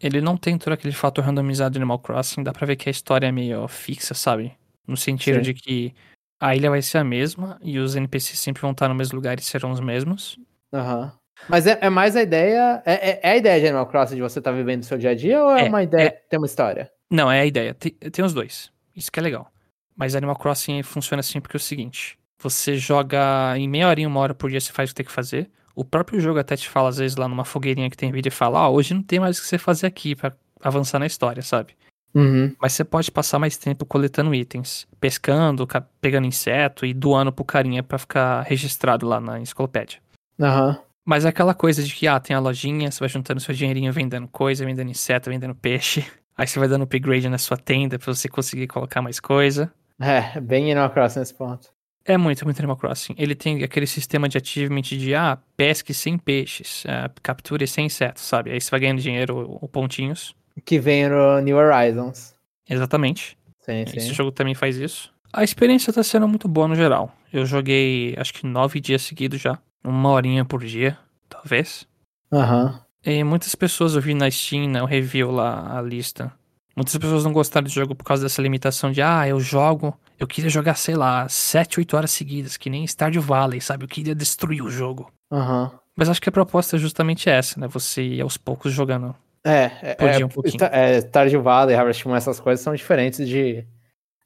Ele 0.00 0.20
não 0.20 0.36
tem 0.36 0.56
todo 0.56 0.72
aquele 0.72 0.94
fator 0.94 1.24
randomizado 1.24 1.72
de 1.72 1.78
Animal 1.78 1.98
Crossing. 1.98 2.42
Dá 2.42 2.52
pra 2.52 2.66
ver 2.66 2.76
que 2.76 2.88
a 2.88 2.90
história 2.90 3.26
é 3.26 3.32
meio 3.32 3.66
fixa, 3.68 4.14
sabe? 4.14 4.56
No 4.86 4.96
sentido 4.96 5.36
Sim. 5.36 5.42
de 5.42 5.54
que 5.54 5.94
a 6.40 6.56
ilha 6.56 6.70
vai 6.70 6.80
ser 6.80 6.98
a 6.98 7.04
mesma 7.04 7.58
e 7.62 7.78
os 7.78 7.96
NPCs 7.96 8.38
sempre 8.38 8.62
vão 8.62 8.70
estar 8.70 8.88
no 8.88 8.94
mesmo 8.94 9.16
lugar 9.16 9.38
e 9.38 9.42
serão 9.42 9.70
os 9.72 9.80
mesmos. 9.80 10.38
Aham. 10.72 11.12
Mas 11.48 11.66
é, 11.66 11.78
é 11.82 11.90
mais 11.90 12.16
a 12.16 12.22
ideia. 12.22 12.82
É, 12.86 13.10
é- 13.10 13.20
é 13.22 13.30
a 13.32 13.36
ideia 13.36 13.60
de 13.60 13.66
Animal 13.66 13.86
Crossing 13.86 14.16
de 14.16 14.22
você 14.22 14.38
estar 14.38 14.52
vivendo 14.52 14.82
o 14.82 14.86
seu 14.86 14.96
dia 14.98 15.10
a 15.10 15.14
dia 15.14 15.42
ou 15.44 15.50
é, 15.50 15.66
É, 15.66 15.68
uma 15.68 15.82
ideia 15.82 16.06
é. 16.06 16.10
que 16.10 16.28
tem 16.30 16.38
uma 16.38 16.46
história? 16.46 16.90
Não, 17.10 17.30
é 17.30 17.40
a 17.40 17.46
ideia. 17.46 17.74
Tem, 17.74 17.92
tem 17.92 18.24
os 18.24 18.32
dois. 18.32 18.72
Isso 18.96 19.12
que 19.12 19.20
é 19.20 19.22
legal. 19.22 19.50
Mas 19.96 20.14
Animal 20.16 20.36
Crossing 20.36 20.82
funciona 20.82 21.20
assim 21.20 21.40
porque 21.40 21.56
é 21.56 21.58
o 21.58 21.60
seguinte: 21.60 22.18
você 22.40 22.76
joga 22.76 23.54
em 23.56 23.68
meia 23.68 23.88
horinha, 23.88 24.08
uma 24.08 24.20
hora 24.20 24.34
por 24.34 24.48
dia, 24.50 24.60
você 24.60 24.72
faz 24.72 24.90
o 24.90 24.92
que 24.92 24.96
tem 24.96 25.06
que 25.06 25.12
fazer. 25.12 25.50
O 25.78 25.84
próprio 25.84 26.18
jogo 26.20 26.40
até 26.40 26.56
te 26.56 26.68
fala, 26.68 26.88
às 26.88 26.96
vezes, 26.98 27.16
lá 27.16 27.28
numa 27.28 27.44
fogueirinha 27.44 27.88
que 27.88 27.96
tem 27.96 28.10
vídeo 28.10 28.28
e 28.28 28.32
fala: 28.32 28.68
Ó, 28.68 28.72
hoje 28.72 28.92
não 28.94 29.02
tem 29.02 29.20
mais 29.20 29.38
o 29.38 29.40
que 29.42 29.46
você 29.46 29.58
fazer 29.58 29.86
aqui 29.86 30.16
pra 30.16 30.32
avançar 30.60 30.98
na 30.98 31.06
história, 31.06 31.40
sabe? 31.40 31.74
Uhum. 32.12 32.52
Mas 32.60 32.72
você 32.72 32.82
pode 32.82 33.12
passar 33.12 33.38
mais 33.38 33.56
tempo 33.56 33.86
coletando 33.86 34.34
itens, 34.34 34.88
pescando, 34.98 35.66
ca- 35.68 35.86
pegando 36.00 36.26
inseto 36.26 36.84
e 36.84 36.92
doando 36.92 37.32
pro 37.32 37.44
carinha 37.44 37.82
pra 37.82 37.96
ficar 37.96 38.42
registrado 38.42 39.06
lá 39.06 39.20
na 39.20 39.38
enciclopédia. 39.38 40.00
Aham. 40.40 40.80
Mas 41.06 41.24
é 41.24 41.28
aquela 41.28 41.54
coisa 41.54 41.82
de 41.82 41.94
que, 41.94 42.08
ah, 42.08 42.18
tem 42.18 42.34
a 42.34 42.40
lojinha, 42.40 42.90
você 42.90 42.98
vai 42.98 43.08
juntando 43.08 43.40
seu 43.40 43.54
dinheirinho 43.54 43.92
vendendo 43.92 44.26
coisa, 44.26 44.64
vendendo 44.64 44.90
inseto, 44.90 45.30
vendendo 45.30 45.54
peixe. 45.54 46.04
Aí 46.36 46.46
você 46.46 46.58
vai 46.58 46.66
dando 46.68 46.82
upgrade 46.82 47.28
na 47.28 47.38
sua 47.38 47.56
tenda 47.56 47.98
pra 48.00 48.12
você 48.12 48.28
conseguir 48.28 48.66
colocar 48.66 49.00
mais 49.00 49.20
coisa. 49.20 49.72
É, 50.00 50.40
bem 50.40 50.72
Animal 50.72 50.90
Crossing 50.90 51.20
nesse 51.20 51.34
ponto. 51.34 51.68
É 52.08 52.16
muito, 52.16 52.42
muito 52.46 52.58
Animal 52.58 52.78
Crossing. 52.78 53.14
Ele 53.18 53.34
tem 53.34 53.62
aquele 53.62 53.86
sistema 53.86 54.30
de 54.30 54.38
achievement 54.38 54.80
de, 54.80 55.14
ah, 55.14 55.38
pesque 55.54 55.92
sem 55.92 56.16
peixes, 56.16 56.82
ah, 56.88 57.10
capture 57.22 57.66
sem 57.66 57.84
insetos, 57.84 58.22
sabe? 58.22 58.50
Aí 58.50 58.58
você 58.58 58.70
vai 58.70 58.80
ganhando 58.80 59.02
dinheiro 59.02 59.58
ou, 59.60 59.68
pontinhos. 59.68 60.34
Que 60.64 60.78
vem 60.78 61.06
no 61.06 61.38
New 61.42 61.58
Horizons. 61.58 62.34
Exatamente. 62.66 63.36
Sim, 63.60 63.82
Esse 63.82 64.08
sim. 64.08 64.14
jogo 64.14 64.32
também 64.32 64.54
faz 64.54 64.78
isso. 64.78 65.12
A 65.30 65.44
experiência 65.44 65.92
tá 65.92 66.02
sendo 66.02 66.26
muito 66.26 66.48
boa 66.48 66.66
no 66.66 66.74
geral. 66.74 67.14
Eu 67.30 67.44
joguei, 67.44 68.14
acho 68.16 68.32
que 68.32 68.46
nove 68.46 68.80
dias 68.80 69.02
seguidos 69.02 69.38
já. 69.38 69.58
Uma 69.84 70.08
horinha 70.08 70.46
por 70.46 70.64
dia, 70.64 70.96
talvez. 71.28 71.86
Aham. 72.32 72.80
E 73.04 73.22
muitas 73.22 73.54
pessoas 73.54 73.94
eu 73.94 74.00
vi 74.00 74.14
na 74.14 74.30
Steam, 74.30 74.66
né, 74.66 74.82
o 74.82 74.86
review 74.86 75.30
lá, 75.30 75.76
a 75.78 75.82
lista. 75.82 76.32
Muitas 76.74 76.96
pessoas 76.96 77.22
não 77.22 77.34
gostaram 77.34 77.66
do 77.66 77.70
jogo 77.70 77.94
por 77.94 78.04
causa 78.04 78.22
dessa 78.22 78.40
limitação 78.40 78.90
de, 78.90 79.02
ah, 79.02 79.28
eu 79.28 79.38
jogo, 79.38 79.94
eu 80.18 80.26
queria 80.26 80.50
jogar, 80.50 80.74
sei 80.74 80.94
lá, 80.94 81.28
7, 81.28 81.78
8 81.80 81.96
horas 81.96 82.10
seguidas, 82.10 82.56
que 82.56 82.68
nem 82.68 82.84
Stardew 82.86 83.22
Valley, 83.22 83.60
sabe? 83.60 83.84
Eu 83.84 83.88
queria 83.88 84.14
destruir 84.14 84.62
o 84.62 84.70
jogo. 84.70 85.10
Aham. 85.30 85.70
Mas 85.96 86.08
acho 86.08 86.20
que 86.20 86.28
a 86.28 86.32
proposta 86.32 86.76
é 86.76 86.78
justamente 86.78 87.28
essa, 87.28 87.58
né? 87.58 87.66
Você 87.68 88.02
ir 88.02 88.20
aos 88.20 88.36
poucos 88.36 88.72
jogando. 88.72 89.14
É, 89.44 89.70
é, 89.82 89.96
é, 90.20 90.24
um 90.24 90.28
pouquinho. 90.28 90.62
É, 90.70 90.98
Stardew 91.00 91.42
Valley, 91.42 91.74
Harvest 91.74 92.06
Moon, 92.06 92.14
essas 92.16 92.38
coisas 92.38 92.62
são 92.62 92.74
diferentes 92.74 93.26
de, 93.28 93.64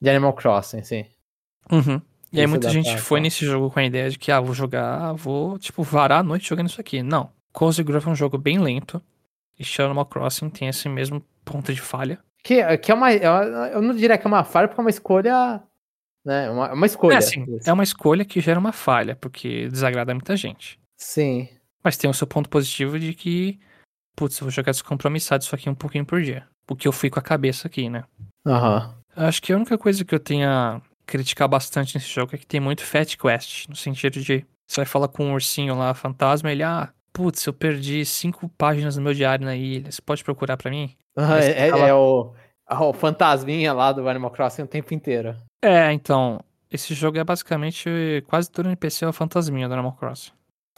de 0.00 0.10
Animal 0.10 0.32
Crossing, 0.34 0.82
sim. 0.82 1.04
Uhum. 1.70 2.00
E 2.32 2.40
aí 2.40 2.46
muita 2.46 2.70
gente 2.70 2.96
foi 2.98 3.18
pra- 3.18 3.22
nesse 3.24 3.44
jogo 3.44 3.70
com 3.70 3.78
a 3.78 3.84
ideia 3.84 4.08
de 4.10 4.18
que, 4.18 4.32
ah, 4.32 4.40
vou 4.40 4.54
jogar, 4.54 5.12
vou, 5.12 5.58
tipo, 5.58 5.82
varar 5.82 6.20
a 6.20 6.22
noite 6.22 6.48
jogando 6.48 6.68
isso 6.68 6.80
aqui. 6.80 7.02
Não. 7.02 7.30
Cozy 7.52 7.82
Grove 7.82 8.06
é 8.08 8.10
um 8.10 8.14
jogo 8.16 8.38
bem 8.38 8.58
lento. 8.58 9.02
E 9.58 9.82
Animal 9.82 10.06
Crossing 10.06 10.48
tem 10.48 10.68
esse 10.68 10.88
mesmo 10.88 11.22
ponto 11.44 11.72
de 11.72 11.80
falha. 11.80 12.18
Que, 12.42 12.76
que 12.78 12.90
é 12.90 12.94
é 12.94 12.96
uma- 12.96 13.12
Eu 13.12 13.82
não 13.82 13.94
diria 13.94 14.16
que 14.18 14.26
é 14.26 14.28
uma 14.28 14.44
falha, 14.44 14.66
porque 14.66 14.80
é 14.80 14.84
uma 14.84 14.90
escolha. 14.90 15.62
Né? 16.24 16.48
Uma, 16.50 16.66
é 16.68 16.72
uma 16.72 16.86
escolha. 16.86 17.14
É 17.14 17.18
assim, 17.18 17.46
é 17.64 17.72
uma 17.72 17.82
escolha 17.82 18.24
que 18.24 18.40
gera 18.40 18.58
uma 18.58 18.72
falha, 18.72 19.16
porque 19.16 19.68
desagrada 19.68 20.14
muita 20.14 20.36
gente. 20.36 20.78
Sim. 20.96 21.48
Mas 21.82 21.96
tem 21.96 22.08
o 22.08 22.14
seu 22.14 22.26
ponto 22.26 22.48
positivo 22.48 22.98
de 22.98 23.12
que, 23.12 23.58
putz, 24.14 24.38
eu 24.38 24.44
vou 24.44 24.50
jogar 24.52 24.70
descompromissado 24.72 25.42
isso 25.42 25.54
aqui 25.54 25.68
um 25.68 25.74
pouquinho 25.74 26.06
por 26.06 26.22
dia. 26.22 26.46
O 26.70 26.76
que 26.76 26.86
eu 26.86 26.92
fui 26.92 27.10
com 27.10 27.18
a 27.18 27.22
cabeça 27.22 27.66
aqui, 27.66 27.90
né? 27.90 28.04
Aham. 28.46 28.94
Eu 29.16 29.26
Acho 29.26 29.42
que 29.42 29.52
a 29.52 29.56
única 29.56 29.76
coisa 29.76 30.04
que 30.04 30.14
eu 30.14 30.20
tenha 30.20 30.80
criticar 31.04 31.48
bastante 31.48 31.94
nesse 31.96 32.08
jogo 32.08 32.34
é 32.34 32.38
que 32.38 32.46
tem 32.46 32.60
muito 32.60 32.84
Fat 32.84 33.16
Quest, 33.16 33.68
no 33.68 33.74
sentido 33.76 34.20
de 34.20 34.46
você 34.66 34.76
vai 34.76 34.86
falar 34.86 35.08
com 35.08 35.24
um 35.26 35.32
ursinho 35.34 35.74
lá, 35.74 35.92
fantasma, 35.92 36.50
ele, 36.50 36.62
ah, 36.62 36.90
putz, 37.12 37.44
eu 37.44 37.52
perdi 37.52 38.06
cinco 38.06 38.48
páginas 38.56 38.96
no 38.96 39.02
meu 39.02 39.12
diário 39.12 39.44
na 39.44 39.54
ilha, 39.56 39.90
você 39.90 40.00
pode 40.00 40.24
procurar 40.24 40.56
pra 40.56 40.70
mim? 40.70 40.96
Mas 41.14 41.46
É, 41.46 41.68
ela- 41.68 41.88
é 41.88 41.92
o, 41.92 42.32
é 42.70 42.74
o 42.76 42.92
fantasminha 42.94 43.72
lá 43.74 43.92
do 43.92 44.08
Animal 44.08 44.30
Crossing 44.30 44.62
o 44.62 44.66
tempo 44.66 44.94
inteiro. 44.94 45.36
É, 45.62 45.92
então, 45.92 46.40
esse 46.70 46.92
jogo 46.92 47.18
é 47.18 47.24
basicamente 47.24 48.24
quase 48.26 48.50
todo 48.50 48.66
NPC 48.66 49.04
é 49.04 49.08
o 49.08 49.12
fantasminha 49.12 49.68
do 49.68 49.74
Animal 49.74 49.92
Crossing. 49.92 50.32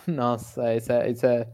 Nossa, 0.06 0.74
isso 0.74 0.92
é. 0.92 1.10
Isso 1.10 1.26
é 1.26 1.48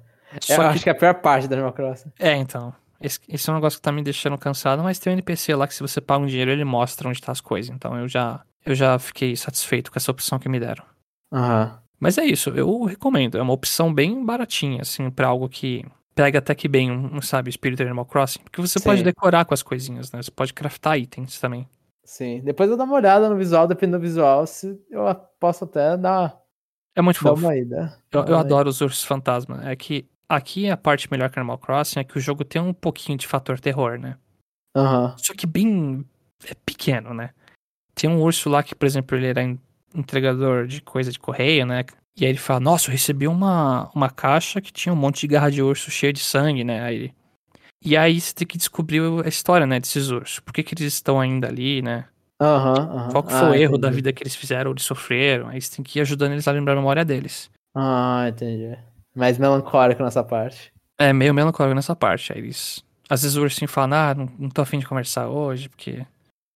eu 0.48 0.56
Só 0.56 0.62
acho 0.62 0.82
que, 0.82 0.88
é 0.88 0.92
a 0.92 0.94
pior 0.94 1.14
parte 1.14 1.48
do 1.48 1.52
Animal 1.54 1.72
Crossing. 1.72 2.10
é, 2.18 2.36
então, 2.36 2.74
esse, 3.00 3.18
esse 3.28 3.48
é 3.48 3.52
um 3.52 3.56
negócio 3.56 3.78
que 3.78 3.82
tá 3.82 3.92
me 3.92 4.02
deixando 4.02 4.36
cansado, 4.36 4.82
mas 4.82 4.98
tem 4.98 5.12
um 5.12 5.14
NPC 5.14 5.54
lá 5.54 5.66
que 5.66 5.74
se 5.74 5.80
você 5.80 6.00
paga 6.00 6.22
um 6.22 6.26
dinheiro, 6.26 6.50
ele 6.50 6.64
mostra 6.64 7.08
onde 7.08 7.20
tá 7.20 7.32
as 7.32 7.40
coisas, 7.40 7.74
então 7.74 7.96
eu 7.96 8.08
já, 8.08 8.40
eu 8.64 8.74
já 8.74 8.98
fiquei 8.98 9.34
satisfeito 9.36 9.90
com 9.90 9.98
essa 9.98 10.10
opção 10.10 10.38
que 10.38 10.48
me 10.48 10.60
deram. 10.60 10.84
Aham. 11.32 11.78
Mas 11.98 12.16
é 12.16 12.24
isso, 12.24 12.48
eu 12.50 12.84
recomendo. 12.84 13.36
É 13.36 13.42
uma 13.42 13.52
opção 13.52 13.92
bem 13.92 14.24
baratinha, 14.24 14.80
assim, 14.80 15.10
pra 15.10 15.28
algo 15.28 15.48
que 15.48 15.84
pega 16.14 16.38
até 16.38 16.54
que 16.54 16.66
bem, 16.66 16.90
um, 16.90 17.20
sabe, 17.20 17.50
espírito 17.50 17.78
de 17.78 17.84
Animal 17.84 18.06
Crossing. 18.06 18.40
Porque 18.42 18.60
você 18.60 18.78
Sim. 18.78 18.84
pode 18.84 19.02
decorar 19.02 19.44
com 19.44 19.52
as 19.52 19.62
coisinhas, 19.62 20.10
né? 20.10 20.22
Você 20.22 20.30
pode 20.30 20.54
craftar 20.54 20.98
itens 20.98 21.38
também. 21.38 21.68
Sim. 22.10 22.40
Depois 22.40 22.68
eu 22.68 22.76
dou 22.76 22.84
uma 22.86 22.96
olhada 22.96 23.28
no 23.30 23.36
visual, 23.36 23.68
dependendo 23.68 23.98
do 23.98 24.02
visual, 24.02 24.44
se 24.44 24.76
eu 24.90 25.14
posso 25.38 25.62
até 25.62 25.96
dar, 25.96 26.36
É 26.96 27.00
muito 27.00 27.22
dar 27.22 27.30
fofo. 27.30 27.46
uma 27.46 27.56
ida. 27.56 27.96
Eu, 28.10 28.24
eu 28.24 28.36
adoro 28.36 28.68
os 28.68 28.80
ursos 28.80 29.04
fantasma. 29.04 29.60
É 29.70 29.76
que 29.76 30.04
aqui 30.28 30.68
a 30.68 30.76
parte 30.76 31.08
melhor 31.08 31.30
que 31.30 31.38
Animal 31.38 31.56
Crossing 31.58 32.00
é 32.00 32.04
que 32.04 32.18
o 32.18 32.20
jogo 32.20 32.44
tem 32.44 32.60
um 32.60 32.72
pouquinho 32.72 33.16
de 33.16 33.28
fator 33.28 33.60
terror, 33.60 33.96
né? 33.96 34.16
Aham. 34.76 35.14
Só 35.18 35.32
que 35.34 35.46
bem 35.46 36.04
é 36.48 36.54
pequeno, 36.66 37.14
né? 37.14 37.30
Tem 37.94 38.10
um 38.10 38.20
urso 38.20 38.50
lá 38.50 38.60
que, 38.60 38.74
por 38.74 38.86
exemplo, 38.86 39.16
ele 39.16 39.28
era 39.28 39.44
en- 39.44 39.60
entregador 39.94 40.66
de 40.66 40.82
coisa 40.82 41.12
de 41.12 41.18
correio, 41.20 41.64
né? 41.64 41.84
E 42.18 42.24
aí 42.24 42.30
ele 42.32 42.38
fala, 42.38 42.58
nossa, 42.58 42.88
eu 42.88 42.92
recebi 42.92 43.28
uma, 43.28 43.88
uma 43.94 44.10
caixa 44.10 44.60
que 44.60 44.72
tinha 44.72 44.92
um 44.92 44.96
monte 44.96 45.20
de 45.20 45.28
garra 45.28 45.48
de 45.48 45.62
urso 45.62 45.92
cheia 45.92 46.12
de 46.12 46.18
sangue, 46.18 46.64
né? 46.64 46.82
Aí, 46.82 46.96
ele- 46.96 47.14
e 47.82 47.96
aí 47.96 48.20
você 48.20 48.34
tem 48.34 48.46
que 48.46 48.58
descobrir 48.58 49.00
a 49.24 49.28
história, 49.28 49.66
né, 49.66 49.80
desses 49.80 50.10
ursos. 50.10 50.40
Por 50.40 50.52
que, 50.52 50.62
que 50.62 50.74
eles 50.74 50.92
estão 50.92 51.20
ainda 51.20 51.48
ali, 51.48 51.82
né? 51.82 52.06
Aham. 52.40 52.74
aham. 52.78 53.08
Qual 53.12 53.22
que 53.24 53.32
foi 53.32 53.48
Ah, 53.48 53.50
o 53.50 53.54
erro 53.54 53.78
da 53.78 53.88
entendi. 53.88 53.96
vida 53.96 54.12
que 54.12 54.22
eles 54.22 54.34
fizeram 54.34 54.70
ou 54.70 54.74
eles 54.74 54.84
sofreram? 54.84 55.48
Aí 55.48 55.60
você 55.60 55.76
tem 55.76 55.84
que 55.84 55.98
ir 55.98 56.02
ajudando 56.02 56.32
eles 56.32 56.48
a 56.48 56.52
lembrar 56.52 56.72
a 56.74 56.76
memória 56.76 57.04
deles. 57.04 57.50
Ah, 57.74 58.26
entendi. 58.28 58.76
Mais 59.14 59.38
melancólico 59.38 60.02
nessa 60.02 60.22
parte. 60.24 60.72
É 60.98 61.12
meio 61.12 61.34
melancólico 61.34 61.74
nessa 61.74 61.94
parte. 61.96 62.32
Aí 62.32 62.38
eles. 62.38 62.84
Às 63.08 63.22
vezes 63.22 63.36
o 63.36 63.42
ursinho 63.42 63.68
fala, 63.68 64.10
ah, 64.10 64.14
não, 64.14 64.28
não 64.38 64.48
tô 64.48 64.62
afim 64.62 64.78
de 64.78 64.86
conversar 64.86 65.28
hoje, 65.28 65.68
porque 65.68 66.06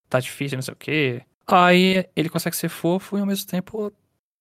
tá 0.08 0.20
difícil, 0.20 0.56
não 0.56 0.62
sei 0.62 0.72
o 0.72 0.76
quê. 0.76 1.22
Aí 1.46 2.06
ele 2.14 2.28
consegue 2.28 2.56
ser 2.56 2.68
fofo 2.68 3.18
e 3.18 3.20
ao 3.20 3.26
mesmo 3.26 3.46
tempo 3.46 3.92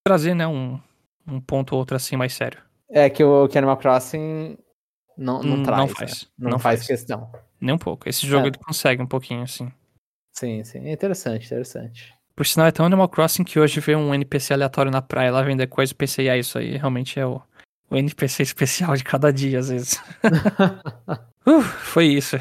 trazer, 0.05 0.33
né, 0.35 0.45
um, 0.45 0.79
um 1.27 1.39
ponto 1.41 1.73
ou 1.73 1.79
outro 1.79 1.95
assim 1.95 2.15
mais 2.15 2.33
sério. 2.33 2.59
É 2.89 3.09
que 3.09 3.23
o 3.23 3.47
que 3.47 3.57
Animal 3.57 3.77
Crossing 3.77 4.57
não, 5.17 5.41
não 5.43 5.57
Hum, 5.57 5.63
traz. 5.63 5.79
não 5.79 5.87
né? 5.87 5.93
faz, 5.93 6.27
Não, 6.37 6.49
não 6.51 6.59
faz, 6.59 6.79
faz. 6.79 6.87
questão. 6.87 7.31
Nem 7.59 7.75
um 7.75 7.77
pouco. 7.77 8.07
Esse 8.09 8.25
jogo 8.27 8.45
É. 8.45 8.49
ele 8.49 8.57
consegue 8.57 9.01
um 9.01 9.07
pouquinho, 9.07 9.43
assim. 9.43 9.71
Sim, 10.33 10.63
sim. 10.63 10.87
É 10.87 10.91
interessante, 10.91 11.45
interessante. 11.45 12.13
Por 12.35 12.45
sinal, 12.45 12.67
é 12.67 12.71
tão 12.71 12.85
Animal 12.85 13.07
Crossing 13.09 13.43
que 13.43 13.59
hoje 13.59 13.79
veio 13.79 13.99
um 13.99 14.13
NPC 14.13 14.53
aleatório 14.53 14.91
na 14.91 15.01
praia 15.01 15.31
lá 15.31 15.41
vender 15.43 15.67
coisa 15.67 15.91
e 15.91 15.95
pensei, 15.95 16.29
ah, 16.29 16.37
isso 16.37 16.57
aí 16.57 16.75
realmente 16.77 17.19
é 17.19 17.25
o, 17.25 17.39
o 17.89 17.95
NPC 17.95 18.41
especial 18.43 18.95
de 18.95 19.03
cada 19.03 19.31
dia, 19.31 19.59
às 19.59 19.69
vezes. 19.69 20.01
uh, 21.47 21.61
foi 21.61 22.07
isso. 22.07 22.37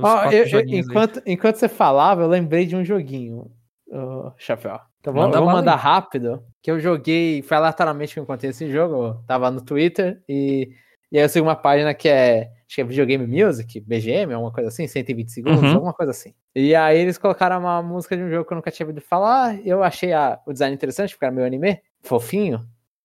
Quatro 0.00 0.32
eu- 0.34 0.42
eu- 0.44 0.48
joguinhos 0.48 0.86
aí. 0.88 0.90
enquanto, 0.90 1.22
enquanto 1.26 1.56
você 1.56 1.68
falava, 1.68 2.22
eu 2.22 2.28
lembrei 2.28 2.66
de 2.66 2.74
um 2.74 2.84
joguinho, 2.84 3.50
ô, 3.88 4.32
Chapéu. 4.38 4.80
Então 5.00 5.12
vou, 5.12 5.22
Manda 5.22 5.36
eu 5.36 5.44
vou 5.44 5.52
mandar 5.52 5.76
rápido, 5.76 6.42
que 6.62 6.70
eu 6.70 6.80
joguei, 6.80 7.42
foi 7.42 7.56
aleatoriamente 7.58 8.14
que 8.14 8.18
eu 8.18 8.24
encontrei 8.24 8.50
esse 8.50 8.70
jogo, 8.72 8.94
eu 9.08 9.14
tava 9.26 9.50
no 9.50 9.60
Twitter, 9.60 10.22
e, 10.28 10.70
e 11.14 11.18
aí 11.18 11.24
eu 11.24 11.28
sigo 11.28 11.46
uma 11.46 11.54
página 11.56 11.94
que 11.94 12.08
é, 12.08 12.50
acho 12.66 12.74
que 12.74 12.80
é 12.80 12.84
Videogame 12.84 13.26
Music, 13.26 13.80
BGM, 13.80 14.34
alguma 14.34 14.52
coisa 14.52 14.68
assim, 14.68 14.86
120 14.86 15.30
segundos, 15.30 15.62
Uhum. 15.62 15.74
alguma 15.76 15.94
coisa 15.94 16.10
assim. 16.10 16.34
E 16.54 16.74
aí 16.74 16.98
eles 16.98 17.16
colocaram 17.16 17.58
uma 17.60 17.80
música 17.82 18.16
de 18.16 18.22
um 18.24 18.28
jogo 18.30 18.44
que 18.46 18.52
eu 18.52 18.56
nunca 18.56 18.70
tinha 18.70 18.84
ouvido 18.86 19.00
falar, 19.00 19.54
e 19.64 19.68
eu 19.68 19.82
achei 19.82 20.12
a- 20.12 20.40
o 20.46 20.52
design 20.52 20.74
interessante, 20.74 21.12
porque 21.14 21.24
era 21.24 21.32
meu 21.34 21.44
anime, 21.44 21.80
fofinho, 22.02 22.60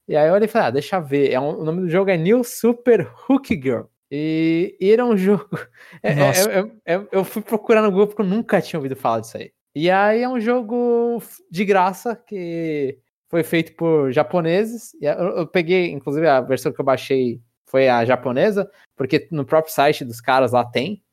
e 0.08 0.16
aí 0.18 0.28
eu 0.28 0.34
olhei 0.34 0.46
e 0.46 0.48
falei, 0.52 0.68
ah, 0.68 0.72
deixa 0.72 0.96
eu 0.98 1.04
ver, 1.04 1.32
é 1.32 1.40
um- 1.40 1.60
o 1.60 1.64
nome 1.64 1.82
do 1.82 1.88
jogo 1.90 2.10
é 2.10 2.18
New 2.18 2.44
Super 2.44 3.08
Hook 3.30 3.50
Girl. 3.62 3.84
E, 4.12 4.76
e 4.82 4.92
era 4.92 5.06
um 5.06 5.16
jogo. 5.16 5.48
é- 6.02 6.12
é- 6.12 6.16
Nossa. 6.16 6.50
é- 6.86 6.96
é- 6.96 7.08
eu 7.12 7.24
fui 7.24 7.44
procurar 7.44 7.84
no 7.84 7.92
Google 7.92 8.08
porque 8.08 8.24
eu 8.24 8.26
nunca 8.26 8.60
tinha 8.60 8.80
ouvido 8.80 8.96
falar 8.96 9.20
disso 9.20 9.38
aí. 9.38 9.52
E 9.76 9.88
aí 9.92 10.24
é 10.24 10.28
um 10.28 10.40
jogo 10.40 11.22
de 11.52 11.64
graça 11.64 12.16
que 12.16 12.98
foi 13.30 13.44
feito 13.44 13.76
por 13.76 14.12
japoneses. 14.12 14.96
E 15.00 15.06
Eu, 15.06 15.38
eu 15.38 15.48
peguei, 15.48 15.92
inclusive, 15.92 16.28
a 16.28 16.42
versão 16.42 16.72
que 16.74 16.82
eu 16.82 16.86
baixei 16.86 17.40
foi 17.70 17.88
a 17.88 18.04
japonesa, 18.04 18.70
porque 18.98 19.28
no 19.32 19.46
próprio 19.46 19.72
site 19.74 20.04
dos 20.04 20.20
caras 20.20 20.52
lá 20.52 20.66
tem 20.66 21.04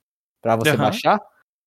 pra 0.42 0.56
você 0.56 0.70
Aham. 0.70 0.78
baixar. 0.84 1.20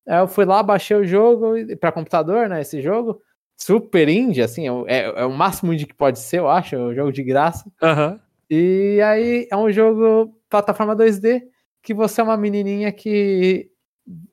Eu 0.06 0.28
fui 0.28 0.44
lá, 0.46 0.64
baixei 0.64 0.98
o 0.98 1.06
jogo 1.06 1.54
pra 1.80 1.92
computador, 1.92 2.50
né? 2.50 2.62
Esse 2.62 2.82
jogo. 2.82 3.22
Super 3.62 4.10
indie, 4.10 4.42
assim, 4.42 4.66
é, 4.66 4.72
o- 4.72 4.88
é- 4.88 5.22
é 5.22 5.26
o 5.26 5.32
máximo 5.32 5.72
indie 5.74 5.86
que 5.86 5.94
pode 5.94 6.18
ser, 6.20 6.40
eu 6.40 6.50
acho, 6.50 6.76
é 6.76 6.80
um 6.80 6.94
jogo 6.96 7.12
de 7.12 7.22
graça. 7.24 7.70
Aham. 7.84 8.20
E 8.50 9.00
aí 9.04 9.48
é 9.52 9.56
um 9.56 9.70
jogo 9.72 10.34
plataforma 10.50 10.96
2D 10.96 11.44
que 11.84 11.94
você 11.94 12.20
é 12.22 12.24
uma 12.24 12.38
menininha 12.38 12.92
que 12.92 13.70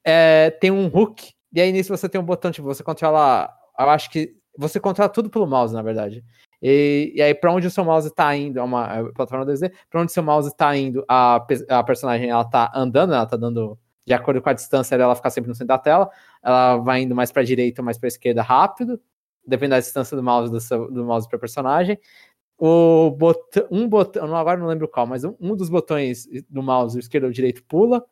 é, 0.05 0.51
tem 0.53 0.71
um 0.71 0.87
hook 0.87 1.33
e 1.53 1.61
aí 1.61 1.71
nisso 1.71 1.95
você 1.95 2.09
tem 2.09 2.19
um 2.21 2.25
botão, 2.25 2.51
tipo, 2.51 2.67
você 2.67 2.83
controla, 2.83 3.53
eu 3.79 3.91
acho 3.91 4.09
que 4.11 4.35
você 4.57 4.81
controla 4.81 5.09
tudo 5.11 5.29
pelo 5.29 5.47
mouse, 5.47 5.75
na 5.75 5.83
verdade. 5.83 6.25
E, 6.69 7.13
e 7.15 7.23
aí 7.23 7.33
pra 7.33 7.53
onde 7.53 7.69
o 7.69 7.71
seu 7.71 7.85
mouse 7.85 8.13
tá 8.13 8.35
indo, 8.37 8.59
é 8.59 8.63
uma 8.63 8.93
é 8.93 9.03
plataforma 9.13 9.47
2D, 9.47 9.73
pra 9.89 10.01
onde 10.01 10.11
o 10.11 10.13
seu 10.13 10.23
mouse 10.23 10.53
tá 10.57 10.77
indo, 10.77 11.05
a, 11.09 11.37
a 11.69 11.85
personagem 11.85 12.29
ela 12.29 12.45
tá 12.45 12.73
andando, 12.75 13.15
ela 13.15 13.25
tá 13.25 13.37
dando 13.37 13.79
de 14.05 14.13
acordo 14.13 14.43
com 14.43 14.49
a 14.49 14.53
distância 14.53 14.97
ela 14.97 15.15
fica 15.15 15.31
sempre 15.31 15.49
no 15.49 15.55
centro 15.55 15.69
da 15.69 15.79
tela, 15.79 16.11
ela 16.43 16.79
vai 16.79 17.03
indo 17.03 17.15
mais 17.15 17.31
pra 17.31 17.45
direita 17.45 17.81
ou 17.83 17.85
mais 17.85 17.99
pra 17.99 18.09
esquerda 18.09 18.43
rápido, 18.43 19.01
depende 19.47 19.71
da 19.71 19.79
distância 19.79 20.17
do 20.17 20.25
mouse 20.25 20.51
do, 20.51 20.61
seu, 20.61 20.91
do 20.91 21.05
mouse 21.05 21.29
para 21.29 21.39
personagem. 21.39 22.01
O 22.59 23.13
botão, 23.13 23.65
um 23.71 23.89
botão, 23.89 24.35
agora 24.35 24.59
não 24.59 24.67
lembro 24.67 24.89
qual, 24.89 25.07
mas 25.07 25.23
um, 25.23 25.37
um 25.41 25.55
dos 25.55 25.69
botões 25.69 26.27
do 26.51 26.65
mouse, 26.65 26.97
o 26.97 27.01
esquerdo 27.01 27.25
ou 27.27 27.31
direito, 27.31 27.63
pula, 27.65 28.05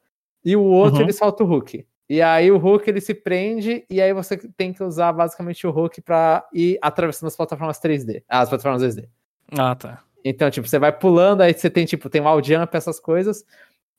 e 0.45 0.55
o 0.55 0.63
outro 0.63 0.99
Uhum. 1.01 1.07
ele 1.07 1.13
solta 1.13 1.43
o 1.43 1.51
hook. 1.53 1.85
E 2.09 2.21
aí 2.21 2.51
o 2.51 2.57
hook 2.57 2.87
ele 2.87 3.01
se 3.01 3.15
prende, 3.15 3.85
e 3.89 4.01
aí 4.01 4.13
você 4.13 4.37
tem 4.37 4.73
que 4.73 4.83
usar 4.83 5.13
basicamente 5.13 5.67
o 5.67 5.71
hook 5.71 6.01
para 6.03 6.47
ir 6.53 6.79
atravessando 6.83 7.29
as 7.29 7.37
plataformas 7.37 7.81
3D, 7.81 8.23
as 8.29 8.49
plataformas 8.49 8.83
2D. 8.83 9.09
Ah, 9.57 9.75
tá. 9.75 10.03
Então, 10.25 10.51
tipo, 10.51 10.67
você 10.69 10.79
vai 10.79 10.93
pulando, 10.93 11.43
aí 11.43 11.53
você 11.53 11.71
tem, 11.71 11.85
tipo, 11.85 12.09
tem 12.09 12.21
um 12.21 12.25
wall 12.25 12.43
jump, 12.43 12.77
essas 12.77 12.99
coisas. 12.99 13.45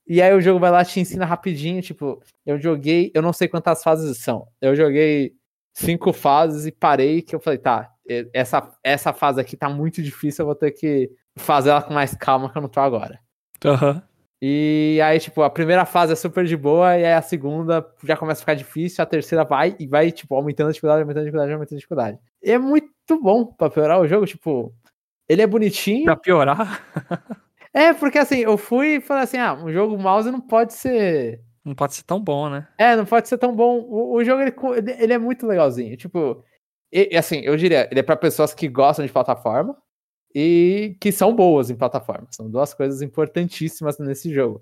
E 0.08 0.22
aí 0.22 0.34
o 0.34 0.42
jogo 0.42 0.60
vai 0.60 0.70
lá 0.70 0.82
e 0.82 0.86
te 0.86 1.00
ensina 1.00 1.26
rapidinho, 1.26 1.82
tipo, 1.82 2.22
eu 2.46 2.60
joguei, 2.60 3.12
eu 3.14 3.22
não 3.22 3.34
sei 3.34 3.48
quantas 3.48 3.84
fases 3.84 4.18
são. 4.20 4.48
Eu 4.62 4.76
joguei 4.76 5.34
cinco 5.74 6.14
fases 6.14 6.66
e 6.66 6.72
parei, 6.72 7.22
que 7.22 7.36
eu 7.36 7.40
falei, 7.40 7.58
tá, 7.58 7.92
essa, 8.34 8.72
essa 8.84 9.14
fase 9.14 9.42
aqui 9.42 9.58
tá 9.58 9.68
muito 9.68 10.02
difícil, 10.02 10.44
eu 10.44 10.48
vou 10.48 10.56
ter 10.56 10.72
que 10.72 11.12
fazer 11.36 11.72
ela 11.72 11.82
com 11.82 11.94
mais 11.94 12.16
calma 12.16 12.52
que 12.52 12.58
eu 12.58 12.62
não 12.62 12.70
tô 12.70 12.80
agora. 12.80 13.20
Aham. 13.64 14.02
E 14.42 15.00
aí, 15.04 15.20
tipo, 15.20 15.42
a 15.42 15.50
primeira 15.50 15.86
fase 15.86 16.14
é 16.14 16.16
super 16.16 16.46
de 16.46 16.58
boa, 16.58 16.98
e 16.98 17.06
aí 17.06 17.14
a 17.14 17.22
segunda 17.22 17.86
já 18.04 18.18
começa 18.18 18.40
a 18.40 18.44
ficar 18.44 18.54
difícil, 18.54 19.02
a 19.02 19.08
terceira 19.08 19.44
vai 19.44 19.76
e 19.80 19.88
vai, 19.88 20.12
tipo, 20.12 20.36
aumentando 20.36 20.70
a 20.70 20.72
dificuldade, 20.72 21.02
aumentando 21.02 21.22
a 21.22 21.26
dificuldade, 21.26 21.54
aumentando 21.54 21.76
a 21.76 21.80
dificuldade. 21.80 22.20
E 22.44 22.52
é 22.52 22.58
muito 22.58 22.90
bom 23.22 23.46
pra 23.46 23.70
piorar 23.70 24.00
o 24.00 24.08
jogo, 24.08 24.26
tipo, 24.26 24.74
ele 25.28 25.42
é 25.42 25.48
bonitinho. 25.48 26.06
Pra 26.06 26.16
piorar? 26.16 26.84
É, 27.76 27.94
porque 27.94 28.18
assim, 28.18 28.38
eu 28.38 28.58
fui 28.58 28.96
e 28.96 29.02
falei 29.02 29.24
assim: 29.24 29.38
ah, 29.38 29.54
um 29.54 29.70
jogo 29.70 29.98
mouse 29.98 30.32
não 30.32 30.40
pode 30.40 30.74
ser. 30.74 31.42
Não 31.62 31.76
pode 31.76 31.94
ser 31.94 32.04
tão 32.04 32.22
bom, 32.22 32.50
né? 32.50 32.66
É, 32.78 32.96
não 32.96 33.06
pode 33.06 33.28
ser 33.28 33.38
tão 33.38 33.54
bom. 33.54 33.80
O, 33.80 34.14
o 34.14 34.24
jogo, 34.24 34.42
ele, 34.42 34.92
ele, 34.98 35.12
é 35.12 35.18
muito 35.18 35.46
legalzinho. 35.46 35.98
Tipo, 35.98 36.42
e, 36.90 37.18
assim, 37.18 37.42
eu 37.42 37.58
diria, 37.58 37.90
ele 37.92 38.00
é 38.00 38.04
para 38.04 38.16
pessoas 38.16 38.54
que 38.54 38.70
gostam 38.70 39.06
de 39.06 39.12
plataforma 39.12 39.76
e 40.36 40.98
que 41.00 41.14
são 41.14 41.34
boas 41.34 41.70
em 41.70 41.76
plataforma. 41.76 42.28
São 42.30 42.50
duas 42.50 42.74
coisas 42.74 43.02
importantíssimas 43.02 43.98
nesse 43.98 44.34
jogo. 44.34 44.62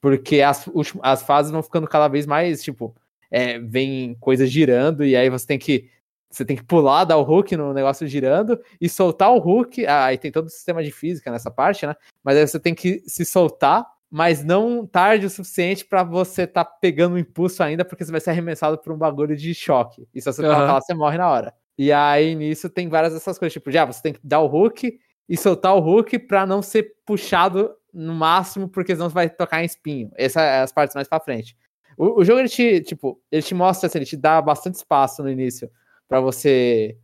Porque 0.00 0.42
as, 0.42 0.68
as 1.00 1.22
fases 1.22 1.52
vão 1.52 1.62
ficando 1.62 1.86
cada 1.86 2.08
vez 2.08 2.26
mais, 2.26 2.60
tipo, 2.60 2.92
é, 3.30 3.60
vem 3.60 4.16
coisas 4.18 4.50
girando 4.50 5.04
e 5.04 5.14
aí 5.14 5.30
você 5.30 5.46
tem 5.46 5.58
que 5.60 5.88
você 6.28 6.46
tem 6.46 6.56
que 6.56 6.64
pular, 6.64 7.04
dar 7.04 7.18
o 7.18 7.30
hook 7.30 7.54
no 7.56 7.74
negócio 7.74 8.06
girando 8.06 8.58
e 8.80 8.88
soltar 8.88 9.30
o 9.30 9.36
hook. 9.36 9.84
Ah, 9.84 10.06
aí 10.06 10.16
tem 10.16 10.32
todo 10.32 10.46
o 10.46 10.50
sistema 10.50 10.82
de 10.82 10.90
física 10.90 11.30
nessa 11.30 11.50
parte, 11.50 11.86
né? 11.86 11.94
Mas 12.24 12.38
aí 12.38 12.46
você 12.48 12.58
tem 12.58 12.74
que 12.74 13.02
se 13.06 13.22
soltar, 13.22 13.86
mas 14.10 14.42
não 14.42 14.86
tarde 14.86 15.26
o 15.26 15.30
suficiente 15.30 15.84
para 15.84 16.02
você 16.02 16.46
tá 16.46 16.64
pegando 16.64 17.16
o 17.16 17.18
impulso 17.18 17.62
ainda, 17.62 17.84
porque 17.84 18.02
você 18.02 18.10
vai 18.10 18.20
ser 18.20 18.30
arremessado 18.30 18.78
por 18.78 18.94
um 18.94 18.96
bagulho 18.96 19.36
de 19.36 19.54
choque. 19.54 20.08
E 20.14 20.22
se 20.22 20.32
você 20.32 20.40
uhum. 20.40 20.48
lá, 20.48 20.80
você 20.80 20.94
morre 20.94 21.18
na 21.18 21.30
hora. 21.30 21.54
E 21.76 21.92
aí 21.92 22.34
nisso 22.34 22.70
tem 22.70 22.88
várias 22.88 23.12
dessas 23.12 23.38
coisas, 23.38 23.52
tipo, 23.52 23.70
já 23.70 23.84
você 23.84 24.00
tem 24.02 24.14
que 24.14 24.20
dar 24.24 24.40
o 24.40 24.46
hook 24.46 24.98
e 25.28 25.36
soltar 25.36 25.74
o 25.74 25.80
hook 25.80 26.18
para 26.18 26.44
não 26.46 26.62
ser 26.62 26.94
puxado 27.06 27.74
no 27.92 28.14
máximo, 28.14 28.68
porque 28.68 28.94
senão 28.94 29.08
você 29.08 29.14
vai 29.14 29.30
tocar 29.30 29.62
em 29.62 29.66
espinho. 29.66 30.10
Essas 30.16 30.42
é 30.42 30.60
as 30.60 30.72
partes 30.72 30.94
mais 30.94 31.08
para 31.08 31.22
frente. 31.22 31.56
O, 31.96 32.20
o, 32.20 32.24
jogo 32.24 32.40
ele 32.40 32.48
te, 32.48 32.80
tipo, 32.80 33.20
ele 33.30 33.42
te 33.42 33.54
mostra, 33.54 33.86
assim, 33.86 33.98
ele 33.98 34.06
te 34.06 34.16
dá 34.16 34.40
bastante 34.40 34.76
espaço 34.76 35.22
no 35.22 35.30
início 35.30 35.70
para 36.08 36.20
você 36.20 36.96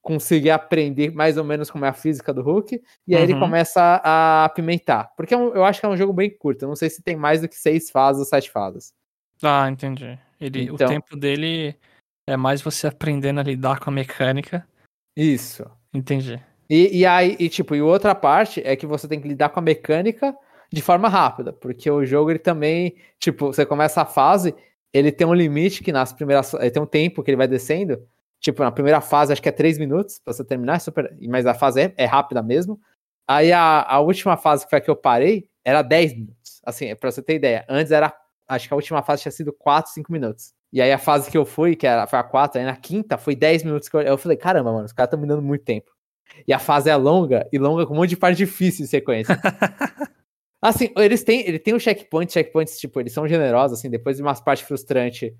conseguir 0.00 0.50
aprender 0.50 1.10
mais 1.10 1.36
ou 1.36 1.44
menos 1.44 1.70
como 1.70 1.84
é 1.84 1.88
a 1.88 1.92
física 1.92 2.32
do 2.32 2.40
Hulk, 2.40 2.80
e 3.06 3.14
aí 3.14 3.22
uhum. 3.22 3.30
ele 3.30 3.38
começa 3.38 4.00
a 4.02 4.44
apimentar. 4.44 5.12
Porque 5.16 5.34
é 5.34 5.36
um, 5.36 5.54
eu 5.54 5.64
acho 5.64 5.80
que 5.80 5.86
é 5.86 5.88
um 5.88 5.96
jogo 5.96 6.12
bem 6.12 6.30
curto, 6.30 6.62
eu 6.62 6.68
não 6.68 6.76
sei 6.76 6.88
se 6.88 7.02
tem 7.02 7.16
mais 7.16 7.40
do 7.40 7.48
que 7.48 7.56
seis 7.56 7.90
fases 7.90 8.20
ou 8.20 8.24
sete 8.24 8.50
fases. 8.50 8.94
Ah, 9.42 9.68
entendi. 9.68 10.18
Ele, 10.40 10.62
então, 10.62 10.86
o 10.86 10.90
tempo 10.90 11.16
dele 11.16 11.76
é 12.26 12.36
mais 12.36 12.62
você 12.62 12.86
aprendendo 12.86 13.40
a 13.40 13.42
lidar 13.42 13.80
com 13.80 13.90
a 13.90 13.92
mecânica. 13.92 14.66
Isso. 15.16 15.64
Entendi. 15.92 16.40
E, 16.68 16.98
e 16.98 17.06
aí, 17.06 17.36
e, 17.38 17.48
tipo, 17.48 17.74
e 17.74 17.80
outra 17.80 18.14
parte 18.14 18.60
é 18.64 18.76
que 18.76 18.86
você 18.86 19.08
tem 19.08 19.20
que 19.20 19.28
lidar 19.28 19.48
com 19.48 19.58
a 19.58 19.62
mecânica 19.62 20.36
de 20.70 20.82
forma 20.82 21.08
rápida, 21.08 21.52
porque 21.52 21.90
o 21.90 22.04
jogo 22.04 22.30
ele 22.30 22.38
também, 22.38 22.96
tipo, 23.18 23.46
você 23.46 23.64
começa 23.64 24.02
a 24.02 24.04
fase, 24.04 24.54
ele 24.92 25.10
tem 25.10 25.26
um 25.26 25.32
limite 25.32 25.82
que 25.82 25.90
nas 25.90 26.12
primeiras, 26.12 26.52
ele 26.54 26.70
tem 26.70 26.82
um 26.82 26.86
tempo 26.86 27.22
que 27.22 27.30
ele 27.30 27.38
vai 27.38 27.48
descendo, 27.48 28.02
tipo, 28.38 28.62
na 28.62 28.70
primeira 28.70 29.00
fase 29.00 29.32
acho 29.32 29.40
que 29.42 29.48
é 29.48 29.52
3 29.52 29.78
minutos 29.78 30.20
pra 30.22 30.34
você 30.34 30.44
terminar, 30.44 30.76
é 30.76 30.78
super, 30.78 31.16
mas 31.26 31.46
a 31.46 31.54
fase 31.54 31.80
é, 31.80 31.94
é 31.96 32.04
rápida 32.04 32.42
mesmo. 32.42 32.78
Aí 33.26 33.52
a, 33.52 33.82
a 33.82 34.00
última 34.00 34.36
fase 34.36 34.64
que 34.64 34.70
foi 34.70 34.78
a 34.78 34.82
que 34.82 34.90
eu 34.90 34.96
parei 34.96 35.48
era 35.64 35.82
10 35.82 36.14
minutos. 36.14 36.60
Assim, 36.64 36.94
pra 36.96 37.10
você 37.10 37.22
ter 37.22 37.36
ideia, 37.36 37.64
antes 37.68 37.92
era, 37.92 38.14
acho 38.46 38.68
que 38.68 38.74
a 38.74 38.76
última 38.76 39.02
fase 39.02 39.22
tinha 39.22 39.32
sido 39.32 39.52
4, 39.52 39.92
5 39.92 40.12
minutos. 40.12 40.52
E 40.72 40.82
aí 40.82 40.92
a 40.92 40.98
fase 40.98 41.30
que 41.30 41.38
eu 41.38 41.46
fui, 41.46 41.74
que 41.74 41.86
era, 41.86 42.06
foi 42.06 42.18
a 42.18 42.22
4, 42.22 42.60
aí 42.60 42.66
na 42.66 42.76
quinta 42.76 43.16
foi 43.16 43.34
10 43.34 43.64
minutos 43.64 43.88
que 43.88 43.96
eu, 43.96 44.02
eu 44.02 44.18
falei, 44.18 44.36
caramba, 44.36 44.72
mano, 44.72 44.84
os 44.84 44.92
caras 44.92 45.08
estão 45.08 45.20
me 45.20 45.26
dando 45.26 45.42
muito 45.42 45.64
tempo. 45.64 45.90
E 46.46 46.52
a 46.52 46.58
fase 46.58 46.90
é 46.90 46.96
longa, 46.96 47.48
e 47.52 47.58
longa 47.58 47.86
com 47.86 47.94
um 47.94 47.96
monte 47.96 48.10
de 48.10 48.16
parte 48.16 48.36
difícil 48.36 48.84
de 48.84 48.90
sequência. 48.90 49.38
assim, 50.62 50.90
eles 50.96 51.22
têm, 51.22 51.46
ele 51.46 51.58
tem 51.58 51.74
um 51.74 51.78
checkpoint, 51.78 52.32
checkpoints, 52.32 52.78
tipo, 52.78 53.00
eles 53.00 53.12
são 53.12 53.26
generosos, 53.26 53.78
assim, 53.78 53.90
depois 53.90 54.16
de 54.16 54.22
umas 54.22 54.40
partes 54.40 54.66
frustrantes, 54.66 55.32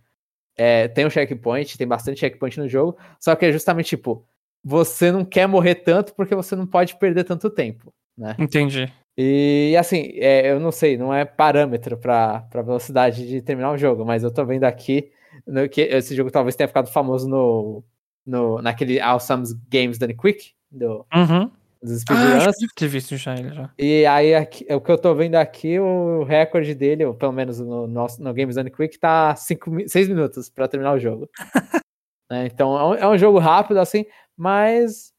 é, 0.57 0.89
tem 0.89 1.07
um 1.07 1.11
checkpoint, 1.11 1.79
tem 1.79 1.87
bastante 1.87 2.21
checkpoint 2.21 2.59
no 2.59 2.69
jogo, 2.69 2.99
só 3.21 3.35
que 3.37 3.47
é 3.47 3.53
justamente, 3.53 3.91
tipo, 3.91 4.27
você 4.65 5.13
não 5.13 5.25
quer 5.25 5.47
morrer 5.47 5.77
tanto 5.77 6.15
porque 6.15 6.35
você 6.35 6.57
não 6.57 6.67
pode 6.67 6.97
perder 6.97 7.25
tanto 7.25 7.49
tempo, 7.49 7.93
né? 8.17 8.35
Entendi. 8.39 8.93
E 9.17 9.75
assim, 9.77 10.13
é, 10.15 10.53
eu 10.53 10.61
não 10.61 10.71
sei, 10.71 10.97
não 10.97 11.13
é 11.13 11.25
parâmetro 11.25 11.99
para 11.99 12.47
velocidade 12.55 13.27
de 13.27 13.43
terminar 13.43 13.73
o 13.73 13.79
jogo, 13.79 14.05
mas 14.05 14.23
eu 14.23 14.33
tô 14.33 14.45
vendo 14.45 14.65
aqui 14.65 15.11
no, 15.47 15.69
que 15.69 15.81
esse 15.81 16.15
jogo 16.15 16.31
talvez 16.31 16.55
tenha 16.55 16.69
ficado 16.69 16.89
famoso 16.89 17.29
no, 17.29 17.85
no 18.25 18.63
naquele 18.63 19.01
Awesome 19.01 19.45
Games 19.69 19.99
Done 19.99 20.15
Quick, 20.15 20.53
do, 20.71 21.07
uhum. 21.15 21.51
dos. 21.83 22.03
Ah, 22.11 22.51
ter 22.77 22.89
visto 22.89 23.17
já 23.17 23.35
ele 23.35 23.51
já. 23.55 23.71
E 23.79 24.05
aí, 24.07 24.35
aqui, 24.35 24.67
o 24.71 24.81
que 24.81 24.91
eu 24.91 24.99
tô 24.99 25.15
vendo 25.15 25.37
aqui, 25.37 25.79
o 25.79 26.25
recorde 26.25 26.75
dele, 26.75 27.05
ou 27.05 27.15
pelo 27.15 27.33
menos 27.33 27.59
no, 27.61 27.87
no, 27.87 28.07
no 28.19 28.35
Games 28.35 28.57
Done 28.57 28.71
Quick, 28.71 28.99
tá 28.99 29.35
6 29.37 30.09
minutos 30.09 30.49
para 30.49 30.69
terminar 30.69 30.95
o 30.95 30.99
jogo. 30.99 31.29
né? 32.31 32.47
Então 32.47 32.79
é 32.79 32.85
um, 32.85 32.95
é 32.95 33.09
um, 33.09 33.19
jogo 33.19 33.39
rápido, 33.39 33.79
assim, 33.79 34.05
mas 34.37 35.13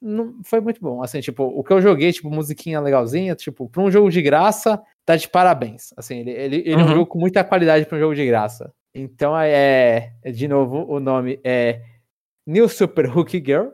não, 0.00 0.40
foi 0.44 0.60
muito 0.60 0.80
bom. 0.80 1.02
Assim, 1.02 1.20
tipo, 1.20 1.44
o 1.44 1.62
que 1.62 1.72
eu 1.72 1.80
joguei, 1.80 2.12
tipo, 2.12 2.30
musiquinha 2.30 2.80
legalzinha, 2.80 3.34
tipo, 3.34 3.68
pra 3.68 3.82
um 3.82 3.90
jogo 3.90 4.10
de 4.10 4.20
graça, 4.20 4.82
tá 5.04 5.16
de 5.16 5.28
parabéns. 5.28 5.92
Assim, 5.96 6.18
ele, 6.20 6.30
ele, 6.30 6.56
ele 6.56 6.74
uhum. 6.74 6.80
é 6.80 6.82
um 6.82 6.86
uhum. 6.86 6.94
jogo 6.94 7.06
com 7.06 7.18
muita 7.18 7.44
qualidade 7.44 7.86
para 7.86 7.96
um 7.96 8.00
jogo 8.00 8.14
de 8.14 8.26
graça. 8.26 8.72
Então 8.94 9.38
é, 9.38 10.14
de 10.24 10.48
novo, 10.48 10.86
o 10.88 10.98
nome 10.98 11.38
é 11.44 11.82
New 12.46 12.68
Super 12.68 13.14
Hook 13.14 13.42
Girl. 13.44 13.68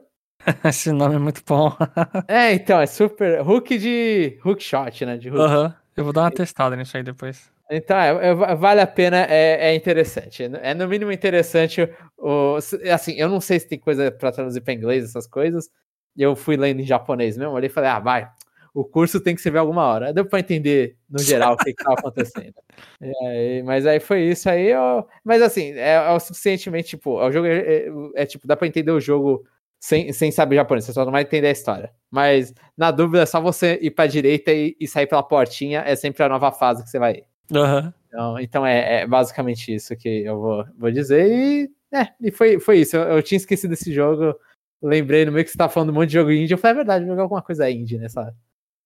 Esse 0.64 0.92
nome 0.92 1.16
é 1.16 1.18
muito 1.18 1.42
bom. 1.46 1.72
é, 2.28 2.52
então, 2.52 2.80
é 2.80 2.86
super. 2.86 3.40
Hook 3.40 3.78
de. 3.78 4.38
Hook 4.44 4.62
shot, 4.62 5.04
né? 5.04 5.16
De 5.16 5.30
hook. 5.30 5.40
Uhum. 5.40 5.72
Eu 5.96 6.04
vou 6.04 6.12
dar 6.12 6.22
uma 6.22 6.30
testada 6.30 6.74
nisso 6.74 6.96
aí 6.96 7.02
depois. 7.02 7.50
Então, 7.70 7.96
é, 7.96 8.28
é, 8.28 8.34
vale 8.34 8.80
a 8.80 8.86
pena, 8.86 9.26
é, 9.28 9.70
é, 9.70 9.74
interessante. 9.74 10.42
É 10.42 10.74
no 10.74 10.88
mínimo 10.88 11.12
interessante. 11.12 11.88
O, 12.18 12.56
assim, 12.92 13.14
eu 13.14 13.28
não 13.28 13.40
sei 13.40 13.60
se 13.60 13.68
tem 13.68 13.78
coisa 13.78 14.10
para 14.10 14.32
traduzir 14.32 14.60
para 14.60 14.74
inglês, 14.74 15.04
essas 15.04 15.26
coisas. 15.26 15.70
Eu 16.16 16.36
fui 16.36 16.56
lendo 16.56 16.80
em 16.80 16.86
japonês 16.86 17.38
mesmo, 17.38 17.54
olhei 17.54 17.70
e 17.70 17.72
falei, 17.72 17.88
ah, 17.88 17.98
vai, 17.98 18.28
o 18.74 18.84
curso 18.84 19.20
tem 19.20 19.34
que 19.34 19.40
ser 19.40 19.50
ver 19.50 19.58
alguma 19.58 19.84
hora. 19.84 20.12
Deu 20.12 20.26
para 20.26 20.40
entender, 20.40 20.96
no 21.08 21.18
geral, 21.18 21.54
o 21.54 21.56
que 21.56 21.70
estava 21.70 21.94
acontecendo. 21.94 22.54
Aí, 23.22 23.62
mas 23.62 23.86
aí 23.86 24.00
foi 24.00 24.22
isso 24.22 24.48
aí. 24.48 24.68
Eu, 24.68 25.06
mas 25.22 25.42
assim, 25.42 25.72
é, 25.72 25.94
é 25.94 26.10
o 26.10 26.18
suficientemente, 26.18 26.90
tipo, 26.90 27.18
o 27.18 27.32
jogo 27.32 27.46
é, 27.46 27.58
é, 27.58 27.86
é 28.16 28.26
tipo, 28.26 28.46
dá 28.46 28.56
para 28.56 28.66
entender 28.66 28.90
o 28.90 29.00
jogo 29.00 29.44
sem, 29.82 30.12
sem 30.12 30.30
saber 30.30 30.54
japonês, 30.54 30.84
você 30.84 30.92
só 30.92 31.04
não 31.04 31.10
vai 31.10 31.22
entender 31.22 31.48
a 31.48 31.50
história. 31.50 31.90
Mas, 32.08 32.54
na 32.78 32.92
dúvida, 32.92 33.22
é 33.22 33.26
só 33.26 33.40
você 33.40 33.80
ir 33.82 33.90
pra 33.90 34.06
direita 34.06 34.52
e, 34.52 34.76
e 34.78 34.86
sair 34.86 35.08
pela 35.08 35.24
portinha, 35.24 35.80
é 35.80 35.96
sempre 35.96 36.22
a 36.22 36.28
nova 36.28 36.52
fase 36.52 36.84
que 36.84 36.88
você 36.88 37.00
vai. 37.00 37.24
Uhum. 37.50 37.92
Então, 38.06 38.38
então 38.38 38.66
é, 38.66 39.00
é, 39.00 39.06
basicamente 39.08 39.74
isso 39.74 39.96
que 39.96 40.08
eu 40.08 40.40
vou, 40.40 40.64
vou 40.78 40.92
dizer. 40.92 41.26
E, 41.26 41.70
é, 41.92 42.08
e 42.20 42.30
foi, 42.30 42.60
foi 42.60 42.78
isso. 42.78 42.96
Eu, 42.96 43.16
eu 43.16 43.22
tinha 43.24 43.36
esquecido 43.36 43.70
desse 43.70 43.92
jogo. 43.92 44.32
Lembrei 44.80 45.24
no 45.24 45.32
meio 45.32 45.44
que 45.44 45.50
você 45.50 45.58
tá 45.58 45.68
falando 45.68 45.90
um 45.90 45.94
monte 45.94 46.10
de 46.10 46.14
jogo 46.14 46.30
indie. 46.30 46.54
Eu 46.54 46.58
falei, 46.58 46.74
é 46.74 46.76
verdade, 46.76 47.06
jogar 47.06 47.22
alguma 47.22 47.42
coisa 47.42 47.68
indie 47.68 47.98
nessa 47.98 48.32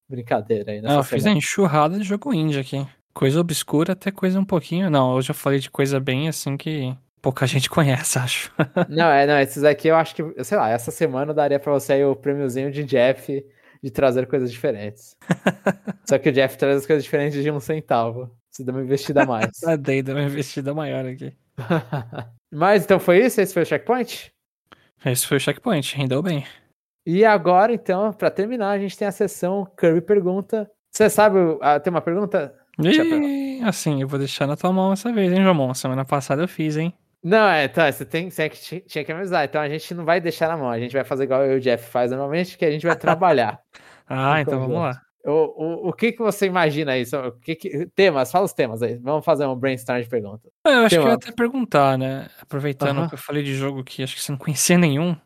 brincadeira 0.08 0.72
aí. 0.72 0.80
Não, 0.80 0.96
eu 0.96 1.04
fiz 1.04 1.26
a 1.26 1.30
enxurrada 1.30 1.98
de 1.98 2.04
jogo 2.04 2.32
indie 2.32 2.60
aqui. 2.60 2.86
Coisa 3.12 3.38
obscura 3.38 3.92
até 3.92 4.10
coisa 4.10 4.40
um 4.40 4.44
pouquinho. 4.46 4.88
Não, 4.88 5.16
eu 5.16 5.22
já 5.22 5.34
falei 5.34 5.58
de 5.58 5.70
coisa 5.70 6.00
bem 6.00 6.26
assim 6.26 6.56
que 6.56 6.96
pouca 7.26 7.44
gente 7.44 7.68
conhece, 7.68 8.20
acho. 8.20 8.52
não, 8.88 9.10
é, 9.10 9.26
não, 9.26 9.40
esses 9.40 9.64
aqui 9.64 9.88
eu 9.88 9.96
acho 9.96 10.14
que, 10.14 10.44
sei 10.44 10.56
lá, 10.56 10.70
essa 10.70 10.92
semana 10.92 11.32
eu 11.32 11.34
daria 11.34 11.58
pra 11.58 11.72
você 11.72 11.94
aí 11.94 12.04
o 12.04 12.14
prêmiozinho 12.14 12.70
de 12.70 12.84
Jeff 12.84 13.44
de 13.82 13.90
trazer 13.90 14.28
coisas 14.28 14.52
diferentes. 14.52 15.16
Só 16.08 16.18
que 16.18 16.28
o 16.28 16.32
Jeff 16.32 16.56
traz 16.56 16.76
as 16.76 16.86
coisas 16.86 17.02
diferentes 17.02 17.42
de 17.42 17.50
um 17.50 17.58
centavo. 17.58 18.30
Você 18.48 18.62
dá 18.62 18.70
uma 18.70 18.80
investida 18.80 19.24
a 19.24 19.26
mais. 19.26 19.50
ah, 19.66 19.74
dei, 19.74 20.04
deu 20.04 20.14
uma 20.14 20.22
investida 20.22 20.72
maior 20.72 21.04
aqui. 21.04 21.36
Mas 22.48 22.84
então 22.84 23.00
foi 23.00 23.26
isso? 23.26 23.40
Esse 23.40 23.52
foi 23.52 23.64
o 23.64 23.66
checkpoint? 23.66 24.32
Esse 25.04 25.26
foi 25.26 25.38
o 25.38 25.40
checkpoint, 25.40 25.96
rendeu 25.96 26.22
bem. 26.22 26.46
E 27.04 27.24
agora, 27.24 27.72
então, 27.72 28.12
para 28.12 28.30
terminar, 28.30 28.70
a 28.70 28.78
gente 28.78 28.96
tem 28.96 29.08
a 29.08 29.12
sessão 29.12 29.66
Kirby 29.76 30.00
Pergunta. 30.00 30.70
Você 30.92 31.10
sabe, 31.10 31.38
ah, 31.60 31.80
tem 31.80 31.90
uma 31.90 32.00
pergunta? 32.00 32.54
E, 32.78 33.60
assim, 33.64 34.00
eu 34.00 34.06
vou 34.06 34.16
deixar 34.16 34.46
na 34.46 34.56
tua 34.56 34.72
mão 34.72 34.92
essa 34.92 35.12
vez, 35.12 35.32
hein, 35.32 35.42
Jomon? 35.42 35.74
Semana 35.74 36.04
passada 36.04 36.42
eu 36.42 36.48
fiz, 36.48 36.76
hein? 36.76 36.94
Não, 37.22 37.48
é, 37.48 37.66
tá, 37.66 37.90
você 37.90 38.04
tem, 38.04 38.30
você 38.30 38.48
tinha 38.48 39.04
que 39.04 39.12
avisar. 39.12 39.44
Então 39.44 39.60
a 39.60 39.68
gente 39.68 39.92
não 39.94 40.04
vai 40.04 40.20
deixar 40.20 40.48
na 40.48 40.56
mão, 40.56 40.70
a 40.70 40.78
gente 40.78 40.92
vai 40.92 41.04
fazer 41.04 41.24
igual 41.24 41.44
eu 41.44 41.54
e 41.54 41.56
o 41.56 41.60
Jeff 41.60 41.90
faz 41.90 42.10
normalmente, 42.10 42.56
que 42.56 42.64
a 42.64 42.70
gente 42.70 42.86
vai 42.86 42.96
trabalhar. 42.96 43.60
ah, 44.08 44.40
então 44.40 44.60
vamos 44.60 44.76
lá. 44.76 45.00
O, 45.24 45.30
o, 45.30 45.88
o 45.88 45.92
que, 45.92 46.12
que 46.12 46.20
você 46.20 46.46
imagina 46.46 46.92
aí? 46.92 47.02
O 47.02 47.32
que 47.32 47.56
que, 47.56 47.86
temas, 47.96 48.30
fala 48.30 48.44
os 48.44 48.52
temas 48.52 48.80
aí. 48.80 48.96
Vamos 48.98 49.24
fazer 49.24 49.44
um 49.44 49.56
brainstorm 49.56 50.00
de 50.00 50.08
perguntas. 50.08 50.48
É, 50.64 50.70
eu 50.70 50.78
acho 50.80 50.90
Tema. 50.90 51.02
que 51.02 51.08
eu 51.08 51.10
ia 51.10 51.14
até 51.14 51.32
perguntar, 51.32 51.98
né? 51.98 52.28
Aproveitando 52.40 52.98
uh 52.98 53.02
-huh. 53.02 53.08
que 53.08 53.14
eu 53.14 53.18
falei 53.18 53.42
de 53.42 53.52
jogo 53.52 53.82
que 53.82 54.04
acho 54.04 54.14
que 54.14 54.22
você 54.22 54.30
não 54.30 54.38
conhecia 54.38 54.78
nenhum. 54.78 55.16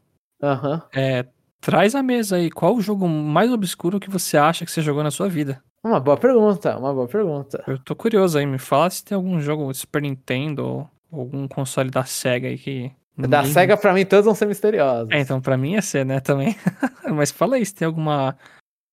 Aham. 0.43 0.77
Uh 0.77 0.79
-huh. 0.79 0.99
É, 0.99 1.27
traz 1.61 1.95
a 1.95 2.03
mesa 2.03 2.37
aí. 2.37 2.51
Qual 2.51 2.75
o 2.75 2.81
jogo 2.81 3.07
mais 3.07 3.53
obscuro 3.53 4.01
que 4.01 4.09
você 4.09 4.39
acha 4.39 4.65
que 4.65 4.71
você 4.71 4.81
jogou 4.81 5.05
na 5.05 5.11
sua 5.11 5.29
vida? 5.29 5.63
Uma 5.85 6.01
boa 6.01 6.17
pergunta, 6.17 6.79
uma 6.79 6.95
boa 6.95 7.07
pergunta. 7.07 7.63
Eu 7.67 7.79
tô 7.79 7.95
curioso 7.95 8.39
aí. 8.39 8.47
Me 8.47 8.59
fala 8.59 8.89
se 8.89 9.05
tem 9.05 9.15
algum 9.15 9.39
jogo 9.39 9.73
Super 9.75 10.01
Nintendo 10.01 10.89
algum 11.13 11.47
console 11.49 11.91
da 11.91 12.05
SEGA 12.05 12.49
aí 12.49 12.59
que. 12.59 12.93
Da 13.17 13.45
SEGA, 13.45 13.77
pra 13.77 13.93
mim, 13.93 14.05
todos 14.07 14.25
vão 14.25 14.35
ser 14.35 14.47
misteriosos. 14.47 15.13
É, 15.13 15.19
então 15.21 15.41
pra 15.41 15.57
mim 15.57 15.73
ia 15.73 15.83
ser, 15.83 16.07
né, 16.07 16.21
também. 16.21 16.57
Mas 17.15 17.31
fala 17.31 17.57
aí, 17.57 17.67
se 17.67 17.75
tem 17.75 17.87
alguma 17.87 18.37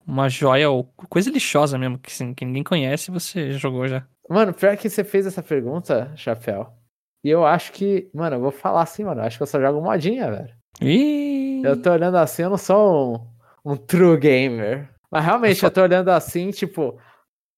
uma 0.06 0.30
joia 0.30 0.70
ou 0.70 0.86
coisa 1.10 1.30
lixosa 1.30 1.78
mesmo, 1.78 2.00
que, 2.00 2.10
assim, 2.10 2.34
que 2.34 2.46
ninguém 2.46 2.64
conhece 2.64 3.12
você 3.12 3.52
jogou 3.54 3.88
já. 3.88 4.06
Mano, 4.30 4.54
pior 4.54 4.76
que 4.78 4.90
você 4.90 5.04
fez 5.04 5.26
essa 5.26 5.44
pergunta, 5.44 6.12
Chapéu. 6.16 6.72
E 7.24 7.30
eu 7.30 7.46
acho 7.46 7.72
que, 7.74 8.10
mano, 8.14 8.38
eu 8.38 8.40
vou 8.42 8.52
falar 8.52 8.84
assim, 8.84 9.04
mano, 9.04 9.22
eu 9.22 9.26
acho 9.26 9.38
que 9.38 9.44
eu 9.44 9.48
só 9.48 9.60
jogo 9.60 9.82
modinha, 9.82 10.32
velho. 10.32 10.54
Ih! 10.82 11.62
Eu 11.64 11.82
tô 11.82 11.92
olhando 11.92 12.16
assim, 12.18 12.44
eu 12.44 12.50
não 12.50 12.58
sou 12.58 13.30
um, 13.66 13.72
um 13.74 13.76
true 13.78 14.18
gamer. 14.18 14.90
Mas 15.12 15.26
realmente, 15.26 15.64
eu 15.64 15.72
tô 15.72 15.82
olhando 15.82 16.10
assim, 16.10 16.52
tipo, 16.52 16.98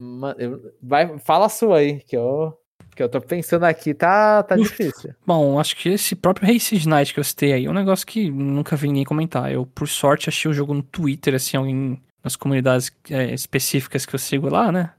Ma- 0.01 0.35
eu- 0.39 0.61
vai, 0.81 1.17
fala 1.19 1.47
a 1.47 1.49
sua 1.49 1.79
aí, 1.79 1.99
que 2.01 2.15
eu, 2.15 2.57
que 2.95 3.03
eu 3.03 3.07
tô 3.09 3.21
pensando 3.21 3.63
aqui, 3.63 3.93
tá, 3.93 4.43
tá 4.43 4.55
Uf. 4.55 4.63
difícil. 4.63 5.15
Bom, 5.25 5.57
acho 5.57 5.75
que 5.77 5.89
esse 5.89 6.15
próprio 6.15 6.51
Race 6.51 6.87
Night 6.87 7.13
que 7.13 7.19
eu 7.19 7.23
citei 7.23 7.53
aí 7.53 7.65
é 7.65 7.69
um 7.69 7.73
negócio 7.73 8.05
que 8.05 8.29
nunca 8.29 8.75
vi 8.75 8.87
ninguém 8.87 9.05
comentar. 9.05 9.51
Eu, 9.51 9.65
por 9.65 9.87
sorte, 9.87 10.27
achei 10.27 10.51
o 10.51 10.53
jogo 10.53 10.73
no 10.73 10.83
Twitter, 10.83 11.33
assim, 11.33 11.55
alguém 11.55 12.01
nas 12.21 12.35
comunidades 12.35 12.91
é, 13.09 13.33
específicas 13.33 14.05
que 14.05 14.13
eu 14.13 14.19
sigo 14.19 14.49
lá, 14.49 14.71
né? 14.71 14.91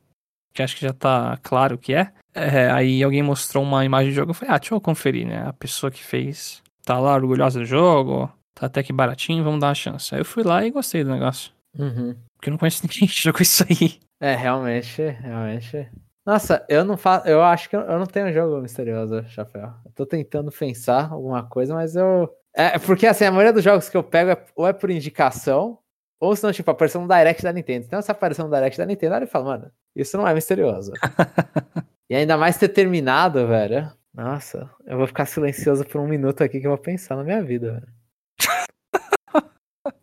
Que 0.54 0.62
acho 0.62 0.76
que 0.76 0.82
já 0.82 0.92
tá 0.92 1.38
claro 1.42 1.74
o 1.74 1.78
que 1.78 1.92
é. 1.92 2.10
É, 2.34 2.70
Aí 2.70 3.02
alguém 3.02 3.22
mostrou 3.22 3.62
uma 3.62 3.84
imagem 3.84 4.12
do 4.12 4.14
jogo, 4.14 4.30
eu 4.30 4.34
falei, 4.34 4.54
ah, 4.54 4.58
deixa 4.58 4.74
eu 4.74 4.80
conferir, 4.80 5.26
né? 5.26 5.46
A 5.46 5.52
pessoa 5.52 5.90
que 5.90 6.02
fez 6.02 6.62
tá 6.84 6.98
lá 6.98 7.14
orgulhosa 7.14 7.60
do 7.60 7.66
jogo, 7.66 8.32
tá 8.54 8.66
até 8.66 8.82
que 8.82 8.92
baratinho, 8.92 9.44
vamos 9.44 9.60
dar 9.60 9.68
uma 9.68 9.74
chance. 9.74 10.14
Aí 10.14 10.22
eu 10.22 10.24
fui 10.24 10.42
lá 10.42 10.64
e 10.64 10.70
gostei 10.70 11.04
do 11.04 11.10
negócio. 11.10 11.52
Uhum. 11.78 12.16
Porque 12.36 12.48
eu 12.48 12.52
não 12.52 12.58
conheço 12.58 12.82
ninguém 12.88 13.06
que 13.06 13.22
jogou 13.22 13.42
isso 13.42 13.64
aí. 13.68 14.00
É, 14.20 14.34
realmente, 14.34 15.02
realmente. 15.20 15.86
Nossa, 16.26 16.64
eu 16.68 16.84
não 16.84 16.96
faço. 16.96 17.26
Eu 17.26 17.42
acho 17.42 17.68
que 17.68 17.76
eu, 17.76 17.80
eu 17.80 17.98
não 17.98 18.06
tenho 18.06 18.32
jogo 18.32 18.60
misterioso, 18.60 19.22
Chapéu. 19.28 19.72
Eu 19.84 19.92
tô 19.94 20.04
tentando 20.06 20.50
pensar 20.52 21.10
alguma 21.12 21.42
coisa, 21.48 21.74
mas 21.74 21.96
eu. 21.96 22.30
É 22.54 22.78
porque 22.78 23.06
assim, 23.06 23.24
a 23.24 23.30
maioria 23.30 23.52
dos 23.52 23.64
jogos 23.64 23.88
que 23.88 23.96
eu 23.96 24.02
pego 24.02 24.30
é, 24.32 24.44
ou 24.56 24.66
é 24.66 24.72
por 24.72 24.90
indicação, 24.90 25.78
ou 26.20 26.34
senão, 26.36 26.52
tipo, 26.52 26.70
apareceu 26.70 27.00
no 27.00 27.08
Direct 27.08 27.42
da 27.42 27.52
Nintendo. 27.52 27.86
Então, 27.86 28.02
se 28.02 28.10
aparecer 28.10 28.42
no 28.42 28.50
Direct 28.50 28.76
da 28.76 28.84
Nintendo, 28.86 29.14
ele 29.16 29.26
fala, 29.26 29.44
mano, 29.46 29.70
isso 29.96 30.16
não 30.18 30.26
é 30.28 30.34
misterioso. 30.34 30.92
e 32.10 32.14
ainda 32.14 32.36
mais 32.36 32.56
ter 32.58 32.68
terminado, 32.68 33.46
velho. 33.46 33.90
Nossa, 34.12 34.68
eu 34.84 34.98
vou 34.98 35.06
ficar 35.06 35.24
silencioso 35.26 35.84
por 35.86 36.00
um 36.00 36.08
minuto 36.08 36.42
aqui 36.42 36.60
que 36.60 36.66
eu 36.66 36.70
vou 36.72 36.78
pensar 36.78 37.16
na 37.16 37.22
minha 37.24 37.42
vida, 37.42 37.72
velho. 37.72 37.88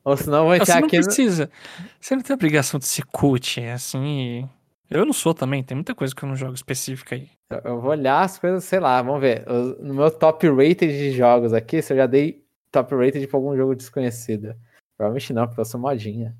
ou 0.03 0.15
senão 0.17 0.39
eu 0.39 0.45
vou 0.45 0.55
Você 0.55 0.61
entrar 0.63 0.79
não 0.79 0.87
aqui. 0.87 0.97
no- 0.97 1.03
precisa. 1.03 1.51
Você 1.99 2.15
não 2.15 2.23
tem 2.23 2.33
obrigação 2.33 2.79
de 2.79 2.85
ser 2.87 3.05
cult, 3.05 3.59
assim. 3.67 4.49
Eu 4.89 5.05
não 5.05 5.13
sou 5.13 5.33
também, 5.33 5.63
tem 5.63 5.75
muita 5.75 5.93
coisa 5.93 6.15
que 6.15 6.23
eu 6.23 6.29
não 6.29 6.35
jogo 6.35 6.53
específica 6.53 7.15
aí. 7.15 7.29
Eu- 7.63 7.81
vou 7.81 7.91
olhar 7.91 8.21
as 8.21 8.37
coisas, 8.39 8.63
sei 8.63 8.79
lá, 8.79 9.01
vamos 9.01 9.21
ver. 9.21 9.45
No 9.79 9.93
meu 9.93 10.09
top 10.11 10.47
rated 10.49 10.87
de 10.87 11.11
jogos 11.11 11.53
aqui, 11.53 11.81
se 11.81 11.93
eu 11.93 11.97
já 11.97 12.05
dei 12.07 12.43
top 12.71 12.95
rated 12.95 13.27
pra 13.27 13.37
algum 13.37 13.55
jogo 13.55 13.75
desconhecido. 13.75 14.55
Provavelmente 14.97 15.33
não, 15.33 15.45
porque 15.47 15.61
eu 15.61 15.65
sou 15.65 15.79
modinha. 15.79 16.35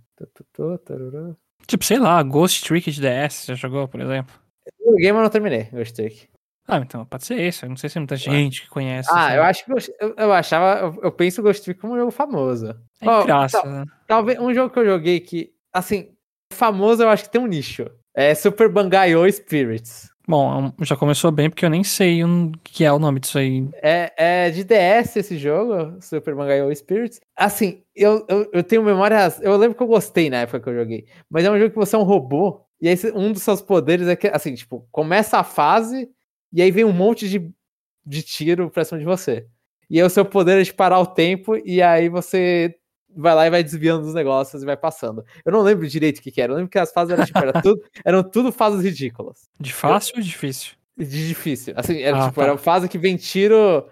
Tipo, 1.67 1.83
sei 1.83 1.99
lá, 1.99 2.21
Ghost 2.23 2.63
Trick 2.65 2.89
de 2.91 3.01
DS, 3.01 3.45
já 3.47 3.53
jogou, 3.55 3.87
por 3.87 3.99
exemplo? 3.99 4.33
Eu 4.79 4.91
joguei, 4.93 5.11
mas 5.11 5.23
não 5.23 5.29
terminei, 5.29 5.63
Ghost 5.65 5.93
Trick. 5.93 6.27
Ah, 6.67 6.77
então, 6.79 7.05
pode 7.05 7.25
ser 7.25 7.39
esse. 7.39 7.63
Eu 7.65 7.69
não 7.69 7.77
sei 7.77 7.89
se 7.89 7.93
tem 7.93 8.01
muita 8.01 8.15
gente 8.17 8.63
que 8.63 8.69
conhece. 8.69 9.09
Ah, 9.11 9.33
eu 9.35 9.43
acho 9.43 9.63
que 9.63 9.71
eu, 9.71 10.15
eu 10.17 10.33
achava, 10.33 10.79
eu, 10.79 11.03
eu 11.03 11.11
penso 11.11 11.41
Ghost 11.41 11.63
Trick 11.63 11.79
como 11.79 11.93
um 11.93 11.97
jogo 11.97 12.11
famoso. 12.11 12.69
É 13.01 13.07
Ó, 13.07 13.23
graça, 13.23 13.61
tal- 13.61 13.71
né? 13.71 13.85
talvez 14.07 14.39
um 14.39 14.53
jogo 14.53 14.73
que 14.73 14.79
eu 14.79 14.85
joguei 14.85 15.19
que, 15.19 15.53
assim, 15.73 16.13
famoso 16.51 17.03
eu 17.03 17.09
acho 17.09 17.23
que 17.23 17.29
tem 17.29 17.39
um 17.39 17.47
nicho. 17.47 17.89
É 18.19 18.33
Super 18.33 18.67
Bangai-O 18.67 19.31
Spirits. 19.31 20.09
Bom, 20.27 20.73
já 20.81 20.95
começou 20.95 21.31
bem 21.31 21.51
porque 21.51 21.63
eu 21.63 21.69
nem 21.69 21.83
sei 21.83 22.23
o 22.23 22.51
que 22.63 22.83
é 22.83 22.91
o 22.91 22.97
nome 22.97 23.19
disso 23.19 23.37
aí. 23.37 23.69
É, 23.75 24.11
é 24.17 24.49
de 24.49 24.63
DS 24.63 25.17
esse 25.17 25.37
jogo, 25.37 26.01
Super 26.01 26.33
Bangai 26.33 26.75
Spirits. 26.75 27.21
Assim, 27.35 27.83
eu, 27.95 28.25
eu, 28.27 28.49
eu 28.51 28.63
tenho 28.63 28.81
memórias. 28.81 29.39
Eu 29.39 29.55
lembro 29.55 29.77
que 29.77 29.83
eu 29.83 29.87
gostei 29.87 30.31
na 30.31 30.37
época 30.37 30.59
que 30.59 30.67
eu 30.67 30.73
joguei. 30.73 31.05
Mas 31.29 31.45
é 31.45 31.51
um 31.51 31.59
jogo 31.59 31.69
que 31.69 31.77
você 31.77 31.95
é 31.95 31.99
um 31.99 32.03
robô. 32.03 32.65
E 32.81 32.89
aí 32.89 32.97
um 33.13 33.31
dos 33.31 33.43
seus 33.43 33.61
poderes 33.61 34.07
é 34.07 34.15
que, 34.15 34.27
assim, 34.29 34.55
tipo, 34.55 34.87
começa 34.91 35.37
a 35.37 35.43
fase 35.43 36.09
e 36.51 36.59
aí 36.59 36.71
vem 36.71 36.85
um 36.85 36.91
monte 36.91 37.29
de, 37.29 37.51
de 38.03 38.23
tiro 38.23 38.71
pra 38.71 38.83
cima 38.83 38.97
de 38.97 39.05
você. 39.05 39.45
E 39.87 39.99
aí 39.99 40.03
o 40.03 40.09
seu 40.09 40.25
poder 40.25 40.59
é 40.59 40.63
de 40.63 40.73
parar 40.73 40.99
o 40.99 41.05
tempo 41.05 41.55
e 41.63 41.83
aí 41.83 42.09
você 42.09 42.75
vai 43.17 43.35
lá 43.35 43.47
e 43.47 43.49
vai 43.49 43.63
desviando 43.63 44.03
dos 44.05 44.13
negócios 44.13 44.61
e 44.61 44.65
vai 44.65 44.77
passando. 44.77 45.23
Eu 45.45 45.51
não 45.51 45.61
lembro 45.61 45.87
direito 45.87 46.19
o 46.19 46.21
que, 46.21 46.31
que 46.31 46.41
era. 46.41 46.51
Eu 46.53 46.57
lembro 46.57 46.69
que 46.71 46.79
as 46.79 46.91
fases 46.91 47.13
eram, 47.13 47.25
tipo, 47.25 47.39
era 47.39 47.61
tudo, 47.61 47.81
eram 48.05 48.23
tudo 48.23 48.51
fases 48.51 48.83
ridículas 48.83 49.49
De 49.59 49.73
fácil 49.73 50.13
ou 50.17 50.21
difícil? 50.21 50.75
de 50.97 51.27
difícil. 51.27 51.73
Assim, 51.77 52.01
era 52.01 52.17
Ah, 52.17 52.27
tipo, 52.27 52.35
tá. 52.35 52.43
era 52.43 52.51
uma 52.53 52.57
fase 52.57 52.87
que 52.89 52.97
vem 52.97 53.17
tiro. 53.17 53.87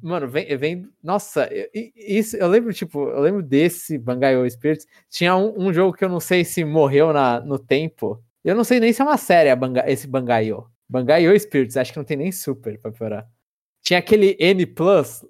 Mano, 0.00 0.28
vem. 0.28 0.56
vem 0.56 0.88
nossa, 1.02 1.48
eu- 1.52 1.68
isso, 1.96 2.36
eu 2.36 2.46
lembro, 2.48 2.72
tipo, 2.72 3.08
eu 3.08 3.20
lembro 3.20 3.42
desse 3.42 3.98
Bangai 3.98 4.48
Spirits. 4.48 4.86
Tinha 5.10 5.36
um, 5.36 5.54
um 5.68 5.72
jogo 5.72 5.92
que 5.96 6.04
eu 6.04 6.08
não 6.08 6.20
sei 6.20 6.44
se 6.44 6.64
morreu 6.64 7.12
na, 7.12 7.40
no 7.40 7.58
tempo. 7.58 8.22
Eu 8.44 8.54
não 8.54 8.62
sei 8.62 8.78
nem 8.78 8.92
se 8.92 9.02
é 9.02 9.04
uma 9.04 9.16
série 9.16 9.54
Banga, 9.56 9.84
esse 9.90 10.06
Bangai-O. 10.06 10.66
Bangai-O 10.88 11.38
Spirits, 11.38 11.76
acho 11.76 11.92
que 11.92 11.98
não 11.98 12.04
tem 12.04 12.16
nem 12.16 12.30
super 12.30 12.78
pra 12.80 12.92
piorar. 12.92 13.28
Tinha 13.82 13.98
aquele 13.98 14.36
N 14.38 14.64
Plus. 14.66 15.24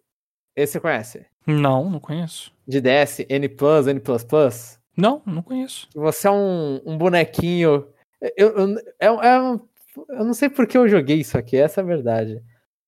Esse 0.54 0.72
você 0.74 0.80
conhece? 0.80 1.26
Não, 1.46 1.88
não 1.88 2.00
conheço. 2.00 2.52
De 2.66 2.80
DS, 2.80 3.20
N 3.28 3.46
N. 3.48 4.02
Não, 4.96 5.22
não 5.26 5.42
conheço. 5.42 5.88
Você 5.94 6.26
é 6.26 6.30
um, 6.30 6.80
um 6.84 6.96
bonequinho. 6.98 7.86
Eu, 8.36 8.48
eu, 8.56 8.76
é, 8.98 9.10
um- 9.10 9.22
é 9.22 9.40
um- 9.40 9.60
eu 10.08 10.24
não 10.24 10.34
sei 10.34 10.48
por 10.48 10.66
que 10.66 10.76
eu 10.76 10.88
joguei 10.88 11.18
isso 11.20 11.36
aqui, 11.38 11.56
essa 11.56 11.80
é 11.80 11.84
a 11.84 11.86
verdade. 11.86 12.42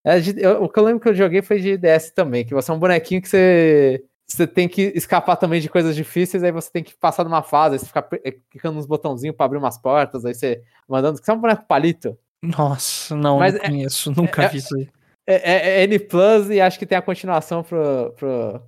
É 0.05 0.19
de- 0.19 0.41
eu- 0.43 0.63
o 0.65 0.69
que 0.69 0.79
eu 0.79 0.85
lembro 0.85 1.01
que 1.01 1.09
eu 1.09 1.15
joguei 1.15 1.43
foi 1.43 1.61
de 1.61 1.77
DS 1.77 2.13
também, 2.15 2.45
que 2.45 2.55
você 2.55 2.71
é 2.71 2.75
um 2.75 2.79
bonequinho 2.79 3.21
que 3.21 3.29
você, 3.29 4.03
você 4.27 4.47
tem 4.47 4.67
que 4.69 4.93
escapar 4.95 5.37
também 5.37 5.61
de 5.61 5.69
coisas 5.69 5.95
difíceis, 5.95 6.43
aí 6.43 6.51
você 6.51 6.71
tem 6.71 6.83
que 6.83 6.97
passar 6.97 7.25
numa 7.25 7.43
fase, 7.43 7.75
aí 7.75 7.79
você 7.79 7.87
fica 7.87 8.03
clicando 8.51 8.77
nos 8.77 8.87
botãozinhos 8.87 9.37
pra 9.37 9.45
abrir 9.47 9.59
umas 9.59 9.77
portas, 9.79 10.25
aí 10.25 10.35
você 10.35 10.63
mandando. 10.89 11.19
Você 11.19 11.31
é 11.31 11.35
um 11.35 11.41
boneco 11.41 11.65
palito. 11.67 12.17
Nossa, 12.43 13.15
não, 13.17 13.39
Mas 13.39 13.55
não 13.55 13.61
é- 13.61 13.67
conheço. 13.69 14.13
Nunca 14.17 14.45
é- 14.45 14.49
vi 14.49 14.59
isso 14.59 14.75
aí. 14.77 14.89
É, 15.31 15.35
é- 15.35 15.81
é 15.81 15.85
N 15.85 15.99
Plus 15.99 16.49
e 16.49 16.59
acho 16.59 16.79
que 16.79 16.87
tem 16.87 16.97
a 16.97 17.03
continuação 17.03 17.63
pro, 17.63 18.13
pro, 18.17 18.63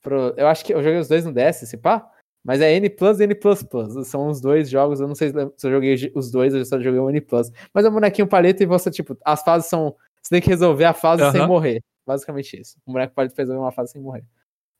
pro. 0.00 0.34
Eu 0.36 0.46
acho 0.46 0.64
que 0.64 0.72
eu 0.72 0.80
joguei 0.80 1.00
os 1.00 1.08
dois 1.08 1.24
no 1.24 1.32
DS, 1.32 1.66
se 1.66 1.76
pá. 1.76 2.08
Mas 2.44 2.60
é 2.60 2.72
N 2.74 2.88
Plus 2.88 3.18
e 3.18 3.24
N 3.24 3.34
Plus 3.34 3.62
Plus. 3.64 4.06
São 4.06 4.28
os 4.28 4.40
dois 4.40 4.70
jogos. 4.70 5.00
Eu 5.00 5.08
não 5.08 5.14
sei 5.16 5.30
se 5.30 5.66
eu 5.66 5.70
joguei 5.72 6.12
os 6.14 6.30
dois, 6.30 6.54
eu 6.54 6.64
só 6.64 6.78
joguei 6.78 7.00
o 7.00 7.10
N 7.10 7.20
Plus. 7.20 7.50
Mas 7.72 7.84
é 7.84 7.88
um 7.88 7.92
bonequinho 7.92 8.28
palito 8.28 8.62
e 8.62 8.66
você, 8.66 8.90
tipo, 8.92 9.18
as 9.24 9.42
fases 9.42 9.68
são. 9.68 9.96
Você 10.22 10.30
tem 10.30 10.40
que 10.40 10.48
resolver 10.48 10.84
a 10.84 10.92
fase 10.94 11.22
sem 11.32 11.40
morrer. 11.48 11.82
Basicamente 12.06 12.60
isso. 12.60 12.78
O 12.86 12.92
boneco 12.92 13.12
palito 13.14 13.34
resolver 13.36 13.60
uma 13.60 13.72
fase 13.72 13.92
sem 13.92 14.00
morrer. 14.00 14.24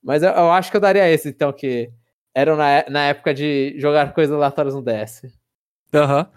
Mas 0.03 0.23
eu, 0.23 0.31
eu 0.31 0.53
acho 0.53 0.71
que 0.71 0.77
eu 0.77 0.81
daria 0.81 1.09
esse, 1.11 1.31
então, 1.31 1.53
que 1.53 1.91
eram 2.35 2.55
na, 2.55 2.85
na 2.89 3.07
época 3.07 3.33
de 3.35 3.75
jogar 3.79 4.13
coisas 4.13 4.35
aleatórias 4.37 4.75
no 4.75 4.83
DS. 4.83 5.33
Aham. 5.93 6.31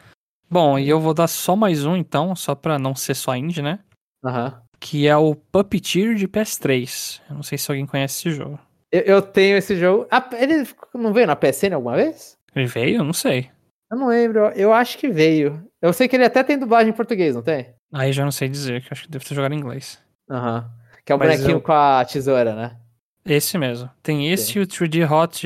Bom, 0.50 0.80
e 0.80 0.88
eu 0.88 1.00
vou 1.00 1.14
dar 1.14 1.28
só 1.28 1.56
mais 1.56 1.86
um 1.86 1.96
então, 1.96 2.36
só 2.36 2.56
pra 2.56 2.80
não 2.80 2.96
ser 2.96 3.14
só 3.16 3.36
indie, 3.36 3.62
né? 3.62 3.80
Aham. 4.24 4.62
Que 4.80 5.08
é 5.08 5.18
o 5.18 5.36
Puppeteer 5.36 6.16
de 6.16 6.28
PS3. 6.28 7.22
Eu 7.30 7.36
não 7.36 7.44
sei 7.44 7.58
se 7.58 7.70
alguém 7.72 7.86
conhece 7.86 8.20
esse 8.30 8.38
jogo. 8.38 8.60
Eu, 8.92 9.02
eu 9.02 9.22
tenho 9.22 9.58
esse 9.58 9.76
jogo. 9.76 10.08
Ah, 10.10 10.28
ele 10.34 10.68
não 10.94 11.12
veio 11.14 11.28
na 11.28 11.36
PSN 11.36 11.74
alguma 11.74 11.96
vez? 11.96 12.38
Ele 12.56 12.68
veio? 12.68 12.98
Eu 12.98 13.04
não 13.04 13.14
sei. 13.14 13.50
Eu 13.92 13.98
não 13.98 14.08
lembro, 14.08 14.40
eu 14.56 14.74
acho 14.74 14.98
que 14.98 15.08
veio. 15.10 15.64
Eu 15.82 15.94
sei 15.94 16.08
que 16.08 16.16
ele 16.16 16.26
até 16.26 16.44
tem 16.44 16.58
dublagem 16.60 16.90
em 16.92 16.96
português, 16.96 17.36
não 17.36 17.42
tem? 17.42 17.74
Aí 17.94 18.12
já 18.12 18.24
não 18.24 18.32
sei 18.32 18.50
dizer, 18.50 18.82
que 18.82 18.88
eu 18.88 18.90
acho 18.92 19.04
que 19.04 19.10
deve 19.10 19.24
ter 19.26 19.34
jogado 19.34 19.54
em 19.54 19.58
inglês. 19.58 19.98
Aham. 20.30 20.70
Que 21.06 21.12
é 21.14 21.16
o 21.16 21.20
Mas 21.20 21.30
bonequinho 21.32 21.58
eu- 21.58 21.62
com 21.62 21.72
a 21.72 22.04
tesoura, 22.04 22.54
né? 22.54 22.78
Esse 23.26 23.58
mesmo. 23.58 23.90
Tem 24.04 24.32
esse 24.32 24.58
e 24.58 24.62
o 24.62 24.68
3D 24.68 25.04
Hot, 25.10 25.46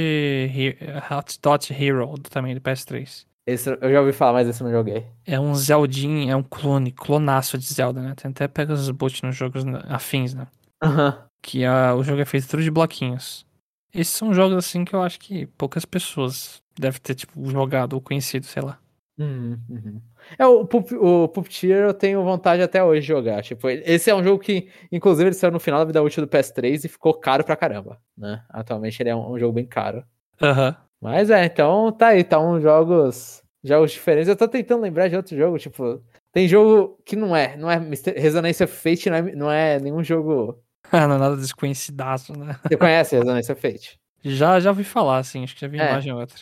Hot 1.11 1.39
Dot 1.41 1.73
Hero 1.73 2.13
também 2.29 2.53
do 2.55 2.61
PS3. 2.61 3.25
Esse 3.51 3.69
eu 3.81 3.91
já 3.91 3.99
ouvi 3.99 4.13
falar, 4.13 4.33
mas 4.33 4.47
esse 4.47 4.61
eu 4.61 4.65
não 4.65 4.71
joguei. 4.73 5.05
É 5.25 5.39
um 5.39 5.53
Zeldinho, 5.55 6.31
é 6.31 6.35
um 6.35 6.43
clone, 6.43 6.91
clonaço 6.91 7.57
de 7.57 7.65
Zelda, 7.65 8.01
né? 8.01 8.13
Tem 8.15 8.31
até 8.31 8.47
pega 8.47 8.73
os 8.73 8.89
boot 8.91 9.23
nos 9.23 9.35
jogos 9.35 9.63
né, 9.63 9.81
afins, 9.87 10.33
né? 10.33 10.47
Aham. 10.83 11.17
Que 11.41 11.65
a- 11.65 11.95
o 11.95 12.03
jogo 12.03 12.21
é 12.21 12.25
feito 12.25 12.47
tudo 12.47 12.63
de 12.63 12.71
bloquinhos. 12.71 13.45
Esses 13.93 14.13
são 14.13 14.33
jogos 14.33 14.57
assim 14.57 14.85
que 14.85 14.93
eu 14.95 15.01
acho 15.01 15.19
que 15.19 15.45
poucas 15.57 15.85
pessoas 15.85 16.61
devem 16.79 16.99
ter, 17.01 17.13
tipo, 17.15 17.43
jogado 17.49 17.93
ou 17.93 18.01
conhecido, 18.01 18.45
sei 18.45 18.61
lá. 18.61 18.77
Uhum, 19.19 19.59
uhum. 19.69 20.01
É, 20.39 20.45
o, 20.47 20.65
Pup, 20.65 20.91
o 20.93 21.27
Puppeteer 21.27 21.83
eu 21.85 21.93
tenho 21.93 22.23
vontade 22.23 22.61
até 22.61 22.83
hoje 22.83 23.01
de 23.01 23.07
jogar. 23.07 23.43
Tipo, 23.43 23.69
esse 23.69 24.09
é 24.09 24.15
um 24.15 24.23
jogo 24.23 24.41
que, 24.41 24.69
inclusive, 24.91 25.27
ele 25.27 25.35
saiu 25.35 25.51
no 25.51 25.59
final 25.59 25.79
da 25.79 25.85
vida 25.85 26.01
útil 26.01 26.25
do 26.25 26.29
PS3 26.29 26.85
e 26.85 26.89
ficou 26.89 27.13
caro 27.13 27.43
pra 27.43 27.55
caramba, 27.55 27.99
né? 28.17 28.43
Atualmente 28.49 29.01
ele 29.01 29.09
é 29.09 29.15
um, 29.15 29.31
um 29.33 29.37
jogo 29.37 29.53
bem 29.53 29.65
caro. 29.65 30.03
Aham. 30.41 30.75
Mas 30.99 31.29
é, 31.29 31.43
então 31.45 31.91
tá 31.91 32.07
aí, 32.09 32.23
tá 32.23 32.39
uns 32.39 32.61
jogos, 32.61 33.40
jogos 33.63 33.91
diferentes. 33.91 34.27
Eu 34.27 34.35
tô 34.35 34.47
tentando 34.47 34.81
lembrar 34.81 35.07
de 35.07 35.15
outro 35.15 35.35
jogo, 35.37 35.57
tipo, 35.57 36.01
tem 36.31 36.47
jogo 36.47 36.97
que 37.05 37.15
não 37.15 37.35
é, 37.35 37.55
não 37.57 37.69
é 37.69 37.77
Resonância 38.15 38.67
Fate, 38.67 39.09
não 39.09 39.17
é, 39.17 39.21
não 39.35 39.51
é 39.51 39.79
nenhum 39.79 40.03
jogo. 40.03 40.59
Ah, 40.93 41.07
não 41.07 41.15
é 41.15 41.19
nada 41.19 41.37
desconhecidaço, 41.37 42.37
né? 42.37 42.59
Você 42.67 42.75
conhece 42.75 43.15
Resonância 43.15 43.55
Fate? 43.55 43.97
Já, 44.23 44.59
já 44.59 44.71
ouvi 44.71 44.83
falar, 44.83 45.19
assim, 45.19 45.41
acho 45.41 45.55
que 45.55 45.61
já 45.61 45.67
vi 45.67 45.79
É. 45.79 45.89
imagem 45.89 46.11
ou 46.11 46.19
outra. 46.19 46.37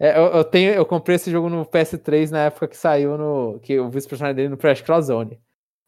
É, 0.00 0.18
eu, 0.18 0.24
eu 0.24 0.42
tenho, 0.44 0.72
eu 0.72 0.84
comprei 0.84 1.14
esse 1.14 1.30
jogo 1.30 1.48
no 1.48 1.64
PS3 1.64 2.30
na 2.30 2.46
época 2.46 2.66
que 2.66 2.76
saiu 2.76 3.16
no. 3.16 3.60
que 3.60 3.74
eu 3.74 3.88
vi 3.88 3.98
os 3.98 4.06
personagens 4.06 4.34
dele 4.34 4.48
no 4.48 4.56
Crash 4.56 4.82
Zone. 5.02 5.38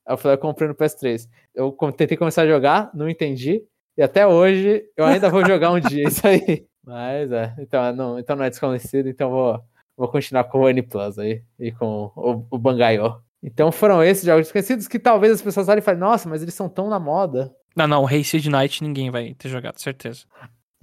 Aí 0.07 0.13
eu 0.15 0.17
falei, 0.17 0.37
eu 0.37 0.41
comprei 0.41 0.69
no 0.69 0.75
PS3. 0.77 1.29
Eu 1.53 1.73
tentei 1.97 2.17
começar 2.17 2.43
a 2.43 2.47
jogar, 2.47 2.89
não 2.95 3.09
entendi. 3.09 3.65
E 3.97 4.03
até 4.03 4.25
hoje 4.25 4.85
eu 4.97 5.05
ainda 5.05 5.29
vou 5.29 5.45
jogar 5.45 5.73
um 5.73 5.81
dia 5.81 6.07
isso 6.07 6.25
aí. 6.25 6.65
Mas 6.87 7.33
é, 7.33 7.53
então 7.59 7.93
não, 7.97 8.19
então 8.19 8.37
não 8.37 8.45
é 8.45 8.51
desconhecido, 8.51 9.09
então 9.09 9.31
vou, 9.31 9.61
Vou 9.97 10.09
continuar 10.09 10.45
com 10.45 10.61
o 10.61 10.69
N 10.69 10.83
Plus 10.83 11.19
aí 11.19 11.43
e 11.59 11.71
com 11.73 12.11
o, 12.17 12.47
o 12.51 12.59
Bangaiô. 12.59 13.19
Então 13.43 13.71
foram 13.71 14.03
esses 14.03 14.25
jogos 14.25 14.47
esquecidos 14.47 14.89
que 14.89 14.99
talvez 14.99 15.33
as 15.33 15.43
pessoas 15.43 15.69
olhem 15.69 15.81
e 15.81 15.83
falem, 15.83 16.01
nossa, 16.01 16.29
mas 16.29 16.43
eles 16.43 16.55
são 16.55 16.69
tão 16.69 16.89
na 16.89 16.99
moda. 16.99 17.55
Não, 17.77 17.87
não, 17.87 18.03
o 18.03 18.07
Rei 18.07 18.25
Seed 18.25 18.47
Knight 18.47 18.83
ninguém 18.83 19.11
vai 19.11 19.35
ter 19.35 19.49
jogado, 19.49 19.79
certeza. 19.79 20.25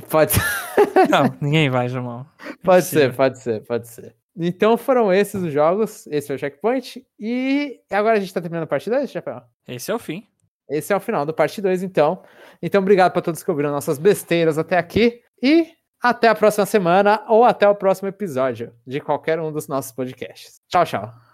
Pode 0.10 0.34
ser. 0.34 0.42
não, 1.10 1.36
ninguém 1.42 1.70
vai, 1.70 1.90
Jamal. 1.90 2.26
Pode 2.64 2.86
ser, 2.86 3.16
pode 3.16 3.40
ser, 3.40 3.64
pode 3.64 3.88
ser. 3.88 4.16
Então 4.38 4.78
foram 4.78 5.12
esses 5.12 5.42
os 5.42 5.52
jogos, 5.52 6.08
esse 6.08 6.28
foi 6.28 6.36
o 6.36 6.40
checkpoint. 6.40 7.06
E 7.20 7.80
agora 7.92 8.18
a 8.18 8.20
gente 8.20 8.34
tá 8.34 8.42
terminando 8.42 8.64
a 8.64 8.68
parte 8.68 8.90
2, 8.90 9.12
Chapéu? 9.12 9.42
Esse 9.68 9.92
é 9.92 9.96
o 9.96 10.00
fim. 10.00 10.26
Esse 10.70 10.94
é 10.94 10.96
o 10.96 11.02
final 11.02 11.26
do 11.26 11.34
parte 11.34 11.62
2, 11.62 11.84
então. 11.84 12.24
Então, 12.62 12.82
obrigado 12.82 13.12
para 13.12 13.22
todos 13.22 13.44
que 13.44 13.52
ouviram 13.52 13.72
nossas 13.72 14.00
besteiras 14.00 14.58
até 14.58 14.78
aqui. 14.78 15.22
E 15.44 15.68
até 16.02 16.28
a 16.28 16.36
próxima 16.36 16.66
semana 16.66 17.24
ou 17.28 17.44
até 17.44 17.68
o 17.68 17.76
próximo 17.76 18.10
episódio 18.10 18.74
de 18.88 19.00
qualquer 19.00 19.40
um 19.40 19.52
dos 19.52 19.68
nossos 19.68 19.92
podcasts. 19.92 20.60
Tchau, 20.68 20.84
tchau. 20.84 21.22